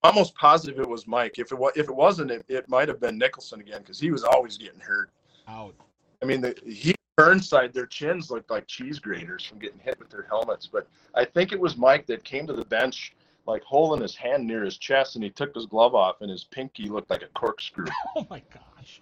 Almost 0.03 0.33
positive 0.33 0.79
it 0.79 0.89
was 0.89 1.05
Mike. 1.05 1.37
If 1.37 1.51
it 1.51 1.57
was, 1.57 1.73
if 1.75 1.87
it 1.87 1.95
wasn't, 1.95 2.31
it, 2.31 2.43
it 2.47 2.67
might 2.67 2.87
have 2.87 2.99
been 2.99 3.19
Nicholson 3.19 3.61
again 3.61 3.81
because 3.81 3.99
he 3.99 4.09
was 4.09 4.23
always 4.23 4.57
getting 4.57 4.79
hurt. 4.79 5.11
out 5.47 5.75
I 6.23 6.25
mean, 6.25 6.41
the, 6.41 6.55
he 6.65 6.95
Burnside, 7.17 7.71
their 7.71 7.85
chins 7.85 8.31
looked 8.31 8.49
like 8.49 8.65
cheese 8.67 8.97
graters 8.97 9.45
from 9.45 9.59
getting 9.59 9.79
hit 9.79 9.99
with 9.99 10.09
their 10.09 10.25
helmets. 10.27 10.67
But 10.71 10.87
I 11.13 11.23
think 11.25 11.51
it 11.51 11.59
was 11.59 11.77
Mike 11.77 12.07
that 12.07 12.23
came 12.23 12.47
to 12.47 12.53
the 12.53 12.65
bench, 12.65 13.13
like 13.47 13.63
holding 13.63 14.01
his 14.01 14.15
hand 14.15 14.45
near 14.45 14.63
his 14.63 14.77
chest, 14.77 15.15
and 15.15 15.23
he 15.23 15.29
took 15.29 15.53
his 15.55 15.65
glove 15.65 15.95
off, 15.95 16.21
and 16.21 16.29
his 16.29 16.43
pinky 16.43 16.89
looked 16.89 17.09
like 17.09 17.23
a 17.23 17.27
corkscrew. 17.27 17.85
oh 18.15 18.25
my 18.29 18.41
gosh 18.53 19.01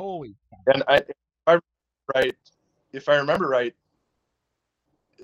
holy 0.00 0.34
And 0.66 0.82
I, 0.88 0.96
if 0.96 1.16
I 1.46 1.58
right, 2.14 2.34
if 2.92 3.08
I 3.08 3.16
remember 3.16 3.48
right, 3.48 3.74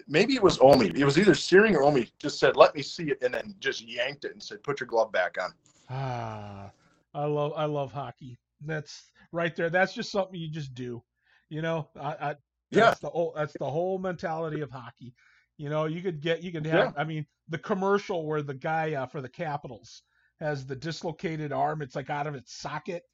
maybe 0.07 0.35
it 0.35 0.43
was 0.43 0.59
Omi. 0.61 0.93
It 0.95 1.05
was 1.05 1.19
either 1.19 1.35
Searing 1.35 1.75
or 1.75 1.83
Omi. 1.83 2.09
Just 2.19 2.39
said, 2.39 2.57
"Let 2.57 2.75
me 2.75 2.83
see 2.83 3.05
it," 3.11 3.23
and 3.23 3.33
then 3.33 3.55
just 3.59 3.81
yanked 3.83 4.25
it 4.27 4.33
and 4.33 4.43
said, 4.43 4.63
"Put 4.63 4.81
your 4.81 4.87
glove 4.87 5.11
back 5.13 5.37
on." 5.43 5.53
ah 5.89 6.71
I 7.15 7.25
love 7.25 7.53
I 7.57 7.65
love 7.65 7.91
hockey. 7.93 8.39
That's 8.61 9.11
right 9.33 9.55
there. 9.57 9.71
That's 9.71 9.95
just 9.95 10.13
something 10.13 10.39
you 10.39 10.51
just 10.51 10.75
do. 10.75 11.03
You 11.49 11.63
know 11.63 11.89
I, 11.99 12.09
I 12.09 12.35
Yeah, 12.71 12.85
That's 12.87 13.01
the 13.01 13.09
whole 13.09 13.33
that's 13.35 13.55
the 13.55 13.71
whole 13.71 13.99
mentality 13.99 14.61
of 14.61 14.71
hockey. 14.71 15.15
You 15.59 15.71
know, 15.71 15.87
you 15.87 16.03
could 16.03 16.21
get 16.21 16.43
you 16.43 16.53
could 16.53 16.67
have 16.67 16.95
I 16.97 17.05
mean, 17.05 17.27
the 17.49 17.59
commercial 17.59 18.27
where 18.27 18.43
the 18.43 18.55
guy 18.55 18.95
uh, 18.95 19.07
for 19.07 19.23
the 19.23 19.29
Capitals 19.29 20.03
has 20.41 20.67
the 20.67 20.77
dislocated 20.77 21.53
arm, 21.53 21.81
it's 21.81 21.97
like 21.97 22.11
out 22.11 22.27
of 22.27 22.35
its 22.35 22.55
socket. 22.55 23.05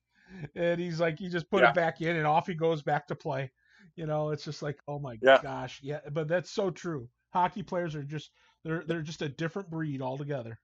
And 0.55 0.81
he's 0.81 1.01
like 1.01 1.19
he 1.19 1.29
just 1.29 1.51
put 1.51 1.63
Yeah. 1.63 1.71
it 1.71 1.75
back 1.75 2.01
in 2.01 2.17
and 2.17 2.27
off 2.27 2.47
he 2.47 2.55
goes 2.55 2.83
back 2.83 3.07
to 3.09 3.15
play. 3.15 3.51
You 3.97 4.07
know, 4.07 4.31
it's 4.31 4.45
just 4.45 4.63
like, 4.63 4.81
oh 4.89 4.99
my 4.99 5.19
Yeah. 5.21 5.39
gosh. 5.43 5.81
Yeah, 5.83 6.01
but 6.11 6.27
that's 6.29 6.51
so 6.51 6.71
true. 6.71 7.09
Hockey 7.33 7.63
players 7.63 7.95
are 7.95 8.03
just 8.03 8.31
they're 8.65 8.85
they're 8.87 9.03
just 9.03 9.23
a 9.23 9.29
different 9.29 9.71
breed 9.71 10.03
altogether. 10.03 10.59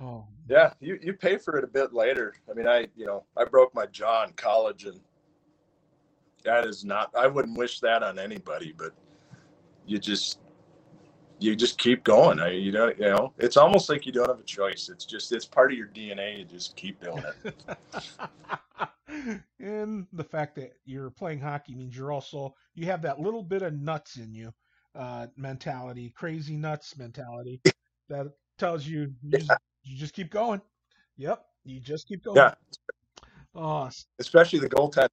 Oh, 0.00 0.26
yeah. 0.48 0.72
You 0.80 0.98
you 1.02 1.14
pay 1.14 1.38
for 1.38 1.56
it 1.56 1.64
a 1.64 1.68
bit 1.68 1.92
later. 1.94 2.34
I 2.50 2.54
mean, 2.54 2.68
I 2.68 2.88
you 2.96 3.06
know 3.06 3.24
I 3.36 3.44
broke 3.44 3.74
my 3.74 3.86
jaw 3.86 4.24
in 4.24 4.32
college, 4.34 4.84
and 4.84 5.00
that 6.44 6.66
is 6.66 6.84
not. 6.84 7.10
I 7.16 7.26
wouldn't 7.26 7.56
wish 7.56 7.80
that 7.80 8.02
on 8.02 8.18
anybody, 8.18 8.72
but 8.76 8.92
you 9.86 9.98
just 9.98 10.40
you 11.40 11.54
just 11.56 11.78
keep 11.78 12.04
going. 12.04 12.40
I 12.40 12.50
you 12.50 12.72
don't 12.72 12.98
you 12.98 13.06
know 13.06 13.32
it's 13.38 13.56
almost 13.56 13.88
like 13.88 14.06
you 14.06 14.12
don't 14.12 14.28
have 14.28 14.40
a 14.40 14.44
choice. 14.44 14.88
It's 14.88 15.04
just 15.04 15.32
it's 15.32 15.44
part 15.44 15.72
of 15.72 15.78
your 15.78 15.88
DNA. 15.88 16.38
You 16.38 16.44
just 16.44 16.76
keep 16.76 17.00
doing 17.02 17.22
it. 17.44 17.54
and 19.60 20.06
the 20.12 20.24
fact 20.24 20.54
that 20.56 20.72
you're 20.84 21.10
playing 21.10 21.40
hockey 21.40 21.74
means 21.74 21.96
you're 21.96 22.12
also 22.12 22.54
you 22.74 22.86
have 22.86 23.02
that 23.02 23.18
little 23.20 23.42
bit 23.42 23.62
of 23.62 23.72
nuts 23.72 24.16
in 24.16 24.34
you 24.34 24.52
uh 24.94 25.26
mentality 25.36 26.12
crazy 26.16 26.56
nuts 26.56 26.96
mentality 26.96 27.60
that 28.08 28.26
tells 28.58 28.86
you 28.86 29.12
you 29.22 29.38
just, 29.38 29.50
you 29.82 29.96
just 29.96 30.14
keep 30.14 30.30
going 30.30 30.60
yep 31.16 31.44
you 31.64 31.80
just 31.80 32.06
keep 32.06 32.22
going 32.24 32.36
Yeah. 32.36 32.54
oh, 33.54 33.90
especially 34.18 34.58
the 34.60 34.68
goaltender, 34.68 35.08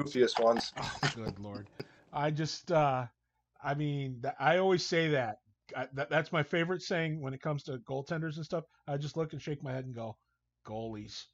goofiest 0.00 0.42
ones. 0.42 0.72
oh 0.80 0.96
good 1.14 1.38
lord 1.38 1.68
i 2.12 2.30
just 2.30 2.70
uh 2.72 3.04
i 3.62 3.74
mean 3.74 4.22
i 4.38 4.58
always 4.58 4.84
say 4.84 5.08
that. 5.08 5.38
I, 5.76 5.88
that 5.94 6.10
that's 6.10 6.32
my 6.32 6.42
favorite 6.42 6.82
saying 6.82 7.20
when 7.20 7.32
it 7.32 7.40
comes 7.40 7.62
to 7.64 7.78
goaltenders 7.78 8.36
and 8.36 8.44
stuff 8.44 8.64
i 8.86 8.96
just 8.96 9.16
look 9.16 9.32
and 9.32 9.40
shake 9.40 9.62
my 9.62 9.72
head 9.72 9.86
and 9.86 9.94
go 9.94 10.16
goalies 10.66 11.24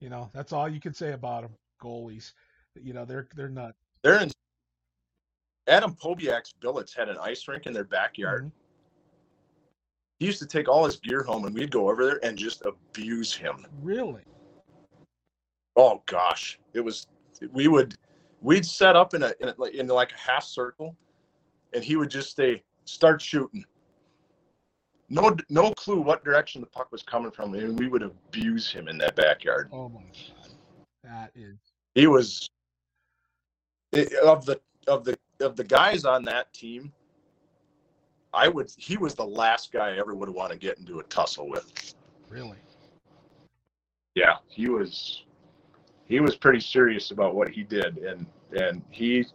you 0.00 0.08
know 0.08 0.30
that's 0.32 0.52
all 0.52 0.68
you 0.68 0.80
can 0.80 0.94
say 0.94 1.12
about 1.12 1.42
them 1.42 1.52
goalies 1.82 2.32
you 2.80 2.92
know 2.92 3.04
they're 3.04 3.28
they're 3.34 3.48
not 3.48 3.74
They're 4.02 4.20
in. 4.20 4.30
Adam 5.68 5.94
Pobiak's 5.94 6.52
billets 6.60 6.94
had 6.94 7.08
an 7.08 7.16
ice 7.20 7.46
rink 7.46 7.66
in 7.66 7.72
their 7.72 7.84
backyard. 7.84 8.46
Mhm. 8.46 8.52
He 10.18 10.26
used 10.26 10.40
to 10.40 10.46
take 10.46 10.68
all 10.68 10.84
his 10.84 10.96
gear 10.96 11.22
home, 11.22 11.44
and 11.44 11.54
we'd 11.54 11.70
go 11.70 11.88
over 11.88 12.04
there 12.04 12.24
and 12.24 12.36
just 12.36 12.62
abuse 12.64 13.34
him. 13.34 13.66
Really? 13.80 14.22
Oh 15.76 16.02
gosh, 16.06 16.58
it 16.74 16.80
was. 16.80 17.06
We 17.52 17.68
would, 17.68 17.96
we'd 18.40 18.66
set 18.66 18.94
up 18.96 19.14
in 19.14 19.22
a 19.22 19.32
in, 19.40 19.48
a, 19.48 19.64
in 19.64 19.86
like 19.88 20.12
a 20.12 20.18
half 20.18 20.44
circle, 20.44 20.96
and 21.72 21.82
he 21.82 21.96
would 21.96 22.10
just 22.10 22.36
say, 22.36 22.62
"Start 22.84 23.20
shooting." 23.20 23.64
No, 25.08 25.36
no 25.50 25.72
clue 25.72 26.00
what 26.00 26.24
direction 26.24 26.62
the 26.62 26.66
puck 26.66 26.90
was 26.90 27.02
coming 27.02 27.30
from, 27.30 27.54
and 27.54 27.78
we 27.78 27.88
would 27.88 28.02
abuse 28.02 28.70
him 28.70 28.88
in 28.88 28.96
that 28.98 29.14
backyard. 29.14 29.68
Oh 29.70 29.88
my 29.88 30.00
god. 30.00 30.50
That 31.04 31.32
is 31.34 31.58
He 31.94 32.06
was 32.06 32.48
of 34.24 34.46
the 34.46 34.60
of 34.86 35.04
the 35.04 35.18
of 35.40 35.56
the 35.56 35.64
guys 35.64 36.04
on 36.04 36.24
that 36.24 36.52
team. 36.54 36.92
I 38.32 38.48
would. 38.48 38.72
He 38.78 38.96
was 38.96 39.14
the 39.14 39.26
last 39.26 39.72
guy 39.72 39.90
I 39.90 39.98
ever 39.98 40.14
would 40.14 40.30
want 40.30 40.52
to 40.52 40.58
get 40.58 40.78
into 40.78 41.00
a 41.00 41.02
tussle 41.04 41.48
with. 41.48 41.94
really. 42.28 42.56
Yeah, 44.14 44.36
he 44.48 44.68
was. 44.68 45.24
He 46.06 46.20
was 46.20 46.36
pretty 46.36 46.60
serious 46.60 47.10
about 47.10 47.34
what 47.34 47.48
he 47.48 47.62
did, 47.62 47.98
and 47.98 48.26
and 48.52 48.82
he, 48.90 49.26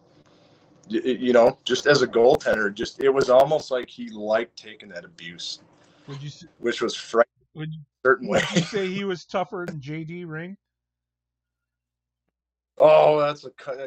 you 0.89 1.33
know, 1.33 1.57
just 1.63 1.87
as 1.87 2.01
a 2.01 2.07
goaltender, 2.07 2.73
just 2.73 3.01
it 3.03 3.09
was 3.09 3.29
almost 3.29 3.71
like 3.71 3.89
he 3.89 4.09
liked 4.09 4.57
taking 4.57 4.89
that 4.89 5.05
abuse, 5.05 5.59
Would 6.07 6.21
you 6.21 6.29
which 6.59 6.81
was 6.81 6.95
frightening 6.95 7.27
would 7.55 7.73
you, 7.73 7.79
in 7.79 7.81
a 7.81 8.07
certain 8.07 8.27
way. 8.27 8.41
you 8.55 8.61
say 8.61 8.87
he 8.87 9.03
was 9.03 9.25
tougher 9.25 9.65
than 9.67 9.79
JD 9.79 10.27
Ring? 10.27 10.57
Oh, 12.77 13.19
that's 13.19 13.43
a 13.45 13.49
cut. 13.51 13.79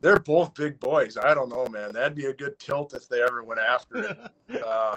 They're 0.00 0.18
both 0.18 0.54
big 0.54 0.78
boys. 0.78 1.16
I 1.16 1.34
don't 1.34 1.48
know, 1.48 1.66
man. 1.66 1.92
That'd 1.92 2.14
be 2.14 2.26
a 2.26 2.32
good 2.32 2.58
tilt 2.58 2.94
if 2.94 3.08
they 3.08 3.22
ever 3.22 3.42
went 3.42 3.60
after 3.60 3.98
it. 3.98 4.62
uh, 4.64 4.96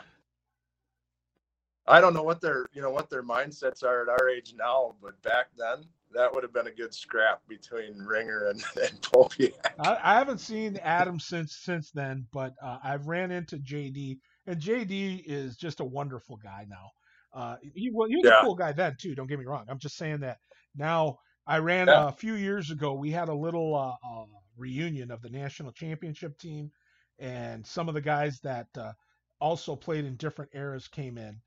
I 1.88 2.00
don't 2.00 2.14
know 2.14 2.24
what 2.24 2.42
their 2.42 2.68
you 2.74 2.82
know 2.82 2.92
what 2.92 3.10
their 3.10 3.24
mindsets 3.24 3.84
are 3.84 4.04
at 4.04 4.10
our 4.10 4.30
age 4.30 4.54
now, 4.58 4.96
but 5.02 5.22
back 5.22 5.48
then 5.58 5.84
that 6.14 6.34
would 6.34 6.44
have 6.44 6.54
been 6.54 6.68
a 6.68 6.72
good 6.72 6.94
scrap 6.94 7.42
between 7.48 7.98
Ringer 7.98 8.48
and, 8.48 8.64
and 8.82 9.02
Pobiak. 9.02 9.74
I, 9.80 9.98
I 10.04 10.18
haven't 10.18 10.40
seen 10.40 10.78
Adam 10.78 11.20
since 11.20 11.56
since 11.58 11.92
then, 11.92 12.26
but 12.34 12.54
uh, 12.62 12.80
I've 12.84 13.08
ran 13.08 13.32
into 13.32 13.58
JD, 13.58 14.18
and 14.48 14.60
JD 14.62 15.24
is 15.26 15.56
just 15.58 15.80
a 15.80 15.86
wonderful 15.86 16.38
guy 16.38 16.66
now. 16.70 16.90
Uh, 17.34 17.58
he, 17.76 17.92
well, 17.94 18.08
he 18.10 18.18
was 18.18 18.26
Yeah. 18.26 18.42
a 18.42 18.46
cool 18.46 18.56
guy 18.56 18.72
then 18.72 18.96
too. 19.00 19.16
Don't 19.16 19.28
get 19.28 19.40
me 19.40 19.46
wrong. 19.46 19.66
I'm 19.70 19.80
just 19.80 19.98
saying 19.98 20.20
that 20.22 20.38
now. 20.76 21.20
I 21.48 21.58
ran 21.58 21.88
Yeah. 21.88 22.10
a 22.10 22.12
few 22.12 22.36
years 22.36 22.70
ago. 22.70 22.94
We 22.94 23.10
had 23.10 23.28
a 23.28 23.34
little 23.34 23.74
uh, 23.76 23.94
uh, 24.08 24.26
reunion 24.56 25.10
of 25.10 25.22
the 25.24 25.30
national 25.32 25.72
championship 25.72 26.38
team, 26.38 26.72
and 27.18 27.66
some 27.66 27.88
of 27.88 27.96
the 27.96 28.02
guys 28.02 28.40
that 28.42 28.68
uh, 28.78 28.92
also 29.40 29.76
played 29.76 30.06
in 30.06 30.16
different 30.18 30.52
eras 30.54 30.88
came 30.88 31.18
in, 31.18 31.40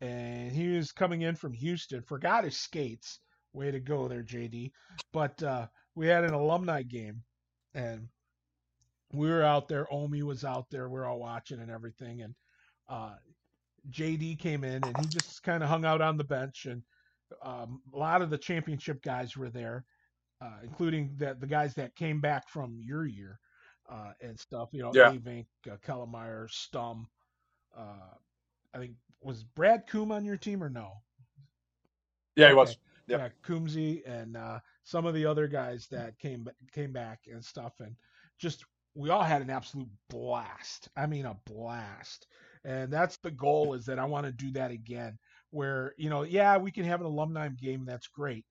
and 0.00 0.52
he 0.52 0.68
was 0.76 0.92
coming 0.92 1.22
in 1.22 1.34
from 1.34 1.52
Houston. 1.54 2.02
Forgot 2.02 2.44
his 2.44 2.56
skates. 2.56 3.18
Way 3.52 3.70
to 3.70 3.80
go 3.80 4.08
there, 4.08 4.22
JD. 4.22 4.72
But 5.12 5.42
uh, 5.42 5.66
we 5.94 6.06
had 6.06 6.24
an 6.24 6.34
alumni 6.34 6.82
game, 6.82 7.22
and 7.74 8.08
we 9.12 9.28
were 9.28 9.42
out 9.42 9.68
there. 9.68 9.86
Omi 9.92 10.22
was 10.22 10.44
out 10.44 10.66
there. 10.70 10.88
We 10.88 11.00
are 11.00 11.06
all 11.06 11.18
watching 11.18 11.60
and 11.60 11.70
everything. 11.70 12.22
And 12.22 12.34
uh, 12.88 13.14
JD 13.90 14.38
came 14.38 14.64
in 14.64 14.84
and 14.84 14.98
he 14.98 15.06
just 15.08 15.42
kind 15.42 15.62
of 15.62 15.68
hung 15.68 15.84
out 15.84 16.02
on 16.02 16.16
the 16.18 16.24
bench. 16.24 16.66
And 16.66 16.82
um, 17.42 17.80
a 17.94 17.98
lot 17.98 18.20
of 18.22 18.28
the 18.30 18.36
championship 18.38 19.02
guys 19.02 19.36
were 19.36 19.48
there, 19.48 19.84
uh, 20.42 20.58
including 20.62 21.14
the, 21.16 21.36
the 21.40 21.46
guys 21.46 21.74
that 21.74 21.96
came 21.96 22.20
back 22.20 22.48
from 22.48 22.78
your 22.82 23.06
year. 23.06 23.38
uh, 23.90 24.12
and 24.20 24.38
stuff. 24.38 24.68
You 24.72 24.82
know, 24.82 24.92
Yeah. 24.94 25.12
Avink, 25.12 25.46
uh, 25.70 25.76
Kellemeyer, 25.78 26.46
Stum. 26.50 27.06
Uh, 27.76 28.14
I 28.74 28.78
think 28.78 28.92
was 29.22 29.44
Brad 29.44 29.86
Coombe 29.86 30.12
on 30.12 30.24
your 30.26 30.36
team 30.36 30.62
or 30.62 30.68
no? 30.68 30.92
Yeah, 32.36 32.48
he 32.48 32.54
was. 32.54 32.76
Yep. 33.08 33.20
Yeah, 33.20 33.28
Coombsy 33.42 34.02
and 34.06 34.36
uh, 34.36 34.60
some 34.84 35.06
of 35.06 35.14
the 35.14 35.26
other 35.26 35.48
guys 35.48 35.86
that 35.90 36.18
came 36.18 36.46
came 36.72 36.92
back 36.92 37.20
and 37.30 37.44
stuff, 37.44 37.74
and 37.80 37.94
just 38.38 38.64
we 38.94 39.10
all 39.10 39.22
had 39.22 39.42
an 39.42 39.50
absolute 39.50 39.88
blast. 40.10 40.88
I 40.96 41.06
mean, 41.06 41.24
a 41.24 41.36
blast. 41.46 42.26
And 42.64 42.92
that's 42.92 43.16
the 43.18 43.30
goal 43.30 43.74
is 43.74 43.86
that 43.86 43.98
I 43.98 44.04
want 44.04 44.26
to 44.26 44.32
do 44.32 44.50
that 44.52 44.70
again. 44.70 45.18
Where 45.50 45.94
you 45.96 46.10
know, 46.10 46.22
yeah, 46.22 46.58
we 46.58 46.70
can 46.70 46.84
have 46.84 47.00
an 47.00 47.06
alumni 47.06 47.48
game. 47.48 47.84
That's 47.86 48.08
great. 48.08 48.44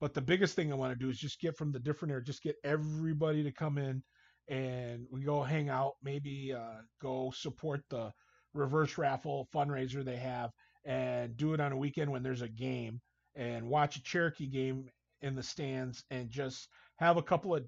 But 0.00 0.14
the 0.14 0.20
biggest 0.20 0.54
thing 0.54 0.72
I 0.72 0.76
want 0.76 0.92
to 0.92 0.98
do 0.98 1.10
is 1.10 1.18
just 1.18 1.40
get 1.40 1.56
from 1.56 1.72
the 1.72 1.78
different 1.80 2.12
area, 2.12 2.24
just 2.24 2.42
get 2.42 2.56
everybody 2.62 3.42
to 3.42 3.52
come 3.52 3.78
in 3.78 4.02
and 4.48 5.06
we 5.10 5.22
go 5.22 5.42
hang 5.42 5.70
out, 5.70 5.94
maybe 6.02 6.52
uh, 6.52 6.82
go 7.00 7.32
support 7.34 7.80
the 7.88 8.12
reverse 8.52 8.98
raffle 8.98 9.48
fundraiser 9.54 10.04
they 10.04 10.16
have 10.16 10.50
and 10.84 11.36
do 11.36 11.54
it 11.54 11.60
on 11.60 11.72
a 11.72 11.76
weekend 11.76 12.10
when 12.10 12.22
there's 12.22 12.42
a 12.42 12.48
game 12.48 13.00
and 13.36 13.68
watch 13.68 13.96
a 13.96 14.02
Cherokee 14.02 14.46
game 14.46 14.88
in 15.22 15.34
the 15.34 15.42
stands 15.42 16.04
and 16.10 16.30
just 16.30 16.68
have 16.96 17.16
a 17.16 17.22
couple 17.22 17.54
of 17.54 17.64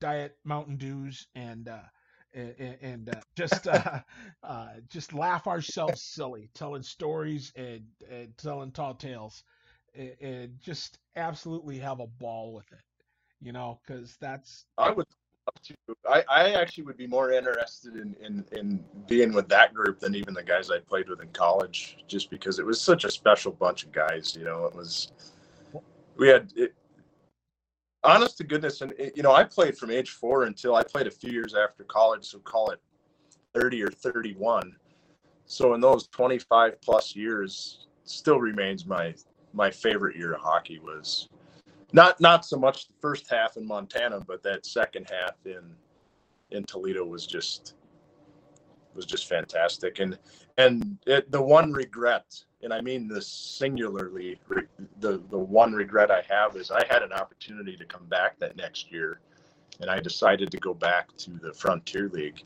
diet 0.00 0.36
Mountain 0.44 0.76
Dews 0.76 1.26
and 1.34 1.68
uh, 1.68 1.78
and, 2.32 2.76
and 2.82 3.08
uh, 3.08 3.20
just 3.36 3.66
uh, 3.68 4.00
uh, 4.42 4.68
just 4.88 5.12
laugh 5.12 5.46
ourselves 5.46 6.02
silly, 6.02 6.50
telling 6.54 6.82
stories 6.82 7.52
and, 7.56 7.82
and 8.10 8.36
telling 8.38 8.72
tall 8.72 8.94
tales, 8.94 9.42
and, 9.94 10.16
and 10.20 10.60
just 10.60 10.98
absolutely 11.16 11.78
have 11.78 12.00
a 12.00 12.06
ball 12.06 12.52
with 12.52 12.70
it, 12.72 12.84
you 13.40 13.52
know, 13.52 13.80
because 13.86 14.16
that's 14.20 14.66
I 14.78 14.90
would 14.90 15.06
to. 15.64 15.74
I, 16.08 16.24
I 16.28 16.50
actually 16.52 16.84
would 16.84 16.96
be 16.96 17.06
more 17.06 17.32
interested 17.32 17.96
in, 17.96 18.14
in, 18.20 18.44
in 18.52 18.84
being 19.08 19.32
with 19.32 19.48
that 19.48 19.74
group 19.74 20.00
than 20.00 20.14
even 20.14 20.34
the 20.34 20.42
guys 20.42 20.70
I 20.70 20.78
played 20.78 21.08
with 21.08 21.20
in 21.20 21.28
college, 21.28 21.98
just 22.06 22.30
because 22.30 22.58
it 22.58 22.66
was 22.66 22.80
such 22.80 23.04
a 23.04 23.10
special 23.10 23.52
bunch 23.52 23.84
of 23.84 23.92
guys. 23.92 24.36
You 24.36 24.44
know, 24.44 24.66
it 24.66 24.74
was, 24.74 25.12
we 26.16 26.28
had, 26.28 26.52
it, 26.56 26.74
honest 28.04 28.36
to 28.38 28.44
goodness, 28.44 28.80
and 28.80 28.92
it, 28.98 29.16
you 29.16 29.22
know, 29.22 29.32
I 29.32 29.44
played 29.44 29.78
from 29.78 29.90
age 29.90 30.10
four 30.10 30.44
until 30.44 30.74
I 30.74 30.82
played 30.82 31.06
a 31.06 31.10
few 31.10 31.32
years 31.32 31.54
after 31.54 31.84
college, 31.84 32.24
so 32.24 32.38
call 32.40 32.70
it 32.70 32.80
30 33.54 33.82
or 33.82 33.90
31. 33.90 34.76
So 35.46 35.74
in 35.74 35.80
those 35.80 36.06
25 36.08 36.80
plus 36.80 37.16
years, 37.16 37.86
still 38.04 38.40
remains 38.40 38.86
my 38.86 39.14
my 39.52 39.70
favorite 39.70 40.16
year 40.16 40.34
of 40.34 40.40
hockey 40.40 40.78
was 40.78 41.28
not 41.92 42.20
not 42.20 42.44
so 42.44 42.56
much 42.56 42.88
the 42.88 42.94
first 43.00 43.30
half 43.30 43.56
in 43.56 43.66
Montana, 43.66 44.20
but 44.26 44.42
that 44.42 44.66
second 44.66 45.10
half 45.10 45.34
in 45.44 45.74
in 46.50 46.64
Toledo 46.64 47.04
was 47.04 47.26
just 47.26 47.74
was 48.94 49.06
just 49.06 49.28
fantastic. 49.28 49.98
And 50.00 50.18
and 50.58 50.98
it, 51.06 51.30
the 51.30 51.40
one 51.40 51.72
regret, 51.72 52.42
and 52.62 52.72
I 52.72 52.80
mean 52.80 53.08
this 53.08 53.26
singularly, 53.26 54.38
the 55.00 55.22
the 55.30 55.38
one 55.38 55.72
regret 55.72 56.10
I 56.10 56.22
have 56.28 56.56
is 56.56 56.70
I 56.70 56.84
had 56.88 57.02
an 57.02 57.12
opportunity 57.12 57.76
to 57.76 57.84
come 57.84 58.06
back 58.06 58.38
that 58.38 58.56
next 58.56 58.90
year, 58.92 59.20
and 59.80 59.90
I 59.90 60.00
decided 60.00 60.50
to 60.50 60.58
go 60.58 60.74
back 60.74 61.16
to 61.18 61.30
the 61.42 61.52
Frontier 61.52 62.08
League. 62.12 62.42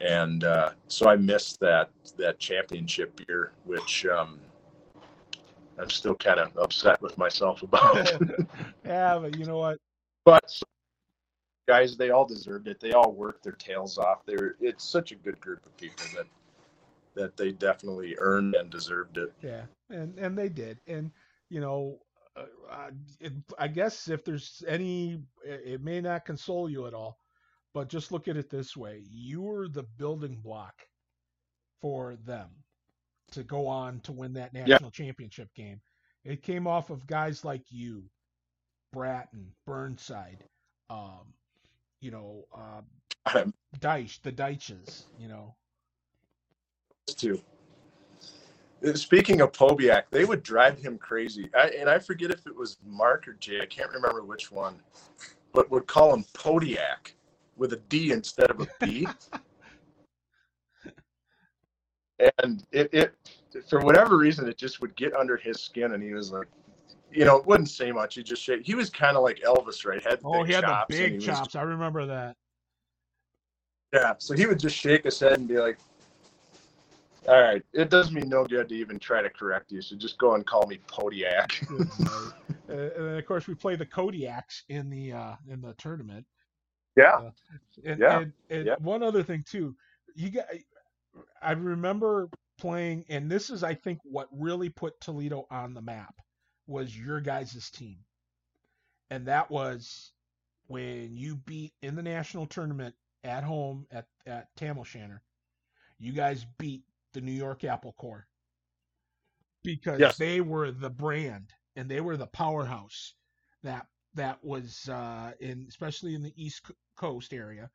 And 0.00 0.42
uh, 0.42 0.70
so 0.88 1.08
I 1.08 1.16
missed 1.16 1.60
that 1.60 1.90
that 2.16 2.38
championship 2.38 3.20
year, 3.28 3.52
which 3.64 4.06
um, 4.06 4.40
I'm 5.82 5.90
still 5.90 6.14
kind 6.14 6.38
of 6.38 6.56
upset 6.56 7.02
with 7.02 7.18
myself 7.18 7.62
about. 7.64 8.08
It. 8.08 8.46
yeah, 8.84 9.18
but 9.18 9.36
you 9.36 9.44
know 9.44 9.58
what? 9.58 9.78
but 10.24 10.62
guys, 11.66 11.96
they 11.96 12.10
all 12.10 12.24
deserved 12.24 12.68
it. 12.68 12.78
They 12.78 12.92
all 12.92 13.10
worked 13.12 13.42
their 13.42 13.54
tails 13.54 13.98
off. 13.98 14.24
They're 14.24 14.54
it's 14.60 14.84
such 14.84 15.10
a 15.10 15.16
good 15.16 15.40
group 15.40 15.66
of 15.66 15.76
people 15.76 16.06
that 16.14 16.26
that 17.14 17.36
they 17.36 17.50
definitely 17.50 18.14
earned 18.18 18.54
and 18.54 18.70
deserved 18.70 19.18
it. 19.18 19.32
Yeah, 19.42 19.62
and 19.90 20.16
and 20.20 20.38
they 20.38 20.48
did, 20.48 20.78
and 20.86 21.10
you 21.50 21.60
know, 21.60 21.98
uh, 22.36 22.90
it, 23.18 23.32
I 23.58 23.66
guess 23.66 24.06
if 24.06 24.24
there's 24.24 24.62
any, 24.68 25.20
it 25.44 25.62
it 25.64 25.82
may 25.82 26.00
not 26.00 26.24
console 26.24 26.70
you 26.70 26.86
at 26.86 26.94
all, 26.94 27.18
but 27.74 27.88
just 27.88 28.12
look 28.12 28.28
at 28.28 28.36
it 28.36 28.50
this 28.50 28.76
way: 28.76 29.02
you 29.10 29.42
were 29.42 29.66
the 29.66 29.82
building 29.82 30.36
block 30.36 30.86
for 31.80 32.14
them 32.24 32.50
to 33.32 33.42
go 33.42 33.66
on 33.66 34.00
to 34.00 34.12
win 34.12 34.32
that 34.34 34.54
national 34.54 34.90
championship 34.90 35.48
game. 35.54 35.80
It 36.24 36.42
came 36.42 36.66
off 36.66 36.90
of 36.90 37.06
guys 37.06 37.44
like 37.44 37.64
you, 37.70 38.04
Bratton, 38.92 39.52
Burnside, 39.66 40.44
um, 40.90 41.34
you 42.00 42.10
know, 42.10 42.44
uh, 42.56 42.82
Um, 43.34 43.54
Deitch, 43.80 44.20
the 44.22 44.32
Deitches, 44.32 45.04
you 45.18 45.28
know. 45.28 45.54
too. 47.06 47.40
Speaking 48.94 49.40
of 49.40 49.52
Pobiak, 49.52 50.04
they 50.10 50.24
would 50.24 50.42
drive 50.42 50.76
him 50.78 50.98
crazy. 50.98 51.48
I, 51.56 51.68
and 51.78 51.88
I 51.88 51.98
forget 52.00 52.32
if 52.32 52.46
it 52.46 52.56
was 52.56 52.78
Mark 52.84 53.28
or 53.28 53.34
Jay. 53.34 53.60
I 53.60 53.66
can't 53.66 53.90
remember 53.92 54.24
which 54.24 54.50
one, 54.50 54.74
but 55.52 55.70
would 55.70 55.86
call 55.86 56.12
him 56.12 56.24
Podiak 56.34 57.12
with 57.56 57.72
a 57.74 57.76
D 57.88 58.10
instead 58.10 58.50
of 58.50 58.60
a 58.60 58.66
B. 58.80 59.06
and 62.42 62.64
it, 62.72 62.90
it, 62.92 63.14
for 63.68 63.80
whatever 63.80 64.16
reason, 64.16 64.48
it 64.48 64.56
just 64.56 64.80
would 64.80 64.94
get 64.96 65.14
under 65.14 65.36
his 65.36 65.60
skin, 65.60 65.92
and 65.92 66.02
he 66.02 66.14
was 66.14 66.32
like, 66.32 66.48
you 67.10 67.24
know, 67.24 67.36
it 67.36 67.46
wouldn't 67.46 67.68
say 67.68 67.92
much. 67.92 68.14
He 68.14 68.22
just 68.22 68.42
shake. 68.42 68.64
He 68.64 68.74
was 68.74 68.90
kind 68.90 69.16
of 69.16 69.22
like 69.22 69.40
Elvis, 69.40 69.84
right? 69.84 70.02
Had 70.02 70.20
Oh, 70.24 70.44
he 70.44 70.52
had 70.52 70.64
the 70.64 70.84
big 70.88 71.20
chops. 71.20 71.54
I 71.54 71.62
remember 71.62 72.06
that. 72.06 72.36
yeah, 73.92 74.14
so 74.18 74.34
he 74.34 74.46
would 74.46 74.58
just 74.58 74.76
shake 74.76 75.04
his 75.04 75.20
head 75.20 75.38
and 75.38 75.46
be 75.46 75.58
like, 75.58 75.78
"All 77.28 77.40
right, 77.40 77.62
it 77.74 77.90
does 77.90 78.10
me 78.10 78.22
no 78.22 78.44
good 78.44 78.68
to 78.70 78.74
even 78.74 78.98
try 78.98 79.20
to 79.20 79.28
correct 79.28 79.72
you, 79.72 79.82
so 79.82 79.96
just 79.96 80.16
go 80.18 80.34
and 80.34 80.46
call 80.46 80.66
me 80.66 80.78
podiac 80.86 81.60
uh, 81.70 82.32
and 82.68 83.06
then 83.06 83.18
of 83.18 83.26
course 83.26 83.46
we 83.46 83.54
play 83.54 83.76
the 83.76 83.86
Kodiaks 83.86 84.62
in 84.68 84.88
the 84.88 85.12
uh, 85.12 85.34
in 85.48 85.60
the 85.60 85.74
tournament. 85.74 86.26
yeah, 86.96 87.30
And, 87.84 88.00
Yeah, 88.00 88.20
and, 88.20 88.32
and 88.50 88.66
yeah. 88.66 88.74
one 88.78 89.02
other 89.02 89.22
thing 89.22 89.44
too, 89.46 89.74
you 90.14 90.30
got. 90.30 90.46
I 91.42 91.52
remember 91.52 92.28
playing, 92.58 93.04
and 93.08 93.30
this 93.30 93.50
is 93.50 93.62
I 93.62 93.74
think 93.74 93.98
what 94.04 94.28
really 94.32 94.68
put 94.70 95.00
Toledo 95.00 95.46
on 95.50 95.74
the 95.74 95.82
map 95.82 96.14
was 96.66 96.96
your 96.96 97.20
guys' 97.20 97.70
team, 97.70 97.98
and 99.10 99.26
that 99.26 99.50
was 99.50 100.12
when 100.68 101.16
you 101.16 101.36
beat 101.36 101.72
in 101.82 101.96
the 101.96 102.02
national 102.02 102.46
tournament 102.46 102.94
at 103.24 103.44
home 103.44 103.86
at 103.90 104.06
at 104.26 104.48
Tam 104.56 104.78
O'Shanter. 104.78 105.22
You 105.98 106.12
guys 106.12 106.46
beat 106.58 106.84
the 107.12 107.20
New 107.20 107.32
York 107.32 107.64
Apple 107.64 107.92
Corps 107.94 108.26
because 109.62 110.00
Yes. 110.00 110.16
they 110.16 110.40
were 110.40 110.70
the 110.70 110.90
brand 110.90 111.50
and 111.76 111.88
they 111.90 112.00
were 112.00 112.16
the 112.16 112.26
powerhouse 112.26 113.14
that 113.62 113.86
that 114.14 114.42
was 114.44 114.88
uh, 114.88 115.32
in 115.40 115.66
especially 115.68 116.14
in 116.14 116.22
the 116.22 116.34
East 116.36 116.62
Coast 116.96 117.32
area. 117.32 117.70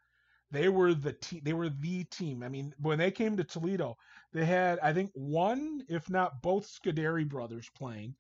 They 0.52 0.70
were 0.70 0.94
the 0.94 1.14
team. 1.14 1.42
They 1.44 1.54
were 1.54 1.70
the 1.70 2.04
team. 2.06 2.42
I 2.44 2.50
mean, 2.50 2.74
when 2.80 2.98
they 2.98 3.12
came 3.12 3.36
to 3.38 3.44
Toledo, 3.44 3.98
they 4.32 4.46
had 4.46 4.80
I 4.80 4.94
think 4.94 5.12
one, 5.14 5.84
if 5.90 6.10
not 6.10 6.42
both, 6.42 6.68
Scuderi 6.68 7.28
brothers 7.28 7.70
playing. 7.76 8.16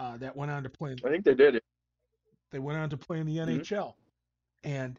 Uh, 0.00 0.16
that 0.16 0.36
went 0.36 0.50
on 0.50 0.64
to 0.64 0.68
play. 0.68 0.96
I 1.04 1.08
think 1.10 1.24
they 1.24 1.34
did. 1.34 1.62
They 2.50 2.58
went 2.58 2.78
on 2.78 2.90
to 2.90 2.96
play 2.96 3.20
in 3.20 3.26
the 3.26 3.36
Mhm. 3.36 3.60
NHL, 3.60 3.94
and 4.64 4.98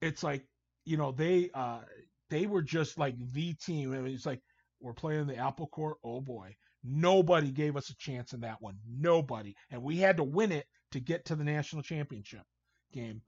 it's 0.00 0.22
like 0.22 0.46
you 0.84 0.96
know 0.96 1.12
they 1.12 1.50
uh, 1.54 1.82
they 2.30 2.46
were 2.46 2.62
just 2.62 2.98
like 2.98 3.16
the 3.32 3.54
team. 3.54 3.92
I 3.92 3.98
mean, 3.98 4.14
it's 4.14 4.26
like 4.26 4.42
we're 4.80 4.94
playing 4.94 5.26
the 5.26 5.36
Apple 5.36 5.66
Corps. 5.68 5.98
Oh 6.02 6.20
boy, 6.20 6.56
nobody 6.82 7.50
gave 7.50 7.76
us 7.76 7.90
a 7.90 7.96
chance 7.96 8.32
in 8.32 8.40
that 8.40 8.60
one. 8.60 8.78
Nobody, 8.88 9.54
and 9.70 9.82
we 9.82 9.98
had 9.98 10.16
to 10.16 10.24
win 10.24 10.52
it 10.52 10.66
to 10.92 11.00
get 11.00 11.24
to 11.26 11.36
the 11.36 11.44
national 11.44 11.82
championship 11.82 12.42
game. 12.92 13.22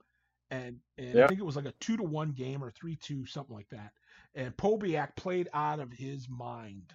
And, 0.51 0.79
and 0.97 1.19
I 1.19 1.23
think 1.27 1.39
it 1.39 1.45
was 1.45 1.55
like 1.57 1.65
a 1.65 1.73
two 1.79 1.97
to 1.97 2.03
one 2.03 2.31
game 2.31 2.63
or 2.63 2.71
three 2.71 2.95
two 2.97 3.25
something 3.25 3.55
like 3.55 3.69
that. 3.69 3.91
And 4.35 4.55
Pobiak 4.57 5.15
played 5.15 5.49
out 5.53 5.79
of 5.79 5.91
his 5.91 6.29
mind. 6.29 6.93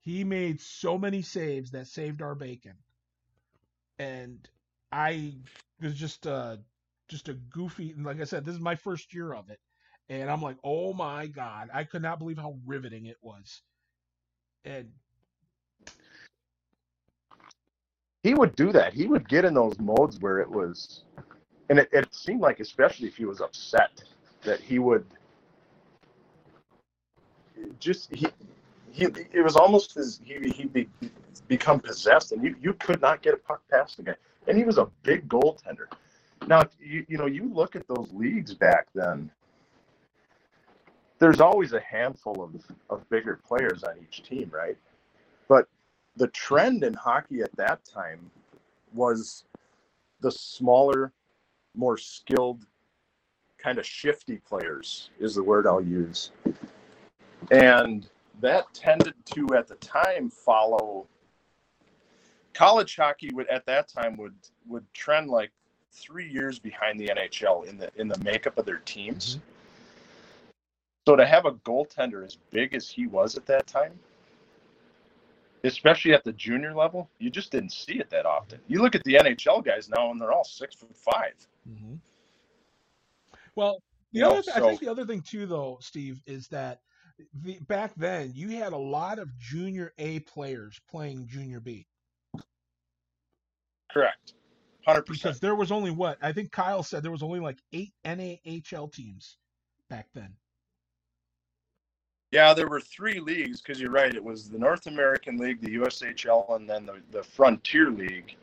He 0.00 0.24
made 0.24 0.60
so 0.60 0.98
many 0.98 1.22
saves 1.22 1.72
that 1.72 1.88
saved 1.88 2.22
our 2.22 2.34
bacon. 2.34 2.74
And 3.98 4.48
I 4.92 5.34
was 5.82 5.94
just 5.94 6.26
uh 6.26 6.58
just 7.08 7.28
a 7.28 7.34
goofy 7.34 7.92
and 7.92 8.04
like 8.06 8.20
I 8.20 8.24
said, 8.24 8.44
this 8.44 8.54
is 8.54 8.60
my 8.60 8.76
first 8.76 9.14
year 9.14 9.32
of 9.34 9.50
it. 9.50 9.60
And 10.08 10.30
I'm 10.30 10.42
like, 10.42 10.58
oh 10.64 10.92
my 10.94 11.26
God. 11.26 11.70
I 11.74 11.84
could 11.84 12.02
not 12.02 12.18
believe 12.20 12.38
how 12.38 12.56
riveting 12.66 13.06
it 13.06 13.18
was. 13.22 13.62
And 14.64 14.90
He 18.22 18.34
would 18.34 18.54
do 18.56 18.72
that. 18.72 18.92
He 18.94 19.06
would 19.06 19.28
get 19.28 19.44
in 19.44 19.54
those 19.54 19.78
modes 19.78 20.18
where 20.20 20.40
it 20.40 20.50
was, 20.50 21.04
and 21.68 21.78
it, 21.78 21.88
it 21.92 22.14
seemed 22.14 22.40
like, 22.40 22.60
especially 22.60 23.08
if 23.08 23.16
he 23.16 23.24
was 23.24 23.40
upset, 23.40 24.02
that 24.42 24.60
he 24.60 24.78
would 24.78 25.04
just 27.80 28.12
he 28.14 28.28
he. 28.92 29.06
It 29.32 29.42
was 29.42 29.56
almost 29.56 29.96
as 29.96 30.20
he 30.24 30.50
he 30.50 30.64
be, 30.64 30.88
become 31.48 31.80
possessed, 31.80 32.32
and 32.32 32.42
you 32.42 32.54
you 32.60 32.72
could 32.74 33.00
not 33.00 33.22
get 33.22 33.34
a 33.34 33.38
puck 33.38 33.62
past 33.70 33.96
the 33.96 34.02
guy. 34.04 34.14
And 34.46 34.56
he 34.56 34.64
was 34.64 34.78
a 34.78 34.88
big 35.02 35.28
goaltender. 35.28 35.86
Now 36.46 36.62
you 36.80 37.04
you 37.08 37.18
know 37.18 37.26
you 37.26 37.52
look 37.52 37.76
at 37.76 37.86
those 37.88 38.08
leagues 38.12 38.54
back 38.54 38.86
then, 38.94 39.30
there's 41.18 41.40
always 41.40 41.72
a 41.72 41.80
handful 41.80 42.42
of, 42.42 42.54
of 42.90 43.08
bigger 43.08 43.40
players 43.46 43.82
on 43.84 43.94
each 44.02 44.22
team, 44.22 44.50
right? 44.52 44.76
But 45.48 45.66
the 46.16 46.28
trend 46.28 46.84
in 46.84 46.94
hockey 46.94 47.42
at 47.42 47.54
that 47.56 47.84
time 47.84 48.30
was 48.92 49.44
the 50.20 50.30
smaller, 50.30 51.12
more 51.76 51.96
skilled, 51.96 52.66
kind 53.58 53.78
of 53.78 53.86
shifty 53.86 54.38
players, 54.38 55.10
is 55.18 55.34
the 55.34 55.42
word 55.42 55.66
I'll 55.66 55.80
use. 55.80 56.32
And 57.50 58.08
that 58.40 58.72
tended 58.74 59.14
to, 59.34 59.54
at 59.56 59.68
the 59.68 59.76
time, 59.76 60.30
follow 60.30 61.06
college 62.56 62.96
hockey 62.96 63.30
would 63.34 63.46
at 63.48 63.66
that 63.66 63.86
time 63.86 64.16
would 64.16 64.34
would 64.66 64.84
trend 64.94 65.28
like 65.28 65.50
three 65.92 66.26
years 66.28 66.58
behind 66.58 66.98
the 66.98 67.08
NHL 67.08 67.66
in 67.66 67.76
the 67.76 67.90
in 67.96 68.08
the 68.08 68.18
makeup 68.20 68.58
of 68.58 68.64
their 68.64 68.78
teams. 68.78 69.36
Mm-hmm. 69.36 69.40
So 71.06 71.16
to 71.16 71.26
have 71.26 71.44
a 71.44 71.52
goaltender 71.52 72.24
as 72.24 72.36
big 72.50 72.74
as 72.74 72.88
he 72.88 73.06
was 73.06 73.36
at 73.36 73.46
that 73.46 73.66
time, 73.66 73.92
especially 75.66 76.12
at 76.12 76.24
the 76.24 76.32
junior 76.32 76.74
level, 76.74 77.08
you 77.18 77.30
just 77.30 77.50
didn't 77.50 77.72
see 77.72 77.94
it 77.94 78.10
that 78.10 78.26
often. 78.26 78.58
You 78.66 78.82
look 78.82 78.94
at 78.94 79.04
the 79.04 79.14
NHL 79.14 79.64
guys 79.64 79.88
now, 79.88 80.10
and 80.10 80.20
they're 80.20 80.32
all 80.32 80.44
six 80.44 80.74
foot 80.74 80.96
5 80.96 81.14
mm-hmm. 81.68 81.94
Well, 83.54 83.82
the 84.12 84.20
you 84.20 84.26
other, 84.26 84.36
know, 84.36 84.42
so, 84.42 84.52
I 84.52 84.60
think 84.60 84.80
the 84.80 84.90
other 84.90 85.06
thing 85.06 85.22
too, 85.22 85.46
though, 85.46 85.78
Steve, 85.80 86.22
is 86.26 86.48
that 86.48 86.80
the, 87.42 87.58
back 87.60 87.92
then 87.96 88.32
you 88.34 88.50
had 88.50 88.72
a 88.72 88.78
lot 88.78 89.18
of 89.18 89.36
junior 89.38 89.92
A 89.98 90.20
players 90.20 90.78
playing 90.90 91.26
junior 91.26 91.60
B. 91.60 91.86
Correct. 93.90 94.34
100%. 94.86 95.06
Because 95.06 95.40
there 95.40 95.54
was 95.54 95.72
only 95.72 95.90
what? 95.90 96.18
I 96.22 96.32
think 96.32 96.52
Kyle 96.52 96.82
said 96.82 97.02
there 97.02 97.10
was 97.10 97.22
only 97.22 97.40
like 97.40 97.58
eight 97.72 97.92
NAHL 98.04 98.92
teams 98.92 99.38
back 99.88 100.06
then. 100.14 100.34
Yeah, 102.36 102.52
there 102.52 102.68
were 102.68 102.82
three 102.82 103.18
leagues 103.18 103.62
because 103.62 103.80
you're 103.80 103.90
right. 103.90 104.14
It 104.14 104.22
was 104.22 104.50
the 104.50 104.58
North 104.58 104.88
American 104.88 105.38
League, 105.38 105.62
the 105.62 105.76
USHL, 105.76 106.54
and 106.54 106.68
then 106.68 106.84
the, 106.84 107.00
the 107.10 107.22
Frontier 107.22 107.88
League. 107.88 108.36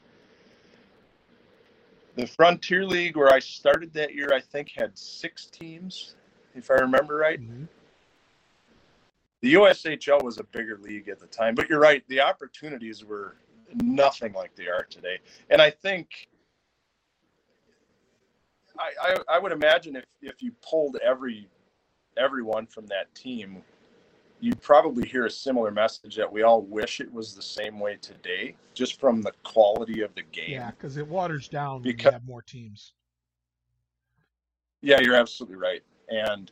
The 2.15 2.25
Frontier 2.25 2.87
League, 2.87 3.15
where 3.15 3.31
I 3.31 3.37
started 3.37 3.93
that 3.93 4.15
year, 4.15 4.31
I 4.33 4.41
think 4.41 4.71
had 4.75 4.97
six 4.97 5.45
teams, 5.45 6.15
if 6.55 6.71
I 6.71 6.73
remember 6.73 7.17
right. 7.17 7.39
Mm-hmm. 7.39 7.65
The 9.41 9.53
USHL 9.53 10.23
was 10.23 10.39
a 10.39 10.43
bigger 10.45 10.79
league 10.81 11.07
at 11.07 11.19
the 11.19 11.27
time, 11.27 11.53
but 11.53 11.69
you're 11.69 11.79
right. 11.79 12.03
The 12.07 12.19
opportunities 12.19 13.05
were 13.05 13.35
nothing 13.75 14.33
like 14.33 14.55
they 14.55 14.69
are 14.69 14.87
today. 14.89 15.19
And 15.51 15.61
I 15.61 15.69
think 15.69 16.29
I, 18.79 18.89
I, 18.99 19.35
I 19.35 19.37
would 19.37 19.51
imagine 19.51 19.97
if, 19.97 20.05
if 20.23 20.41
you 20.41 20.51
pulled 20.67 20.97
every 21.05 21.47
everyone 22.17 22.65
from 22.67 22.85
that 22.87 23.13
team, 23.15 23.63
you'd 24.43 24.61
probably 24.61 25.07
hear 25.07 25.25
a 25.25 25.31
similar 25.31 25.71
message 25.71 26.17
that 26.17 26.29
we 26.29 26.41
all 26.41 26.63
wish 26.63 26.99
it 26.99 27.11
was 27.13 27.33
the 27.33 27.41
same 27.41 27.79
way 27.79 27.95
today, 28.01 28.53
just 28.73 28.99
from 28.99 29.21
the 29.21 29.31
quality 29.43 30.01
of 30.01 30.13
the 30.15 30.21
game. 30.33 30.51
Yeah, 30.51 30.71
because 30.71 30.97
it 30.97 31.07
waters 31.07 31.47
down 31.47 31.81
because, 31.81 32.03
when 32.03 32.11
you 32.11 32.11
have 32.11 32.27
more 32.27 32.41
teams. 32.41 32.91
Yeah, 34.81 34.99
you're 34.99 35.15
absolutely 35.15 35.55
right. 35.55 35.81
And 36.09 36.51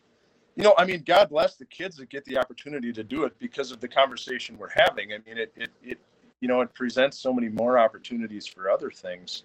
you 0.56 0.64
know, 0.64 0.74
I 0.78 0.86
mean, 0.86 1.04
God 1.06 1.30
bless 1.30 1.56
the 1.58 1.66
kids 1.66 1.98
that 1.98 2.10
get 2.10 2.24
the 2.24 2.38
opportunity 2.38 2.94
to 2.94 3.04
do 3.04 3.26
it 3.26 3.38
because 3.40 3.72
of 3.72 3.82
the 3.82 3.90
conversation 3.90 4.58
we're 4.58 4.70
having. 4.70 5.12
I 5.12 5.18
mean, 5.28 5.38
it 5.38 5.52
it, 5.58 5.70
it 5.84 6.00
you 6.40 6.48
know, 6.48 6.62
it 6.62 6.74
presents 6.74 7.20
so 7.20 7.34
many 7.34 7.50
more 7.50 7.78
opportunities 7.78 8.48
for 8.48 8.70
other 8.70 8.90
things. 8.90 9.44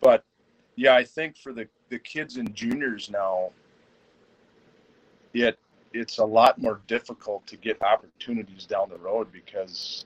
But 0.00 0.24
yeah, 0.74 0.96
I 0.96 1.04
think 1.04 1.36
for 1.36 1.52
the, 1.52 1.68
the 1.88 2.00
kids 2.00 2.36
and 2.36 2.52
juniors 2.52 3.10
now, 3.10 3.52
it 5.32 5.56
it's 5.92 6.18
a 6.18 6.24
lot 6.24 6.60
more 6.60 6.80
difficult 6.86 7.46
to 7.46 7.56
get 7.56 7.80
opportunities 7.82 8.66
down 8.66 8.90
the 8.90 8.98
road 8.98 9.32
because 9.32 10.04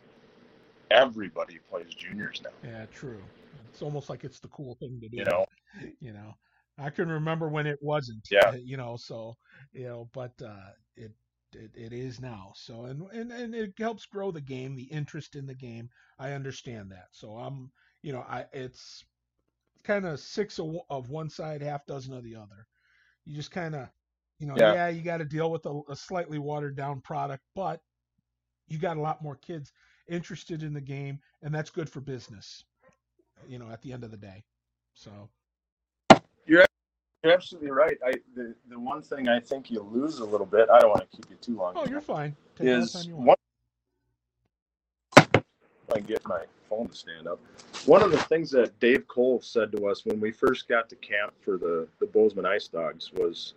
everybody 0.91 1.59
plays 1.71 1.95
juniors 1.95 2.43
now. 2.43 2.51
Yeah, 2.69 2.87
true. 2.87 3.23
It's 3.69 3.83
almost 3.83 4.11
like 4.11 4.25
it's 4.25 4.41
the 4.41 4.49
cool 4.49 4.77
thing 4.77 5.01
to 5.01 5.09
do. 5.09 5.17
You 5.17 5.25
know, 5.25 5.47
you 6.01 6.13
know, 6.13 6.35
I 6.79 6.91
can 6.91 7.09
remember 7.09 7.49
when 7.49 7.67
it 7.67 7.79
wasn't. 7.81 8.27
Yeah. 8.31 8.53
You 8.63 8.77
know, 8.77 8.97
so 8.97 9.37
you 9.73 9.87
know, 9.87 10.09
but 10.13 10.33
uh, 10.45 10.71
it 10.97 11.13
it, 11.55 11.71
it 11.75 11.93
is 11.93 12.21
now. 12.21 12.53
So 12.55 12.85
and, 12.85 13.03
and 13.13 13.33
and 13.33 13.55
it 13.55 13.75
helps 13.79 14.07
grow 14.07 14.31
the 14.31 14.41
game, 14.41 14.75
the 14.75 14.85
interest 14.85 15.37
in 15.37 15.47
the 15.47 15.55
game. 15.55 15.91
I 16.19 16.33
understand 16.33 16.91
that. 16.93 17.09
So 17.11 17.37
I'm 17.37 17.71
you 18.03 18.13
know 18.13 18.25
I 18.29 18.47
it's 18.53 19.05
kind 19.85 20.07
of 20.07 20.21
six 20.21 20.59
of, 20.59 20.77
of 20.89 21.11
one 21.11 21.31
side, 21.31 21.63
half 21.63 21.87
dozen 21.87 22.15
of 22.15 22.25
the 22.25 22.37
other. 22.37 22.67
You 23.25 23.35
just 23.37 23.51
kind 23.51 23.75
of 23.75 23.89
you 24.41 24.47
know 24.47 24.55
yeah, 24.57 24.75
yeah 24.75 24.89
you 24.89 25.03
got 25.03 25.19
to 25.19 25.25
deal 25.25 25.51
with 25.51 25.65
a, 25.67 25.81
a 25.89 25.95
slightly 25.95 26.39
watered 26.39 26.75
down 26.75 27.01
product, 27.01 27.45
but 27.55 27.81
you 28.67 28.79
got 28.79 28.97
a 28.97 29.01
lot 29.01 29.23
more 29.23 29.37
kids 29.37 29.73
interested 30.09 30.63
in 30.63 30.73
the 30.73 30.81
game, 30.81 31.21
and 31.43 31.55
that's 31.55 31.71
good 31.71 31.89
for 31.89 32.01
business. 32.01 32.65
You 33.47 33.59
know, 33.59 33.71
at 33.71 33.81
the 33.83 33.93
end 33.93 34.05
of 34.05 34.11
the 34.11 34.17
day. 34.17 34.45
So 34.95 35.11
you're 36.47 36.65
you're 37.23 37.33
absolutely 37.33 37.71
right. 37.71 37.99
I 38.05 38.13
the, 38.35 38.55
the 38.69 38.79
one 38.79 39.03
thing 39.03 39.29
I 39.29 39.41
think 39.41 39.71
you 39.71 39.81
lose 39.83 40.19
a 40.19 40.25
little 40.25 40.47
bit. 40.47 40.69
I 40.71 40.81
don't 40.81 40.91
want 40.91 41.11
to 41.11 41.17
keep 41.17 41.31
you 41.31 41.37
too 41.37 41.57
long. 41.57 41.75
Oh, 41.77 41.87
you're 41.87 42.01
fine. 42.01 42.35
Take 42.57 42.69
is 42.69 43.09
one. 43.09 43.37
I 45.93 45.99
get 45.99 46.27
my 46.27 46.45
phone 46.69 46.89
to 46.89 46.95
stand 46.95 47.27
up. 47.27 47.41
One 47.85 48.03
of 48.03 48.11
the 48.11 48.19
things 48.19 48.51
that 48.53 48.79
Dave 48.79 49.09
Cole 49.09 49.41
said 49.41 49.73
to 49.73 49.87
us 49.87 50.05
when 50.07 50.21
we 50.21 50.31
first 50.31 50.69
got 50.69 50.89
to 50.89 50.97
camp 50.97 51.33
for 51.41 51.59
the 51.59 51.89
the 51.99 52.07
Bozeman 52.07 52.47
Ice 52.47 52.69
Dogs 52.69 53.13
was, 53.13 53.55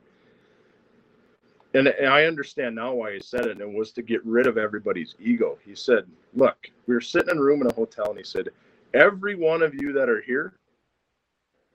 and, 1.74 1.88
I 1.88 2.26
understand 2.26 2.76
now 2.76 2.94
why 2.94 3.14
he 3.14 3.20
said 3.20 3.46
it. 3.46 3.52
And 3.52 3.62
it 3.62 3.72
was 3.72 3.92
to 3.94 4.02
get 4.02 4.24
rid 4.26 4.48
of 4.48 4.58
everybody's 4.58 5.16
ego. 5.20 5.58
He 5.66 5.76
said, 5.76 6.06
"Look, 6.34 6.70
we 6.88 6.94
were 6.94 7.02
sitting 7.02 7.30
in 7.30 7.38
a 7.38 7.42
room 7.42 7.62
in 7.62 7.68
a 7.68 7.74
hotel, 7.74 8.10
and 8.10 8.18
he 8.18 8.24
said, 8.24 8.50
every 8.94 9.36
one 9.36 9.62
of 9.62 9.74
you 9.74 9.92
that 9.94 10.10
are 10.10 10.22
here 10.22 10.54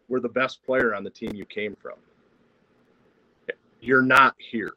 were 0.08 0.20
the 0.20 0.28
best 0.28 0.64
player 0.64 0.94
on 0.94 1.04
the 1.04 1.10
team 1.10 1.34
you 1.34 1.44
came 1.44 1.76
from. 1.76 1.94
You're 3.80 4.02
not 4.02 4.34
here. 4.38 4.72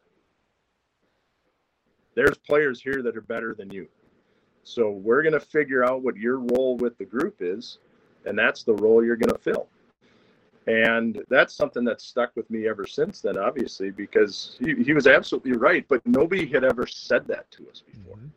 There's 2.16 2.38
players 2.38 2.82
here 2.82 3.02
that 3.04 3.16
are 3.16 3.22
better 3.22 3.54
than 3.54 3.72
you. 3.72 3.88
So 4.64 4.92
we're 4.92 5.24
going 5.24 5.34
to 5.34 5.40
figure 5.40 5.84
out 5.84 6.04
what 6.04 6.18
your 6.18 6.40
role 6.40 6.78
with 6.78 6.98
the 6.98 7.06
group 7.06 7.38
is, 7.40 7.80
and 8.26 8.38
that's 8.38 8.64
the 8.64 8.76
role 8.76 9.04
you're 9.04 9.16
going 9.16 9.34
to 9.34 9.40
fill. 9.40 9.68
And 10.68 11.24
that's 11.30 11.56
something 11.56 11.84
that's 11.84 12.04
stuck 12.04 12.36
with 12.36 12.50
me 12.52 12.68
ever 12.68 12.86
since 12.86 13.20
then, 13.20 13.38
obviously, 13.38 13.90
because 13.90 14.58
he, 14.60 14.76
he 14.84 14.94
was 14.94 15.08
absolutely 15.08 15.54
right, 15.54 15.86
but 15.90 16.06
nobody 16.06 16.46
had 16.46 16.64
ever 16.64 16.86
said 16.86 17.28
that 17.28 17.50
to 17.52 17.68
us 17.70 17.84
before. 17.86 18.18
Mm-hmm 18.18 18.28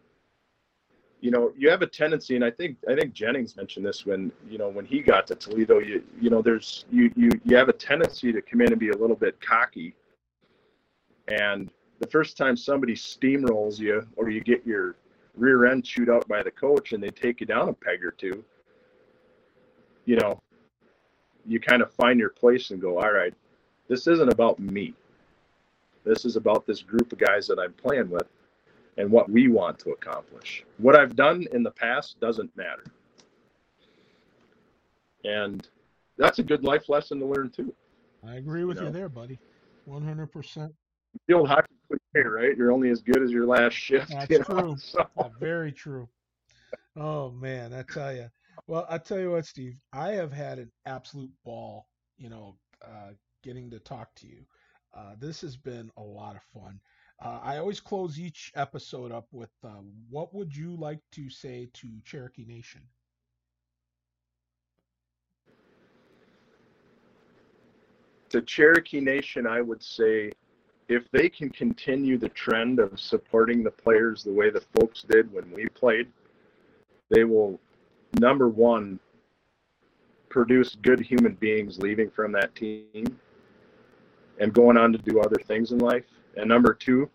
you 1.24 1.30
know, 1.30 1.54
you 1.56 1.70
have 1.70 1.80
a 1.80 1.86
tendency, 1.86 2.36
and 2.36 2.44
I 2.44 2.50
think 2.50 2.76
I 2.86 2.94
think 2.94 3.14
Jennings 3.14 3.56
mentioned 3.56 3.86
this 3.86 4.04
when 4.04 4.30
you 4.46 4.58
know 4.58 4.68
when 4.68 4.84
he 4.84 5.00
got 5.00 5.26
to 5.28 5.34
Toledo. 5.34 5.78
You 5.78 6.04
you 6.20 6.28
know, 6.28 6.42
there's 6.42 6.84
you 6.90 7.10
you 7.16 7.30
you 7.46 7.56
have 7.56 7.70
a 7.70 7.72
tendency 7.72 8.30
to 8.30 8.42
come 8.42 8.60
in 8.60 8.72
and 8.72 8.78
be 8.78 8.90
a 8.90 8.96
little 8.96 9.16
bit 9.16 9.40
cocky, 9.40 9.94
and 11.28 11.70
the 12.00 12.06
first 12.08 12.36
time 12.36 12.58
somebody 12.58 12.94
steamrolls 12.94 13.78
you 13.78 14.06
or 14.16 14.28
you 14.28 14.42
get 14.42 14.66
your 14.66 14.96
rear 15.34 15.64
end 15.64 15.82
chewed 15.86 16.10
out 16.10 16.28
by 16.28 16.42
the 16.42 16.50
coach 16.50 16.92
and 16.92 17.02
they 17.02 17.08
take 17.08 17.40
you 17.40 17.46
down 17.46 17.70
a 17.70 17.72
peg 17.72 18.04
or 18.04 18.10
two, 18.10 18.44
you 20.04 20.16
know, 20.16 20.42
you 21.46 21.60
kind 21.60 21.82
of 21.82 21.92
find 21.92 22.18
your 22.18 22.30
place 22.30 22.70
and 22.70 22.80
go, 22.80 22.98
all 22.98 23.12
right, 23.12 23.34
this 23.88 24.06
isn't 24.06 24.32
about 24.32 24.58
me. 24.58 24.94
This 26.04 26.24
is 26.24 26.36
about 26.36 26.66
this 26.66 26.82
group 26.82 27.12
of 27.12 27.18
guys 27.18 27.46
that 27.46 27.58
I'm 27.58 27.72
playing 27.72 28.10
with 28.10 28.28
and 28.96 29.10
what 29.10 29.30
we 29.30 29.48
want 29.48 29.78
to 29.80 29.90
accomplish. 29.90 30.64
What 30.78 30.96
I've 30.96 31.16
done 31.16 31.46
in 31.52 31.62
the 31.62 31.70
past 31.70 32.20
doesn't 32.20 32.54
matter. 32.56 32.84
And 35.24 35.66
that's 36.18 36.38
a 36.38 36.42
good 36.42 36.64
life 36.64 36.88
lesson 36.88 37.18
to 37.20 37.26
learn 37.26 37.50
too. 37.50 37.74
I 38.26 38.36
agree 38.36 38.64
with 38.64 38.76
you, 38.76 38.82
know? 38.82 38.88
you 38.88 38.92
there, 38.92 39.08
buddy. 39.08 39.38
100%. 39.88 40.72
The 41.26 41.34
old 41.34 41.48
hockey 41.48 41.74
cliche, 41.88 42.26
right? 42.26 42.56
You're 42.56 42.72
only 42.72 42.90
as 42.90 43.00
good 43.00 43.22
as 43.22 43.30
your 43.30 43.46
last 43.46 43.74
shift. 43.74 44.10
That's 44.10 44.46
true. 44.46 44.76
So. 44.78 45.06
very 45.40 45.72
true. 45.72 46.08
Oh 46.96 47.30
man, 47.30 47.72
I 47.72 47.82
tell 47.82 48.14
you. 48.14 48.30
Well, 48.66 48.86
I'll 48.88 48.98
tell 48.98 49.18
you 49.18 49.32
what, 49.32 49.44
Steve. 49.46 49.76
I 49.92 50.12
have 50.12 50.32
had 50.32 50.58
an 50.58 50.70
absolute 50.86 51.32
ball. 51.44 51.86
You 52.16 52.30
know, 52.30 52.56
uh, 52.82 53.10
getting 53.42 53.70
to 53.70 53.78
talk 53.78 54.14
to 54.16 54.26
you. 54.26 54.44
Uh, 54.96 55.14
this 55.18 55.40
has 55.40 55.56
been 55.56 55.90
a 55.96 56.02
lot 56.02 56.36
of 56.36 56.42
fun. 56.42 56.80
Uh, 57.22 57.40
I 57.42 57.58
always 57.58 57.80
close 57.80 58.18
each 58.18 58.52
episode 58.54 59.12
up 59.12 59.26
with 59.32 59.50
uh, 59.64 59.82
what 60.08 60.34
would 60.34 60.54
you 60.54 60.76
like 60.76 61.00
to 61.12 61.28
say 61.28 61.68
to 61.74 61.88
Cherokee 62.04 62.44
Nation? 62.44 62.82
To 68.30 68.42
Cherokee 68.42 69.00
Nation, 69.00 69.46
I 69.46 69.60
would 69.60 69.82
say 69.82 70.32
if 70.88 71.10
they 71.12 71.28
can 71.28 71.50
continue 71.50 72.18
the 72.18 72.28
trend 72.30 72.78
of 72.78 72.98
supporting 72.98 73.62
the 73.62 73.70
players 73.70 74.24
the 74.24 74.32
way 74.32 74.50
the 74.50 74.62
folks 74.78 75.02
did 75.02 75.32
when 75.32 75.50
we 75.52 75.68
played, 75.68 76.08
they 77.10 77.24
will, 77.24 77.60
number 78.20 78.48
one, 78.48 78.98
produce 80.28 80.76
good 80.82 81.00
human 81.00 81.34
beings 81.34 81.78
leaving 81.78 82.10
from 82.10 82.32
that 82.32 82.54
team 82.54 83.18
and 84.40 84.52
going 84.52 84.76
on 84.76 84.92
to 84.92 84.98
do 84.98 85.20
other 85.20 85.40
things 85.46 85.70
in 85.70 85.78
life 85.78 86.04
And 86.36 86.48
number 86.48 86.74
two, 86.74 87.08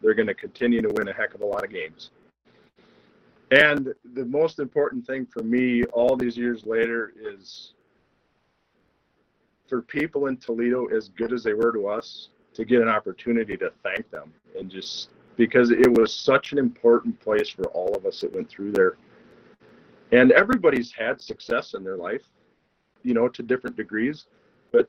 they're 0.00 0.14
going 0.14 0.28
to 0.28 0.34
continue 0.34 0.80
to 0.82 0.88
win 0.88 1.08
a 1.08 1.12
heck 1.12 1.34
of 1.34 1.42
a 1.42 1.46
lot 1.46 1.64
of 1.64 1.70
games. 1.70 2.10
And 3.50 3.92
the 4.14 4.24
most 4.24 4.58
important 4.58 5.06
thing 5.06 5.26
for 5.26 5.42
me 5.42 5.84
all 5.92 6.16
these 6.16 6.36
years 6.36 6.64
later 6.64 7.12
is 7.20 7.74
for 9.68 9.82
people 9.82 10.26
in 10.26 10.38
Toledo, 10.38 10.86
as 10.86 11.08
good 11.08 11.32
as 11.32 11.44
they 11.44 11.52
were 11.52 11.72
to 11.72 11.86
us, 11.88 12.30
to 12.54 12.64
get 12.64 12.80
an 12.80 12.88
opportunity 12.88 13.56
to 13.58 13.70
thank 13.82 14.10
them 14.10 14.32
and 14.58 14.70
just 14.70 15.10
because 15.36 15.70
it 15.70 15.98
was 15.98 16.14
such 16.14 16.52
an 16.52 16.58
important 16.58 17.18
place 17.20 17.48
for 17.48 17.64
all 17.66 17.94
of 17.94 18.06
us 18.06 18.20
that 18.20 18.34
went 18.34 18.48
through 18.48 18.72
there. 18.72 18.96
And 20.12 20.30
everybody's 20.32 20.92
had 20.92 21.20
success 21.20 21.74
in 21.74 21.82
their 21.82 21.96
life, 21.96 22.22
you 23.02 23.14
know, 23.14 23.28
to 23.28 23.42
different 23.42 23.76
degrees. 23.76 24.26
But, 24.70 24.88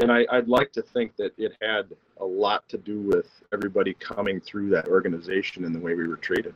and 0.00 0.10
I, 0.10 0.24
I'd 0.30 0.48
like 0.48 0.72
to 0.72 0.82
think 0.82 1.16
that 1.16 1.32
it 1.36 1.52
had 1.60 1.94
a 2.20 2.24
lot 2.24 2.68
to 2.68 2.78
do 2.78 3.00
with 3.00 3.28
everybody 3.52 3.94
coming 3.94 4.40
through 4.40 4.70
that 4.70 4.86
organization 4.86 5.64
and 5.64 5.74
the 5.74 5.80
way 5.80 5.94
we 5.94 6.06
were 6.06 6.16
treated. 6.16 6.54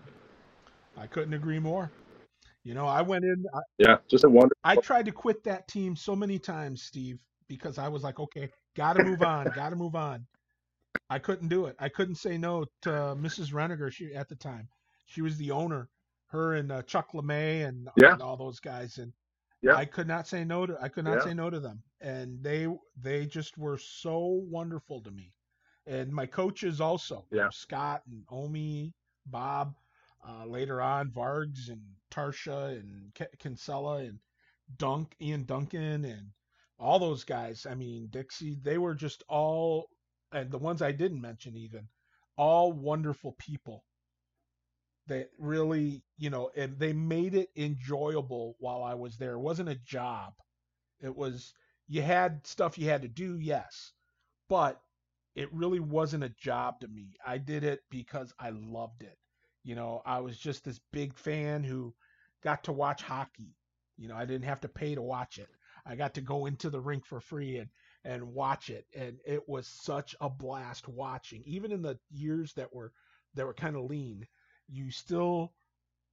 I 0.97 1.07
couldn't 1.07 1.35
agree 1.35 1.59
more. 1.59 1.91
You 2.65 2.75
know, 2.75 2.87
I 2.87 3.03
went 3.03 3.25
in. 3.25 3.45
I, 3.55 3.61
yeah, 3.79 3.97
just 4.09 4.25
a 4.25 4.29
wonderful. 4.29 4.59
I 4.63 4.77
tried 4.77 5.07
to 5.07 5.13
quit 5.13 5.43
that 5.45 5.67
team 5.69 5.97
so 5.97 6.15
many 6.15 6.39
times, 6.39 6.83
Steve, 6.83 7.19
because 7.49 7.79
I 7.79 7.89
was 7.89 8.03
like, 8.03 8.21
okay, 8.21 8.51
got 8.77 8.95
to 8.95 9.05
move 9.05 9.23
on, 9.23 9.47
got 9.55 9.71
to 9.71 9.77
move 9.77 9.97
on. 9.97 10.27
I 11.11 11.19
couldn't 11.19 11.49
do 11.49 11.67
it. 11.67 11.77
I 11.79 11.89
couldn't 11.89 12.17
say 12.17 12.37
no 12.37 12.67
to 12.83 12.91
Mrs. 12.91 13.53
Reniger 13.53 13.91
she, 13.91 14.15
at 14.15 14.29
the 14.29 14.35
time. 14.35 14.69
She 15.07 15.23
was 15.23 15.39
the 15.39 15.51
owner, 15.51 15.89
her 16.29 16.55
and 16.55 16.71
uh, 16.71 16.83
Chuck 16.83 17.13
LeMay 17.13 17.67
and, 17.67 17.89
yeah. 17.97 18.13
and 18.13 18.23
all 18.23 18.37
those 18.37 18.61
guys, 18.61 18.99
and 18.99 19.13
yeah. 19.63 19.75
I 19.75 19.85
could 19.85 20.07
not 20.07 20.27
say 20.29 20.45
no 20.45 20.67
to. 20.67 20.77
I 20.81 20.89
could 20.89 21.05
not 21.05 21.19
Yeah. 21.19 21.25
say 21.25 21.35
no 21.35 21.51
to 21.51 21.61
them, 21.61 21.83
and 22.01 22.43
they 22.43 22.69
they 23.01 23.27
just 23.27 23.59
were 23.59 23.79
so 23.79 24.43
wonderful 24.51 25.01
to 25.03 25.11
me, 25.11 25.33
and 25.87 26.13
my 26.13 26.27
coaches 26.27 26.81
also. 26.81 27.27
Yeah. 27.33 27.49
Scott 27.51 28.03
and 28.11 28.25
Omi, 28.31 28.95
Bob, 29.27 29.75
uh, 30.27 30.45
later 30.47 30.81
on 30.81 31.11
Vargs 31.11 31.71
and 31.71 31.81
Tarsha 32.11 32.79
and 32.79 33.13
K- 33.15 33.27
Kinsella 33.39 33.99
and 33.99 34.19
Dunk, 34.77 35.15
Ian 35.21 35.45
Duncan 35.45 36.05
and 36.05 36.31
all 36.79 36.99
those 36.99 37.25
guys. 37.25 37.67
I 37.69 37.75
mean 37.75 38.09
Dixie, 38.11 38.59
they 38.63 38.79
were 38.79 38.95
just 38.95 39.25
all, 39.29 39.89
and 40.33 40.51
the 40.51 40.59
ones 40.59 40.83
I 40.83 40.93
didn't 40.93 41.21
mention 41.21 41.57
even, 41.57 41.89
all 42.37 42.73
wonderful 42.73 43.33
people. 43.39 43.85
That 45.09 45.31
really, 45.39 46.03
you 46.19 46.31
know, 46.31 46.51
and 46.57 46.79
they 46.79 46.93
made 46.93 47.35
it 47.35 47.51
enjoyable 47.57 48.57
while 48.61 48.83
I 48.85 48.95
was 48.95 49.17
there. 49.17 49.33
It 49.35 49.41
wasn't 49.41 49.71
a 49.71 49.75
job. 49.75 50.35
It 51.01 51.17
was 51.17 51.55
you 51.89 52.03
had 52.03 52.47
stuff 52.47 52.79
you 52.79 52.89
had 52.89 53.03
to 53.03 53.09
do, 53.09 53.39
yes, 53.39 53.93
but 54.49 54.81
it 55.35 55.53
really 55.53 55.81
wasn't 55.81 56.25
a 56.25 56.29
job 56.31 56.81
to 56.81 56.89
me. 56.89 57.15
I 57.27 57.39
did 57.39 57.65
it 57.65 57.81
because 57.91 58.33
I 58.39 58.51
loved 58.51 59.03
it. 59.03 59.19
You 59.65 59.75
know, 59.77 60.03
I 60.07 60.21
was 60.21 60.39
just 60.39 60.65
this 60.65 60.81
big 60.93 61.15
fan 61.15 61.65
who 61.65 61.95
got 62.43 62.65
to 62.65 62.73
watch 62.73 63.03
hockey. 63.03 63.57
You 63.97 64.09
know, 64.09 64.17
I 64.17 64.25
didn't 64.27 64.45
have 64.45 64.61
to 64.63 64.69
pay 64.69 64.95
to 64.95 65.03
watch 65.03 65.39
it. 65.39 65.49
I 65.87 65.97
got 65.97 66.15
to 66.15 66.21
go 66.21 66.47
into 66.47 66.71
the 66.71 66.81
rink 66.81 67.05
for 67.07 67.21
free 67.21 67.59
and 67.59 67.71
and 68.05 68.33
watch 68.35 68.71
it 68.71 68.87
and 68.95 69.19
it 69.27 69.49
was 69.49 69.67
such 69.67 70.15
a 70.21 70.31
blast 70.31 70.89
watching. 70.89 71.43
Even 71.47 71.73
in 71.73 71.83
the 71.83 71.99
years 72.11 72.53
that 72.55 72.73
were 72.75 72.93
that 73.35 73.47
were 73.47 73.55
kind 73.55 73.77
of 73.77 73.85
lean, 73.85 74.27
you 74.69 74.91
still 74.91 75.53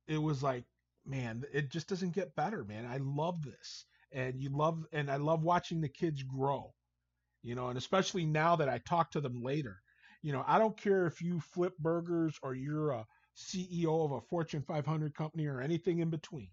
it 0.07 0.17
was 0.17 0.43
like, 0.43 0.63
man, 1.05 1.43
it 1.53 1.71
just 1.71 1.87
doesn't 1.87 2.13
get 2.13 2.35
better, 2.35 2.63
man. 2.63 2.85
I 2.85 2.97
love 2.97 3.41
this. 3.43 3.85
And 4.11 4.39
you 4.39 4.49
love 4.49 4.85
and 4.91 5.09
I 5.09 5.17
love 5.17 5.43
watching 5.43 5.81
the 5.81 5.89
kids 5.89 6.23
grow. 6.23 6.73
You 7.41 7.55
know, 7.55 7.67
and 7.67 7.77
especially 7.77 8.25
now 8.25 8.55
that 8.55 8.69
I 8.69 8.79
talk 8.79 9.11
to 9.11 9.21
them 9.21 9.43
later. 9.43 9.81
You 10.21 10.33
know, 10.33 10.43
I 10.47 10.57
don't 10.57 10.77
care 10.77 11.05
if 11.05 11.21
you 11.21 11.39
flip 11.39 11.77
burgers 11.77 12.39
or 12.41 12.55
you're 12.55 12.91
a 12.91 13.05
CEO 13.37 14.03
of 14.05 14.11
a 14.11 14.21
Fortune 14.21 14.63
500 14.63 15.13
company 15.13 15.45
or 15.45 15.61
anything 15.61 15.99
in 15.99 16.09
between. 16.09 16.49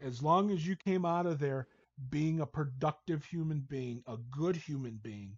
As 0.00 0.22
long 0.22 0.50
as 0.50 0.66
you 0.66 0.76
came 0.76 1.04
out 1.04 1.26
of 1.26 1.38
there 1.38 1.66
being 2.08 2.40
a 2.40 2.46
productive 2.46 3.24
human 3.24 3.60
being, 3.60 4.02
a 4.06 4.16
good 4.30 4.56
human 4.56 4.98
being, 5.02 5.36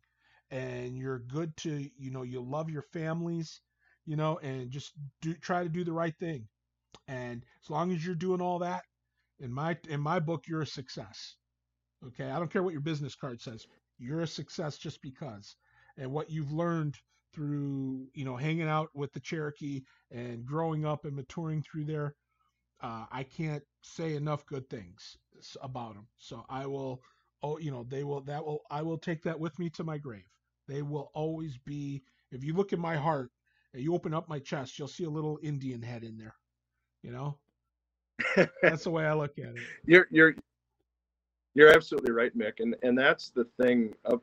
and 0.51 0.97
you're 0.97 1.19
good 1.19 1.57
to, 1.59 1.91
you 1.97 2.11
know, 2.11 2.23
you 2.23 2.41
love 2.41 2.71
your 2.71 2.83
families, 2.83 3.61
you 4.07 4.17
know, 4.17 4.39
and 4.39 4.71
just 4.71 4.93
do 5.21 5.35
try 5.35 5.63
to 5.63 5.69
do 5.69 5.85
the 5.85 5.93
right 5.93 6.17
thing. 6.19 6.49
And 7.09 7.45
as 7.63 7.71
long 7.71 7.93
as 7.93 8.05
you're 8.05 8.15
doing 8.15 8.41
all 8.41 8.61
that, 8.61 8.83
in 9.39 9.53
my 9.53 9.77
in 9.89 10.01
my 10.01 10.21
book, 10.21 10.45
you're 10.47 10.63
a 10.63 10.67
success. 10.67 11.37
Okay, 12.07 12.31
I 12.31 12.39
don't 12.39 12.51
care 12.51 12.63
what 12.63 12.73
your 12.73 12.81
business 12.81 13.15
card 13.15 13.41
says. 13.41 13.67
You're 13.99 14.23
a 14.23 14.27
success 14.27 14.79
just 14.79 15.03
because. 15.03 15.57
And 15.97 16.13
what 16.13 16.31
you've 16.31 16.53
learned 16.53 16.97
through, 17.35 18.09
you 18.15 18.25
know, 18.25 18.37
hanging 18.37 18.69
out 18.69 18.89
with 18.95 19.13
the 19.13 19.21
Cherokee 19.21 19.83
and 20.11 20.47
growing 20.47 20.85
up 20.85 21.05
and 21.05 21.15
maturing 21.15 21.63
through 21.63 21.85
there, 21.85 22.15
uh, 22.83 23.05
I 23.11 23.25
can't 23.25 23.63
say 23.83 24.15
enough 24.15 24.47
good 24.47 24.69
things 24.69 25.17
about 25.63 25.95
them. 25.95 26.07
So 26.17 26.45
I 26.49 26.67
will, 26.67 27.03
oh, 27.43 27.59
you 27.59 27.71
know, 27.71 27.85
they 27.89 28.05
will, 28.05 28.23
that 28.23 28.45
will, 28.45 28.61
I 28.71 28.83
will 28.83 28.99
take 28.99 29.23
that 29.25 29.39
with 29.39 29.59
me 29.59 29.71
to 29.71 29.85
my 29.85 29.99
grave. 29.99 30.25
They 30.67 30.83
will 30.83 31.11
always 31.15 31.59
be, 31.59 32.03
if 32.33 32.43
you 32.43 32.55
look 32.55 32.73
in 32.73 32.81
my 32.81 32.97
heart 32.97 33.31
you 33.75 33.95
open 33.95 34.15
up 34.15 34.29
my 34.29 34.39
chest, 34.39 34.79
you'll 34.79 34.89
see 34.89 35.05
a 35.05 35.11
little 35.11 35.39
Indian 35.43 35.83
head 35.83 36.03
in 36.03 36.17
there. 36.17 36.35
You 37.03 37.13
know, 37.13 37.39
that's 38.63 38.85
the 38.85 38.91
way 38.91 39.07
I 39.07 39.15
look 39.15 39.39
at 39.39 39.57
it. 39.57 39.63
you're 39.87 40.07
you're 40.11 40.35
you're 41.55 41.75
absolutely 41.75 42.13
right, 42.13 42.37
Mick, 42.37 42.61
and 42.61 42.77
and 42.83 42.99
that's 42.99 43.31
the 43.31 43.47
thing 43.61 43.95
of 44.05 44.21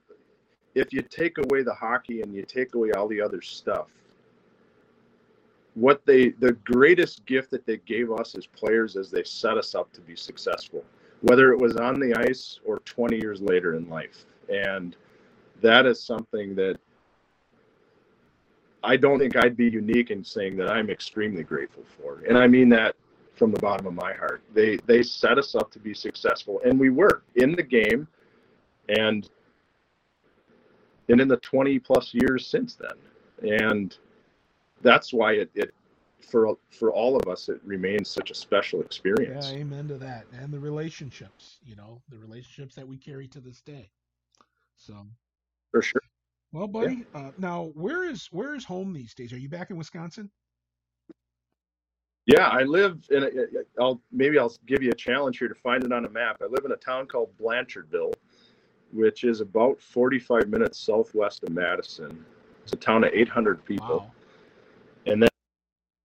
if 0.76 0.94
you 0.94 1.02
take 1.02 1.38
away 1.40 1.64
the 1.64 1.74
hockey 1.74 2.22
and 2.22 2.34
you 2.34 2.44
take 2.44 2.76
away 2.76 2.92
all 2.92 3.08
the 3.08 3.22
other 3.22 3.42
stuff, 3.42 3.88
what 5.74 6.06
they 6.06 6.30
the 6.30 6.54
greatest 6.64 7.26
gift 7.26 7.52
that 7.52 7.66
they 7.66 7.78
gave 7.78 8.12
us 8.12 8.36
as 8.36 8.46
players 8.46 8.96
is 8.96 9.10
they 9.10 9.24
set 9.24 9.58
us 9.58 9.76
up 9.76 9.92
to 9.94 10.02
be 10.02 10.16
successful, 10.16 10.84
whether 11.22 11.52
it 11.52 11.60
was 11.60 11.78
on 11.78 12.00
the 12.00 12.14
ice 12.30 12.60
or 12.66 12.80
20 12.80 13.18
years 13.18 13.42
later 13.42 13.76
in 13.76 13.90
life, 13.90 14.26
and 14.50 14.96
that 15.62 15.86
is 15.86 16.04
something 16.04 16.54
that 16.56 16.78
I 18.88 18.96
don't 18.96 19.20
think 19.20 19.36
I'd 19.36 19.58
be 19.58 19.70
unique 19.70 20.12
in 20.12 20.24
saying 20.24 20.56
that 20.58 20.72
I'm 20.72 20.90
extremely 20.90 21.44
grateful 21.44 21.84
for, 21.98 22.22
and 22.28 22.38
I 22.38 22.48
mean 22.48 22.70
that 22.70 22.96
from 23.36 23.52
the 23.52 23.60
bottom 23.60 23.86
of 23.86 23.94
my 23.94 24.14
heart. 24.14 24.42
They 24.54 24.78
they 24.86 25.04
set 25.04 25.38
us 25.38 25.56
up 25.56 25.72
to 25.72 25.80
be 25.80 25.94
successful, 25.94 26.62
and 26.66 26.80
we 26.80 26.90
were 26.90 27.24
in 27.36 27.52
the 27.52 27.64
game, 27.64 28.08
and 28.88 29.30
and 31.10 31.20
in 31.20 31.28
the 31.28 31.38
20 31.38 31.80
plus 31.80 32.14
years 32.14 32.48
since 32.48 32.76
then, 32.76 33.60
and 33.60 33.98
that's 34.82 35.12
why 35.12 35.34
it, 35.34 35.52
it 35.54 35.74
for 36.22 36.58
for 36.72 36.92
all 36.92 37.18
of 37.18 37.28
us 37.28 37.50
it 37.50 37.60
remains 37.66 38.10
such 38.10 38.32
a 38.32 38.36
special 38.36 38.80
experience. 38.82 39.52
Yeah, 39.52 39.60
amen 39.60 39.90
to 39.90 39.98
that. 39.98 40.26
And 40.32 40.54
the 40.54 40.60
relationships, 40.60 41.58
you 41.66 41.76
know, 41.76 42.02
the 42.10 42.18
relationships 42.18 42.76
that 42.76 42.88
we 42.88 42.96
carry 42.96 43.28
to 43.28 43.42
this 43.42 43.60
day. 43.60 43.90
So, 44.78 45.06
For 45.72 45.82
sure. 45.82 46.02
Well, 46.52 46.68
buddy, 46.68 47.06
uh, 47.14 47.32
now 47.38 47.72
where 47.76 48.04
is 48.10 48.28
where 48.32 48.56
is 48.56 48.64
home 48.64 48.94
these 48.94 49.14
days? 49.14 49.34
Are 49.34 49.38
you 49.38 49.50
back 49.50 49.70
in 49.70 49.78
Wisconsin? 49.78 50.30
Yeah, 52.26 52.48
I 52.50 52.64
live 52.64 53.00
in. 53.10 53.24
A, 53.24 53.82
I'll 53.82 54.02
maybe 54.12 54.38
I'll 54.38 54.54
give 54.66 54.84
you 54.84 54.90
a 54.90 54.96
challenge 54.96 55.40
here 55.40 55.48
to 55.48 55.56
find 55.56 55.84
it 55.84 55.92
on 55.92 56.06
a 56.06 56.10
map. 56.10 56.38
I 56.42 56.46
live 56.46 56.66
in 56.66 56.72
a 56.74 56.78
town 56.78 57.08
called 57.08 57.30
Blanchardville, 57.38 58.14
which 58.92 59.24
is 59.24 59.40
about 59.42 59.82
45 59.82 60.50
minutes 60.50 60.80
southwest 60.80 61.44
of 61.44 61.52
Madison. 61.52 62.26
It's 62.64 62.74
a 62.74 62.76
town 62.76 63.06
of 63.06 63.12
800 63.14 63.64
people. 63.64 64.00
Wow. 64.00 64.12
and 65.06 65.22
then 65.24 65.30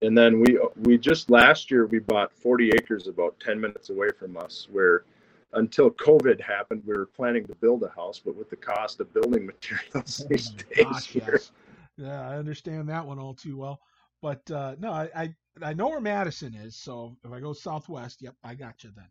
and 0.02 0.16
then 0.16 0.40
we 0.40 0.58
we 0.76 0.98
just 0.98 1.30
last 1.30 1.70
year 1.70 1.86
we 1.86 1.98
bought 1.98 2.32
40 2.32 2.70
acres 2.76 3.08
about 3.08 3.38
10 3.40 3.60
minutes 3.60 3.90
away 3.90 4.08
from 4.16 4.36
us 4.36 4.68
where 4.70 5.04
until 5.54 5.90
covid 5.90 6.40
happened 6.40 6.82
we 6.86 6.94
were 6.94 7.06
planning 7.06 7.44
to 7.46 7.54
build 7.56 7.82
a 7.82 7.88
house 7.90 8.20
but 8.24 8.34
with 8.34 8.48
the 8.50 8.56
cost 8.56 9.00
of 9.00 9.12
building 9.12 9.46
materials 9.70 10.24
these 10.28 10.52
my 10.52 10.62
days 10.74 10.84
gosh, 10.84 11.14
yes. 11.14 11.52
Yeah, 11.98 12.26
I 12.26 12.38
understand 12.38 12.88
that 12.88 13.06
one 13.06 13.18
all 13.18 13.34
too 13.34 13.58
well. 13.58 13.78
But 14.22 14.50
uh, 14.50 14.76
no, 14.78 14.92
I, 14.92 15.10
I 15.14 15.34
I 15.62 15.74
know 15.74 15.88
where 15.88 16.00
Madison 16.00 16.54
is, 16.54 16.74
so 16.74 17.14
if 17.22 17.30
I 17.30 17.38
go 17.38 17.52
southwest, 17.52 18.22
yep, 18.22 18.34
I 18.42 18.54
got 18.54 18.82
you 18.82 18.90
then. 18.96 19.08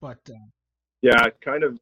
But 0.00 0.20
uh, 0.30 0.46
yeah 1.02 1.28
kind 1.40 1.62
of 1.62 1.78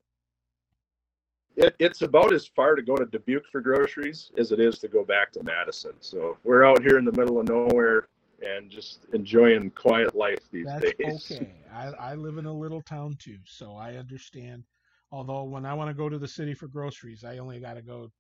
it, 1.57 1.75
it's 1.79 2.03
about 2.03 2.33
as 2.33 2.47
far 2.47 2.75
to 2.75 2.83
go 2.83 2.97
to 2.97 3.07
dubuque 3.07 3.47
for 3.51 3.61
groceries 3.61 4.33
as 4.39 4.51
it 4.53 4.61
is 4.61 4.79
to 4.81 4.89
go 4.89 5.05
back 5.05 5.33
to 5.33 5.43
madison 5.43 5.93
so 6.01 6.37
we're 6.45 6.65
out 6.65 6.83
here 6.83 6.99
in 6.99 7.05
the 7.05 7.13
middle 7.13 7.41
of 7.41 7.49
nowhere 7.49 8.09
and 8.45 8.71
just 8.71 9.07
enjoying 9.13 9.71
quiet 9.71 10.15
life 10.15 10.39
these 10.51 10.67
that's 10.67 10.93
days 10.99 11.33
okay. 11.33 11.53
I, 11.75 11.87
I 11.99 12.15
live 12.15 12.39
in 12.39 12.47
a 12.47 12.53
little 12.53 12.83
town 12.83 13.17
too, 13.19 13.39
so 13.47 13.77
I 13.77 13.97
understand. 13.97 14.65
Although 15.11 15.45
when 15.45 15.65
I 15.65 15.75
want 15.75 15.91
to 15.91 15.95
go 15.95 16.09
to 16.09 16.19
the 16.19 16.29
city 16.29 16.55
for 16.55 16.67
groceries, 16.67 17.25
I 17.25 17.39
only 17.39 17.61
got 17.61 17.75
to 17.75 17.83
go 17.83 18.11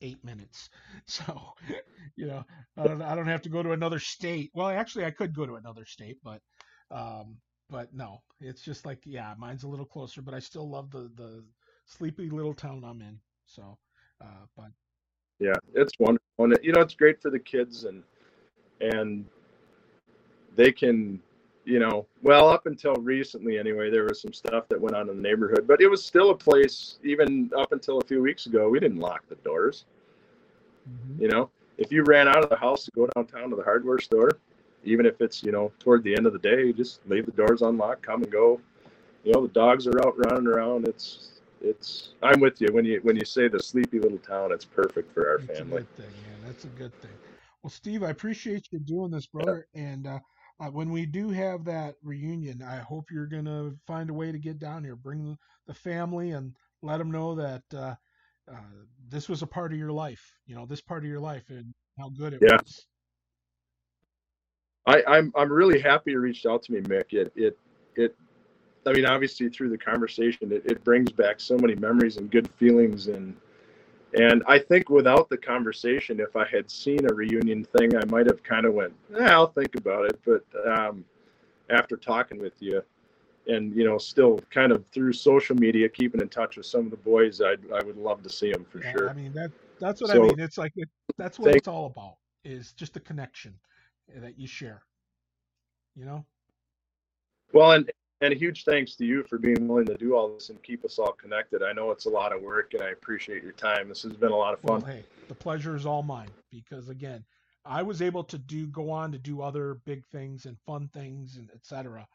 eight 0.00 0.22
minutes. 0.24 0.68
So, 1.06 1.52
you 2.16 2.26
know, 2.26 2.44
I 2.78 2.84
don't, 2.84 3.02
I 3.02 3.14
don't 3.14 3.26
have 3.26 3.42
to 3.42 3.50
go 3.50 3.62
to 3.62 3.72
another 3.72 3.98
state. 3.98 4.50
Well, 4.54 4.68
actually, 4.68 5.04
I 5.04 5.10
could 5.10 5.34
go 5.34 5.44
to 5.44 5.56
another 5.56 5.84
state, 5.84 6.16
but, 6.24 6.40
um, 6.90 7.36
but 7.68 7.92
no, 7.92 8.22
it's 8.40 8.62
just 8.62 8.86
like, 8.86 9.00
yeah, 9.04 9.34
mine's 9.36 9.64
a 9.64 9.68
little 9.68 9.84
closer, 9.84 10.22
but 10.22 10.32
I 10.32 10.38
still 10.38 10.68
love 10.70 10.90
the, 10.90 11.10
the 11.16 11.44
sleepy 11.86 12.30
little 12.30 12.54
town 12.54 12.84
I'm 12.84 13.02
in. 13.02 13.18
So, 13.44 13.76
uh, 14.22 14.46
but 14.56 14.70
yeah, 15.38 15.54
it's 15.74 15.92
wonderful, 15.98 16.22
and 16.38 16.56
you 16.62 16.72
know, 16.72 16.80
it's 16.80 16.94
great 16.94 17.20
for 17.20 17.30
the 17.30 17.38
kids, 17.38 17.84
and 17.84 18.02
and 18.80 19.26
they 20.56 20.72
can, 20.72 21.20
you 21.64 21.78
know, 21.78 22.06
well, 22.22 22.48
up 22.48 22.66
until 22.66 22.94
recently, 22.94 23.58
anyway, 23.58 23.90
there 23.90 24.04
was 24.04 24.20
some 24.20 24.32
stuff 24.32 24.68
that 24.68 24.80
went 24.80 24.94
on 24.94 25.08
in 25.08 25.16
the 25.16 25.22
neighborhood, 25.22 25.66
but 25.66 25.80
it 25.80 25.88
was 25.88 26.04
still 26.04 26.30
a 26.30 26.36
place. 26.36 26.98
Even 27.04 27.50
up 27.56 27.72
until 27.72 27.98
a 27.98 28.04
few 28.04 28.22
weeks 28.22 28.46
ago, 28.46 28.68
we 28.68 28.80
didn't 28.80 29.00
lock 29.00 29.22
the 29.28 29.36
doors. 29.36 29.86
Mm-hmm. 30.88 31.22
You 31.22 31.28
know, 31.28 31.50
if 31.78 31.90
you 31.90 32.04
ran 32.04 32.28
out 32.28 32.42
of 32.42 32.50
the 32.50 32.56
house 32.56 32.84
to 32.84 32.90
go 32.92 33.08
downtown 33.14 33.50
to 33.50 33.56
the 33.56 33.64
hardware 33.64 33.98
store, 33.98 34.30
even 34.84 35.06
if 35.06 35.20
it's 35.20 35.42
you 35.42 35.52
know 35.52 35.72
toward 35.78 36.04
the 36.04 36.14
end 36.16 36.26
of 36.26 36.32
the 36.32 36.38
day, 36.38 36.72
just 36.72 37.00
leave 37.08 37.26
the 37.26 37.32
doors 37.32 37.62
unlocked, 37.62 38.02
come 38.02 38.22
and 38.22 38.30
go. 38.30 38.60
You 39.24 39.32
know, 39.32 39.46
the 39.46 39.52
dogs 39.52 39.86
are 39.86 40.06
out 40.06 40.14
running 40.18 40.46
around. 40.46 40.86
It's 40.86 41.40
it's 41.62 42.10
I'm 42.22 42.40
with 42.40 42.60
you 42.60 42.68
when 42.72 42.84
you 42.84 43.00
when 43.02 43.16
you 43.16 43.24
say 43.24 43.48
the 43.48 43.60
sleepy 43.60 43.98
little 43.98 44.18
town. 44.18 44.52
It's 44.52 44.64
perfect 44.64 45.12
for 45.12 45.28
our 45.30 45.38
family. 45.38 45.46
That's 45.46 45.58
family. 45.58 45.76
A 45.76 45.80
good 45.80 45.96
thing, 45.96 46.06
man. 46.06 46.46
That's 46.46 46.64
a 46.64 46.68
good 46.68 47.00
thing. 47.00 47.10
Well, 47.62 47.70
Steve, 47.70 48.02
I 48.02 48.10
appreciate 48.10 48.68
you 48.70 48.78
doing 48.78 49.10
this, 49.10 49.26
brother. 49.26 49.66
Yeah. 49.72 49.82
And 49.82 50.06
uh, 50.06 50.18
uh, 50.60 50.70
when 50.70 50.90
we 50.90 51.06
do 51.06 51.30
have 51.30 51.64
that 51.64 51.96
reunion, 52.02 52.62
I 52.62 52.76
hope 52.76 53.10
you're 53.10 53.26
gonna 53.26 53.72
find 53.86 54.10
a 54.10 54.14
way 54.14 54.32
to 54.32 54.38
get 54.38 54.58
down 54.58 54.84
here, 54.84 54.96
bring 54.96 55.36
the 55.66 55.74
family, 55.74 56.30
and 56.30 56.54
let 56.82 56.98
them 56.98 57.10
know 57.10 57.34
that 57.34 57.62
uh, 57.74 57.94
uh, 58.50 58.56
this 59.08 59.28
was 59.28 59.42
a 59.42 59.46
part 59.46 59.72
of 59.72 59.78
your 59.78 59.92
life. 59.92 60.38
You 60.46 60.54
know, 60.54 60.66
this 60.66 60.80
part 60.80 61.02
of 61.02 61.10
your 61.10 61.20
life 61.20 61.44
and 61.48 61.74
how 61.98 62.10
good 62.10 62.34
it 62.34 62.40
yeah. 62.42 62.56
was. 62.56 62.86
I, 64.86 65.02
I'm 65.06 65.32
I'm 65.34 65.50
really 65.50 65.80
happy 65.80 66.12
you 66.12 66.20
reached 66.20 66.46
out 66.46 66.62
to 66.64 66.72
me, 66.72 66.80
Mick. 66.80 67.12
It 67.12 67.32
it 67.34 67.58
it 67.96 68.16
I 68.86 68.92
mean, 68.92 69.06
obviously 69.06 69.48
through 69.48 69.70
the 69.70 69.78
conversation, 69.78 70.52
it, 70.52 70.62
it 70.66 70.84
brings 70.84 71.10
back 71.10 71.40
so 71.40 71.56
many 71.56 71.74
memories 71.74 72.16
and 72.18 72.30
good 72.30 72.48
feelings. 72.50 73.08
And, 73.08 73.34
and 74.14 74.42
I 74.46 74.58
think 74.58 74.90
without 74.90 75.28
the 75.28 75.36
conversation, 75.36 76.20
if 76.20 76.36
I 76.36 76.46
had 76.46 76.70
seen 76.70 77.04
a 77.10 77.14
reunion 77.14 77.64
thing, 77.64 77.96
I 77.96 78.04
might 78.06 78.26
have 78.26 78.42
kind 78.42 78.64
of 78.64 78.74
went, 78.74 78.92
eh, 79.18 79.24
I'll 79.24 79.48
think 79.48 79.74
about 79.74 80.06
it. 80.06 80.20
But 80.24 80.44
um, 80.66 81.04
after 81.70 81.96
talking 81.96 82.38
with 82.38 82.54
you 82.60 82.82
and, 83.46 83.74
you 83.74 83.84
know, 83.84 83.98
still 83.98 84.40
kind 84.50 84.72
of 84.72 84.84
through 84.92 85.12
social 85.12 85.56
media, 85.56 85.88
keeping 85.88 86.20
in 86.20 86.28
touch 86.28 86.56
with 86.56 86.66
some 86.66 86.84
of 86.84 86.90
the 86.90 86.96
boys, 86.98 87.40
I'd, 87.40 87.60
I 87.72 87.82
would 87.82 87.96
love 87.96 88.22
to 88.22 88.28
see 88.30 88.52
them 88.52 88.64
for 88.64 88.80
yeah, 88.80 88.92
sure. 88.92 89.10
I 89.10 89.14
mean, 89.14 89.32
that, 89.32 89.50
that's 89.80 90.00
what 90.00 90.10
so, 90.10 90.22
I 90.22 90.28
mean. 90.28 90.38
It's 90.38 90.58
like, 90.58 90.72
it, 90.76 90.88
that's 91.16 91.38
what 91.38 91.54
it's 91.54 91.68
all 91.68 91.86
about 91.86 92.16
is 92.44 92.72
just 92.72 92.94
the 92.94 93.00
connection 93.00 93.54
that 94.16 94.38
you 94.38 94.46
share, 94.46 94.82
you 95.96 96.04
know? 96.04 96.24
Well, 97.52 97.72
and 97.72 97.90
and 98.24 98.32
a 98.32 98.36
huge 98.36 98.64
thanks 98.64 98.96
to 98.96 99.04
you 99.04 99.22
for 99.22 99.38
being 99.38 99.68
willing 99.68 99.84
to 99.84 99.96
do 99.96 100.16
all 100.16 100.32
this 100.32 100.48
and 100.48 100.62
keep 100.62 100.82
us 100.84 100.98
all 100.98 101.12
connected. 101.12 101.62
I 101.62 101.74
know 101.74 101.90
it's 101.90 102.06
a 102.06 102.10
lot 102.10 102.34
of 102.34 102.40
work, 102.40 102.72
and 102.72 102.82
I 102.82 102.88
appreciate 102.88 103.42
your 103.42 103.52
time. 103.52 103.86
This 103.88 104.02
has 104.02 104.14
been 104.14 104.32
a 104.32 104.36
lot 104.36 104.54
of 104.54 104.60
fun. 104.60 104.80
Well, 104.80 104.92
hey, 104.92 105.04
the 105.28 105.34
pleasure 105.34 105.76
is 105.76 105.84
all 105.84 106.02
mine 106.02 106.30
because 106.50 106.88
again, 106.88 107.22
I 107.66 107.82
was 107.82 108.00
able 108.00 108.24
to 108.24 108.38
do 108.38 108.66
go 108.68 108.90
on 108.90 109.12
to 109.12 109.18
do 109.18 109.42
other 109.42 109.74
big 109.84 110.06
things 110.06 110.46
and 110.46 110.56
fun 110.66 110.88
things 110.94 111.36
and 111.36 111.50
etc. 111.54 112.06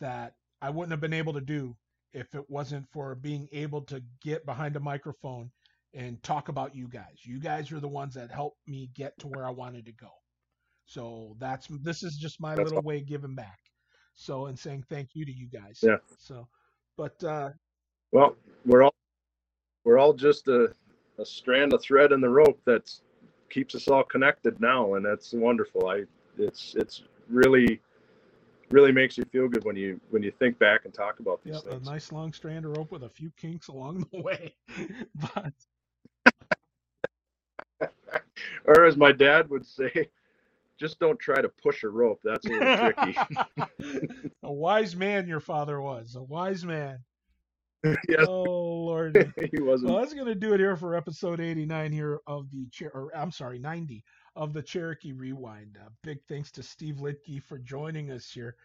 that 0.00 0.34
I 0.62 0.70
wouldn't 0.70 0.92
have 0.92 1.00
been 1.00 1.12
able 1.12 1.32
to 1.32 1.40
do 1.40 1.76
if 2.14 2.32
it 2.34 2.48
wasn't 2.48 2.86
for 2.92 3.16
being 3.16 3.48
able 3.50 3.82
to 3.82 4.02
get 4.22 4.46
behind 4.46 4.76
a 4.76 4.80
microphone 4.80 5.50
and 5.94 6.22
talk 6.22 6.48
about 6.48 6.76
you 6.76 6.86
guys. 6.86 7.24
You 7.24 7.40
guys 7.40 7.72
are 7.72 7.80
the 7.80 7.88
ones 7.88 8.14
that 8.14 8.30
helped 8.30 8.58
me 8.68 8.90
get 8.94 9.18
to 9.18 9.26
where 9.26 9.46
I 9.46 9.50
wanted 9.50 9.86
to 9.86 9.92
go. 9.92 10.10
So 10.86 11.34
that's 11.38 11.66
this 11.82 12.04
is 12.04 12.16
just 12.16 12.40
my 12.40 12.54
that's 12.54 12.66
little 12.66 12.78
awesome. 12.78 12.86
way 12.86 13.00
giving 13.00 13.34
back. 13.34 13.58
So 14.20 14.46
and 14.46 14.58
saying 14.58 14.84
thank 14.90 15.14
you 15.14 15.24
to 15.24 15.32
you 15.32 15.46
guys. 15.46 15.80
Yeah. 15.82 15.96
So, 16.18 16.46
but 16.98 17.24
uh, 17.24 17.50
well, 18.12 18.36
we're 18.66 18.82
all 18.82 18.94
we're 19.84 19.98
all 19.98 20.12
just 20.12 20.46
a, 20.48 20.74
a 21.18 21.24
strand 21.24 21.72
of 21.72 21.80
thread 21.80 22.12
in 22.12 22.20
the 22.20 22.28
rope 22.28 22.60
that 22.66 22.92
keeps 23.48 23.74
us 23.74 23.88
all 23.88 24.04
connected 24.04 24.60
now, 24.60 24.94
and 24.94 25.04
that's 25.04 25.32
wonderful. 25.32 25.88
I 25.88 26.04
it's 26.36 26.74
it's 26.76 27.02
really 27.30 27.80
really 28.70 28.92
makes 28.92 29.16
you 29.16 29.24
feel 29.32 29.48
good 29.48 29.64
when 29.64 29.74
you 29.74 29.98
when 30.10 30.22
you 30.22 30.32
think 30.32 30.58
back 30.58 30.84
and 30.84 30.92
talk 30.92 31.20
about 31.20 31.42
these 31.42 31.54
yep, 31.54 31.62
things. 31.62 31.88
A 31.88 31.90
nice 31.90 32.12
long 32.12 32.34
strand 32.34 32.66
of 32.66 32.76
rope 32.76 32.92
with 32.92 33.04
a 33.04 33.08
few 33.08 33.32
kinks 33.38 33.68
along 33.68 34.06
the 34.12 34.20
way, 34.22 34.54
but. 35.34 35.54
or 38.66 38.84
as 38.84 38.98
my 38.98 39.12
dad 39.12 39.48
would 39.48 39.64
say, 39.64 40.10
just 40.80 40.98
don't 40.98 41.18
try 41.18 41.42
to 41.42 41.48
push 41.62 41.82
a 41.84 41.88
rope. 41.88 42.20
That's 42.24 42.46
a 42.46 42.48
little 42.48 42.76
tricky. 42.76 43.18
a 44.42 44.52
wise 44.52 44.96
man, 44.96 45.28
your 45.28 45.40
father 45.40 45.80
was 45.80 46.16
a 46.16 46.22
wise 46.22 46.64
man. 46.64 46.98
yes. 47.84 48.26
Oh 48.26 48.42
Lord, 48.42 49.32
he 49.52 49.60
wasn't. 49.60 49.90
Well, 49.90 50.00
that's 50.00 50.14
gonna 50.14 50.34
do 50.34 50.54
it 50.54 50.60
here 50.60 50.76
for 50.76 50.96
episode 50.96 51.40
89 51.40 51.92
here 51.92 52.20
of 52.26 52.50
the 52.50 52.66
chair. 52.70 52.90
Or 52.94 53.14
I'm 53.14 53.30
sorry, 53.30 53.58
90 53.58 54.02
of 54.36 54.52
the 54.52 54.62
Cherokee 54.62 55.12
Rewind. 55.12 55.78
Uh, 55.80 55.88
big 56.02 56.18
thanks 56.28 56.50
to 56.52 56.62
Steve 56.62 56.96
Luedtke 56.96 57.42
for 57.42 57.58
joining 57.58 58.10
us 58.10 58.30
here. 58.30 58.56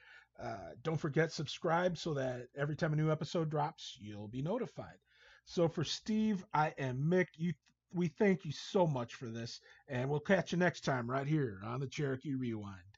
Uh, 0.42 0.72
don't 0.84 1.00
forget 1.00 1.32
subscribe 1.32 1.98
so 1.98 2.14
that 2.14 2.48
every 2.58 2.76
time 2.76 2.94
a 2.94 2.96
new 2.96 3.12
episode 3.12 3.50
drops, 3.50 3.98
you'll 4.02 4.28
be 4.28 4.42
notified. 4.42 4.98
So 5.46 5.68
for 5.68 5.84
Steve, 5.84 6.44
I 6.54 6.74
am 6.78 6.98
Mick. 6.98 7.28
You 7.38 7.54
we 7.94 8.08
thank 8.08 8.46
you 8.46 8.52
so 8.52 8.88
much 8.88 9.16
for 9.16 9.28
this, 9.28 9.62
and 9.88 10.10
we'll 10.10 10.20
catch 10.20 10.52
you 10.52 10.58
next 10.58 10.82
time 10.82 11.10
right 11.10 11.28
here 11.28 11.62
on 11.66 11.80
the 11.80 11.88
Cherokee 11.88 12.36
Rewind. 12.36 12.95